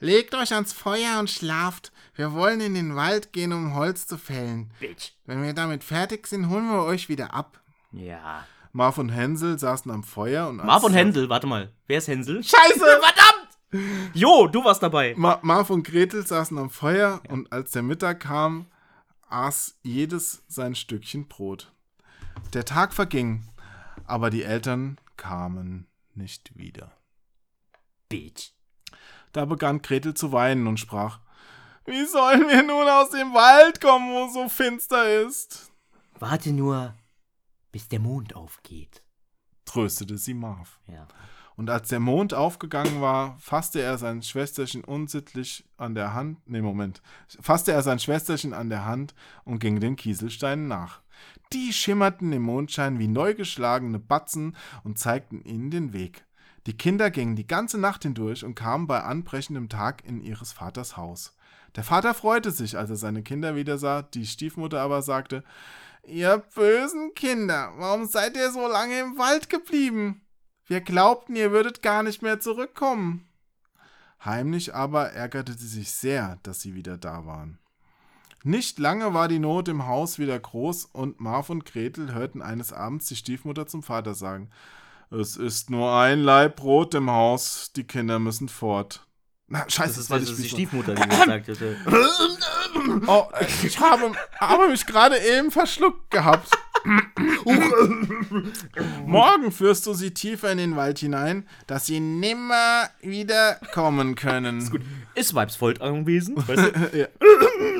[0.00, 1.92] Legt euch ans Feuer und schlaft.
[2.14, 4.70] Wir wollen in den Wald gehen, um Holz zu fällen.
[4.80, 5.10] Bitch.
[5.26, 7.60] Wenn wir damit fertig sind, holen wir euch wieder ab.
[7.92, 8.46] Ja.
[8.72, 11.70] Marv und Hänsel saßen am Feuer und Marv und Hänsel, warte mal.
[11.86, 12.42] Wer ist Hänsel?
[12.42, 12.78] Scheiße!
[12.78, 13.37] Verdammt!
[14.14, 15.14] Jo, du warst dabei.
[15.16, 18.66] Ma Marv und Gretel saßen am Feuer und als der Mittag kam,
[19.28, 21.72] aß jedes sein Stückchen Brot.
[22.54, 23.44] Der Tag verging,
[24.04, 26.92] aber die Eltern kamen nicht wieder.
[28.08, 28.52] Bitch.
[29.32, 31.20] Da begann Gretel zu weinen und sprach:
[31.84, 35.70] Wie sollen wir nun aus dem Wald kommen, wo es so finster ist?
[36.18, 36.94] Warte nur,
[37.70, 39.02] bis der Mond aufgeht.
[39.66, 40.80] tröstete sie Marv.
[40.86, 41.06] Ja.
[41.58, 46.38] Und als der Mond aufgegangen war, fasste er sein Schwesterchen unsittlich an der Hand.
[46.46, 47.02] Nee, Moment.
[47.40, 49.12] Fasste er sein Schwesterchen an der Hand
[49.42, 51.00] und ging den Kieselsteinen nach.
[51.52, 56.24] Die schimmerten im Mondschein wie neu geschlagene Batzen und zeigten ihnen den Weg.
[56.68, 60.96] Die Kinder gingen die ganze Nacht hindurch und kamen bei anbrechendem Tag in ihres Vaters
[60.96, 61.34] Haus.
[61.74, 65.42] Der Vater freute sich, als er seine Kinder wieder sah, die Stiefmutter aber sagte,
[66.06, 70.22] Ihr bösen Kinder, warum seid ihr so lange im Wald geblieben?
[70.68, 73.26] Wir glaubten, ihr würdet gar nicht mehr zurückkommen.
[74.22, 77.58] Heimlich aber ärgerte sie sich sehr, dass sie wieder da waren.
[78.44, 82.72] Nicht lange war die Not im Haus wieder groß und Marv und Gretel hörten eines
[82.72, 84.50] Abends die Stiefmutter zum Vater sagen:
[85.10, 89.06] Es ist nur ein Laib Brot im Haus, die Kinder müssen fort.
[89.46, 91.48] Na, scheiße, Das ist, war das ist die Stiefmutter, die das sagt.
[91.48, 91.76] hätte.
[93.06, 93.26] Oh,
[93.64, 96.50] ich habe, habe mich gerade eben verschluckt gehabt.
[99.06, 104.68] Morgen führst du sie tiefer in den Wald hinein, dass sie nimmer wieder kommen können.
[104.70, 104.82] Gut.
[105.14, 106.46] Ist Vibes Volt anwesend?
[106.48, 106.78] Weißt du?
[106.98, 107.06] Ja.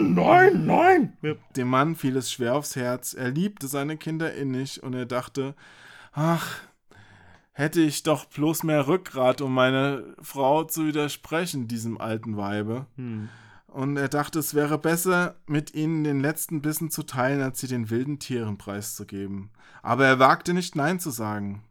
[0.01, 1.17] Nein, nein.
[1.57, 3.15] Dem Mann fiel es schwer aufs Herz.
[3.15, 5.55] Er liebte seine Kinder innig und er dachte,
[6.13, 6.57] ach,
[7.53, 12.87] hätte ich doch bloß mehr Rückgrat, um meine Frau zu widersprechen, diesem alten Weibe.
[12.97, 13.29] Hm.
[13.69, 17.69] Und er dachte, es wäre besser, mit ihnen den letzten Bissen zu teilen, als sie
[17.69, 19.51] den wilden Tieren preiszugeben.
[19.83, 21.63] Aber er wagte nicht Nein zu sagen.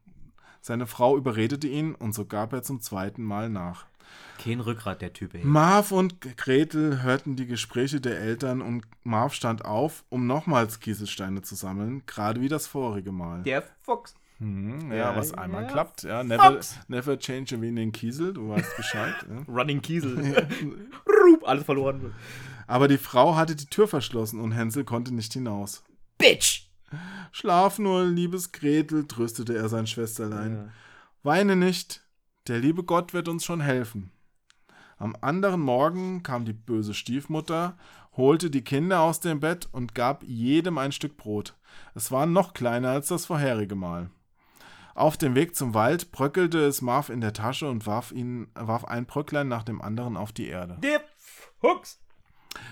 [0.61, 3.85] Seine Frau überredete ihn und so gab er zum zweiten Mal nach.
[4.37, 5.43] Kein Rückgrat, der Typ, ey.
[5.43, 11.41] Marv und Gretel hörten die Gespräche der Eltern und Marv stand auf, um nochmals Kieselsteine
[11.41, 13.43] zu sammeln, gerade wie das vorige Mal.
[13.43, 14.13] Der Fuchs.
[14.39, 15.69] Hm, ja, Ja, was einmal ja.
[15.69, 16.03] klappt.
[16.03, 19.15] Ja, never, never change a winning Kiesel, du weißt Bescheid.
[19.47, 20.47] Running Kiesel.
[21.07, 22.13] Rup, alles verloren.
[22.67, 25.83] Aber die Frau hatte die Tür verschlossen und Hänsel konnte nicht hinaus.
[26.17, 26.67] Bitch!
[27.31, 30.71] Schlaf nur, liebes Gretel, tröstete er sein Schwesterlein.
[31.23, 32.03] Weine nicht,
[32.47, 34.11] der liebe Gott wird uns schon helfen.
[34.97, 37.77] Am anderen Morgen kam die böse Stiefmutter,
[38.15, 41.55] holte die Kinder aus dem Bett und gab jedem ein Stück Brot.
[41.93, 44.09] Es war noch kleiner als das vorherige Mal.
[44.97, 48.83] Auf dem Weg zum Wald bröckelte es Marv in der Tasche und warf, ihn, warf
[48.83, 50.77] ein Bröcklein nach dem anderen auf die Erde.
[50.81, 51.01] Der
[51.61, 51.99] Fuchs.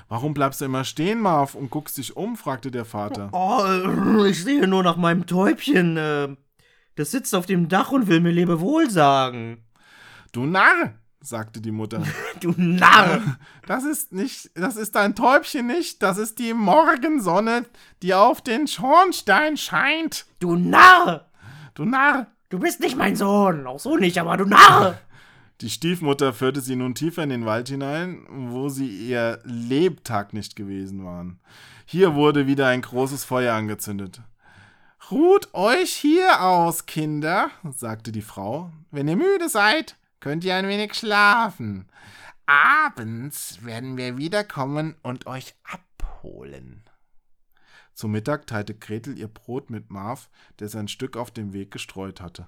[0.09, 2.35] Warum bleibst du immer stehen, Marv, und guckst dich um?
[2.35, 3.29] fragte der Vater.
[3.31, 5.97] Oh, ich sehe nur nach meinem Täubchen.
[5.97, 6.35] äh,
[6.95, 9.63] Das sitzt auf dem Dach und will mir Lebewohl sagen.
[10.31, 12.01] Du Narr, sagte die Mutter.
[12.41, 13.21] Du Narr!
[13.67, 17.65] Das ist nicht, das ist dein Täubchen nicht, das ist die Morgensonne,
[18.01, 20.25] die auf den Schornstein scheint.
[20.39, 21.29] Du Narr!
[21.75, 22.27] Du Narr.
[22.49, 23.67] Du bist nicht mein Sohn.
[23.67, 24.97] Auch so nicht, aber du Narr!
[25.61, 30.55] Die Stiefmutter führte sie nun tiefer in den Wald hinein, wo sie ihr Lebtag nicht
[30.55, 31.39] gewesen waren.
[31.85, 34.21] Hier wurde wieder ein großes Feuer angezündet.
[35.11, 38.71] Ruht euch hier aus, Kinder, sagte die Frau.
[38.91, 41.87] Wenn ihr müde seid, könnt ihr ein wenig schlafen.
[42.45, 46.84] Abends werden wir wiederkommen und euch abholen.
[47.95, 52.21] Zu Mittag teilte Gretel ihr Brot mit Marv, der sein Stück auf dem Weg gestreut
[52.21, 52.45] hatte.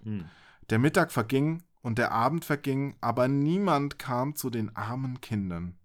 [0.70, 5.76] Der Mittag verging und der Abend verging, aber niemand kam zu den armen Kindern.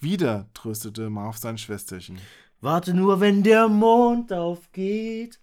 [0.00, 2.18] Wieder tröstete Marv sein Schwesterchen.
[2.60, 5.38] Warte nur, wenn der Mond aufgeht.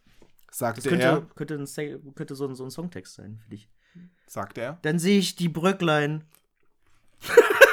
[0.48, 3.70] Das Sagte könnte, er, könnte, ein, könnte so, ein, so ein Songtext sein für dich.
[4.28, 4.80] sagte er.
[4.82, 6.26] Dann sehe ich die Bröcklein,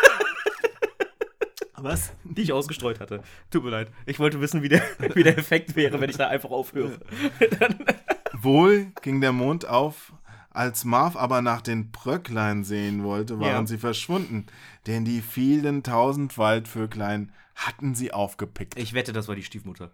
[1.82, 2.12] Was?
[2.24, 3.22] die ich ausgestreut hatte.
[3.50, 3.90] Tut mir leid.
[4.06, 4.82] Ich wollte wissen, wie der,
[5.14, 6.98] wie der Effekt wäre, wenn ich da einfach aufhöre.
[8.34, 10.12] Wohl ging der Mond auf,
[10.50, 13.66] als Marv aber nach den Bröcklein sehen wollte, waren Ja.
[13.66, 14.46] sie verschwunden,
[14.86, 18.78] denn die vielen tausend Waldvöglein hatten sie aufgepickt.
[18.78, 19.92] Ich wette, das war die Stiefmutter.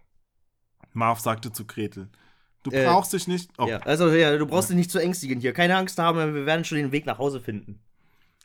[0.93, 2.09] Marv sagte zu Gretel,
[2.63, 3.51] du Äh, brauchst dich nicht...
[3.59, 5.53] Oh, Ja, also ja, du brauchst dich nicht zu ängstigen hier.
[5.53, 7.81] Keine Angst haben, wir werden schon den Weg nach Hause finden.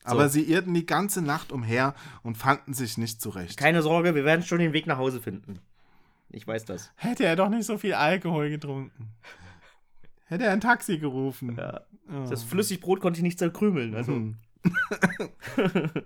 [0.04, 3.58] Aber sie irrten die ganze Nacht umher und fanden sich nicht zurecht.
[3.58, 5.60] Keine Sorge, wir werden schon den Weg nach Hause finden.
[6.30, 6.92] Ich weiß das.
[6.96, 9.10] Hätte er doch nicht so viel Alkohol getrunken.
[10.26, 11.56] Hätte er ein Taxi gerufen.
[11.58, 11.82] Ja.
[12.10, 12.28] Oh.
[12.30, 13.96] Das Flüssigbrot konnte ich nicht zerkrümeln.
[13.96, 14.38] Also, Hm.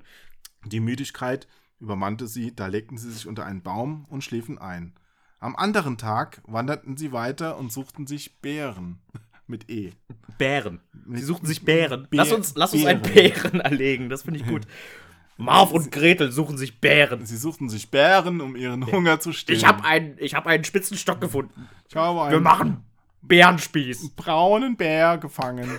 [0.65, 1.47] Die Müdigkeit
[1.79, 4.93] übermannte sie, da legten sie sich unter einen Baum und schliefen ein.
[5.39, 8.99] Am anderen Tag wanderten sie weiter und suchten sich Bären.
[9.47, 9.91] Mit E.
[10.37, 10.81] Bären.
[11.13, 12.03] Sie suchten sich Bären.
[12.07, 13.33] Bär- lass uns, lass uns einen Bären.
[13.41, 14.63] Bären erlegen, das finde ich gut.
[15.37, 17.25] Marv und Gretel suchen sich Bären.
[17.25, 19.57] Sie suchten sich Bären, um ihren Hunger zu stillen.
[19.59, 21.67] Ich habe einen, ich hab einen spitzen Stock gefunden.
[21.87, 22.83] ich habe einen Wir machen
[23.21, 24.09] Bärenspieß.
[24.15, 25.69] braunen Bär gefangen.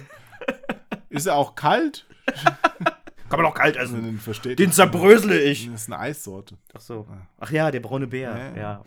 [1.11, 2.07] Ist er auch kalt?
[3.29, 4.05] Kann man auch kalt Also, essen.
[4.07, 5.71] den versteht Den zerbrösele ich.
[5.71, 6.57] Das ist eine Eissorte.
[6.73, 7.07] Ach so.
[7.39, 8.53] Ach ja, der braune Bär.
[8.55, 8.61] Ja.
[8.61, 8.85] Ja.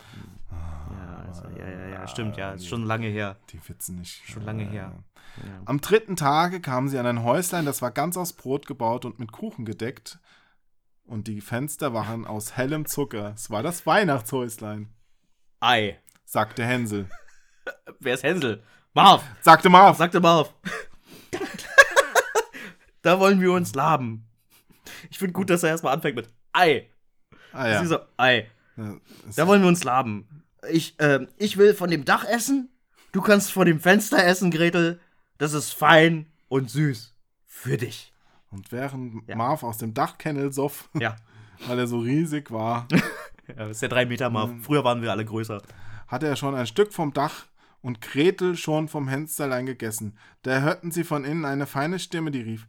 [1.40, 2.52] Ja, also, ja, ja, ja, stimmt, ja.
[2.54, 3.38] Ist schon lange her.
[3.52, 4.22] Die Witzen nicht.
[4.28, 4.94] Schon lange her.
[5.38, 5.44] Ja.
[5.66, 9.20] Am dritten Tage kamen sie an ein Häuslein, das war ganz aus Brot gebaut und
[9.20, 10.20] mit Kuchen gedeckt.
[11.06, 13.34] Und die Fenster waren aus hellem Zucker.
[13.36, 14.90] Es war das Weihnachtshäuslein,
[15.60, 16.00] Ei.
[16.26, 17.10] sagte Hänsel.
[18.00, 18.64] Wer ist Hänsel?
[18.94, 19.24] Marv.
[19.42, 19.98] Sagte Marv.
[19.98, 20.54] Sagte Marv.
[23.02, 24.28] da wollen wir uns laben.
[25.10, 26.90] Ich finde gut, dass er erstmal anfängt mit Ei.
[27.54, 27.86] ah, Sie ja.
[27.86, 28.50] so, Ei.
[28.78, 28.96] Ja,
[29.36, 30.41] Da wollen wir uns laben.
[30.70, 32.70] Ich, ähm, ich will von dem Dach essen.
[33.12, 35.00] Du kannst von dem Fenster essen, Gretel.
[35.38, 37.14] Das ist fein und süß.
[37.48, 38.14] Für dich.
[38.52, 39.36] Und während Ja.
[39.36, 41.16] Marv aus dem Dachkennel soff, Ja.
[41.68, 42.88] weil er so riesig war,
[43.48, 44.52] ja das ist der 3 Meter Marv.
[44.62, 45.62] Früher waren wir alle größer.
[46.08, 47.46] hatte er schon ein Stück vom Dach
[47.82, 50.18] und Gretel schon vom Fensterlein gegessen.
[50.44, 52.68] Da hörten sie von innen eine feine Stimme, die rief: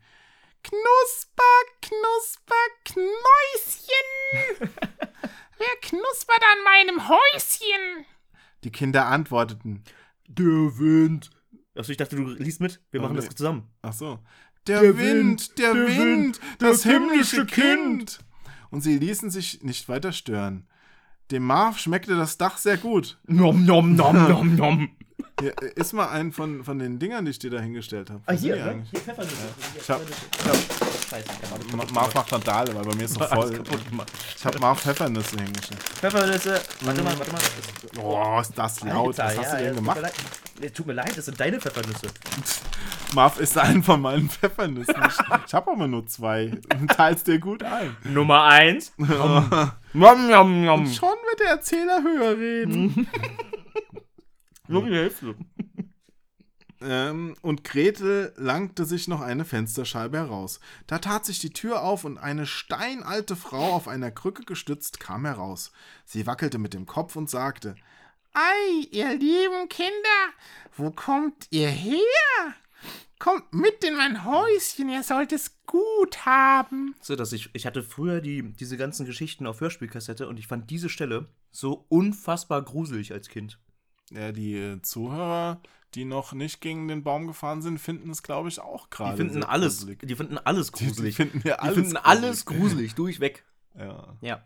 [0.62, 1.42] Knusper,
[1.82, 2.54] Knusper,
[2.84, 4.70] Knäuschen.
[5.58, 8.06] Wer knuspert an meinem Häuschen?
[8.64, 9.84] Die Kinder antworteten,
[10.26, 11.30] der Wind.
[11.74, 12.80] Achso, ich dachte, du liest mit.
[12.90, 13.22] Wir machen nee.
[13.22, 13.70] das zusammen.
[13.82, 14.18] Ach so.
[14.66, 18.20] Der, Wind, der, Wind, das himmlische Kind.
[18.70, 20.68] Und sie ließen sich nicht weiter stören.
[21.30, 23.18] Dem Marv schmeckte das Dach sehr gut.
[23.26, 24.90] Nom, nom, nom, nom, nom.
[25.40, 28.22] Hier, äh, iss mal einen von, von den Dingern, die ich dir da hingestellt habe.
[28.26, 28.64] Ah, hier, ne?
[28.64, 28.90] eigentlich?
[28.90, 29.36] Hier Pfeffernüsse.
[29.80, 30.81] Ich hab, ich hab,
[31.12, 31.28] Scheiße,
[31.66, 33.62] ich Marv macht Randale, weil bei mir ist alles voll.
[34.34, 35.82] Ich habe Marv Pfeffernüsse hingestellt.
[35.82, 36.58] Pfeffernüsse.
[36.80, 37.40] Warte mal, warte mal.
[38.02, 39.18] Oh, ist das laut.
[39.18, 39.96] Was Alter, hast ja, du denn tut gemacht?
[39.96, 40.14] mir leid.
[40.60, 42.06] Nee, Tut mir leid, das sind deine Pfeffernüsse.
[43.14, 44.94] Marv ist einen von meinen Pfeffernüssen.
[45.46, 46.58] Ich, habe aber nur zwei.
[46.96, 47.94] Teilst dir gut ein.
[48.04, 48.94] Nummer eins.
[48.96, 50.86] Nom, nom, nom.
[50.86, 53.06] Schon wird der Erzähler höher reden.
[54.66, 55.34] Nur die Hälfte.
[56.84, 60.60] Ähm, und Gretel langte sich noch eine Fensterscheibe heraus.
[60.86, 65.24] Da tat sich die Tür auf und eine steinalte Frau auf einer Krücke gestützt kam
[65.24, 65.72] heraus.
[66.04, 67.76] Sie wackelte mit dem Kopf und sagte:
[68.34, 69.92] Ei, ihr lieben Kinder,
[70.76, 72.54] wo kommt ihr her?
[73.18, 76.96] Kommt mit in mein Häuschen, ihr sollt es gut haben.
[77.00, 80.70] So, dass ich, ich hatte früher die, diese ganzen Geschichten auf Hörspielkassette und ich fand
[80.70, 83.60] diese Stelle so unfassbar gruselig als Kind.
[84.10, 85.62] Ja, die äh, Zuhörer,
[85.94, 89.16] die noch nicht gegen den Baum gefahren sind, finden es, glaube ich, auch gerade.
[89.16, 89.98] Die finden alles, gruselig.
[90.04, 91.16] die finden alles Die- die gruselig.
[91.16, 92.06] finden ja Die alles finden gruselig.
[92.24, 93.44] alles gruselig, durchweg.
[93.78, 94.16] Ja.
[94.20, 94.42] Ja.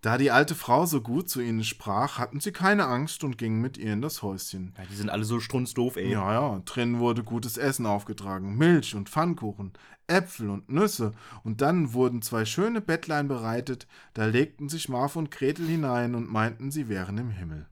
[0.00, 3.60] Da die alte Frau so gut zu ihnen sprach, hatten sie keine Angst und gingen
[3.60, 4.74] mit ihr in das Häuschen.
[4.76, 4.84] ja.
[4.90, 6.10] Die sind alle so strunzdoof, ey.
[6.10, 9.72] Ja, ja, drin wurde gutes Essen aufgetragen, Milch und Pfannkuchen,
[10.08, 11.12] Äpfel und Nüsse,
[11.44, 16.28] und dann wurden zwei schöne Bettlein bereitet, da legten sich Marv und Gretel hinein und
[16.28, 17.68] meinten, sie wären im Himmel.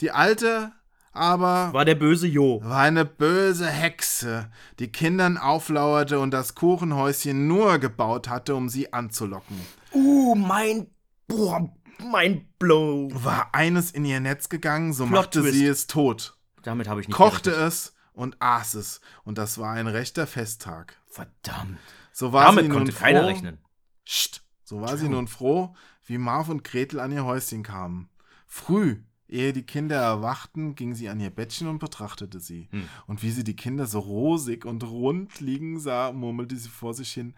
[0.00, 0.72] Die Alte
[1.12, 2.60] aber War der böse Jo.
[2.64, 8.92] war eine böse Hexe, die Kindern auflauerte und das Kuchenhäuschen nur gebaut hatte, um sie
[8.92, 9.60] anzulocken.
[9.92, 10.88] Uh, mein.
[11.28, 11.70] Boah,
[12.10, 13.10] mein Blow.
[13.12, 15.54] War eines in ihr Netz gegangen, so Plot machte Twist.
[15.54, 17.68] sie es tot, Damit habe ich nicht kochte gerechnet.
[17.72, 20.96] es und aß es, und das war ein rechter Festtag.
[21.08, 21.78] Verdammt.
[22.12, 23.58] So war Damit sie nun konnte froh, keiner rechnen.
[24.04, 25.74] Psst, so war sie nun froh,
[26.04, 28.10] wie Marv und Gretel an ihr Häuschen kamen.
[28.46, 29.02] Früh,
[29.32, 32.68] ehe die Kinder erwachten, ging sie an ihr Bettchen und betrachtete sie.
[32.70, 32.88] Hm.
[33.06, 37.12] Und wie sie die Kinder so rosig und rund liegen sah, murmelte sie vor sich
[37.12, 37.34] hin,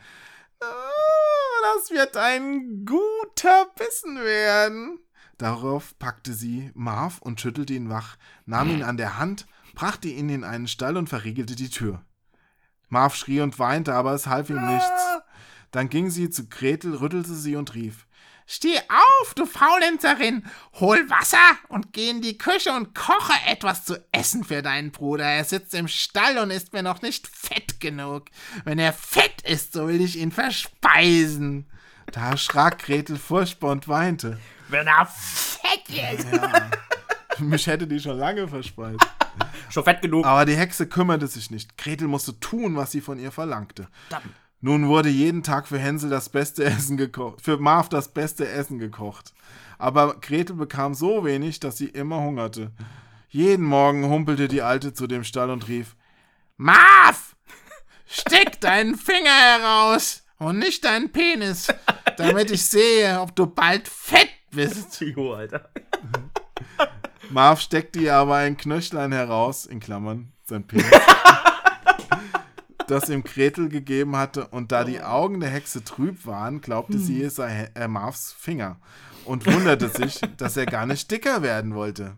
[0.61, 0.67] "Ah,
[1.75, 4.99] das wird ein guter Bissen werden.
[5.39, 8.17] Darauf packte sie Marv und schüttelte ihn wach,
[8.47, 12.05] nahm ihn an der Hand, brachte ihn in einen Stall und verriegelte die Tür.
[12.89, 15.03] Marv schrie und weinte, aber es half ihm nichts.
[15.73, 18.07] Dann ging sie zu Gretel, rüttelte sie und rief:
[18.47, 20.45] Steh auf, du Faulenzerin,
[20.75, 21.39] hol Wasser
[21.69, 25.25] und geh in die Küche und koche etwas zu essen für deinen Bruder.
[25.25, 28.27] Er sitzt im Stall und ist mir noch nicht fett genug.
[28.65, 31.67] Wenn er fett ist, so will ich ihn verspeisen.
[32.13, 34.39] Da erschrak Gretel furchtbar und weinte.
[34.69, 36.29] Wenn er fett ist.
[37.41, 39.01] Mich hätte die schon lange verspeist.
[39.71, 40.27] Schon fett genug.
[40.27, 41.79] Aber die Hexe kümmerte sich nicht.
[41.79, 43.89] Gretel musste tun, was sie von ihr verlangte.
[44.65, 48.79] Nun wurde jeden Tag für Hänsel das beste Essen gekocht, für Marv das beste Essen
[48.79, 49.35] gekocht.
[49.77, 52.73] Aber Gretel bekam so wenig, dass sie immer hungerte.
[53.29, 55.97] Jeden Morgen humpelte die Alte zu dem Stall und rief:
[56.57, 57.37] Marv,
[58.07, 61.67] steck deinen Finger heraus und nicht deinen Penis,
[62.17, 64.99] damit ich sehe, ob du bald fett bist.
[65.03, 65.69] Jo, Alter.
[67.29, 70.87] Marv steckte ihr aber ein Knöchlein heraus, in Klammern, sein Penis,
[72.87, 77.23] das ihm Gretel gegeben hatte, und da die Augen der Hexe trüb waren, glaubte sie,
[77.23, 78.77] es sei äh, Marvs Finger
[79.25, 82.17] und wunderte sich, dass er gar nicht dicker werden wollte.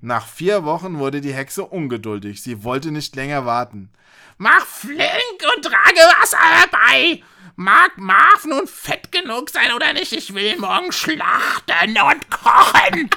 [0.00, 2.42] Nach vier Wochen wurde die Hexe ungeduldig.
[2.42, 3.90] Sie wollte nicht länger warten.
[4.38, 7.22] Mach flink und trage Wasser herbei.
[7.56, 10.12] Mag Marv nun fett genug sein oder nicht?
[10.12, 13.10] Ich will ihn morgen schlachten und kochen.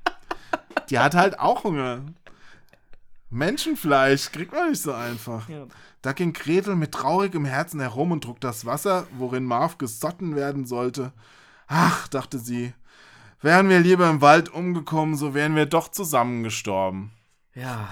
[0.90, 2.02] Die hat halt auch Hunger.
[3.32, 5.48] Menschenfleisch kriegt man nicht so einfach.
[6.02, 10.66] Da ging Gretel mit traurigem Herzen herum und trug das Wasser, worin Marv gesotten werden
[10.66, 11.12] sollte.
[11.66, 12.74] Ach, dachte sie,
[13.40, 17.12] wären wir lieber im Wald umgekommen, so wären wir doch zusammen gestorben.
[17.54, 17.88] Ja.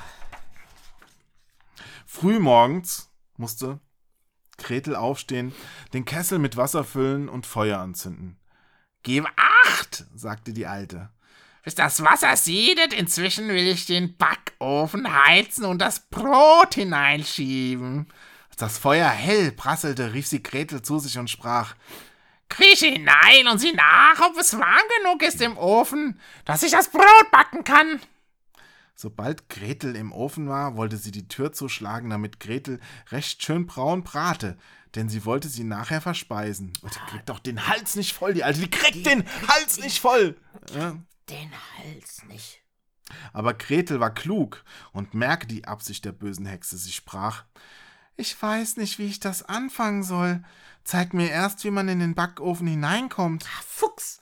[2.04, 3.80] Frühmorgens musste
[4.58, 5.54] Gretel aufstehen,
[5.94, 8.38] den Kessel mit Wasser füllen und Feuer anzünden.
[9.02, 11.08] Gib acht, sagte die Alte.
[11.70, 18.08] Bis das Wasser siedet, inzwischen will ich den Backofen heizen und das Brot hineinschieben.
[18.48, 21.76] Als das Feuer hell prasselte, rief sie Gretel zu sich und sprach:
[22.48, 26.88] Krieche hinein und sieh nach, ob es warm genug ist im Ofen, dass ich das
[26.90, 28.00] Brot backen kann.
[28.96, 32.80] Sobald Gretel im Ofen war, wollte sie die Tür zuschlagen, damit Gretel
[33.12, 34.58] recht schön braun brate,
[34.96, 36.72] denn sie wollte sie nachher verspeisen.
[36.82, 40.00] Und die kriegt doch den Hals nicht voll, die Alte, die kriegt den Hals nicht
[40.00, 40.36] voll.
[40.74, 40.96] Ja.
[41.28, 42.62] Den Hals nicht.
[43.32, 46.76] Aber Gretel war klug und merkte die Absicht der bösen Hexe.
[46.76, 47.44] Sie sprach:
[48.16, 50.42] Ich weiß nicht, wie ich das anfangen soll.
[50.84, 53.44] Zeig mir erst, wie man in den Backofen hineinkommt.
[53.44, 54.20] Fuchs.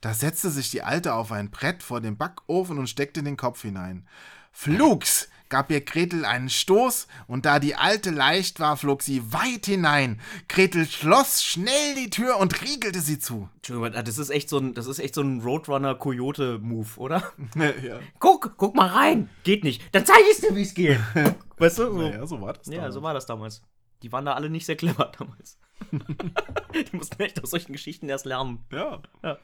[0.00, 3.62] Da setzte sich die Alte auf ein Brett vor dem Backofen und steckte den Kopf
[3.62, 4.08] hinein.
[4.52, 9.66] Flugs gab ihr Gretel einen Stoß, und da die Alte leicht war, flog sie weit
[9.66, 10.20] hinein.
[10.48, 13.48] Gretel schloss schnell die Tür und riegelte sie zu.
[13.56, 17.32] Entschuldigung, das ist echt so ein, das ist echt so ein Roadrunner-Coyote-Move, oder?
[17.56, 17.98] ja.
[18.18, 19.28] Guck, guck mal rein.
[19.42, 19.82] Geht nicht.
[19.92, 20.98] Dann zeig ich dir, wie es geht.
[21.58, 21.92] weißt du?
[21.92, 21.98] So.
[21.98, 22.66] Naja, so war das.
[22.68, 22.94] Ja, damals.
[22.94, 23.62] so war das damals.
[24.02, 25.58] Die waren da alle nicht sehr clever damals.
[25.90, 28.64] die mussten echt aus solchen Geschichten erst lernen.
[28.72, 29.02] Ja.
[29.22, 29.38] Ja.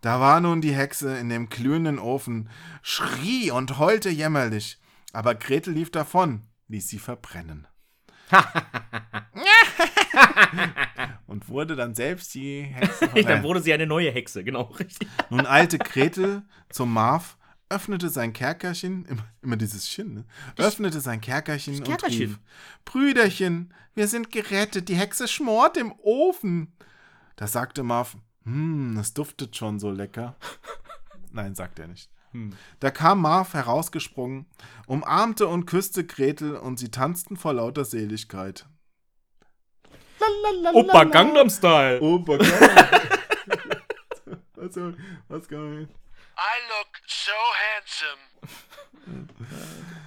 [0.00, 2.50] Da war nun die Hexe in dem glühenden Ofen,
[2.82, 4.78] schrie und heulte jämmerlich.
[5.16, 7.66] Aber Gretel lief davon, ließ sie verbrennen.
[11.26, 13.08] und wurde dann selbst die Hexe.
[13.22, 15.08] Dann wurde sie eine neue Hexe, genau, richtig.
[15.30, 17.38] Nun eilte Gretel zum Marv,
[17.70, 20.26] öffnete sein Kerkerchen, immer, immer dieses Schien, ne?
[20.58, 22.20] öffnete sein Kerkerchen und Kerkerchen.
[22.20, 22.38] rief,
[22.84, 26.76] Brüderchen, wir sind gerettet, die Hexe schmort im Ofen.
[27.36, 30.36] Da sagte Marv, hm, es duftet schon so lecker.
[31.32, 32.10] Nein, sagt er nicht.
[32.80, 34.46] Da kam Marv herausgesprungen,
[34.86, 38.66] umarmte und küsste Gretel und sie tanzten vor lauter Seligkeit.
[40.20, 40.78] Lalalala.
[40.78, 42.00] Opa Gangnam Style.
[42.00, 42.78] Opa Gangnam.
[44.56, 44.76] was,
[45.28, 45.88] was kann man
[46.38, 47.32] I look so
[47.64, 48.20] handsome.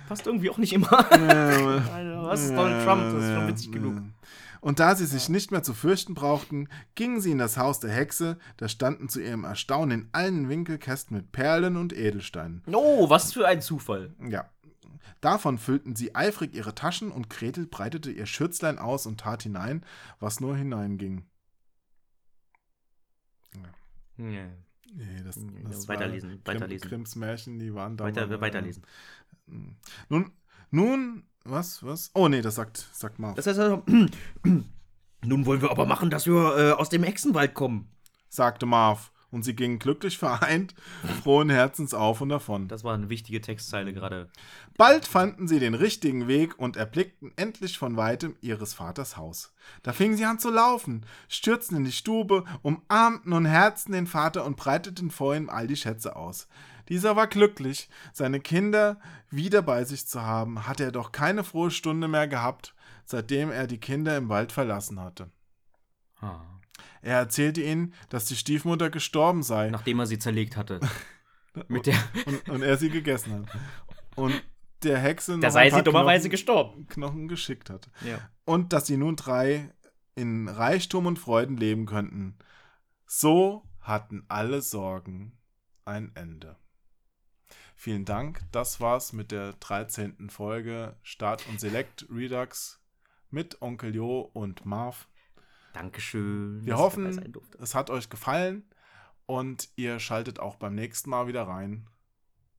[0.08, 0.91] Passt irgendwie auch nicht immer.
[0.91, 3.01] Was ist Donald Trump?
[3.14, 4.01] Das ist schon witzig genug.
[4.62, 7.92] Und da sie sich nicht mehr zu fürchten brauchten, gingen sie in das Haus der
[7.92, 12.64] Hexe, da standen zu ihrem Erstaunen in allen Winkelkästen mit Perlen und Edelsteinen.
[12.68, 14.14] Oh, was für ein Zufall.
[14.28, 14.50] Ja.
[15.22, 19.86] Davon füllten sie eifrig ihre Taschen und Gretel breitete ihr Schürzlein aus und tat hinein,
[20.20, 21.26] was nur hineinging.
[24.18, 24.50] Ja.
[24.94, 26.90] Nee, das, Ja, das weiterlesen, war weiterlesen.
[26.90, 28.06] Grimms Märchen, die waren da.
[28.06, 28.84] Weiter, weiterlesen.
[30.10, 30.32] Nun,
[30.72, 32.11] nun, was, was?
[32.14, 33.35] Oh nee, das sagt, sagt Marv.
[33.35, 33.84] Das heißt also,
[34.45, 37.92] nun wollen wir aber machen, dass wir äh, aus dem Hexenwald kommen.
[38.30, 39.11] sagte Marv.
[39.32, 40.74] Und sie gingen glücklich vereint,
[41.24, 42.68] frohen Herzens auf und davon.
[42.68, 44.27] Das war eine wichtige Textzeile gerade.
[44.76, 49.53] Bald fanden sie den richtigen Weg und erblickten endlich von weitem ihres Vaters Haus.
[49.84, 54.45] Da fingen sie an zu laufen, stürzten in die Stube, umarmten und herzten den Vater
[54.45, 56.48] und breiteten vor ihm all die Schätze aus.
[56.90, 61.72] Dieser war glücklich, seine Kinder wieder bei sich zu haben, hatte er doch keine frohe
[61.72, 65.32] Stunde mehr gehabt, seitdem er die Kinder im Wald verlassen hatte.
[67.01, 70.80] Er erzählte ihnen, dass die Stiefmutter gestorben sei Nachdem er sie zerlegt hatte.
[71.68, 71.95] Mit der,
[72.26, 73.58] und, und er sie gegessen hat.
[74.16, 74.43] Und
[74.84, 76.88] der Hexe noch da sei sie dummerweise Knochen, gestorben.
[76.88, 77.90] Knochen geschickt hat.
[78.06, 78.19] Ja.
[78.45, 79.74] Und dass sie nun drei
[80.16, 82.38] in Reichtum und Freuden leben könnten.
[83.06, 85.38] So hatten alle Sorgen
[85.85, 86.58] ein Ende.
[87.82, 88.41] Vielen Dank.
[88.51, 90.30] Das war's mit der 13.
[90.30, 92.83] Folge Start und Select Redux
[93.30, 95.08] mit Onkel Jo und Marv.
[95.72, 96.66] Dankeschön.
[96.66, 98.69] Wir hoffen, es hat euch gefallen
[99.27, 101.88] und ihr schaltet auch beim nächsten Mal wieder rein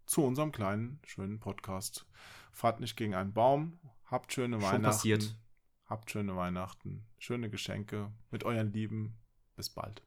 [0.07, 2.07] zu unserem kleinen, schönen Podcast.
[2.51, 4.83] Fahrt nicht gegen einen Baum, habt schöne Schon Weihnachten.
[4.85, 5.37] passiert.
[5.85, 9.19] Habt schöne Weihnachten, schöne Geschenke mit euren Lieben.
[9.55, 10.03] Bis bald.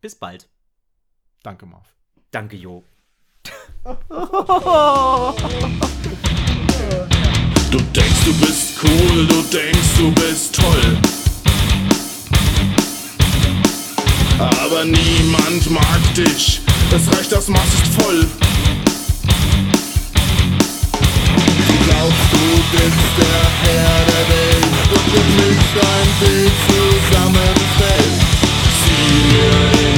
[0.00, 0.50] Bis bald.
[1.44, 1.94] Danke, Marv.
[2.32, 2.82] Danke, Jo.
[3.84, 3.92] Du
[7.92, 10.96] denkst, du bist cool, du denkst, du bist toll.
[14.38, 16.62] Aber niemand mag dich,
[16.94, 18.26] es reicht, das Maß ist voll.
[21.68, 28.18] Du glaubst, du bist der Herr der Welt und mit nicht ein Bild zusammenfällt.
[28.80, 29.93] Sieh mir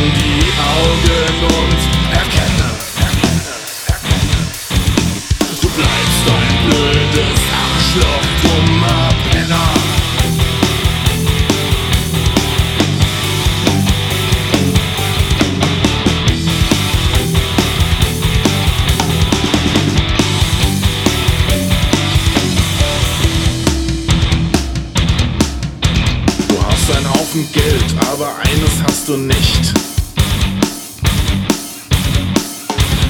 [26.48, 29.74] Du hast einen Haufen Geld, aber eines hast du nicht.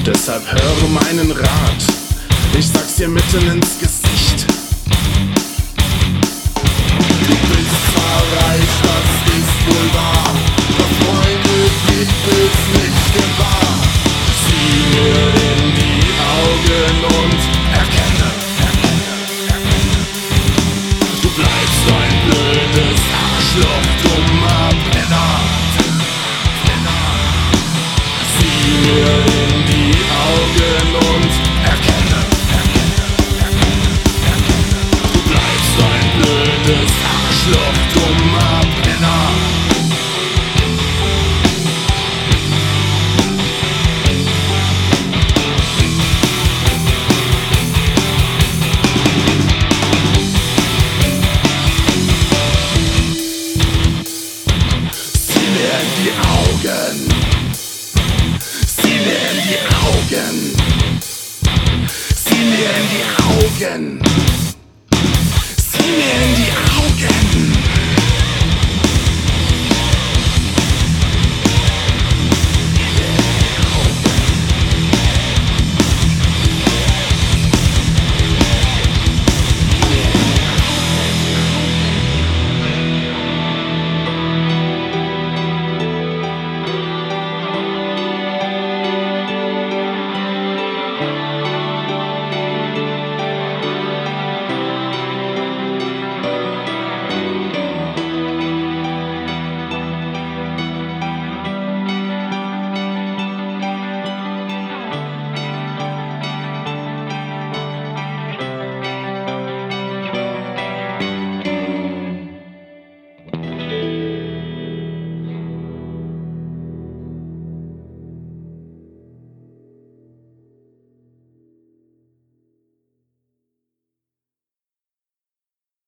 [0.05, 1.96] Deshalb höre meinen Rat,
[2.57, 4.47] ich sag's dir mitten ins Gesicht.
[7.19, 7.95] Du bist
[8.41, 10.33] reich, das ist wohl wahr,
[10.77, 13.46] doch Freunde gibt es nicht gewahr.